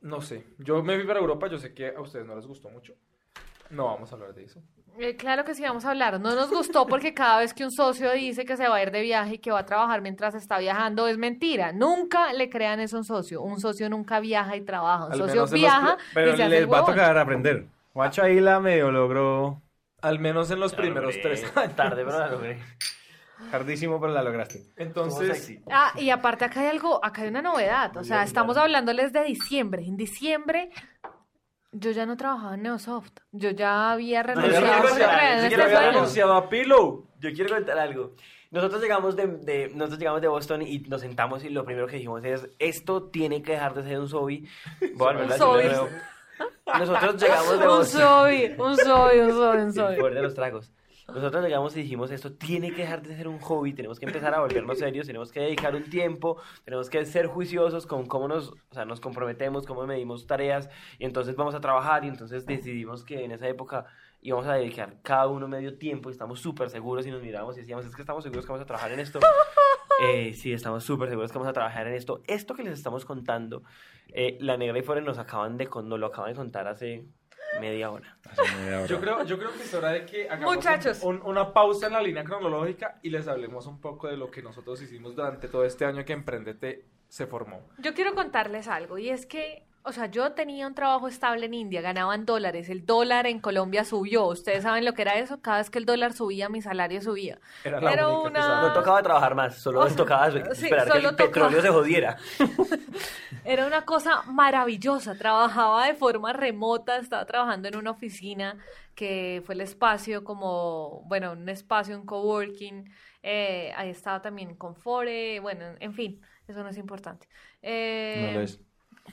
No 0.00 0.20
sé, 0.20 0.46
yo 0.58 0.82
me 0.82 0.96
fui 0.96 1.06
para 1.06 1.20
Europa, 1.20 1.46
yo 1.46 1.58
sé 1.58 1.72
que 1.72 1.88
a 1.88 2.00
ustedes 2.00 2.26
no 2.26 2.34
les 2.34 2.46
gustó 2.46 2.68
mucho. 2.70 2.94
No 3.70 3.86
vamos 3.86 4.10
a 4.12 4.16
hablar 4.16 4.34
de 4.34 4.44
eso. 4.44 4.60
Eh, 4.98 5.16
claro 5.16 5.44
que 5.44 5.54
sí, 5.54 5.62
vamos 5.62 5.84
a 5.84 5.90
hablar. 5.90 6.20
No 6.20 6.34
nos 6.34 6.50
gustó 6.50 6.86
porque 6.86 7.14
cada 7.14 7.38
vez 7.38 7.54
que 7.54 7.64
un 7.64 7.70
socio 7.70 8.12
dice 8.12 8.44
que 8.44 8.56
se 8.56 8.68
va 8.68 8.76
a 8.76 8.82
ir 8.82 8.90
de 8.90 9.00
viaje 9.00 9.34
y 9.34 9.38
que 9.38 9.50
va 9.50 9.60
a 9.60 9.66
trabajar 9.66 10.02
mientras 10.02 10.34
está 10.34 10.58
viajando 10.58 11.08
es 11.08 11.16
mentira. 11.16 11.72
Nunca 11.72 12.32
le 12.34 12.50
crean 12.50 12.80
eso 12.80 12.96
a 12.96 12.98
un 13.00 13.04
socio. 13.04 13.40
Un 13.40 13.58
socio 13.60 13.88
nunca 13.88 14.20
viaja 14.20 14.56
y 14.56 14.60
trabaja. 14.60 15.06
Un 15.06 15.12
Al 15.12 15.18
socio 15.18 15.32
en 15.32 15.38
los 15.38 15.52
viaja 15.52 15.96
Pero 16.12 16.32
y 16.32 16.36
se 16.36 16.42
hace 16.42 16.50
les 16.50 16.62
el 16.64 16.72
va 16.72 16.80
a 16.80 16.84
tocar 16.84 17.16
aprender. 17.16 17.66
Juancho 17.92 18.22
ahí 18.22 18.40
la 18.40 18.60
medio 18.60 18.90
logró 18.90 19.62
Al 20.00 20.18
menos 20.18 20.50
en 20.50 20.60
los 20.60 20.72
La 20.72 20.78
primeros 20.78 21.14
logré. 21.16 21.22
tres 21.22 21.56
años. 21.56 21.76
Tarde, 21.76 22.04
pero 22.04 22.18
la 22.18 22.26
logré. 22.28 22.58
tardísimo, 23.50 24.00
pero 24.00 24.12
la 24.12 24.22
lograste. 24.22 24.62
Entonces, 24.76 25.58
Ah, 25.70 25.92
y 25.96 26.10
aparte 26.10 26.44
acá 26.44 26.60
hay 26.60 26.68
algo, 26.68 27.04
acá 27.04 27.22
hay 27.22 27.28
una 27.28 27.42
novedad. 27.42 27.96
O 27.96 28.04
sea, 28.04 28.22
estamos 28.22 28.56
hablándoles 28.56 29.12
de 29.12 29.24
diciembre. 29.24 29.84
En 29.84 29.96
diciembre 29.96 30.70
yo 31.72 31.90
ya 31.90 32.04
no 32.06 32.16
trabajaba 32.16 32.54
en 32.54 32.62
Neosoft. 32.62 33.12
Yo 33.32 33.50
ya 33.50 33.92
había 33.92 34.20
yo 34.22 34.26
renunciado 34.28 34.66
yo 34.66 35.48
quiero 35.48 35.64
había 35.64 35.90
renunciado 35.92 36.34
a 36.34 36.48
Pillow. 36.48 37.08
Yo 37.18 37.32
quiero 37.32 37.54
contar 37.54 37.78
algo. 37.78 38.14
Nosotros 38.50 38.82
llegamos 38.82 39.16
de, 39.16 39.26
de- 39.26 39.70
nosotros 39.74 39.98
llegamos 39.98 40.20
de 40.20 40.28
Boston 40.28 40.60
y 40.62 40.80
nos 40.80 41.00
sentamos 41.00 41.42
y 41.44 41.48
lo 41.48 41.64
primero 41.64 41.86
que 41.86 41.96
dijimos 41.96 42.22
es, 42.24 42.46
esto 42.58 43.04
tiene 43.04 43.42
que 43.42 43.52
dejar 43.52 43.72
de 43.74 43.82
ser 43.84 43.98
un 43.98 44.08
hobby. 44.10 44.46
Voy 44.96 45.14
a 45.14 45.78
Nosotros 46.78 47.16
llegamos 47.22 47.58
de 47.60 47.68
Un 47.68 47.84
soy, 47.84 48.54
un 48.58 48.76
soy, 48.76 49.18
un 49.20 49.30
soy, 49.30 49.58
un 49.58 49.66
El 49.66 49.72
soy. 49.72 49.96
poder 49.96 50.14
de 50.14 50.22
los 50.22 50.34
tragos. 50.34 50.72
Nosotros 51.08 51.44
llegamos 51.44 51.76
y 51.76 51.82
dijimos, 51.82 52.10
esto 52.10 52.32
tiene 52.32 52.70
que 52.70 52.82
dejar 52.82 53.02
de 53.02 53.14
ser 53.16 53.28
un 53.28 53.38
hobby, 53.40 53.74
tenemos 53.74 53.98
que 53.98 54.06
empezar 54.06 54.34
a 54.34 54.40
volvernos 54.40 54.78
serios, 54.78 55.06
tenemos 55.06 55.30
que 55.32 55.40
dedicar 55.40 55.74
un 55.74 55.82
tiempo, 55.84 56.40
tenemos 56.64 56.88
que 56.88 57.04
ser 57.04 57.26
juiciosos 57.26 57.86
con 57.86 58.06
cómo 58.06 58.28
nos, 58.28 58.50
o 58.50 58.56
sea, 58.70 58.84
nos 58.84 59.00
comprometemos, 59.00 59.66
cómo 59.66 59.86
medimos 59.86 60.26
tareas, 60.26 60.70
y 60.98 61.04
entonces 61.04 61.34
vamos 61.36 61.54
a 61.54 61.60
trabajar, 61.60 62.04
y 62.04 62.08
entonces 62.08 62.46
decidimos 62.46 63.04
que 63.04 63.24
en 63.24 63.32
esa 63.32 63.48
época 63.48 63.86
íbamos 64.22 64.46
a 64.46 64.54
dedicar 64.54 64.96
cada 65.02 65.26
uno 65.26 65.46
medio 65.48 65.76
tiempo, 65.76 66.08
y 66.08 66.12
estamos 66.12 66.40
súper 66.40 66.70
seguros, 66.70 67.06
y 67.06 67.10
nos 67.10 67.20
miramos 67.22 67.56
y 67.56 67.60
decíamos, 67.60 67.84
es 67.84 67.94
que 67.94 68.02
estamos 68.02 68.22
seguros 68.24 68.46
que 68.46 68.52
vamos 68.52 68.62
a 68.62 68.66
trabajar 68.66 68.92
en 68.92 69.00
esto. 69.00 69.20
Eh, 70.04 70.32
sí, 70.34 70.52
estamos 70.52 70.82
súper 70.82 71.08
seguros 71.10 71.30
que 71.30 71.38
vamos 71.38 71.50
a 71.50 71.52
trabajar 71.52 71.86
en 71.86 71.92
esto. 71.94 72.22
Esto 72.26 72.54
que 72.54 72.64
les 72.64 72.72
estamos 72.72 73.04
contando, 73.04 73.62
eh, 74.08 74.36
la 74.40 74.56
negra 74.56 74.76
y 74.78 74.82
Foren 74.82 75.04
nos 75.04 75.18
acaban 75.18 75.56
de, 75.56 75.66
nos 75.66 75.98
lo 76.00 76.06
acaban 76.06 76.30
de 76.32 76.36
contar 76.36 76.66
hace 76.66 77.04
media 77.60 77.90
hora. 77.90 78.16
Yo 78.88 78.98
creo, 79.00 79.22
yo 79.24 79.38
creo 79.38 79.52
que 79.52 79.62
es 79.62 79.72
hora 79.74 79.90
de 79.90 80.04
que 80.06 80.28
hagamos 80.28 80.56
Muchachos. 80.56 81.02
un- 81.02 81.16
un- 81.16 81.26
una 81.26 81.52
pausa 81.52 81.86
en 81.86 81.92
la 81.92 82.02
línea 82.02 82.24
cronológica 82.24 82.98
y 83.02 83.10
les 83.10 83.28
hablemos 83.28 83.66
un 83.66 83.80
poco 83.80 84.08
de 84.08 84.16
lo 84.16 84.28
que 84.30 84.42
nosotros 84.42 84.80
hicimos 84.82 85.14
durante 85.14 85.46
todo 85.46 85.64
este 85.64 85.84
año 85.84 86.04
que 86.04 86.14
Emprendete 86.14 86.84
se 87.08 87.26
formó. 87.26 87.68
Yo 87.78 87.94
quiero 87.94 88.14
contarles 88.14 88.66
algo 88.68 88.98
y 88.98 89.10
es 89.10 89.26
que, 89.26 89.66
o 89.84 89.92
sea, 89.92 90.06
yo 90.06 90.32
tenía 90.34 90.66
un 90.66 90.74
trabajo 90.74 91.08
estable 91.08 91.46
en 91.46 91.54
India, 91.54 91.80
ganaba 91.80 92.14
en 92.14 92.24
dólares, 92.26 92.68
el 92.70 92.86
dólar 92.86 93.26
en 93.26 93.40
Colombia 93.40 93.84
subió, 93.84 94.26
ustedes 94.26 94.62
saben 94.64 94.84
lo 94.84 94.94
que 94.94 95.02
era 95.02 95.18
eso, 95.18 95.40
cada 95.40 95.58
vez 95.58 95.70
que 95.70 95.78
el 95.78 95.86
dólar 95.86 96.12
subía, 96.12 96.48
mi 96.48 96.62
salario 96.62 97.00
subía. 97.02 97.40
Era 97.64 97.80
la 97.80 97.92
Era 97.92 98.08
única 98.10 98.20
que 98.22 98.28
una-. 98.28 98.60
No 98.60 98.72
tocaba 98.72 99.02
trabajar 99.02 99.34
más, 99.34 99.56
solo 99.58 99.80
O 99.80 99.88
sea, 99.88 99.96
tocaba 99.96 100.30
sí, 100.30 100.38
esperar 100.40 100.90
que 100.90 100.98
el 100.98 101.14
petróleo 101.14 101.16
tocaba. 101.16 101.62
se 101.62 101.68
jodiera. 101.70 102.16
Era 103.44 103.66
una 103.66 103.84
cosa 103.84 104.22
maravillosa, 104.26 105.16
trabajaba 105.16 105.86
de 105.86 105.94
forma 105.94 106.32
remota, 106.32 106.98
estaba 106.98 107.24
trabajando 107.26 107.68
en 107.68 107.76
una 107.76 107.90
oficina 107.90 108.58
que 108.94 109.42
fue 109.44 109.54
el 109.54 109.60
espacio 109.62 110.22
como, 110.24 111.02
bueno, 111.06 111.32
un 111.32 111.48
espacio, 111.48 111.96
un 111.98 112.06
coworking, 112.06 112.84
eh, 113.22 113.72
ahí 113.76 113.90
estaba 113.90 114.22
también 114.22 114.54
Confore, 114.56 115.40
bueno, 115.40 115.64
en 115.80 115.94
fin, 115.94 116.20
eso 116.46 116.62
no 116.62 116.68
es 116.70 116.76
importante. 116.78 117.28
Eh, 117.62 118.26
No 118.26 118.30
lo 118.30 118.40
es. 118.42 118.60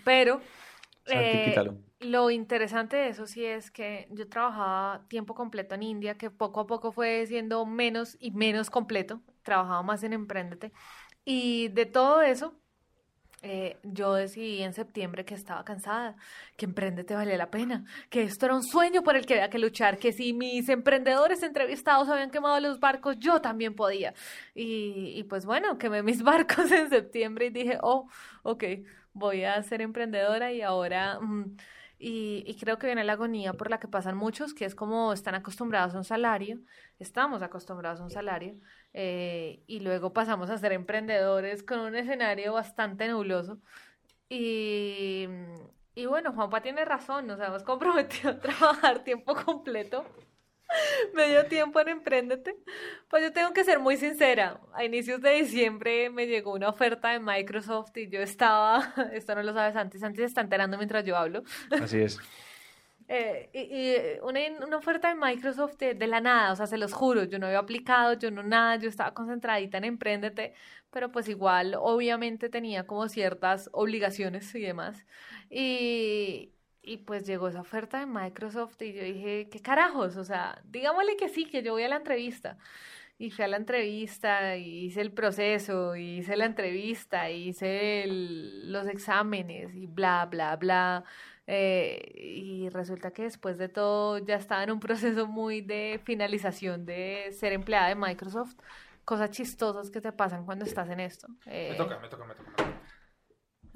Pero 0.03 0.41
eh, 1.07 1.55
lo 1.99 2.29
interesante 2.29 2.95
de 2.95 3.09
eso 3.09 3.25
sí 3.25 3.45
es 3.45 3.71
que 3.71 4.07
yo 4.11 4.27
trabajaba 4.29 5.05
tiempo 5.07 5.35
completo 5.35 5.75
en 5.75 5.83
India, 5.83 6.17
que 6.17 6.29
poco 6.31 6.61
a 6.61 6.67
poco 6.67 6.91
fue 6.91 7.25
siendo 7.27 7.65
menos 7.65 8.17
y 8.19 8.31
menos 8.31 8.69
completo. 8.69 9.21
Trabajaba 9.43 9.83
más 9.83 10.03
en 10.03 10.13
Emprendete. 10.13 10.71
Y 11.25 11.67
de 11.69 11.85
todo 11.85 12.21
eso, 12.21 12.55
eh, 13.41 13.77
yo 13.83 14.13
decidí 14.15 14.61
en 14.63 14.73
septiembre 14.73 15.25
que 15.25 15.33
estaba 15.33 15.63
cansada, 15.63 16.15
que 16.57 16.65
Emprendete 16.65 17.15
valía 17.15 17.37
la 17.37 17.51
pena, 17.51 17.85
que 18.09 18.23
esto 18.23 18.45
era 18.45 18.55
un 18.55 18.63
sueño 18.63 19.03
por 19.03 19.15
el 19.15 19.25
que 19.25 19.35
había 19.35 19.49
que 19.49 19.59
luchar, 19.59 19.97
que 19.97 20.11
si 20.11 20.33
mis 20.33 20.67
emprendedores 20.69 21.43
entrevistados 21.43 22.09
habían 22.09 22.31
quemado 22.31 22.59
los 22.59 22.79
barcos, 22.79 23.17
yo 23.19 23.41
también 23.41 23.75
podía. 23.75 24.13
Y, 24.55 25.13
y 25.15 25.23
pues 25.23 25.45
bueno, 25.45 25.77
quemé 25.77 26.03
mis 26.03 26.21
barcos 26.23 26.71
en 26.71 26.89
septiembre 26.89 27.47
y 27.47 27.49
dije, 27.49 27.77
oh, 27.81 28.09
ok, 28.43 28.63
voy 29.13 29.43
a 29.43 29.61
ser 29.63 29.81
emprendedora 29.81 30.51
y 30.51 30.61
ahora... 30.61 31.19
mm, 31.19 31.55
y, 32.01 32.55
creo 32.59 32.79
que 32.79 32.87
viene 32.87 33.03
la 33.03 33.13
agonía 33.13 33.53
por 33.53 33.69
la 33.69 33.79
que 33.79 33.89
pasan 33.89 34.15
muchos, 34.15 34.53
que 34.53 34.63
es 34.63 34.73
como 34.73 35.11
están 35.11 35.35
acostumbrados 35.35 35.93
a 35.93 35.97
un 35.97 36.05
salario, 36.05 36.59
estamos 36.97 37.41
acostumbrados 37.41 37.99
a 37.99 38.03
un 38.03 38.09
salario, 38.09 38.55
eh, 38.93 39.63
y 39.67 39.81
luego 39.81 40.13
pasamos 40.13 40.49
a 40.49 40.57
ser 40.57 40.71
emprendedores 40.71 41.61
con 41.61 41.79
un 41.81 41.95
escenario 41.97 42.53
bastante 42.53 43.05
nebuloso. 43.07 43.59
Y, 44.29 45.27
y 45.95 46.05
bueno, 46.05 46.31
Juanpa 46.33 46.61
tiene 46.61 46.85
razón, 46.85 47.27
nos 47.27 47.39
hemos 47.41 47.63
comprometido 47.63 48.31
a 48.31 48.39
trabajar 48.39 49.03
tiempo 49.03 49.35
completo, 49.35 50.05
medio 51.13 51.45
tiempo 51.45 51.79
en 51.79 51.89
Emprendete. 51.89 52.55
Pues 53.09 53.23
yo 53.23 53.33
tengo 53.33 53.53
que 53.53 53.63
ser 53.63 53.79
muy 53.79 53.97
sincera, 53.97 54.59
a 54.73 54.83
inicios 54.83 55.21
de 55.21 55.31
diciembre 55.31 56.09
me 56.09 56.27
llegó 56.27 56.53
una 56.53 56.69
oferta 56.69 57.09
de 57.09 57.19
Microsoft 57.19 57.95
y 57.97 58.09
yo 58.09 58.21
estaba, 58.21 58.93
esto 59.13 59.35
no 59.35 59.43
lo 59.43 59.53
sabes 59.53 59.75
antes, 59.75 60.03
antes 60.03 60.25
está 60.25 60.41
enterando 60.41 60.77
mientras 60.77 61.05
yo 61.05 61.17
hablo. 61.17 61.43
Así 61.81 61.99
es. 61.99 62.19
Eh, 63.11 63.49
y, 63.53 63.59
y 63.59 64.19
una, 64.21 64.39
una 64.63 64.77
oferta 64.77 65.07
de 65.07 65.15
Microsoft 65.15 65.77
de, 65.79 65.95
de 65.95 66.05
la 66.05 66.21
nada, 66.21 66.53
o 66.53 66.55
sea, 66.55 66.67
se 66.67 66.77
los 66.77 66.93
juro, 66.93 67.23
yo 67.23 67.39
no 67.39 67.47
había 67.47 67.57
aplicado, 67.57 68.13
yo 68.13 68.29
no 68.29 68.43
nada, 68.43 68.75
yo 68.75 68.87
estaba 68.87 69.15
concentradita 69.15 69.79
en 69.79 69.85
Emprendete, 69.85 70.53
pero 70.91 71.11
pues 71.11 71.27
igual, 71.27 71.73
obviamente 71.79 72.49
tenía 72.49 72.85
como 72.85 73.09
ciertas 73.09 73.67
obligaciones 73.73 74.53
y 74.53 74.61
demás. 74.61 75.07
Y, 75.49 76.53
y 76.81 76.97
pues 76.97 77.25
llegó 77.25 77.47
esa 77.47 77.61
oferta 77.61 77.99
de 77.99 78.05
Microsoft 78.05 78.81
y 78.81 78.93
yo 78.93 79.03
dije, 79.03 79.49
¿qué 79.51 79.59
carajos? 79.61 80.15
O 80.17 80.23
sea, 80.23 80.61
digámosle 80.65 81.15
que 81.17 81.29
sí, 81.29 81.45
que 81.45 81.61
yo 81.63 81.73
voy 81.73 81.83
a 81.83 81.89
la 81.89 81.97
entrevista. 81.97 82.57
Y 83.17 83.31
fui 83.31 83.43
a 83.43 83.49
la 83.49 83.57
entrevista, 83.57 84.55
y 84.55 84.85
hice 84.85 85.01
el 85.01 85.11
proceso, 85.11 85.93
y 85.97 86.19
hice 86.19 86.37
la 86.37 86.45
entrevista, 86.45 87.29
y 87.29 87.49
hice 87.49 88.03
el- 88.03 88.71
los 88.71 88.87
exámenes, 88.87 89.75
y 89.75 89.87
bla, 89.87 90.25
bla, 90.31 90.55
bla. 90.55 91.03
Eh, 91.45 91.99
y 92.15 92.69
resulta 92.69 93.11
que 93.11 93.23
después 93.23 93.57
de 93.57 93.67
todo 93.67 94.19
ya 94.19 94.35
estaba 94.35 94.63
en 94.63 94.71
un 94.71 94.79
proceso 94.79 95.27
muy 95.27 95.59
de 95.59 95.99
finalización 96.05 96.85
de 96.85 97.29
ser 97.33 97.51
empleada 97.51 97.89
de 97.89 97.95
Microsoft. 97.95 98.55
Cosas 99.03 99.31
chistosas 99.31 99.89
que 99.91 99.99
te 99.99 100.13
pasan 100.13 100.45
cuando 100.45 100.63
estás 100.63 100.87
en 100.89 101.01
esto. 101.01 101.27
Eh, 101.47 101.69
Me 101.71 101.75
toca, 101.75 101.99
me 101.99 102.07
toca, 102.07 102.25
me 102.25 102.35
toca. 102.35 102.78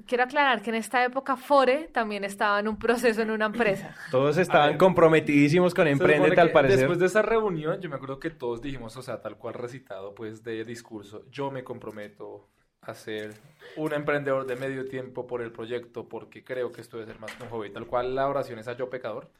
Quiero 0.06 0.24
aclarar 0.24 0.62
que 0.62 0.70
en 0.70 0.76
esta 0.76 1.04
época 1.04 1.36
Fore 1.36 1.88
también 1.92 2.24
estaba 2.24 2.60
en 2.60 2.68
un 2.68 2.78
proceso 2.78 3.22
en 3.22 3.30
una 3.30 3.46
empresa. 3.46 3.94
Todos 4.10 4.38
A 4.38 4.42
estaban 4.42 4.70
ver. 4.70 4.78
comprometidísimos 4.78 5.74
con 5.74 5.86
Emprendete 5.86 6.40
al 6.40 6.52
parecer. 6.52 6.78
Después 6.80 6.98
de 6.98 7.06
esa 7.06 7.22
reunión, 7.22 7.80
yo 7.80 7.88
me 7.88 7.96
acuerdo 7.96 8.18
que 8.18 8.30
todos 8.30 8.62
dijimos, 8.62 8.96
o 8.96 9.02
sea, 9.02 9.20
tal 9.20 9.36
cual 9.36 9.54
recitado, 9.54 10.14
pues, 10.14 10.42
de 10.42 10.64
discurso, 10.64 11.24
yo 11.30 11.50
me 11.50 11.64
comprometo 11.64 12.48
a 12.80 12.94
ser 12.94 13.34
un 13.76 13.94
emprendedor 13.94 14.46
de 14.46 14.56
medio 14.56 14.86
tiempo 14.86 15.26
por 15.26 15.40
el 15.40 15.52
proyecto 15.52 16.06
porque 16.08 16.44
creo 16.44 16.70
que 16.70 16.82
esto 16.82 16.98
debe 16.98 17.12
ser 17.12 17.20
más 17.20 17.32
que 17.32 17.42
un 17.42 17.48
hobby. 17.48 17.70
Tal 17.70 17.86
cual 17.86 18.14
la 18.14 18.28
oración 18.28 18.58
es 18.58 18.68
a 18.68 18.76
yo 18.76 18.90
pecador. 18.90 19.30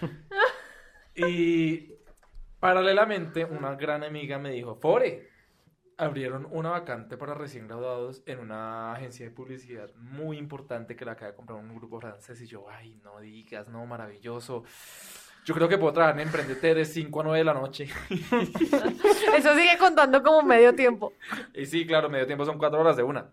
y 1.14 1.92
paralelamente, 2.58 3.44
una 3.44 3.74
gran 3.74 4.02
amiga 4.02 4.38
me 4.38 4.50
dijo, 4.50 4.76
Fore, 4.76 5.28
abrieron 5.96 6.46
una 6.50 6.70
vacante 6.70 7.16
para 7.16 7.34
recién 7.34 7.66
graduados 7.66 8.22
en 8.26 8.40
una 8.40 8.92
agencia 8.92 9.24
de 9.24 9.30
publicidad 9.30 9.94
muy 9.96 10.36
importante 10.38 10.94
que 10.94 11.04
la 11.04 11.12
acaba 11.12 11.30
de 11.30 11.36
comprar 11.36 11.58
un 11.58 11.74
grupo 11.74 12.00
francés 12.00 12.40
y 12.42 12.46
yo, 12.46 12.68
ay, 12.68 13.00
no 13.02 13.20
digas, 13.20 13.68
no, 13.68 13.86
maravilloso. 13.86 14.64
Yo 15.44 15.54
creo 15.54 15.68
que 15.68 15.78
puedo 15.78 15.92
trabajar 15.92 16.20
en 16.20 16.26
Emprendete 16.26 16.74
de 16.74 16.84
5 16.84 17.20
a 17.20 17.24
9 17.24 17.38
de 17.38 17.44
la 17.44 17.54
noche. 17.54 17.88
Eso 19.36 19.54
sigue 19.54 19.78
contando 19.78 20.22
como 20.22 20.42
medio 20.42 20.74
tiempo. 20.74 21.12
Y 21.54 21.66
sí, 21.66 21.86
claro, 21.86 22.10
medio 22.10 22.26
tiempo 22.26 22.44
son 22.44 22.58
4 22.58 22.80
horas 22.80 22.96
de 22.96 23.04
una. 23.04 23.30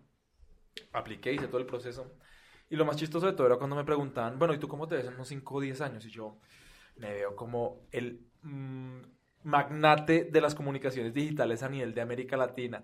Apliqué, 0.92 1.32
hice 1.32 1.48
todo 1.48 1.58
el 1.58 1.66
proceso. 1.66 2.14
Y 2.70 2.76
lo 2.76 2.84
más 2.84 2.96
chistoso 2.96 3.26
de 3.26 3.32
todo 3.32 3.48
era 3.48 3.56
cuando 3.56 3.76
me 3.76 3.84
preguntaban, 3.84 4.38
bueno, 4.38 4.54
¿y 4.54 4.58
tú 4.58 4.68
cómo 4.68 4.86
te 4.86 4.94
ves 4.94 5.06
en 5.06 5.14
unos 5.14 5.28
5 5.28 5.54
o 5.54 5.60
10 5.60 5.80
años? 5.80 6.06
Y 6.06 6.10
yo 6.10 6.38
me 6.96 7.12
veo 7.12 7.34
como 7.34 7.88
el 7.90 8.20
mm, 8.42 9.00
magnate 9.44 10.24
de 10.24 10.40
las 10.40 10.54
comunicaciones 10.54 11.14
digitales 11.14 11.62
a 11.62 11.68
nivel 11.68 11.94
de 11.94 12.00
América 12.00 12.36
Latina. 12.36 12.82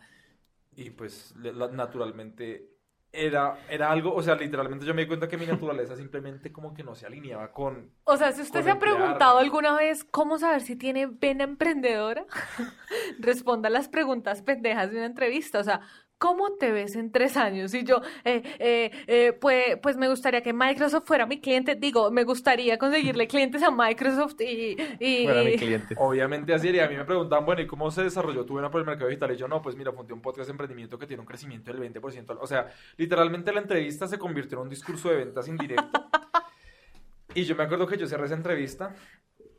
Y 0.76 0.90
pues 0.90 1.34
naturalmente 1.36 2.70
era, 3.12 3.58
era 3.68 3.90
algo, 3.90 4.14
o 4.14 4.22
sea, 4.22 4.36
literalmente 4.36 4.86
yo 4.86 4.94
me 4.94 5.02
di 5.02 5.08
cuenta 5.08 5.28
que 5.28 5.36
mi 5.36 5.46
naturaleza 5.46 5.96
simplemente 5.96 6.52
como 6.52 6.72
que 6.72 6.84
no 6.84 6.94
se 6.94 7.06
alineaba 7.06 7.52
con... 7.52 7.90
O 8.04 8.16
sea, 8.16 8.32
si 8.32 8.42
usted 8.42 8.62
se 8.62 8.70
ha 8.70 8.78
preguntado 8.78 9.38
alguna 9.38 9.76
vez 9.76 10.04
cómo 10.04 10.38
saber 10.38 10.60
si 10.62 10.76
tiene 10.76 11.06
vena 11.06 11.44
emprendedora, 11.44 12.24
responda 13.18 13.68
las 13.70 13.88
preguntas 13.88 14.42
pendejas 14.42 14.90
de 14.90 14.98
una 14.98 15.06
entrevista. 15.06 15.58
O 15.58 15.64
sea, 15.64 15.80
¿cómo 16.20 16.52
te 16.52 16.70
ves 16.70 16.94
en 16.96 17.10
tres 17.10 17.36
años? 17.38 17.72
Y 17.74 17.82
yo, 17.82 18.02
eh, 18.24 18.42
eh, 18.58 18.90
eh, 19.06 19.32
pues, 19.32 19.78
pues 19.82 19.96
me 19.96 20.06
gustaría 20.08 20.42
que 20.42 20.52
Microsoft 20.52 21.04
fuera 21.06 21.24
mi 21.26 21.40
cliente. 21.40 21.74
Digo, 21.74 22.10
me 22.10 22.24
gustaría 22.24 22.76
conseguirle 22.78 23.26
clientes 23.26 23.62
a 23.62 23.70
Microsoft 23.70 24.40
y... 24.40 24.76
y- 25.00 25.24
Fuera 25.24 25.42
mi 25.42 25.56
cliente. 25.56 25.94
Obviamente 25.98 26.52
así 26.54 26.68
era. 26.68 26.76
Y 26.76 26.80
a 26.80 26.88
mí 26.88 26.96
me 26.96 27.04
preguntaban, 27.06 27.44
bueno, 27.46 27.62
¿y 27.62 27.66
cómo 27.66 27.90
se 27.90 28.02
desarrolló 28.04 28.44
tu 28.44 28.54
vena 28.54 28.70
por 28.70 28.80
el 28.80 28.86
mercado 28.86 29.08
digital? 29.08 29.32
Y 29.32 29.36
yo, 29.36 29.48
no, 29.48 29.62
pues 29.62 29.74
mira, 29.76 29.92
fundé 29.92 30.12
un 30.12 30.20
podcast 30.20 30.48
de 30.48 30.52
emprendimiento 30.52 30.98
que 30.98 31.06
tiene 31.06 31.22
un 31.22 31.26
crecimiento 31.26 31.72
del 31.72 31.80
20%. 31.92 32.38
O 32.38 32.46
sea, 32.46 32.68
literalmente 32.98 33.50
la 33.52 33.62
entrevista 33.62 34.06
se 34.06 34.18
convirtió 34.18 34.58
en 34.58 34.64
un 34.64 34.68
discurso 34.68 35.08
de 35.08 35.16
ventas 35.16 35.48
indirecto. 35.48 35.88
y 37.34 37.44
yo 37.44 37.56
me 37.56 37.64
acuerdo 37.64 37.86
que 37.86 37.96
yo 37.96 38.06
cerré 38.06 38.26
esa 38.26 38.34
entrevista. 38.34 38.94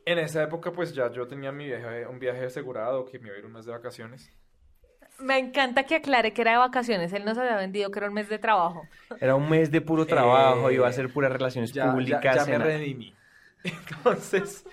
En 0.06 0.20
esa 0.20 0.44
época, 0.44 0.72
pues 0.72 0.94
ya 0.94 1.12
yo 1.12 1.28
tenía 1.28 1.52
mi 1.52 1.66
viaje, 1.66 2.06
un 2.08 2.20
viaje 2.20 2.46
asegurado, 2.46 3.06
que 3.06 3.18
me 3.20 3.28
iba 3.28 3.36
a 3.36 3.40
ir 3.40 3.46
un 3.46 3.54
mes 3.54 3.66
de 3.66 3.72
vacaciones. 3.72 4.32
Me 5.24 5.38
encanta 5.38 5.86
que 5.86 5.96
aclare 5.96 6.34
que 6.34 6.42
era 6.42 6.52
de 6.54 6.58
vacaciones. 6.58 7.14
Él 7.14 7.26
nos 7.26 7.38
había 7.38 7.56
vendido 7.58 7.92
que 7.92 8.00
era 8.00 8.08
un 8.08 8.14
mes 8.14 8.30
de 8.30 8.40
trabajo. 8.40 8.90
Era 9.20 9.36
un 9.36 9.50
mes 9.50 9.72
de 9.72 9.82
puro 9.82 10.06
trabajo, 10.06 10.70
Eh, 10.70 10.76
iba 10.76 10.88
a 10.88 10.92
ser 10.94 11.12
puras 11.12 11.32
relaciones 11.32 11.72
ya, 11.72 11.86
ya- 11.86 11.92
públicas. 11.92 12.36
ya 12.36 12.46
me 12.46 12.58
redimí. 12.58 13.14
Entonces, 13.64 14.66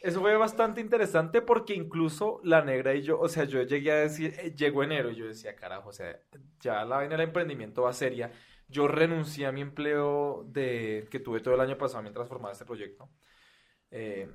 eso 0.00 0.20
fue 0.20 0.36
bastante 0.36 0.80
interesante 0.80 1.42
porque 1.42 1.74
incluso 1.74 2.40
la 2.44 2.62
negra 2.62 2.94
y 2.94 3.02
yo, 3.02 3.20
o 3.20 3.28
sea, 3.28 3.44
yo 3.44 3.62
llegué 3.62 3.92
a 3.92 3.96
decir, 3.96 4.34
eh, 4.38 4.54
llegó 4.56 4.82
enero 4.82 5.10
y 5.10 5.16
yo 5.16 5.26
decía, 5.26 5.54
carajo, 5.56 5.90
o 5.90 5.92
sea, 5.92 6.18
ya 6.60 6.84
la 6.84 6.96
vaina 6.96 7.16
del 7.16 7.28
emprendimiento 7.28 7.82
va 7.82 7.92
seria. 7.92 8.32
Yo 8.68 8.88
renuncié 8.88 9.46
a 9.46 9.52
mi 9.52 9.60
empleo 9.60 10.44
de, 10.48 11.06
que 11.10 11.20
tuve 11.20 11.40
todo 11.40 11.54
el 11.54 11.60
año 11.60 11.78
pasado 11.78 12.02
mientras 12.02 12.28
formaba 12.28 12.52
este 12.52 12.64
proyecto. 12.64 13.10
Eh, 13.90 14.28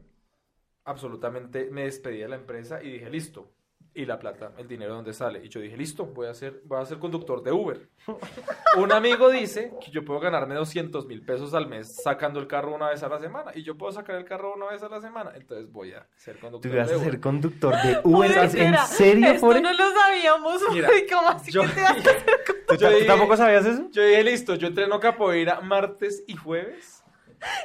absolutamente 0.86 1.70
me 1.72 1.84
despedí 1.84 2.20
de 2.20 2.28
la 2.30 2.36
empresa 2.36 2.82
y 2.84 2.92
dije, 2.94 3.10
listo. 3.10 3.52
Y 3.94 4.06
la 4.06 4.18
plata, 4.18 4.54
el 4.58 4.70
dinero, 4.70 4.94
¿dónde 4.96 5.12
sale? 5.12 5.44
Y 5.44 5.50
yo 5.50 5.60
dije, 5.60 5.76
listo, 5.76 6.06
voy 6.06 6.28
a 6.28 6.34
ser, 6.34 6.62
voy 6.64 6.82
a 6.82 6.86
ser 6.86 6.98
conductor 6.98 7.44
de 7.44 7.52
Uber. 7.52 7.90
Un 8.78 8.92
amigo 8.94 9.30
dice 9.30 9.74
que 9.84 9.92
yo 9.92 10.06
puedo 10.06 10.22
ganarme 10.22 10.56
200 10.56 11.08
mil 11.08 11.22
pesos 11.26 11.54
al 11.54 11.68
mes 11.68 11.98
sacando 12.02 12.40
el 12.40 12.48
carro 12.48 12.74
una 12.74 12.90
vez 12.90 13.04
a 13.04 13.10
la 13.10 13.20
semana. 13.20 13.52
Y 13.54 13.64
yo 13.64 13.78
puedo 13.78 13.92
sacar 13.92 14.16
el 14.16 14.24
carro 14.24 14.54
una 14.56 14.68
vez 14.68 14.82
a 14.82 14.88
la 14.88 15.02
semana. 15.02 15.32
Entonces 15.36 15.70
voy 15.70 15.92
a 15.92 16.08
ser 16.16 16.36
Tú 16.36 16.42
conductor 16.42 16.72
ibas 16.72 16.88
de 16.88 16.94
a 16.94 16.98
Uber. 17.00 17.12
ser 17.12 17.20
conductor 17.20 17.76
de 17.82 18.00
Uber. 18.06 18.32
Oye, 18.32 18.64
¿En 18.66 18.78
serio, 18.88 19.28
Esto 19.28 19.40
Fore? 19.42 19.62
no 19.62 19.74
lo 19.74 19.92
sabíamos. 19.92 20.62
Mira, 20.72 20.90
¿Cómo 21.12 21.28
así 21.30 21.52
yo- 21.52 21.62
que 21.64 21.68
te 21.68 21.82
vas 21.82 21.92
a 21.92 22.04
¿Tú, 22.72 22.78
tú 22.78 23.06
tampoco 23.06 23.36
sabías 23.36 23.66
eso? 23.66 23.90
Yo 23.92 24.02
dije, 24.04 24.24
listo, 24.24 24.56
yo 24.56 24.68
entreno 24.70 25.02
capoeira 25.02 25.60
martes 25.60 26.24
y 26.28 26.36
jueves. 26.38 27.01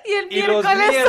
Y 0.04 0.12
el 0.12 0.32
Y 0.32 0.42
los 0.42 0.64
miércoles 0.64 1.06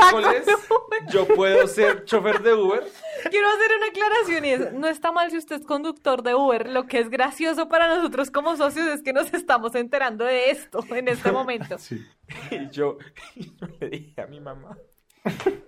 Uber. 0.70 1.08
yo 1.10 1.28
puedo 1.28 1.68
ser 1.68 2.06
chofer 2.06 2.42
de 2.42 2.54
Uber. 2.54 2.84
Quiero 3.30 3.48
hacer 3.48 3.72
una 3.78 3.88
aclaración 3.88 4.46
y 4.46 4.50
es, 4.50 4.74
no 4.74 4.88
está 4.88 5.12
mal 5.12 5.32
si 5.32 5.38
usted 5.38 5.58
es 5.58 5.66
conductor 5.66 6.24
de 6.24 6.36
Uber, 6.36 6.70
lo 6.70 6.86
que 6.86 7.00
es 7.00 7.10
gracioso 7.10 7.70
para 7.70 7.88
nosotros 7.88 8.32
como 8.32 8.56
socios 8.58 8.88
es 8.88 9.02
que 9.02 9.14
nos 9.14 9.34
estamos 9.34 9.76
enterando 9.76 10.26
de 10.26 10.52
esto 10.52 10.84
en 10.90 11.08
este 11.08 11.32
momento. 11.32 11.78
Sí. 11.88 12.06
Y 12.52 12.70
yo, 12.72 12.98
y 13.36 13.56
yo 13.56 13.68
le 13.80 13.90
dije 13.90 14.22
a 14.22 14.28
mi 14.28 14.40
mamá. 14.40 14.78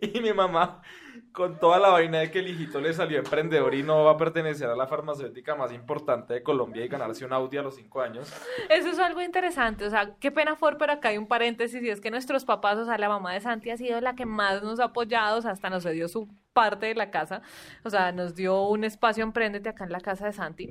Y 0.00 0.20
mi 0.20 0.32
mamá, 0.32 0.82
con 1.36 1.60
toda 1.60 1.78
la 1.78 1.90
vaina 1.90 2.20
de 2.20 2.30
que 2.30 2.38
el 2.38 2.48
hijito 2.48 2.80
le 2.80 2.94
salió 2.94 3.18
emprendedor 3.18 3.74
y 3.74 3.82
no 3.82 4.04
va 4.04 4.12
a 4.12 4.16
pertenecer 4.16 4.70
a 4.70 4.74
la 4.74 4.86
farmacéutica 4.86 5.54
más 5.54 5.70
importante 5.70 6.32
de 6.32 6.42
Colombia 6.42 6.82
y 6.82 6.88
ganarse 6.88 7.26
un 7.26 7.32
Audi 7.34 7.58
a 7.58 7.62
los 7.62 7.76
cinco 7.76 8.00
años. 8.00 8.32
Eso 8.70 8.88
es 8.88 8.98
algo 8.98 9.20
interesante, 9.20 9.84
o 9.84 9.90
sea, 9.90 10.14
qué 10.18 10.30
pena 10.30 10.56
for, 10.56 10.78
pero 10.78 10.92
acá 10.92 11.10
hay 11.10 11.18
un 11.18 11.28
paréntesis 11.28 11.82
y 11.82 11.90
es 11.90 12.00
que 12.00 12.10
nuestros 12.10 12.46
papás, 12.46 12.78
o 12.78 12.86
sea, 12.86 12.96
la 12.96 13.10
mamá 13.10 13.34
de 13.34 13.42
Santi 13.42 13.68
ha 13.68 13.76
sido 13.76 14.00
la 14.00 14.14
que 14.14 14.24
más 14.24 14.62
nos 14.62 14.80
ha 14.80 14.84
apoyado, 14.84 15.36
o 15.36 15.42
sea, 15.42 15.50
hasta 15.50 15.68
nos 15.68 15.84
dio 15.84 16.08
su 16.08 16.26
parte 16.56 16.86
de 16.86 16.94
la 16.94 17.10
casa, 17.10 17.42
o 17.84 17.90
sea, 17.90 18.12
nos 18.12 18.34
dio 18.34 18.62
un 18.62 18.82
espacio 18.82 19.22
emprendete 19.22 19.68
acá 19.68 19.84
en 19.84 19.92
la 19.92 20.00
casa 20.00 20.24
de 20.24 20.32
Santi. 20.32 20.70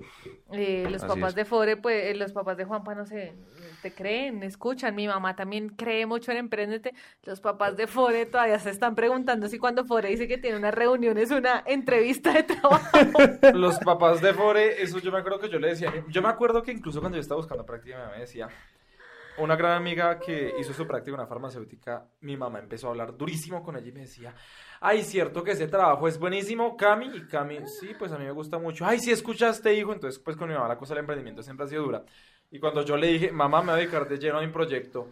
Eh, 0.51 0.87
los 0.89 1.03
Así 1.03 1.07
papás 1.07 1.29
es. 1.29 1.35
de 1.35 1.45
Fore, 1.45 1.77
pues, 1.77 2.05
eh, 2.05 2.15
los 2.15 2.33
papás 2.33 2.57
de 2.57 2.65
Juanpa, 2.65 2.95
no 2.95 3.05
sé, 3.05 3.35
te 3.83 3.93
creen, 3.93 4.41
escuchan, 4.41 4.95
mi 4.95 5.07
mamá 5.07 5.35
también 5.35 5.69
cree 5.69 6.07
mucho 6.07 6.31
en 6.31 6.37
emprendete, 6.37 6.95
los 7.23 7.39
papás 7.39 7.77
de 7.77 7.85
Fore 7.85 8.25
todavía 8.25 8.57
se 8.57 8.71
están 8.71 8.95
preguntando 8.95 9.47
si 9.47 9.59
cuando 9.59 9.85
Fore 9.85 10.09
dice 10.09 10.27
que 10.27 10.39
tiene 10.39 10.57
una 10.57 10.71
reunión 10.71 11.19
es 11.19 11.29
una 11.29 11.61
entrevista 11.67 12.33
de 12.33 12.43
trabajo. 12.43 12.89
Los 13.53 13.77
papás 13.79 14.21
de 14.21 14.33
Fore, 14.33 14.81
eso 14.81 14.97
yo 14.97 15.11
me 15.11 15.19
acuerdo 15.19 15.39
que 15.39 15.49
yo 15.49 15.59
le 15.59 15.67
decía. 15.69 15.93
Yo 16.09 16.21
me 16.23 16.29
acuerdo 16.29 16.63
que 16.63 16.71
incluso 16.71 16.99
cuando 16.99 17.17
yo 17.17 17.21
estaba 17.21 17.37
buscando 17.39 17.63
práctica, 17.63 17.95
mi 17.97 18.01
mamá 18.01 18.15
me 18.15 18.21
decía. 18.21 18.49
Una 19.37 19.55
gran 19.57 19.73
amiga 19.73 20.17
que 20.17 20.53
hizo 20.59 20.73
su 20.73 20.87
práctica 20.87 21.13
en 21.13 21.19
una 21.19 21.27
farmacéutica, 21.27 22.05
mi 22.21 22.37
mamá 22.37 22.59
empezó 22.59 22.87
a 22.87 22.91
hablar 22.91 23.17
durísimo 23.17 23.61
con 23.61 23.75
ella 23.75 23.89
y 23.89 23.91
me 23.91 24.01
decía, 24.01 24.33
ay, 24.79 25.03
cierto 25.03 25.43
que 25.43 25.51
ese 25.51 25.67
trabajo 25.67 26.07
es 26.07 26.17
buenísimo, 26.17 26.77
Cami, 26.77 27.07
y 27.13 27.27
Cami, 27.27 27.67
sí, 27.67 27.93
pues 27.99 28.13
a 28.13 28.17
mí 28.17 28.23
me 28.23 28.31
gusta 28.31 28.57
mucho, 28.57 28.85
ay, 28.85 28.99
sí 28.99 29.11
escuchaste, 29.11 29.73
hijo, 29.73 29.91
entonces 29.91 30.19
pues 30.19 30.37
con 30.37 30.47
mi 30.47 30.53
mamá 30.53 30.69
la 30.69 30.77
cosa 30.77 30.93
del 30.93 31.01
emprendimiento 31.01 31.43
siempre 31.43 31.65
ha 31.65 31.69
sido 31.69 31.83
dura. 31.83 32.05
Y 32.49 32.59
cuando 32.59 32.83
yo 32.83 32.95
le 32.95 33.07
dije, 33.07 33.31
mamá, 33.31 33.61
me 33.61 33.71
voy 33.71 33.73
a 33.73 33.77
dedicar 33.77 34.07
de 34.07 34.17
lleno 34.17 34.37
a 34.37 34.41
mi 34.41 34.47
proyecto, 34.47 35.09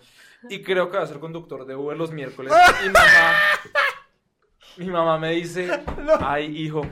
y 0.50 0.62
creo 0.62 0.90
que 0.90 0.98
voy 0.98 1.04
a 1.04 1.08
ser 1.08 1.20
conductor 1.20 1.66
de 1.66 1.76
Uber 1.76 1.98
los 1.98 2.12
miércoles, 2.12 2.54
y 2.86 2.90
mamá, 2.90 3.34
mi 4.78 4.86
mamá 4.86 5.18
me 5.18 5.32
dice, 5.32 5.70
ay, 6.22 6.46
hijo, 6.56 6.86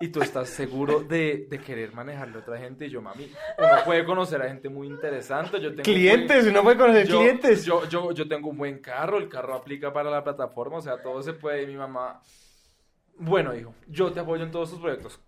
¿y 0.00 0.08
tú 0.08 0.22
estás 0.22 0.48
seguro 0.48 1.00
de, 1.00 1.46
de 1.50 1.58
querer 1.58 1.92
manejarle 1.92 2.36
a 2.36 2.40
otra 2.40 2.58
gente? 2.58 2.86
Y 2.86 2.90
yo, 2.90 3.02
mami, 3.02 3.32
uno 3.58 3.68
puede 3.84 4.04
conocer 4.04 4.40
a 4.42 4.48
gente 4.48 4.68
muy 4.68 4.86
interesante. 4.86 5.60
Yo 5.60 5.70
tengo 5.70 5.82
Clientes, 5.82 6.44
buen- 6.44 6.50
uno 6.54 6.62
puede 6.62 6.76
conocer 6.76 7.06
yo, 7.08 7.18
clientes. 7.18 7.64
Yo, 7.64 7.84
yo, 7.88 8.12
yo 8.12 8.28
tengo 8.28 8.48
un 8.50 8.56
buen 8.58 8.78
carro, 8.78 9.18
el 9.18 9.28
carro 9.28 9.54
aplica 9.54 9.92
para 9.92 10.10
la 10.10 10.22
plataforma, 10.22 10.76
o 10.78 10.82
sea, 10.82 11.02
todo 11.02 11.22
se 11.22 11.32
puede. 11.32 11.64
Y 11.64 11.66
mi 11.66 11.76
mamá, 11.76 12.20
bueno, 13.18 13.54
hijo, 13.56 13.74
yo 13.88 14.12
te 14.12 14.20
apoyo 14.20 14.44
en 14.44 14.50
todos 14.50 14.70
tus 14.70 14.78
proyectos. 14.80 15.18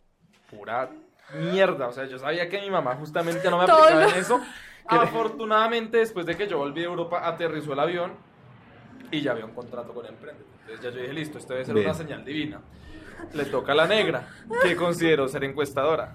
Pura 0.51 0.91
mierda, 1.35 1.87
o 1.89 1.93
sea, 1.93 2.07
yo 2.07 2.19
sabía 2.19 2.49
que 2.49 2.61
mi 2.61 2.71
mamá 2.71 2.97
justamente 2.97 3.49
no 3.51 3.59
me 3.59 3.67
Todo 3.67 3.77
aplicaba 3.85 4.05
lo- 4.07 4.11
en 4.13 4.19
eso. 4.21 4.41
Afortunadamente, 4.87 5.99
después 5.99 6.27
de 6.27 6.37
que 6.37 6.49
yo 6.49 6.59
volví 6.59 6.81
a 6.83 6.87
Europa, 6.87 7.27
aterrizó 7.27 7.73
el 7.73 7.79
avión 7.81 8.13
y 9.13 9.21
ya 9.21 9.33
había 9.33 9.45
un 9.45 9.53
contrato 9.55 9.93
con 9.95 10.05
Emprende. 10.07 10.43
Entonces 10.63 10.85
ya 10.85 10.91
yo 10.91 11.01
dije, 11.01 11.13
listo, 11.13 11.39
esto 11.39 11.53
debe 11.53 11.65
ser 11.65 11.75
Bien. 11.75 11.87
una 11.87 11.95
señal 11.95 12.25
divina. 12.25 12.61
Le 13.33 13.45
toca 13.45 13.73
a 13.73 13.75
la 13.75 13.87
negra, 13.87 14.29
que 14.63 14.77
considero 14.77 15.29
ser 15.29 15.45
encuestadora. 15.45 16.15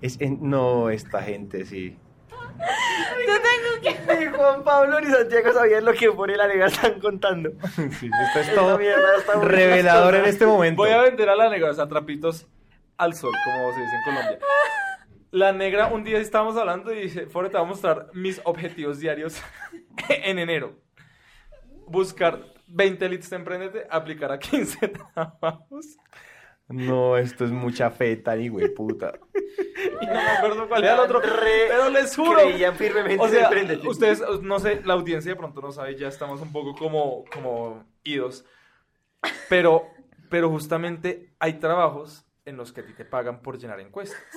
Es 0.00 0.20
en- 0.20 0.38
No, 0.48 0.90
esta 0.90 1.22
gente, 1.22 1.64
sí. 1.64 1.96
Yo 2.30 3.34
tengo 3.42 3.82
que... 4.06 4.16
Ni 4.18 4.26
Juan 4.26 4.62
Pablo 4.64 5.00
ni 5.00 5.06
Santiago 5.10 5.52
sabían 5.52 5.84
lo 5.84 5.92
que 5.92 6.10
pone 6.12 6.36
la 6.36 6.46
negra 6.46 6.66
están 6.66 7.00
contando. 7.00 7.50
Sí, 7.98 8.10
esto 8.26 8.38
es 8.40 8.48
Esta 8.48 8.54
todo 8.60 8.78
mierda 8.78 9.16
está 9.18 9.36
muy 9.36 9.46
revelador 9.46 10.14
en 10.16 10.24
este 10.26 10.46
momento. 10.46 10.82
Voy 10.82 10.90
a 10.90 11.02
vender 11.02 11.28
a 11.28 11.36
la 11.36 11.48
negra, 11.50 11.70
o 11.70 11.74
sea, 11.74 11.86
trapitos 11.88 12.46
al 12.98 13.14
sol, 13.14 13.32
como 13.44 13.72
se 13.74 13.80
dice 13.80 13.94
en 13.96 14.02
Colombia. 14.04 14.38
La 15.32 15.52
negra, 15.52 15.88
un 15.88 16.04
día 16.04 16.18
estábamos 16.18 16.56
hablando 16.56 16.92
y 16.94 17.02
dice, 17.02 17.26
Fore, 17.26 17.48
te 17.50 17.56
voy 17.58 17.66
a 17.66 17.68
mostrar 17.68 18.06
mis 18.14 18.40
objetivos 18.44 19.00
diarios 19.00 19.42
en 20.08 20.38
enero. 20.38 20.74
Buscar 21.86 22.40
20 22.66 23.08
leads 23.08 23.30
de 23.30 23.36
Emprendete, 23.36 23.86
aplicar 23.90 24.32
a 24.32 24.38
15 24.38 24.88
trabajos. 25.14 25.96
No, 26.68 27.16
esto 27.16 27.44
es 27.44 27.52
mucha 27.52 27.90
feta, 27.90 28.34
ni 28.34 28.48
güey, 28.48 28.72
puta. 28.74 29.12
Y 30.00 30.06
no 30.06 30.12
me 30.12 30.18
acuerdo 30.20 30.68
cuál 30.68 30.84
era 30.84 30.94
el 30.94 31.00
otro. 31.00 31.20
Re- 31.20 31.66
Pero 31.68 31.88
les 31.90 32.14
juro. 32.14 32.40
Creían 32.40 32.74
firmemente 32.74 33.22
O 33.22 33.26
en 33.26 33.32
sea, 33.32 33.44
Emprendete. 33.44 33.88
ustedes, 33.88 34.22
no 34.42 34.58
sé, 34.58 34.82
la 34.84 34.94
audiencia 34.94 35.30
de 35.32 35.36
pronto 35.36 35.62
no 35.62 35.70
sabe, 35.72 35.96
ya 35.96 36.08
estamos 36.08 36.40
un 36.42 36.52
poco 36.52 36.74
como, 36.74 37.24
como 37.32 37.84
idos. 38.04 38.44
Pero, 39.48 39.86
pero 40.28 40.50
justamente 40.50 41.32
hay 41.38 41.54
trabajos 41.54 42.25
en 42.46 42.56
los 42.56 42.72
que 42.72 42.80
a 42.80 42.86
ti 42.86 42.92
te 42.94 43.04
pagan 43.04 43.42
por 43.42 43.58
llenar 43.58 43.80
encuestas. 43.80 44.18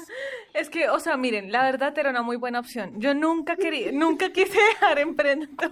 Es 0.51 0.67
que, 0.71 0.89
o 0.89 0.99
sea, 0.99 1.15
miren, 1.15 1.51
la 1.51 1.61
verdad 1.63 1.95
era 1.95 2.09
una 2.09 2.23
muy 2.23 2.35
buena 2.35 2.59
opción. 2.59 2.93
Yo 2.99 3.13
nunca 3.13 3.55
quería, 3.55 3.91
nunca 3.91 4.31
quise 4.33 4.57
dejar 4.73 4.97
emprendedor. 4.97 5.71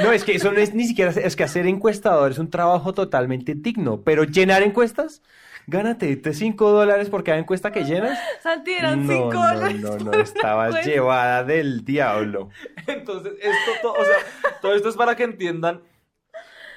No, 0.00 0.12
es 0.12 0.22
que 0.22 0.36
eso 0.36 0.52
no 0.52 0.60
es 0.60 0.72
ni 0.74 0.86
siquiera, 0.86 1.10
es 1.10 1.34
que 1.34 1.42
hacer 1.42 1.66
encuestador 1.66 2.30
es 2.30 2.38
un 2.38 2.48
trabajo 2.50 2.94
totalmente 2.94 3.54
digno, 3.56 4.02
pero 4.02 4.22
llenar 4.22 4.62
encuestas, 4.62 5.22
gánate 5.66 6.14
te 6.16 6.34
5 6.34 6.70
dólares 6.70 7.10
por 7.10 7.24
cada 7.24 7.38
encuesta 7.38 7.72
que 7.72 7.82
llenas. 7.84 8.16
Santi, 8.44 8.74
eran 8.74 9.04
no, 9.08 9.12
5 9.12 9.32
no, 9.32 9.54
dólares. 9.54 9.80
no, 9.80 9.90
no, 9.90 9.96
por 9.98 10.08
una 10.14 10.22
estabas 10.22 10.68
encuesta. 10.68 10.90
llevada 10.90 11.42
del 11.42 11.84
diablo. 11.84 12.50
Entonces, 12.86 13.32
esto, 13.40 13.72
to- 13.82 13.92
o 13.92 14.04
sea, 14.04 14.52
todo 14.60 14.74
esto 14.76 14.88
es 14.88 14.96
para 14.96 15.16
que 15.16 15.24
entiendan 15.24 15.82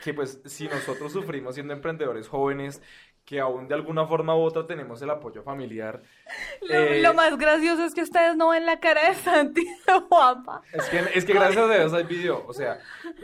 que 0.03 0.13
pues 0.15 0.41
si 0.45 0.67
nosotros 0.67 1.11
sufrimos 1.13 1.55
siendo 1.55 1.73
emprendedores 1.73 2.27
jóvenes, 2.27 2.81
que 3.25 3.39
aún 3.39 3.67
de 3.67 3.73
alguna 3.73 4.05
forma 4.05 4.35
u 4.35 4.41
otra 4.41 4.67
tenemos 4.67 5.01
el 5.01 5.09
apoyo 5.09 5.41
familiar. 5.41 6.01
Lo, 6.61 6.75
eh, 6.75 7.01
lo 7.01 7.13
más 7.13 7.37
gracioso 7.37 7.83
es 7.83 7.93
que 7.93 8.01
ustedes 8.01 8.35
no 8.35 8.49
ven 8.49 8.65
la 8.65 8.79
cara 8.79 9.09
de 9.09 9.15
Santi 9.15 9.65
guapa. 10.09 10.61
Es 10.71 10.85
que, 10.89 11.03
es 11.13 11.25
que 11.25 11.33
gracias 11.33 11.69
a 11.69 11.73
Dios 11.73 11.93
hay 11.93 12.03
video. 12.03 12.45
O 12.47 12.53
sea, 12.53 12.79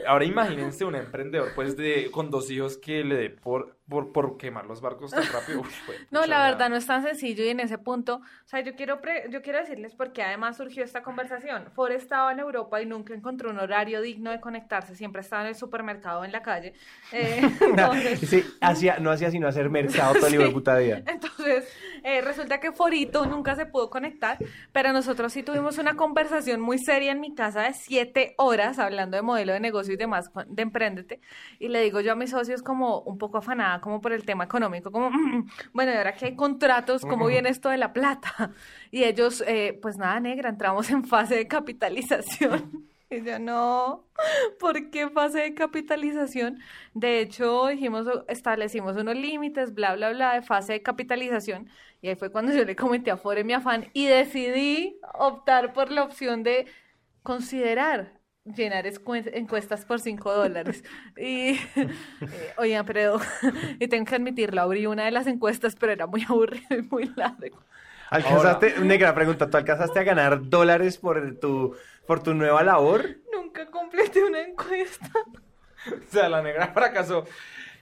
ahora 0.06 0.24
imagínense 0.24 0.84
un 0.84 0.94
emprendedor 0.94 1.52
pues 1.54 1.76
de 1.76 2.10
con 2.10 2.30
dos 2.30 2.50
hijos 2.50 2.76
que 2.76 3.04
le 3.04 3.14
dé 3.16 3.30
por, 3.30 3.76
por, 3.88 4.12
por 4.12 4.36
quemar 4.38 4.66
los 4.66 4.80
barcos 4.80 5.10
tan 5.10 5.24
rápido. 5.32 5.60
Uf, 5.60 5.70
fue 5.84 5.96
No, 6.10 6.24
la 6.26 6.42
verdad 6.44 6.70
no 6.70 6.76
es 6.76 6.86
tan 6.86 7.02
sencillo 7.02 7.44
y 7.44 7.48
en 7.48 7.60
ese 7.60 7.78
punto, 7.78 8.16
o 8.16 8.46
sea, 8.48 8.60
yo 8.60 8.74
quiero, 8.74 9.00
pre- 9.00 9.26
yo 9.30 9.42
quiero 9.42 9.58
decirles 9.58 9.94
por 9.94 10.12
qué 10.12 10.22
además 10.22 10.56
surgió 10.56 10.84
esta 10.84 11.02
conversación. 11.02 11.70
Ford 11.74 11.92
estaba 11.92 12.32
en 12.32 12.38
Europa 12.38 12.80
y 12.80 12.86
nunca 12.86 13.12
encontró 13.14 13.50
un 13.50 13.58
horario 13.58 14.00
digno 14.00 14.30
de 14.30 14.40
conectarse, 14.40 14.94
siempre 14.94 15.20
estaba 15.20 15.42
en 15.42 15.48
el 15.48 15.54
supermercado 15.56 16.20
o 16.20 16.24
en 16.24 16.32
la 16.32 16.42
calle. 16.42 16.74
Eh, 17.12 17.40
entonces, 17.60 18.20
Sí, 18.20 18.44
hacía, 18.60 18.98
no 18.98 19.10
hacía 19.10 19.30
sino 19.30 19.48
hacer 19.48 19.68
mercado 19.68 20.14
todo 20.14 20.26
el 20.28 20.38
de 20.38 20.50
puta 20.50 20.76
día. 20.78 21.02
entonces 21.06 21.68
eh, 22.04 22.20
resulta 22.22 22.60
que 22.60 22.72
Forito 22.72 23.26
nunca 23.26 23.54
se 23.54 23.66
pudo 23.66 23.90
conectar, 23.90 24.38
pero 24.72 24.92
nosotros 24.92 25.32
sí 25.32 25.42
tuvimos 25.42 25.78
una 25.78 25.94
conversación 25.96 26.60
muy 26.60 26.78
seria 26.78 27.12
en 27.12 27.20
mi 27.20 27.34
casa 27.34 27.62
de 27.62 27.74
siete 27.74 28.34
horas 28.38 28.78
hablando 28.78 29.16
de 29.16 29.22
modelo 29.22 29.52
de 29.52 29.60
negocio 29.60 29.94
y 29.94 29.96
demás 29.96 30.30
de 30.46 30.62
Emprendete. 30.62 31.20
Y 31.58 31.68
le 31.68 31.80
digo 31.82 32.00
yo 32.00 32.12
a 32.12 32.14
mis 32.16 32.30
socios 32.30 32.62
como 32.62 33.00
un 33.02 33.18
poco 33.18 33.38
afanada 33.38 33.80
como 33.82 34.00
por 34.00 34.12
el 34.12 34.24
tema 34.24 34.44
económico, 34.44 34.90
como, 34.90 35.10
"Mm, 35.10 35.48
bueno, 35.74 35.92
y 35.92 35.96
ahora 35.96 36.14
que 36.14 36.24
hay 36.26 36.36
contratos, 36.36 37.02
¿cómo 37.02 37.26
viene 37.26 37.50
esto 37.50 37.68
de 37.68 37.76
la 37.76 37.92
plata? 37.92 38.32
Y 38.90 39.04
ellos, 39.04 39.44
eh, 39.46 39.78
pues 39.82 39.98
nada, 39.98 40.18
negra, 40.20 40.48
entramos 40.48 40.88
en 40.90 41.04
fase 41.04 41.34
de 41.36 41.46
capitalización. 41.48 42.88
Y 43.12 43.22
yo, 43.22 43.38
no, 43.38 44.06
¿por 44.58 44.88
qué 44.90 45.10
fase 45.10 45.40
de 45.40 45.54
capitalización? 45.54 46.60
De 46.94 47.20
hecho, 47.20 47.66
dijimos, 47.66 48.06
establecimos 48.26 48.96
unos 48.96 49.14
límites, 49.16 49.74
bla, 49.74 49.94
bla, 49.96 50.08
bla, 50.12 50.32
de 50.32 50.40
fase 50.40 50.72
de 50.72 50.82
capitalización. 50.82 51.68
Y 52.00 52.08
ahí 52.08 52.14
fue 52.16 52.32
cuando 52.32 52.54
yo 52.54 52.64
le 52.64 52.74
comenté 52.74 53.10
a 53.10 53.18
Fore 53.18 53.44
mi 53.44 53.52
afán 53.52 53.90
y 53.92 54.06
decidí 54.06 54.98
optar 55.12 55.74
por 55.74 55.90
la 55.92 56.04
opción 56.04 56.42
de 56.42 56.64
considerar 57.22 58.14
llenar 58.44 58.86
encuestas 58.86 59.84
por 59.84 60.00
5 60.00 60.32
dólares. 60.32 60.84
Y, 61.16 61.50
eh, 61.76 61.88
oigan, 62.58 62.84
pero, 62.86 63.20
y 63.78 63.88
tengo 63.88 64.04
que 64.04 64.14
admitirlo, 64.16 64.62
abrí 64.62 64.86
una 64.86 65.04
de 65.04 65.10
las 65.10 65.26
encuestas, 65.26 65.76
pero 65.76 65.92
era 65.92 66.06
muy 66.06 66.24
aburrido 66.28 66.76
y 66.76 66.82
muy 66.82 67.12
largo. 67.16 67.62
¿Alcanzaste, 68.10 68.78
negra 68.80 69.14
pregunta, 69.14 69.48
¿tú 69.48 69.56
alcanzaste 69.56 69.98
a 69.98 70.02
ganar 70.02 70.48
dólares 70.48 70.98
por 70.98 71.38
tu, 71.38 71.74
por 72.06 72.22
tu 72.22 72.34
nueva 72.34 72.62
labor? 72.62 73.06
Nunca 73.32 73.70
completé 73.70 74.22
una 74.24 74.40
encuesta. 74.40 75.08
O 75.84 76.12
sea, 76.12 76.28
la 76.28 76.40
negra 76.40 76.68
fracasó. 76.68 77.24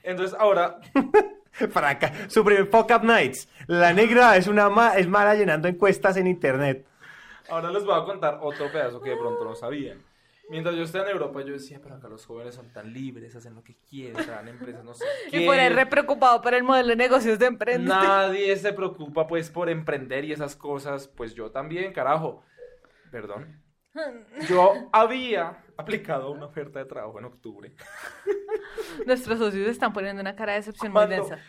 Entonces, 0.01 0.35
ahora, 0.39 0.79
Fraca. 1.51 2.11
Su 2.29 2.43
primer 2.43 2.65
Fuck 2.65 2.89
Up 2.95 3.03
Nights. 3.03 3.47
La 3.67 3.93
negra 3.93 4.35
es 4.37 4.47
una 4.47 4.69
ma- 4.71 4.95
es 4.97 5.07
mala 5.07 5.35
llenando 5.35 5.67
encuestas 5.67 6.17
en 6.17 6.25
internet. 6.25 6.83
ahora 7.47 7.69
les 7.69 7.85
voy 7.85 7.93
a 8.01 8.03
contar 8.03 8.39
otro 8.41 8.71
pedazo 8.71 8.99
que 9.01 9.11
de 9.11 9.17
pronto 9.17 9.43
no 9.45 9.53
sabían. 9.53 9.99
Mientras 10.51 10.75
yo 10.75 10.83
estaba 10.83 11.05
en 11.05 11.11
Europa, 11.11 11.41
yo 11.43 11.53
decía, 11.53 11.79
pero 11.81 11.95
acá 11.95 12.09
los 12.09 12.25
jóvenes 12.25 12.55
son 12.55 12.73
tan 12.73 12.91
libres, 12.91 13.33
hacen 13.37 13.55
lo 13.55 13.63
que 13.63 13.77
quieren, 13.89 14.25
traen 14.25 14.49
empresas, 14.49 14.83
no 14.83 14.93
sé 14.93 15.05
qué. 15.31 15.43
Y 15.43 15.45
por 15.45 15.57
ahí 15.57 15.69
re 15.69 15.85
preocupado 15.85 16.41
por 16.41 16.53
el 16.53 16.63
modelo 16.63 16.89
de 16.89 16.97
negocios 16.97 17.39
de 17.39 17.45
emprendedor. 17.45 18.03
Nadie 18.03 18.57
se 18.57 18.73
preocupa, 18.73 19.27
pues, 19.27 19.49
por 19.49 19.69
emprender 19.69 20.25
y 20.25 20.33
esas 20.33 20.57
cosas. 20.57 21.07
Pues 21.07 21.33
yo 21.35 21.51
también, 21.51 21.93
carajo. 21.93 22.43
Perdón. 23.11 23.63
Yo 24.49 24.89
había 24.91 25.63
aplicado 25.81 26.31
una 26.31 26.45
oferta 26.45 26.79
de 26.79 26.85
trabajo 26.85 27.19
en 27.19 27.25
octubre. 27.25 27.71
Nuestros 29.05 29.39
socios 29.39 29.67
están 29.67 29.93
poniendo 29.93 30.21
una 30.21 30.35
cara 30.35 30.53
de 30.53 30.59
decepción 30.59 30.91
muy 30.91 30.99
Cuando, 31.05 31.15
densa. 31.15 31.39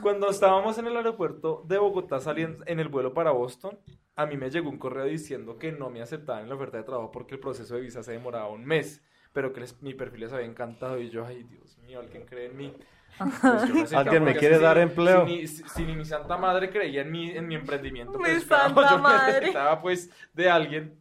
cuando 0.00 0.30
estábamos 0.30 0.78
en 0.78 0.86
el 0.86 0.96
aeropuerto 0.96 1.62
de 1.66 1.78
Bogotá 1.78 2.20
saliendo 2.20 2.64
en 2.66 2.80
el 2.80 2.88
vuelo 2.88 3.12
para 3.14 3.30
Boston, 3.30 3.78
a 4.14 4.26
mí 4.26 4.36
me 4.36 4.50
llegó 4.50 4.70
un 4.70 4.78
correo 4.78 5.04
diciendo 5.04 5.58
que 5.58 5.72
no 5.72 5.90
me 5.90 6.00
aceptaban 6.02 6.42
en 6.44 6.48
la 6.48 6.54
oferta 6.54 6.78
de 6.78 6.84
trabajo 6.84 7.10
porque 7.12 7.34
el 7.34 7.40
proceso 7.40 7.74
de 7.74 7.80
visa 7.82 8.02
se 8.02 8.12
demoraba 8.12 8.48
un 8.48 8.64
mes, 8.64 9.02
pero 9.32 9.52
que 9.52 9.60
les- 9.60 9.80
mi 9.82 9.94
perfil 9.94 10.20
les 10.20 10.32
había 10.32 10.46
encantado 10.46 10.98
y 10.98 11.10
yo, 11.10 11.24
ay 11.26 11.42
Dios 11.44 11.76
mío, 11.78 12.00
alguien 12.00 12.24
cree 12.24 12.46
en 12.46 12.56
mí. 12.56 12.74
Pues 13.18 13.62
sentía 13.62 13.98
¿Alguien 14.00 14.24
me 14.24 14.36
quiere 14.36 14.56
si- 14.56 14.62
dar 14.62 14.76
si 14.76 14.82
empleo? 14.82 15.24
ni- 15.24 15.46
Si, 15.46 15.62
si 15.68 15.84
ni 15.84 15.96
mi 15.96 16.04
santa 16.04 16.36
madre 16.36 16.70
creía 16.70 17.02
en 17.02 17.10
mi, 17.10 17.30
en 17.30 17.46
mi 17.46 17.54
emprendimiento, 17.54 18.12
Mi 18.18 18.24
pues 18.24 18.44
santa 18.48 18.90
yo 18.90 18.98
madre. 18.98 19.32
necesitaba 19.34 19.80
pues 19.80 20.10
de 20.32 20.50
alguien. 20.50 20.98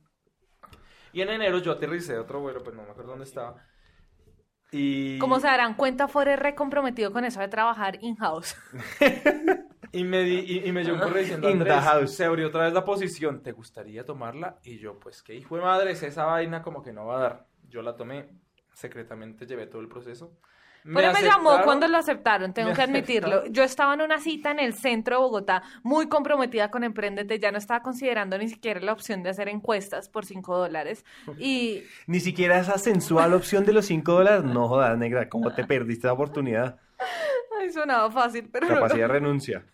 Y 1.16 1.22
en 1.22 1.30
enero 1.30 1.60
yo 1.60 1.72
aterricé 1.72 2.12
de 2.14 2.20
otro 2.20 2.42
vuelo, 2.42 2.62
pues 2.62 2.76
no 2.76 2.84
me 2.84 2.90
acuerdo 2.92 3.12
dónde 3.12 3.24
estaba. 3.26 3.56
Y... 4.72 5.18
Como 5.20 5.40
se 5.40 5.48
darán 5.48 5.76
cuenta, 5.76 6.10
Fore 6.10 6.36
re 6.36 6.56
comprometido 6.56 7.14
con 7.14 7.24
eso 7.24 7.40
de 7.40 7.48
trabajar 7.48 7.98
in-house. 8.02 8.56
Y 9.92 10.04
me, 10.04 10.24
di- 10.24 10.44
y, 10.46 10.68
y 10.68 10.72
me 10.74 10.84
llegó 10.84 10.98
un 10.98 11.04
correo 11.04 11.22
diciendo, 11.22 11.50
In 11.50 11.64
the 11.64 11.72
Andrés, 11.72 11.84
house. 11.86 12.12
se 12.16 12.26
abrió 12.26 12.48
otra 12.48 12.66
vez 12.66 12.74
la 12.74 12.84
posición, 12.84 13.42
¿te 13.42 13.54
gustaría 13.54 14.04
tomarla? 14.04 14.60
Y 14.64 14.78
yo, 14.78 15.00
pues, 15.00 15.24
qué 15.24 15.34
hijo 15.36 15.56
de 15.56 15.62
madre, 15.62 15.92
es 15.92 16.04
esa 16.04 16.26
vaina 16.26 16.62
como 16.62 16.84
que 16.84 16.92
no 16.92 17.06
va 17.06 17.18
a 17.18 17.22
dar. 17.22 17.48
Yo 17.70 17.82
la 17.82 17.96
tomé, 17.96 18.30
secretamente 18.74 19.46
llevé 19.46 19.68
todo 19.68 19.82
el 19.82 19.88
proceso. 19.88 20.38
Pero 20.94 21.12
me 21.14 21.22
llamó 21.24 21.62
cuando 21.64 21.88
lo 21.88 21.98
aceptaron, 21.98 22.54
tengo 22.54 22.74
que 22.74 22.82
admitirlo. 22.82 23.28
aceptaron. 23.28 23.54
Yo 23.54 23.64
estaba 23.64 23.94
en 23.96 24.02
una 24.02 24.20
cita 24.20 24.52
en 24.52 24.60
el 24.60 24.76
centro 24.76 25.16
de 25.16 25.22
Bogotá, 25.22 25.64
muy 25.82 26.08
comprometida 26.08 26.70
con 26.70 26.84
Emprendete, 26.84 27.40
ya 27.40 27.52
no 27.52 27.58
estaba 27.58 27.82
considerando 27.82 28.38
ni 28.38 28.48
siquiera 28.50 28.80
la 28.80 28.94
opción 28.94 29.24
de 29.24 29.30
hacer 29.30 29.50
encuestas 29.50 30.10
por 30.10 30.26
5 30.26 30.58
dólares. 30.58 31.04
Y 31.40 31.84
Ni 32.08 32.20
siquiera 32.20 32.60
esa 32.60 32.78
sensual 32.78 33.34
opción 33.34 33.66
de 33.66 33.74
los 33.74 33.88
5 33.88 34.12
dólares. 34.12 34.44
No 34.44 34.68
jodas, 34.68 34.98
negra, 34.98 35.28
¿cómo 35.28 35.54
te 35.54 35.64
perdiste 35.66 36.08
esa 36.08 36.14
oportunidad? 36.14 36.80
ay, 37.60 37.72
sonaba 37.72 38.12
fácil, 38.12 38.48
pero 38.52 38.68
no. 38.68 38.76
Capacidad 38.76 39.08
de 39.08 39.14
renuncia. 39.14 39.66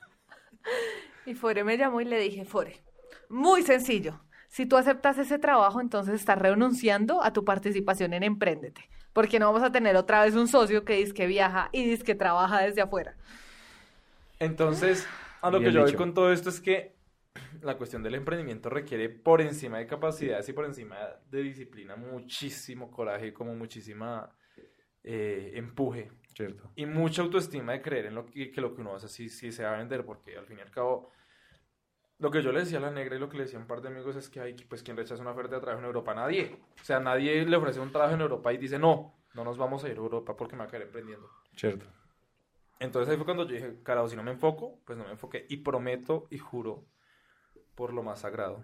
Y 1.23 1.35
Fore 1.35 1.63
me 1.63 1.77
llamó 1.77 2.01
y 2.01 2.05
le 2.05 2.19
dije, 2.19 2.45
Fore, 2.45 2.81
muy 3.29 3.61
sencillo. 3.61 4.21
Si 4.47 4.65
tú 4.65 4.75
aceptas 4.75 5.19
ese 5.19 5.38
trabajo, 5.38 5.79
entonces 5.79 6.15
estás 6.15 6.39
renunciando 6.39 7.23
a 7.23 7.31
tu 7.31 7.45
participación 7.45 8.13
en 8.13 8.23
Emprendete. 8.23 8.89
Porque 9.13 9.39
no 9.39 9.47
vamos 9.47 9.63
a 9.63 9.71
tener 9.71 9.95
otra 9.97 10.23
vez 10.23 10.35
un 10.35 10.47
socio 10.47 10.85
que 10.85 10.95
dice 10.95 11.13
que 11.13 11.27
viaja 11.27 11.69
y 11.73 11.85
dice 11.85 12.03
que 12.03 12.15
trabaja 12.15 12.61
desde 12.61 12.81
afuera. 12.81 13.17
Entonces, 14.39 15.07
a 15.41 15.51
lo 15.51 15.59
Bien 15.59 15.63
que 15.63 15.71
yo 15.71 15.81
voy 15.81 15.93
dicho. 15.93 15.95
con 15.95 16.13
todo 16.13 16.31
esto 16.31 16.49
es 16.49 16.61
que 16.61 16.95
la 17.61 17.77
cuestión 17.77 18.03
del 18.03 18.15
emprendimiento 18.15 18.69
requiere 18.69 19.09
por 19.09 19.41
encima 19.41 19.77
de 19.77 19.88
capacidades 19.88 20.47
y 20.49 20.53
por 20.53 20.65
encima 20.65 20.97
de 21.29 21.43
disciplina 21.43 21.95
muchísimo 21.95 22.91
coraje 22.91 23.27
y 23.27 23.33
como 23.33 23.55
muchísima 23.55 24.35
eh, 25.03 25.53
empuje 25.55 26.11
Cierto. 26.35 26.71
y 26.75 26.85
mucha 26.85 27.21
autoestima 27.21 27.73
de 27.73 27.81
creer 27.81 28.07
en 28.07 28.15
lo 28.15 28.25
que, 28.25 28.51
que 28.51 28.61
lo 28.61 28.73
que 28.75 28.81
uno 28.81 28.95
hace 28.95 29.07
sí, 29.09 29.29
sí 29.29 29.51
se 29.51 29.63
va 29.63 29.75
a 29.75 29.77
vender, 29.77 30.05
porque 30.05 30.38
al 30.38 30.45
fin 30.47 30.57
y 30.59 30.61
al 30.61 30.71
cabo, 30.71 31.11
lo 32.22 32.30
que 32.30 32.43
yo 32.43 32.52
le 32.52 32.60
decía 32.60 32.77
a 32.77 32.81
la 32.81 32.91
negra 32.91 33.15
y 33.15 33.19
lo 33.19 33.27
que 33.27 33.38
le 33.38 33.43
decía 33.43 33.57
a 33.57 33.61
un 33.64 33.68
par 33.68 33.81
de 33.81 33.88
amigos 33.88 34.15
es 34.15 34.30
que 34.30 34.39
hay, 34.39 34.53
pues, 34.53 34.84
quien 34.84 34.95
rechaza 34.95 35.22
una 35.22 35.31
oferta 35.31 35.56
de 35.56 35.61
trabajo 35.61 35.80
en 35.80 35.88
Europa, 35.88 36.14
nadie. 36.14 36.60
O 36.80 36.84
sea, 36.84 36.99
nadie 36.99 37.43
le 37.43 37.57
ofrece 37.57 37.80
un 37.80 37.91
trabajo 37.91 38.14
en 38.14 38.22
Europa 38.22 38.53
y 38.53 38.57
dice, 38.57 38.77
no, 38.77 39.15
no 39.34 39.43
nos 39.43 39.57
vamos 39.57 39.84
a 39.84 39.89
ir 39.89 39.98
a 39.98 40.02
Europa 40.02 40.38
porque 40.38 40.56
me 40.56 40.60
va 40.60 40.65
a 40.65 40.68
caer 40.68 40.84
emprendiendo. 40.84 41.27
Cierto. 41.56 41.88
Entonces 42.80 43.10
ahí 43.10 43.18
fue 43.18 43.26
cuando 43.26 43.48
yo 43.48 43.56
dije, 43.56 43.81
carajo, 43.81 44.07
si 44.07 44.15
no 44.15 44.22
me 44.22 44.31
enfoco, 44.31 44.80
pues 44.85 44.99
no 44.99 45.03
me 45.03 45.11
enfoqué. 45.11 45.48
Y 45.49 45.57
prometo 45.57 46.27
y 46.30 46.38
juro 46.38 46.85
por 47.73 47.91
lo 47.91 48.03
más 48.03 48.19
sagrado, 48.19 48.64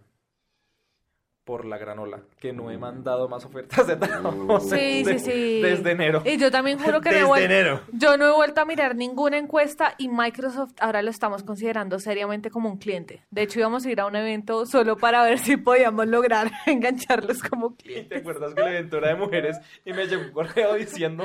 por 1.48 1.66
la 1.66 1.78
granola, 1.78 2.20
que 2.40 2.52
no 2.52 2.70
he 2.70 2.78
mandado 2.78 3.30
más 3.30 3.46
ofertas 3.46 3.88
de 3.88 3.96
trabajo 3.96 4.60
Sí, 4.60 5.02
desde, 5.04 5.20
sí, 5.20 5.32
sí. 5.32 5.62
desde 5.62 5.92
enero. 5.92 6.22
Y 6.26 6.38
yo 6.38 6.52
también 6.52 6.78
juro 6.78 7.00
que 7.02 7.10
no 7.10 7.36
he 7.36 7.40
Desde 7.42 7.46
enero. 7.56 7.82
Yo 7.94 8.18
no 8.18 8.28
he 8.28 8.32
vuelto 8.34 8.62
a 8.62 8.66
mirar 8.66 8.96
ninguna 8.98 9.38
encuesta 9.38 9.96
y 9.98 10.10
Microsoft 10.10 10.74
ahora 10.82 11.02
lo 11.02 11.10
estamos 11.10 11.44
considerando 11.44 12.00
seriamente 12.00 12.52
como 12.52 12.70
un 12.70 12.78
cliente. 12.78 13.24
De 13.32 13.44
hecho, 13.44 13.60
íbamos 13.60 13.86
a 13.86 13.90
ir 13.92 14.02
a 14.02 14.06
un 14.08 14.16
evento 14.18 14.66
solo 14.66 14.98
para 14.98 15.24
ver 15.24 15.40
si 15.40 15.56
podíamos 15.58 16.06
lograr 16.08 16.52
engancharlos 16.68 17.42
como 17.42 17.68
¿Y 17.68 17.76
te 17.78 17.84
clientes. 17.84 18.20
acuerdas 18.20 18.54
que 18.54 18.62
el 18.62 18.68
evento 18.68 18.98
era 18.98 19.08
de 19.08 19.16
mujeres? 19.16 19.58
Y 19.86 19.94
me 19.94 20.06
llegó 20.06 20.24
un 20.24 20.32
correo 20.32 20.74
diciendo, 20.76 21.24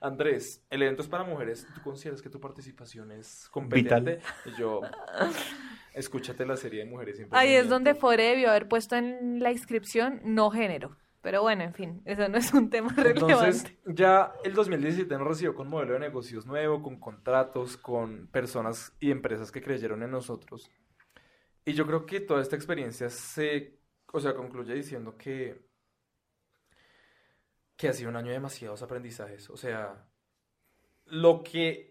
Andrés, 0.00 0.64
el 0.68 0.82
evento 0.82 1.02
es 1.02 1.08
para 1.08 1.22
mujeres, 1.22 1.64
¿tú 1.74 1.80
consideras 1.82 2.20
que 2.20 2.28
tu 2.28 2.40
participación 2.40 3.12
es 3.12 3.48
competente? 3.52 4.18
Y 4.46 4.58
yo, 4.60 4.80
escúchate 5.94 6.44
la 6.46 6.56
serie 6.56 6.84
de 6.84 6.90
mujeres. 6.90 7.20
Ahí 7.30 7.54
es 7.54 7.68
donde 7.68 7.90
Emprendimiento". 7.90 8.00
Fore 8.00 8.22
debió 8.24 8.50
haber 8.50 8.68
puesto 8.68 8.96
en 8.96 9.40
la 9.40 9.50
inscripción 9.52 10.20
no 10.24 10.50
género. 10.50 10.96
Pero 11.22 11.42
bueno, 11.42 11.64
en 11.64 11.74
fin, 11.74 12.02
eso 12.06 12.28
no 12.28 12.38
es 12.38 12.52
un 12.54 12.70
tema 12.70 12.94
Entonces, 12.96 13.64
relevante. 13.64 13.78
ya 13.84 14.32
el 14.42 14.54
2017 14.54 15.18
nos 15.18 15.28
recibió 15.28 15.54
con 15.54 15.68
modelo 15.68 15.92
de 15.94 16.00
negocios 16.00 16.46
nuevo, 16.46 16.82
con 16.82 16.98
contratos, 16.98 17.76
con 17.76 18.28
personas 18.28 18.96
y 19.00 19.10
empresas 19.10 19.52
que 19.52 19.60
creyeron 19.60 20.02
en 20.02 20.10
nosotros. 20.12 20.70
Y 21.64 21.74
yo 21.74 21.86
creo 21.86 22.06
que 22.06 22.20
toda 22.20 22.40
esta 22.40 22.56
experiencia 22.56 23.10
se, 23.10 23.78
o 24.12 24.18
sea, 24.18 24.34
concluye 24.34 24.72
diciendo 24.74 25.16
que, 25.18 25.68
que 27.76 27.88
ha 27.88 27.92
sido 27.92 28.08
un 28.08 28.16
año 28.16 28.28
de 28.28 28.34
demasiados 28.34 28.82
aprendizajes. 28.82 29.50
O 29.50 29.58
sea, 29.58 30.08
lo 31.04 31.42
que, 31.42 31.89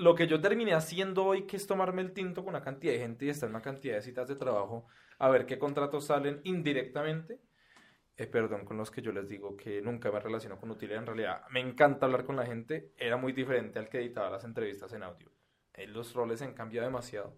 lo 0.00 0.14
que 0.14 0.26
yo 0.26 0.40
terminé 0.40 0.72
haciendo 0.72 1.24
hoy, 1.26 1.46
que 1.46 1.56
es 1.56 1.66
tomarme 1.66 2.00
el 2.00 2.12
tinto 2.12 2.42
con 2.42 2.54
una 2.54 2.64
cantidad 2.64 2.94
de 2.94 3.00
gente 3.00 3.26
y 3.26 3.28
estar 3.28 3.48
en 3.48 3.54
una 3.54 3.62
cantidad 3.62 3.96
de 3.96 4.02
citas 4.02 4.28
de 4.28 4.36
trabajo, 4.36 4.86
a 5.18 5.28
ver 5.28 5.44
qué 5.44 5.58
contratos 5.58 6.06
salen 6.06 6.40
indirectamente, 6.44 7.38
eh, 8.16 8.26
perdón, 8.26 8.64
con 8.64 8.78
los 8.78 8.90
que 8.90 9.02
yo 9.02 9.12
les 9.12 9.28
digo 9.28 9.56
que 9.56 9.82
nunca 9.82 10.10
me 10.10 10.18
relaciono 10.18 10.58
con 10.58 10.70
utilidad, 10.70 11.00
en 11.00 11.06
realidad 11.06 11.42
me 11.50 11.60
encanta 11.60 12.06
hablar 12.06 12.24
con 12.24 12.36
la 12.36 12.46
gente, 12.46 12.92
era 12.96 13.18
muy 13.18 13.32
diferente 13.32 13.78
al 13.78 13.90
que 13.90 13.98
editaba 13.98 14.30
las 14.30 14.44
entrevistas 14.44 14.92
en 14.94 15.02
audio. 15.02 15.30
Eh, 15.74 15.86
los 15.86 16.14
roles 16.14 16.40
han 16.40 16.54
cambiado 16.54 16.86
demasiado 16.86 17.36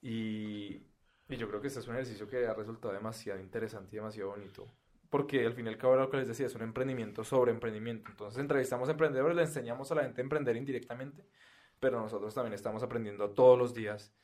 y, 0.00 0.86
y 1.28 1.36
yo 1.36 1.48
creo 1.48 1.60
que 1.60 1.66
este 1.66 1.80
es 1.80 1.88
un 1.88 1.94
ejercicio 1.94 2.28
que 2.28 2.46
ha 2.46 2.54
resultado 2.54 2.94
demasiado 2.94 3.40
interesante 3.40 3.96
y 3.96 3.98
demasiado 3.98 4.30
bonito. 4.30 4.72
Porque 5.10 5.44
al 5.44 5.52
fin 5.52 5.66
y 5.66 5.68
al 5.68 5.78
cabo 5.78 5.96
lo 5.96 6.08
que 6.08 6.16
les 6.16 6.28
decía 6.28 6.46
es 6.46 6.54
un 6.54 6.62
emprendimiento 6.62 7.22
sobre 7.22 7.50
emprendimiento. 7.50 8.08
Entonces 8.10 8.40
entrevistamos 8.40 8.88
emprendedores, 8.88 9.36
le 9.36 9.42
enseñamos 9.42 9.90
a 9.92 9.96
la 9.96 10.02
gente 10.04 10.20
a 10.20 10.24
emprender 10.24 10.56
indirectamente, 10.56 11.26
pero 11.82 12.00
nosotros 12.00 12.32
también 12.32 12.54
estamos 12.54 12.84
aprendiendo 12.84 13.30
todos 13.30 13.58
los 13.58 13.74
días 13.74 14.14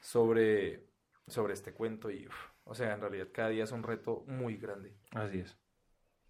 sobre, 0.00 0.82
sobre 1.26 1.52
este 1.52 1.74
cuento 1.74 2.10
y, 2.10 2.26
uf, 2.26 2.34
o 2.64 2.74
sea, 2.74 2.94
en 2.94 3.02
realidad 3.02 3.28
cada 3.34 3.50
día 3.50 3.64
es 3.64 3.72
un 3.72 3.82
reto 3.82 4.24
muy 4.28 4.56
grande. 4.56 4.96
Así 5.10 5.40
es. 5.40 5.58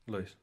Lo 0.07 0.19
es. 0.19 0.37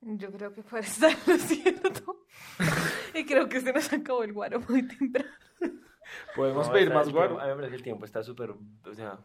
Yo 0.00 0.32
creo 0.32 0.52
que 0.52 0.62
puede 0.62 0.82
estar 0.82 1.12
lo 1.28 1.36
cierto. 1.38 2.26
y 3.14 3.24
creo 3.24 3.48
que 3.48 3.60
se 3.60 3.72
nos 3.72 3.92
acabó 3.92 4.24
el 4.24 4.32
guaro 4.32 4.58
muy 4.68 4.82
temprano. 4.88 5.30
Podemos 6.34 6.66
No, 6.66 6.72
pedir 6.72 6.92
más 6.92 7.08
guaro. 7.08 7.36
tiempo- 7.36 7.40
A 7.40 7.44
mí 7.44 7.50
me 7.50 7.54
parece 7.54 7.70
que 7.70 7.76
el 7.76 7.82
tiempo 7.84 8.04
está 8.04 8.24
súper, 8.24 8.50
o 8.50 8.94
sea, 8.94 9.16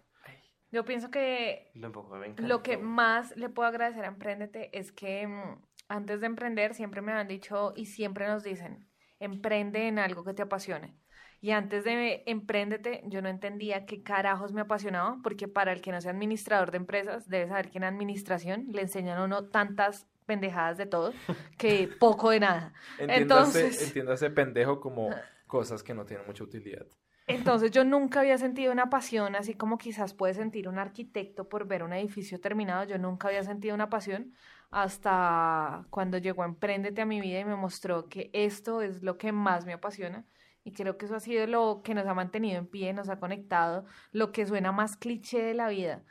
Yo 0.71 0.85
pienso 0.85 1.09
que 1.09 1.71
tampoco 1.81 2.15
me 2.17 2.27
encanta. 2.27 2.43
Lo 2.47 2.61
que 2.61 2.77
más 2.77 3.35
le 3.37 3.49
puedo 3.49 3.67
agradecer 3.67 4.05
a 4.05 4.09
Emprendete 4.09 4.77
es 4.77 4.91
que 4.91 5.25
mm, 5.25 5.61
antes 5.87 6.19
de 6.21 6.27
emprender 6.27 6.73
siempre 6.73 7.01
me 7.01 7.11
han 7.11 7.27
dicho 7.27 7.73
y 7.75 7.85
siempre 7.85 8.27
nos 8.27 8.43
dicen, 8.43 8.87
emprende 9.19 9.87
en 9.87 9.99
algo 9.99 10.23
que 10.23 10.33
te 10.33 10.41
apasione. 10.43 10.95
Y 11.41 11.51
antes 11.51 11.83
de 11.83 12.23
Emprendete 12.25 13.03
yo 13.05 13.21
no 13.21 13.29
entendía 13.29 13.85
qué 13.85 14.01
carajos 14.01 14.51
me 14.51 14.61
apasionaba, 14.61 15.17
porque 15.21 15.47
para 15.47 15.71
el 15.73 15.81
que 15.81 15.91
no 15.91 16.01
sea 16.01 16.11
administrador 16.11 16.71
de 16.71 16.77
empresas, 16.77 17.27
debe 17.29 17.47
saber 17.47 17.69
que 17.69 17.77
en 17.77 17.83
administración 17.83 18.67
le 18.71 18.81
enseñan 18.81 19.19
a 19.19 19.25
uno 19.25 19.45
tantas 19.45 20.07
pendejadas 20.25 20.77
de 20.77 20.87
todo 20.87 21.13
que 21.57 21.87
poco 21.99 22.31
de 22.31 22.39
nada. 22.39 22.73
Entiéndase, 22.97 23.21
Entonces- 23.21 23.87
entiéndase 23.87 24.29
pendejo 24.31 24.79
como 24.79 25.09
cosas 25.45 25.83
que 25.83 25.93
no 25.93 26.05
tienen 26.05 26.25
mucha 26.25 26.43
utilidad. 26.43 26.87
Entonces 27.27 27.71
yo 27.71 27.83
nunca 27.83 28.19
había 28.19 28.37
sentido 28.37 28.71
una 28.71 28.89
pasión, 28.89 29.35
así 29.35 29.55
como 29.55 29.79
quizás 29.79 30.13
puede 30.13 30.35
sentir 30.35 30.67
un 30.67 30.77
arquitecto 30.77 31.49
por 31.49 31.67
ver 31.67 31.81
un 31.81 31.93
edificio 31.93 32.39
terminado, 32.39 32.83
yo 32.83 32.99
nunca 32.99 33.29
había 33.29 33.43
sentido 33.43 33.73
una 33.73 33.89
pasión 33.89 34.33
hasta 34.69 35.87
cuando 35.89 36.17
llegó 36.17 36.43
Emprendete 36.43 37.01
a 37.01 37.05
mi 37.05 37.21
vida 37.21 37.39
y 37.39 37.45
me 37.45 37.55
mostró 37.55 38.09
que 38.09 38.29
esto 38.33 38.81
es 38.81 39.01
lo 39.01 39.17
que 39.17 39.31
más 39.31 39.65
me 39.65 39.73
apasiona. 39.73 40.25
Y 40.63 40.73
creo 40.73 40.97
que 40.97 41.05
eso 41.05 41.15
ha 41.15 41.19
sido 41.19 41.45
lo 41.47 41.81
que 41.83 41.93
nos 41.93 42.07
ha 42.07 42.13
mantenido 42.15 42.57
en 42.57 42.67
pie, 42.67 42.91
nos 42.91 43.07
ha 43.09 43.19
conectado, 43.19 43.85
lo 44.11 44.31
que 44.31 44.45
suena 44.47 44.71
más 44.71 44.97
cliché 44.97 45.41
de 45.41 45.53
la 45.53 45.69
vida. 45.69 46.03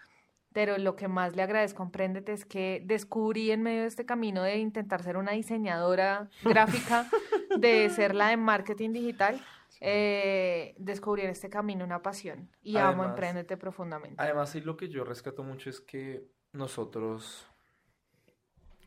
Pero 0.52 0.78
lo 0.78 0.94
que 0.94 1.08
más 1.08 1.34
le 1.34 1.42
agradezco 1.42 1.82
a 1.82 1.86
Emprendete 1.86 2.32
es 2.32 2.44
que 2.44 2.80
descubrí 2.86 3.50
en 3.50 3.62
medio 3.62 3.82
de 3.82 3.88
este 3.88 4.06
camino 4.06 4.42
de 4.44 4.58
intentar 4.58 5.02
ser 5.02 5.16
una 5.16 5.32
diseñadora 5.32 6.30
gráfica, 6.44 7.08
de 7.58 7.88
ser 7.90 8.14
la 8.14 8.28
de 8.28 8.36
marketing 8.36 8.92
digital, 8.92 9.44
eh, 9.80 10.74
descubrí 10.78 11.22
en 11.22 11.30
este 11.30 11.50
camino 11.50 11.84
una 11.84 12.02
pasión. 12.02 12.50
Y 12.62 12.76
amo 12.76 12.88
Además- 12.88 13.08
Emprendete 13.10 13.56
profundamente. 13.56 14.16
Además, 14.22 14.50
sí, 14.50 14.60
lo 14.60 14.76
que 14.76 14.88
yo 14.88 15.04
rescato 15.04 15.42
mucho 15.42 15.70
es 15.70 15.80
que 15.80 16.26
nosotros, 16.52 17.46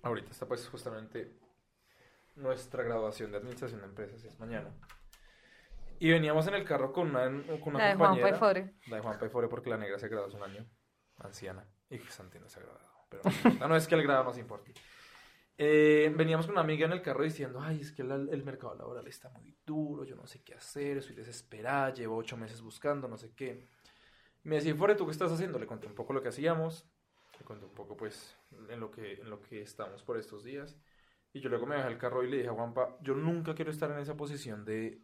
ahorita 0.04 0.32
está 0.32 0.48
pues 0.48 0.68
justamente 0.70 1.32
nuestra 2.36 2.84
graduación 2.84 3.32
de 3.32 3.38
administración 3.38 3.82
de 3.82 3.88
empresas, 3.88 4.24
es 4.24 4.40
mañana. 4.40 4.70
Y 6.00 6.12
veníamos 6.12 6.46
en 6.48 6.54
el 6.54 6.64
carro 6.64 6.94
con 6.94 7.10
una, 7.10 7.24
con 7.60 7.76
una 7.76 7.80
La 7.80 7.90
de 7.90 7.96
Juan 7.96 8.10
compañera. 8.12 8.30
Paifore. 8.40 8.74
La 8.88 8.96
de 8.98 9.02
Juan 9.02 9.20
Paifore 9.20 9.48
porque 9.48 9.70
la 9.72 9.78
negra 9.78 9.98
se 9.98 10.08
graduó 10.08 10.28
hace 10.28 10.38
un 10.38 10.44
año, 10.44 10.66
anciana, 11.18 11.68
y 11.90 11.98
Santi 12.00 12.38
no 12.40 12.48
se 12.48 12.60
ha 12.60 12.64
graduado. 12.64 12.88
Pero 13.10 13.24
no, 13.60 13.68
no 13.70 13.76
es 13.76 13.88
que 13.88 13.96
el 13.96 14.04
grado 14.04 14.24
nos 14.26 14.38
importe. 14.38 14.74
Eh, 15.60 16.14
veníamos 16.16 16.46
con 16.46 16.54
una 16.54 16.62
amiga 16.62 16.86
en 16.86 16.92
el 16.92 17.02
carro 17.02 17.24
diciendo, 17.24 17.60
ay, 17.60 17.82
es 17.82 17.92
que 17.92 18.04
el 18.04 18.44
mercado 18.44 18.76
laboral 18.76 19.08
está 19.08 19.30
muy 19.30 19.56
duro, 19.66 20.04
yo 20.04 20.16
no 20.16 20.28
sé 20.28 20.44
qué 20.44 20.54
hacer, 20.54 20.98
estoy 20.98 21.16
desesperada, 21.16 21.92
llevo 21.94 22.16
ocho 22.16 22.38
meses 22.38 22.62
buscando, 22.62 23.08
no 23.08 23.18
sé 23.18 23.34
qué. 23.34 23.68
Me 24.44 24.58
decía, 24.58 24.76
Fore, 24.76 24.96
¿tú 24.96 25.06
qué 25.06 25.12
estás 25.12 25.32
haciendo? 25.32 25.58
Le 25.58 25.66
conté 25.66 25.88
un 25.88 25.96
poco 25.96 26.14
lo 26.14 26.22
que 26.22 26.30
hacíamos, 26.30 26.86
le 27.40 27.46
conté 27.46 27.66
un 27.66 27.74
poco, 27.74 27.98
pues, 27.98 28.38
en 28.70 28.80
lo 28.80 28.92
que, 28.92 29.14
en 29.14 29.30
lo 29.30 29.42
que 29.42 29.62
estamos 29.62 30.04
por 30.04 30.18
estos 30.18 30.44
días. 30.44 30.78
Y 31.34 31.40
yo 31.40 31.50
luego 31.50 31.66
me 31.66 31.76
bajé 31.76 31.88
al 31.88 31.98
carro 31.98 32.24
y 32.24 32.30
le 32.30 32.38
dije 32.38 32.50
a 32.50 32.54
Juanpa, 32.54 32.98
yo 33.02 33.16
nunca 33.16 33.56
quiero 33.56 33.72
estar 33.72 33.90
en 33.92 33.98
esa 34.00 34.16
posición 34.16 34.64
de, 34.64 35.02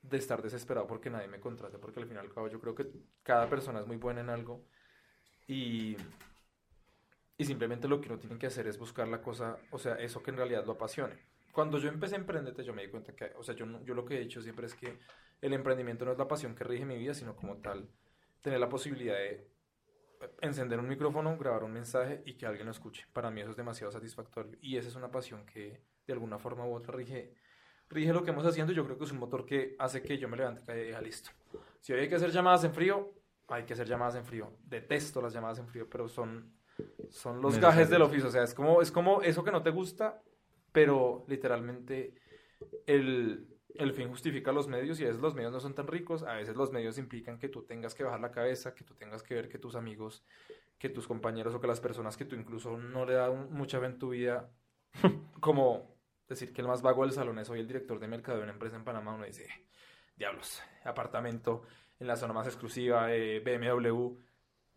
de 0.00 0.16
estar 0.16 0.42
desesperado 0.42 0.86
porque 0.86 1.10
nadie 1.10 1.28
me 1.28 1.38
contrate, 1.38 1.78
porque 1.78 2.00
al 2.00 2.06
final 2.06 2.32
cabo 2.32 2.48
yo 2.48 2.60
creo 2.60 2.74
que 2.74 2.86
cada 3.22 3.48
persona 3.48 3.80
es 3.80 3.86
muy 3.86 3.96
buena 3.98 4.22
en 4.22 4.30
algo 4.30 4.66
y, 5.46 5.96
y 7.42 7.44
simplemente 7.44 7.88
lo 7.88 8.00
que 8.00 8.08
uno 8.08 8.18
tiene 8.18 8.38
que 8.38 8.46
hacer 8.46 8.68
es 8.68 8.78
buscar 8.78 9.08
la 9.08 9.20
cosa, 9.20 9.58
o 9.72 9.78
sea, 9.78 9.94
eso 9.96 10.22
que 10.22 10.30
en 10.30 10.36
realidad 10.36 10.64
lo 10.64 10.72
apasione. 10.72 11.18
Cuando 11.50 11.78
yo 11.78 11.88
empecé 11.88 12.14
a 12.14 12.18
emprenderte, 12.18 12.62
yo 12.62 12.72
me 12.72 12.82
di 12.82 12.88
cuenta 12.88 13.14
que, 13.14 13.32
o 13.36 13.42
sea, 13.42 13.54
yo, 13.54 13.66
yo 13.84 13.94
lo 13.94 14.04
que 14.04 14.16
he 14.16 14.20
dicho 14.20 14.40
siempre 14.40 14.66
es 14.66 14.74
que 14.74 14.98
el 15.40 15.52
emprendimiento 15.52 16.04
no 16.04 16.12
es 16.12 16.18
la 16.18 16.28
pasión 16.28 16.54
que 16.54 16.62
rige 16.62 16.84
mi 16.84 16.96
vida, 16.96 17.14
sino 17.14 17.34
como 17.34 17.56
tal, 17.56 17.88
tener 18.40 18.60
la 18.60 18.68
posibilidad 18.68 19.14
de 19.14 19.48
encender 20.40 20.78
un 20.78 20.86
micrófono, 20.86 21.36
grabar 21.36 21.64
un 21.64 21.72
mensaje 21.72 22.22
y 22.24 22.34
que 22.34 22.46
alguien 22.46 22.66
lo 22.66 22.72
escuche. 22.72 23.06
Para 23.12 23.30
mí 23.30 23.40
eso 23.40 23.50
es 23.50 23.56
demasiado 23.56 23.90
satisfactorio 23.90 24.56
y 24.60 24.76
esa 24.76 24.88
es 24.88 24.94
una 24.94 25.10
pasión 25.10 25.44
que 25.44 25.82
de 26.06 26.12
alguna 26.12 26.38
forma 26.38 26.64
u 26.64 26.74
otra 26.74 26.94
rige, 26.94 27.34
rige 27.88 28.12
lo 28.12 28.22
que 28.22 28.30
hemos 28.30 28.46
haciendo. 28.46 28.72
Yo 28.72 28.84
creo 28.84 28.96
que 28.96 29.04
es 29.04 29.12
un 29.12 29.18
motor 29.18 29.44
que 29.44 29.74
hace 29.80 30.00
que 30.00 30.16
yo 30.16 30.28
me 30.28 30.36
levante 30.36 30.80
y 30.80 30.84
diga, 30.86 31.00
listo. 31.00 31.30
Si 31.80 31.92
hay 31.92 32.08
que 32.08 32.14
hacer 32.14 32.30
llamadas 32.30 32.62
en 32.62 32.72
frío, 32.72 33.12
hay 33.48 33.64
que 33.64 33.72
hacer 33.72 33.88
llamadas 33.88 34.14
en 34.14 34.24
frío. 34.24 34.52
Detesto 34.64 35.20
las 35.20 35.32
llamadas 35.32 35.58
en 35.58 35.66
frío, 35.66 35.88
pero 35.90 36.08
son, 36.08 36.52
son 37.10 37.40
los 37.42 37.58
gajes 37.58 37.90
del 37.90 38.02
oficio. 38.02 38.28
O 38.28 38.32
sea, 38.32 38.42
es 38.42 38.54
como, 38.54 38.82
es 38.82 38.90
como 38.90 39.22
eso 39.22 39.44
que 39.44 39.52
no 39.52 39.62
te 39.62 39.70
gusta, 39.70 40.22
pero 40.72 41.24
literalmente 41.28 42.14
el, 42.86 43.46
el 43.74 43.92
fin 43.92 44.08
justifica 44.08 44.52
los 44.52 44.68
medios 44.68 45.00
y 45.00 45.04
a 45.04 45.08
veces 45.08 45.22
los 45.22 45.34
medios 45.34 45.52
no 45.52 45.60
son 45.60 45.74
tan 45.74 45.86
ricos, 45.86 46.22
a 46.22 46.34
veces 46.34 46.56
los 46.56 46.72
medios 46.72 46.98
implican 46.98 47.38
que 47.38 47.48
tú 47.48 47.62
tengas 47.62 47.94
que 47.94 48.04
bajar 48.04 48.20
la 48.20 48.30
cabeza, 48.30 48.74
que 48.74 48.84
tú 48.84 48.94
tengas 48.94 49.22
que 49.22 49.34
ver 49.34 49.48
que 49.48 49.58
tus 49.58 49.74
amigos, 49.74 50.24
que 50.78 50.88
tus 50.88 51.06
compañeros 51.06 51.54
o 51.54 51.60
que 51.60 51.66
las 51.66 51.80
personas 51.80 52.16
que 52.16 52.24
tú 52.24 52.36
incluso 52.36 52.76
no 52.76 53.04
le 53.06 53.14
dan 53.14 53.52
mucha 53.52 53.80
fe 53.80 53.86
en 53.86 53.98
tu 53.98 54.10
vida, 54.10 54.50
como 55.40 55.96
decir 56.28 56.52
que 56.52 56.60
el 56.60 56.68
más 56.68 56.82
vago 56.82 57.02
del 57.02 57.12
salón 57.12 57.38
es 57.38 57.50
hoy 57.50 57.60
el 57.60 57.66
director 57.66 57.98
de 57.98 58.08
mercado 58.08 58.38
de 58.38 58.44
una 58.44 58.52
empresa 58.52 58.76
en 58.76 58.84
Panamá, 58.84 59.14
uno 59.14 59.24
dice, 59.24 59.48
diablos, 60.16 60.62
apartamento 60.84 61.62
en 61.98 62.06
la 62.06 62.16
zona 62.16 62.32
más 62.32 62.46
exclusiva, 62.46 63.14
eh, 63.14 63.40
BMW, 63.40 64.16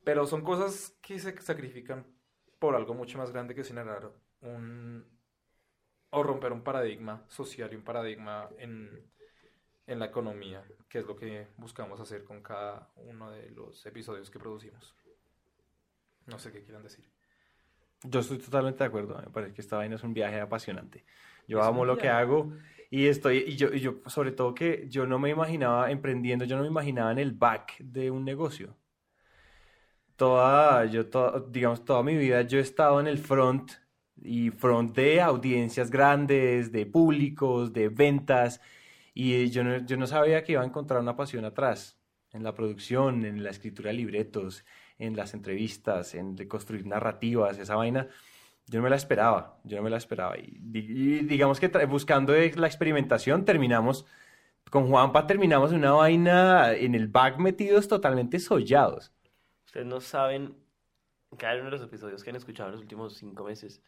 pero 0.06 0.26
son 0.28 0.44
cosas 0.44 0.98
que 1.02 1.20
se 1.20 1.38
sacrifican 1.42 2.08
por 2.60 2.76
algo 2.76 2.94
mucho 2.94 3.18
más 3.18 3.32
grande 3.32 3.56
que 3.56 3.66
generar 3.66 4.12
un 4.42 5.06
o 6.12 6.24
romper 6.24 6.54
un 6.54 6.64
paradigma 6.64 7.26
social 7.28 7.74
y 7.74 7.76
un 7.76 7.84
paradigma 7.84 8.50
en, 8.58 9.12
en 9.88 10.00
la 10.00 10.06
economía, 10.06 10.64
que 10.88 11.00
es 11.00 11.06
lo 11.06 11.16
que 11.18 11.50
buscamos 11.58 12.00
hacer 12.00 12.24
con 12.24 12.42
cada 12.42 12.90
uno 12.96 13.32
de 13.32 13.52
los 13.52 13.86
episodios 13.86 14.30
que 14.30 14.40
producimos. 14.40 14.96
No 16.28 16.40
sé 16.40 16.52
qué 16.52 16.64
quieran 16.64 16.84
decir. 16.84 17.06
Yo 18.04 18.20
estoy 18.20 18.38
totalmente 18.38 18.80
de 18.80 18.88
acuerdo. 18.88 19.18
Me 19.20 19.30
parece 19.32 19.54
que 19.54 19.62
esta 19.62 19.78
vaina 19.78 19.96
es 19.96 20.04
un 20.04 20.14
viaje 20.14 20.40
apasionante. 20.40 21.06
Yo 21.48 21.60
Es 21.60 21.64
amo 21.64 21.86
lo 21.86 21.98
que 21.98 22.10
hago 22.10 22.54
y 22.90 23.08
estoy, 23.08 23.40
y 23.48 23.56
yo, 23.56 23.74
y 23.74 23.80
yo, 23.80 24.02
sobre 24.08 24.32
todo 24.32 24.54
que 24.54 24.88
yo 24.90 25.08
no 25.08 25.20
me 25.20 25.30
imaginaba 25.30 25.92
emprendiendo, 25.92 26.46
yo 26.46 26.56
no 26.56 26.64
me 26.64 26.68
imaginaba 26.70 27.12
en 27.12 27.20
el 27.20 27.32
back 27.34 27.78
de 27.80 28.12
un 28.12 28.24
negocio. 28.26 28.78
Toda, 30.16 30.86
yo, 30.86 31.08
to- 31.10 31.42
digamos, 31.52 31.84
toda 31.84 32.02
mi 32.04 32.16
vida 32.16 32.42
yo 32.44 32.58
he 32.60 32.62
estado 32.62 33.00
en 33.02 33.08
el 33.08 33.18
front 33.18 33.72
y 34.24 34.50
front 34.52 34.96
de 34.96 35.22
audiencias 35.22 35.92
grandes, 35.92 36.72
de 36.72 36.86
públicos, 36.86 37.74
de 37.74 37.90
ventas 37.90 38.62
y 39.14 39.50
yo 39.50 39.64
no, 39.64 39.78
yo 39.86 39.98
no 39.98 40.08
sabía 40.08 40.44
que 40.44 40.54
iba 40.54 40.62
a 40.62 40.66
encontrar 40.66 41.02
una 41.02 41.16
pasión 41.18 41.44
atrás, 41.46 41.98
en 42.32 42.44
la 42.44 42.54
producción, 42.54 43.26
en 43.26 43.44
la 43.44 43.50
escritura 43.52 43.90
de 43.90 43.98
libretos, 43.98 44.66
en 45.00 45.16
las 45.18 45.34
entrevistas, 45.34 46.16
en 46.16 46.36
de 46.36 46.48
construir 46.48 46.86
narrativas, 46.86 47.58
esa 47.60 47.76
vaina. 47.76 48.08
Yo 48.68 48.80
no 48.80 48.84
me 48.86 48.90
la 48.90 48.96
esperaba, 48.98 49.60
yo 49.64 49.78
no 49.78 49.84
me 49.84 49.90
la 49.90 49.98
esperaba. 49.98 50.38
Y, 50.40 50.60
y 50.74 51.20
digamos 51.26 51.60
que 51.60 51.68
buscando 51.88 52.34
de 52.34 52.54
la 52.56 52.68
experimentación 52.68 53.46
terminamos, 53.46 54.06
con 54.72 54.90
Juanpa 54.90 55.28
terminamos 55.28 55.72
una 55.74 55.94
vaina 55.94 56.74
en 56.74 56.96
el 56.96 57.08
back 57.10 57.40
metidos 57.40 57.88
totalmente 57.90 58.40
sollados. 58.40 59.14
Ustedes 59.76 59.88
no 59.88 60.00
saben, 60.00 60.56
cada 61.38 61.56
uno 61.56 61.66
de 61.66 61.72
los 61.72 61.82
episodios 61.82 62.24
que 62.24 62.30
han 62.30 62.38
escuchado 62.38 62.70
en 62.70 62.76
los 62.76 62.82
últimos 62.82 63.18
cinco 63.18 63.44
meses, 63.44 63.84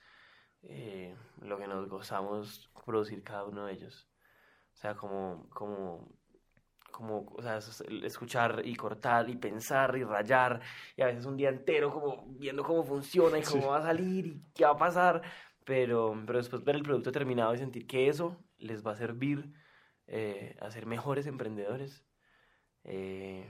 eh, 0.63 1.15
lo 1.41 1.57
que 1.57 1.65
nos 1.65 1.87
gozamos 1.87 2.69
producir 2.85 3.23
cada 3.23 3.45
uno 3.45 3.65
de 3.65 3.71
ellos. 3.71 4.09
O 4.73 4.75
sea, 4.75 4.95
como, 4.97 5.49
como, 5.49 6.09
como, 6.91 7.25
o 7.33 7.41
sea, 7.41 7.59
escuchar 8.03 8.63
y 8.65 8.75
cortar 8.75 9.29
y 9.29 9.37
pensar 9.37 9.95
y 9.95 10.03
rayar 10.03 10.59
y 10.97 11.03
a 11.03 11.05
veces 11.05 11.25
un 11.25 11.37
día 11.37 11.47
entero 11.47 11.89
como 11.93 12.25
viendo 12.37 12.63
cómo 12.65 12.83
funciona 12.83 13.39
y 13.39 13.43
cómo 13.43 13.67
va 13.69 13.77
a 13.77 13.83
salir 13.83 14.27
y 14.27 14.43
qué 14.53 14.65
va 14.65 14.71
a 14.71 14.77
pasar. 14.77 15.21
pero, 15.63 16.21
pero 16.25 16.39
después 16.39 16.65
ver 16.65 16.75
el 16.75 16.83
producto 16.83 17.13
terminado 17.13 17.55
y 17.55 17.59
sentir 17.59 17.87
que 17.87 18.09
eso 18.09 18.35
les 18.57 18.85
va 18.85 18.91
a 18.91 18.97
servir 18.97 19.53
eh, 20.07 20.57
a 20.59 20.69
ser 20.69 20.85
mejores 20.85 21.27
emprendedores, 21.27 22.03
eh, 22.83 23.49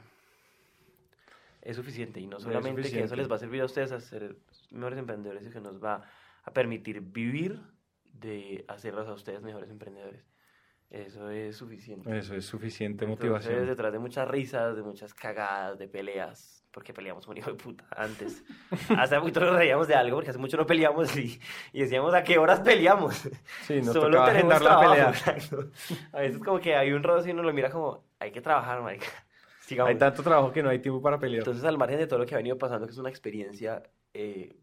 es 1.68 1.76
suficiente. 1.76 2.20
Y 2.22 2.28
no 2.28 2.40
solamente 2.40 2.90
que 2.90 3.04
eso 3.04 3.16
les 3.16 3.30
va 3.30 3.36
a 3.36 3.40
servir 3.40 3.62
a 3.62 3.66
ustedes 3.66 3.92
a 3.92 4.00
ser 4.00 4.38
mejores 4.72 4.98
emprendedores, 4.98 5.44
sino 5.44 5.54
que 5.54 5.62
nos 5.62 5.84
va 5.84 6.02
a 6.44 6.54
permitir 6.54 7.02
vivir 7.02 7.60
de 8.06 8.64
hacerlos 8.70 9.08
a 9.08 9.14
ustedes 9.14 9.42
mejores 9.42 9.70
emprendedores. 9.70 10.26
Eso 10.90 11.30
es 11.30 11.58
suficiente. 11.58 12.18
Eso 12.18 12.34
es 12.36 12.46
suficiente 12.46 13.04
Entonces, 13.04 13.30
motivación. 13.30 13.68
detrás 13.68 13.92
de 13.92 14.00
muchas 14.00 14.26
risas, 14.30 14.78
de 14.78 14.82
muchas 14.82 15.14
cagadas, 15.14 15.78
de 15.78 15.90
peleas, 15.90 16.64
porque 16.72 16.94
peleamos 16.94 17.28
un 17.28 17.36
hijo 17.38 17.52
de 17.52 17.58
puta 17.58 17.86
antes. 17.92 18.42
Hace 18.98 19.20
mucho 19.20 19.42
nos 19.42 19.58
reíamos 19.58 19.90
de 19.90 19.96
algo, 19.96 20.16
porque 20.16 20.30
hace 20.30 20.40
mucho 20.40 20.56
no 20.56 20.66
peleamos 20.66 21.18
y, 21.18 21.38
y 21.74 21.82
decíamos 21.82 22.14
a 22.14 22.24
qué 22.24 22.38
horas 22.38 22.62
peleamos. 22.62 23.28
Sí, 23.64 23.82
nos 23.82 23.92
Solo 23.92 24.24
tenemos 24.24 24.62
la 24.62 24.80
pelea. 24.80 25.10
exacto. 25.10 25.70
A 26.14 26.22
veces 26.22 26.40
como 26.40 26.62
que 26.62 26.78
hay 26.78 26.94
un 26.94 27.04
roce 27.04 27.28
y 27.28 27.32
uno 27.34 27.44
lo 27.44 27.52
mira 27.52 27.70
como, 27.70 28.06
hay 28.20 28.32
que 28.32 28.40
trabajar, 28.40 28.82
marica. 28.82 29.08
Sigamos. 29.68 29.90
Hay 29.90 29.98
tanto 29.98 30.24
trabajo 30.24 30.52
que 30.54 30.64
no 30.64 30.70
hay 30.70 30.80
tiempo 30.80 31.02
para 31.02 31.20
pelear. 31.20 31.40
Entonces, 31.40 31.66
al 31.66 31.78
margen 31.78 32.00
de 32.00 32.08
todo 32.08 32.20
lo 32.20 32.26
que 32.26 32.34
ha 32.36 32.38
venido 32.38 32.58
pasando, 32.58 32.88
que 32.88 32.94
es 32.94 32.98
una 32.98 33.10
experiencia, 33.10 33.84
eh, 34.14 34.56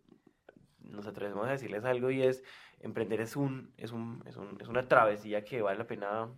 nos 0.81 1.07
atrevemos 1.07 1.47
a 1.47 1.51
decirles 1.51 1.85
algo 1.85 2.11
y 2.11 2.23
es, 2.23 2.43
emprender 2.81 3.21
es, 3.21 3.37
un, 3.37 3.75
es, 3.77 3.93
un, 3.93 4.23
es, 4.27 4.37
un- 4.37 4.57
es 4.59 4.67
una 4.67 4.89
travesía 4.89 5.45
que 5.45 5.61
vale 5.61 5.79
la 5.79 5.87
pena 5.87 6.33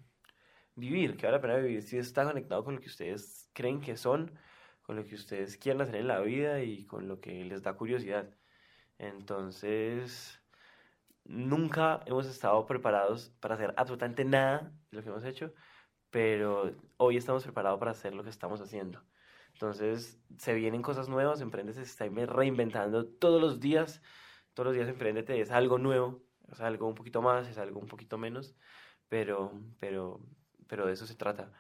vivir, 0.75 1.17
que 1.17 1.27
vale 1.27 1.39
la 1.39 1.43
pena 1.43 1.57
vivir 1.57 1.81
si 1.85 1.97
está 1.97 2.25
conectado 2.25 2.65
con 2.65 2.75
lo 2.75 2.81
que 2.81 2.89
ustedes 2.89 3.49
creen 3.53 3.81
que 3.81 3.97
son, 3.97 4.37
con 4.83 4.97
lo 4.97 5.05
que 5.05 5.15
ustedes 5.15 5.57
quieren 5.57 5.81
hacer 5.83 5.97
en 5.97 6.09
la 6.09 6.19
vida 6.21 6.61
y 6.63 6.87
con 6.87 7.07
lo 7.07 7.21
que 7.21 7.45
les 7.45 7.63
da 7.63 7.75
curiosidad. 7.75 8.29
Entonces, 8.99 10.43
nunca 11.25 12.01
hemos 12.07 12.27
estado 12.27 12.67
preparados 12.67 13.31
para 13.41 13.55
hacer 13.55 13.75
absolutamente 13.77 14.25
nada 14.25 14.73
de 14.91 14.97
lo 14.97 15.03
que 15.03 15.09
hemos 15.11 15.25
hecho, 15.25 15.53
pero 16.17 16.73
hoy 16.97 17.19
estamos 17.19 17.43
preparados 17.43 17.79
para 17.79 17.91
hacer 17.91 18.15
lo 18.15 18.25
que 18.25 18.31
estamos 18.31 18.63
haciendo. 18.63 19.03
Entonces, 19.53 20.19
se 20.39 20.55
vienen 20.55 20.81
cosas 20.81 21.11
nuevas, 21.11 21.43
Emprende 21.43 21.75
se 21.75 21.83
está 21.83 22.07
reinventando 22.09 23.05
todos 23.05 23.39
los 23.39 23.61
días. 23.61 24.01
Todos 24.55 24.69
los 24.69 24.75
días 24.77 24.89
Emprendete 24.89 25.39
es 25.39 25.51
algo 25.51 25.77
nuevo, 25.77 26.23
es 26.51 26.63
algo 26.63 26.89
un 26.89 26.95
poquito 26.95 27.21
más, 27.21 27.47
es 27.49 27.59
algo 27.59 27.81
un 27.81 27.87
poquito 27.87 28.17
menos, 28.17 28.57
pero, 29.11 29.53
pero, 29.79 30.19
pero 30.67 30.87
de 30.87 30.95
eso 30.95 31.07
se 31.07 31.17
trata. 31.17 31.53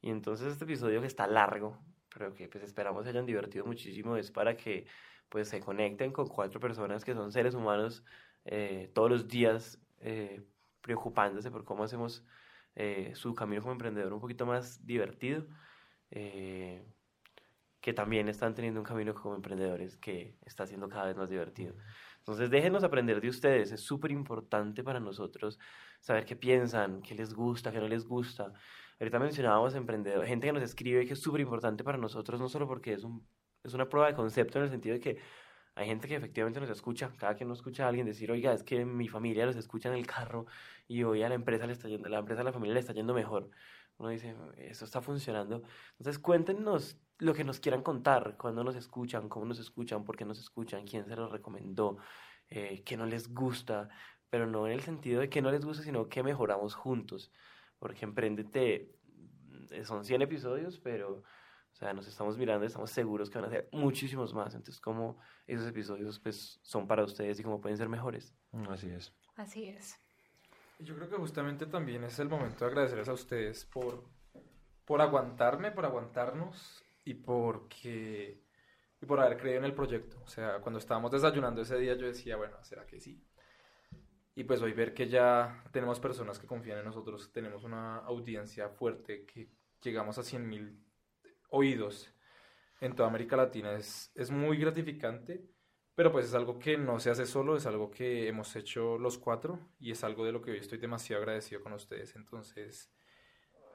Y 0.00 0.10
entonces 0.10 0.48
este 0.48 0.64
episodio 0.64 1.00
que 1.00 1.06
está 1.06 1.28
largo, 1.28 1.78
pero 2.12 2.34
que 2.34 2.48
pues 2.48 2.64
esperamos 2.64 3.04
se 3.04 3.10
hayan 3.10 3.26
divertido 3.26 3.64
muchísimo, 3.64 4.16
es 4.16 4.32
para 4.32 4.56
que 4.56 4.88
pues 5.28 5.48
se 5.48 5.60
conecten 5.60 6.10
con 6.10 6.26
cuatro 6.26 6.58
personas 6.58 7.04
que 7.04 7.14
son 7.14 7.30
seres 7.30 7.54
humanos 7.54 8.02
eh, 8.44 8.90
todos 8.92 9.08
los 9.08 9.28
días 9.28 9.78
eh, 10.00 10.42
preocupándose 10.80 11.52
por 11.52 11.64
cómo 11.64 11.84
hacemos 11.84 12.24
eh, 12.74 13.12
su 13.14 13.34
camino 13.34 13.62
como 13.62 13.72
emprendedor 13.72 14.12
un 14.12 14.20
poquito 14.20 14.46
más 14.46 14.84
divertido. 14.86 15.46
eh, 16.10 16.84
que 17.80 17.92
también 17.92 18.28
están 18.28 18.54
teniendo 18.54 18.80
un 18.80 18.84
camino 18.86 19.14
como 19.14 19.34
emprendedores 19.34 19.96
que 19.96 20.36
está 20.44 20.66
siendo 20.66 20.88
cada 20.88 21.06
vez 21.06 21.16
más 21.16 21.30
divertido. 21.30 21.74
Entonces, 22.18 22.50
déjenos 22.50 22.84
aprender 22.84 23.20
de 23.20 23.28
ustedes. 23.28 23.72
Es 23.72 23.80
súper 23.80 24.10
importante 24.10 24.84
para 24.84 25.00
nosotros 25.00 25.58
saber 26.00 26.24
qué 26.26 26.36
piensan, 26.36 27.00
qué 27.02 27.14
les 27.14 27.32
gusta, 27.34 27.72
qué 27.72 27.78
no 27.78 27.88
les 27.88 28.04
gusta. 28.06 28.52
Ahorita 28.98 29.18
mencionábamos 29.18 29.74
emprendedores, 29.74 30.28
gente 30.28 30.46
que 30.46 30.52
nos 30.52 30.62
escribe 30.62 31.06
que 31.06 31.14
es 31.14 31.22
súper 31.22 31.40
importante 31.40 31.82
para 31.82 31.96
nosotros, 31.96 32.38
no 32.38 32.48
solo 32.48 32.68
porque 32.68 32.92
es, 32.92 33.02
un, 33.02 33.26
es 33.64 33.72
una 33.72 33.88
prueba 33.88 34.08
de 34.08 34.14
concepto 34.14 34.58
en 34.58 34.64
el 34.64 34.70
sentido 34.70 34.94
de 34.94 35.00
que 35.00 35.18
hay 35.80 35.86
gente 35.86 36.08
que 36.08 36.16
efectivamente 36.16 36.60
nos 36.60 36.68
escucha. 36.68 37.10
Cada 37.16 37.34
que 37.34 37.44
uno 37.44 37.54
escucha 37.54 37.86
a 37.86 37.88
alguien 37.88 38.04
decir, 38.04 38.30
oiga, 38.30 38.52
es 38.52 38.62
que 38.62 38.84
mi 38.84 39.08
familia 39.08 39.46
los 39.46 39.56
escucha 39.56 39.88
en 39.88 39.94
el 39.94 40.06
carro 40.06 40.44
y 40.86 41.04
hoy 41.04 41.22
a 41.22 41.28
la 41.30 41.34
empresa 41.34 41.66
le 41.66 41.72
está 41.72 41.88
yendo, 41.88 42.08
la 42.10 42.18
empresa 42.18 42.42
a 42.42 42.44
la 42.44 42.52
familia 42.52 42.74
le 42.74 42.80
está 42.80 42.92
yendo 42.92 43.14
mejor. 43.14 43.50
Uno 43.96 44.10
dice, 44.10 44.36
eso 44.58 44.84
está 44.84 45.00
funcionando. 45.00 45.62
Entonces, 45.92 46.18
cuéntenos 46.18 46.98
lo 47.18 47.32
que 47.32 47.44
nos 47.44 47.60
quieran 47.60 47.82
contar, 47.82 48.36
cuándo 48.36 48.62
nos 48.62 48.76
escuchan, 48.76 49.30
cómo 49.30 49.46
nos 49.46 49.58
escuchan, 49.58 50.04
por 50.04 50.16
qué 50.16 50.26
nos 50.26 50.38
escuchan, 50.38 50.86
quién 50.86 51.06
se 51.06 51.16
los 51.16 51.32
recomendó, 51.32 51.96
eh, 52.48 52.82
qué 52.84 52.98
no 52.98 53.06
les 53.06 53.32
gusta, 53.32 53.88
pero 54.28 54.46
no 54.46 54.66
en 54.66 54.74
el 54.74 54.82
sentido 54.82 55.20
de 55.20 55.30
que 55.30 55.40
no 55.40 55.50
les 55.50 55.64
gusta, 55.64 55.82
sino 55.82 56.10
que 56.10 56.22
mejoramos 56.22 56.74
juntos. 56.74 57.32
Porque 57.78 58.04
Emprendete 58.04 58.94
eh, 59.70 59.84
son 59.84 60.04
100 60.04 60.22
episodios, 60.22 60.78
pero 60.78 61.22
sea, 61.80 61.94
nos 61.94 62.06
estamos 62.06 62.36
mirando 62.36 62.64
y 62.64 62.68
estamos 62.68 62.90
seguros 62.90 63.30
que 63.30 63.38
van 63.38 63.48
a 63.48 63.50
ser 63.50 63.68
muchísimos 63.72 64.34
más. 64.34 64.54
Entonces, 64.54 64.80
como 64.80 65.18
esos 65.46 65.66
episodios 65.66 66.18
pues, 66.20 66.60
son 66.62 66.86
para 66.86 67.04
ustedes 67.04 67.40
y 67.40 67.42
cómo 67.42 67.60
pueden 67.60 67.78
ser 67.78 67.88
mejores. 67.88 68.34
Así 68.68 68.90
es. 68.90 69.12
Así 69.36 69.66
es. 69.66 69.98
Yo 70.78 70.94
creo 70.94 71.08
que 71.08 71.16
justamente 71.16 71.66
también 71.66 72.04
es 72.04 72.18
el 72.18 72.28
momento 72.28 72.64
de 72.64 72.70
agradecerles 72.70 73.08
a 73.08 73.14
ustedes 73.14 73.64
por, 73.64 74.04
por 74.84 75.00
aguantarme, 75.00 75.72
por 75.72 75.86
aguantarnos 75.86 76.84
y 77.04 77.14
porque 77.14 78.42
y 79.02 79.06
por 79.06 79.18
haber 79.18 79.38
creído 79.38 79.60
en 79.60 79.64
el 79.64 79.74
proyecto. 79.74 80.20
O 80.22 80.28
sea, 80.28 80.60
cuando 80.60 80.78
estábamos 80.78 81.10
desayunando 81.10 81.62
ese 81.62 81.78
día 81.78 81.94
yo 81.94 82.06
decía, 82.06 82.36
bueno, 82.36 82.62
¿será 82.62 82.86
que 82.86 83.00
sí? 83.00 83.22
Y 84.34 84.44
pues 84.44 84.60
hoy 84.62 84.72
ver 84.72 84.92
que 84.92 85.08
ya 85.08 85.64
tenemos 85.72 85.98
personas 85.98 86.38
que 86.38 86.46
confían 86.46 86.78
en 86.78 86.84
nosotros, 86.84 87.32
tenemos 87.32 87.64
una 87.64 87.96
audiencia 87.96 88.68
fuerte, 88.68 89.24
que 89.24 89.48
llegamos 89.82 90.18
a 90.18 90.22
100 90.22 90.48
mil 90.48 90.78
oídos 91.50 92.12
en 92.80 92.94
toda 92.94 93.08
América 93.08 93.36
Latina 93.36 93.72
es, 93.74 94.10
es 94.14 94.30
muy 94.30 94.56
gratificante. 94.56 95.46
Pero 95.94 96.12
pues 96.12 96.24
es 96.26 96.34
algo 96.34 96.58
que 96.58 96.78
no 96.78 96.98
se 96.98 97.10
hace 97.10 97.26
solo, 97.26 97.56
es 97.56 97.66
algo 97.66 97.90
que 97.90 98.26
hemos 98.26 98.56
hecho 98.56 98.96
los 98.96 99.18
cuatro 99.18 99.58
y 99.78 99.90
es 99.90 100.02
algo 100.02 100.24
de 100.24 100.32
lo 100.32 100.40
que 100.40 100.52
hoy 100.52 100.56
estoy 100.56 100.78
demasiado 100.78 101.20
agradecido 101.20 101.60
con 101.60 101.74
ustedes. 101.74 102.16
Entonces, 102.16 102.90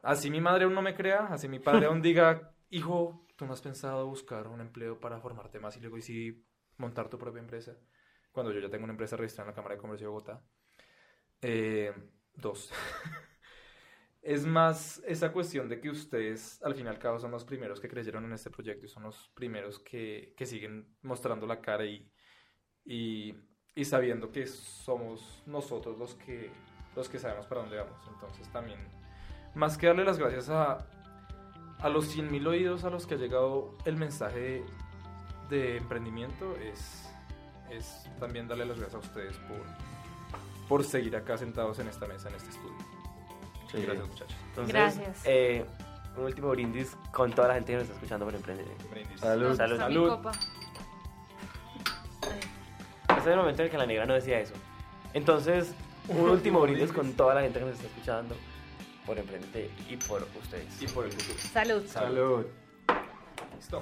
así 0.02 0.32
mi 0.32 0.42
madre 0.42 0.64
aún 0.64 0.74
no 0.74 0.82
me 0.82 0.96
crea, 0.96 1.28
así 1.28 1.48
mi 1.48 1.60
padre 1.60 1.86
aún 1.86 2.02
diga, 2.02 2.56
hijo, 2.72 3.28
¿tú 3.36 3.46
no 3.46 3.54
has 3.54 3.62
pensado 3.62 4.08
buscar 4.08 4.48
un 4.48 4.60
empleo 4.60 5.00
para 5.00 5.20
formarte 5.20 5.60
más 5.60 5.78
y 5.78 5.82
luego 5.82 5.98
y 5.98 6.02
sí 6.02 6.44
montar 6.78 7.10
tu 7.10 7.20
propia 7.20 7.42
empresa? 7.42 7.78
Cuando 8.32 8.52
yo 8.52 8.60
ya 8.60 8.70
tengo 8.70 8.86
una 8.86 8.94
empresa 8.94 9.18
registrada 9.18 9.50
en 9.50 9.52
la 9.52 9.56
Cámara 9.56 9.76
de 9.76 9.82
Comercio 9.82 10.08
de 10.08 10.10
Bogotá. 10.10 10.44
Eh, 11.42 11.94
dos. 12.34 12.72
es 14.26 14.44
más 14.48 15.04
esa 15.06 15.32
cuestión 15.32 15.70
de 15.70 15.80
que 15.80 15.92
ustedes 15.92 16.60
al 16.64 16.74
fin 16.74 16.88
y 16.88 16.90
al 16.90 16.98
cabo 16.98 17.20
son 17.20 17.30
los 17.30 17.46
primeros 17.46 17.80
que 17.80 17.88
creyeron 17.88 18.26
en 18.26 18.34
este 18.34 18.50
proyecto 18.50 18.88
y 18.88 18.90
son 18.90 19.04
los 19.04 19.30
primeros 19.36 19.78
que, 19.80 20.34
que 20.36 20.48
siguen 20.48 20.98
mostrando 21.04 21.46
la 21.46 21.62
cara 21.62 21.86
y, 21.86 22.12
y, 22.84 23.36
y 23.76 23.86
sabiendo 23.86 24.32
que 24.32 24.48
somos 24.48 25.44
nosotros 25.46 26.00
los 26.00 26.16
que, 26.16 26.50
los 26.96 27.08
que 27.08 27.20
sabemos 27.20 27.46
para 27.46 27.62
dónde 27.62 27.78
vamos. 27.78 28.00
Entonces 28.12 28.52
también, 28.52 28.80
más 29.54 29.78
que 29.78 29.86
darle 29.86 30.04
las 30.04 30.18
gracias 30.18 30.50
a, 30.50 30.88
a 31.78 31.90
los 31.90 32.18
100.000 32.18 32.48
oídos 32.48 32.84
a 32.84 32.90
los 32.90 33.06
que 33.06 33.14
ha 33.14 33.18
llegado 33.18 33.78
el 33.86 33.96
mensaje 33.96 34.40
de, 34.40 34.66
de 35.52 35.78
emprendimiento, 35.78 36.58
es, 36.58 37.08
es 37.70 38.10
también 38.20 38.48
darle 38.48 38.66
las 38.66 38.80
gracias 38.80 39.04
a 39.04 39.08
ustedes 39.08 39.38
por, 39.38 39.62
por 40.68 40.84
seguir 40.84 41.16
acá 41.16 41.38
sentados 41.38 41.78
en 41.78 41.90
esta 41.90 42.08
mesa, 42.08 42.30
en 42.30 42.36
este 42.36 42.50
estudio. 42.50 42.95
Muchas 43.66 43.80
Sí. 43.82 43.86
gracias 43.86 44.08
muchachos. 44.08 44.36
Entonces, 44.50 44.74
Gracias. 44.74 45.22
eh, 45.26 45.66
un 46.18 46.24
último 46.24 46.50
brindis 46.52 46.96
con 47.12 47.32
toda 47.34 47.50
la 47.50 47.54
gente 47.56 47.72
que 47.72 47.78
nos 47.78 47.84
está 47.84 47.96
escuchando 47.96 48.26
por 48.26 48.36
Emprender. 48.36 48.66
Salud. 49.18 49.56
Salud. 49.56 49.78
Salud. 49.78 50.10
copa. 50.10 50.32
Este 53.10 53.20
es 53.20 53.28
el 53.28 53.36
momento 53.38 53.62
en 53.62 53.66
el 53.66 53.72
que 53.72 53.78
la 53.78 53.86
negra 53.86 54.06
no 54.06 54.14
decía 54.14 54.40
eso. 54.40 54.54
Entonces, 55.14 55.74
un 56.08 56.30
último 56.30 56.62
brindis 56.64 56.92
con 56.92 57.14
toda 57.14 57.36
la 57.36 57.42
gente 57.42 57.60
que 57.60 57.66
nos 57.66 57.76
está 57.76 57.88
escuchando 57.88 58.36
por 59.06 59.18
Emprendete 59.18 59.70
y 59.90 59.98
por 59.98 60.26
ustedes. 60.42 60.82
Y 60.82 60.88
por 60.88 61.06
el 61.06 61.12
futuro. 61.12 61.40
Salud. 61.40 61.86
Salud. 61.88 62.46
Listo. 63.56 63.82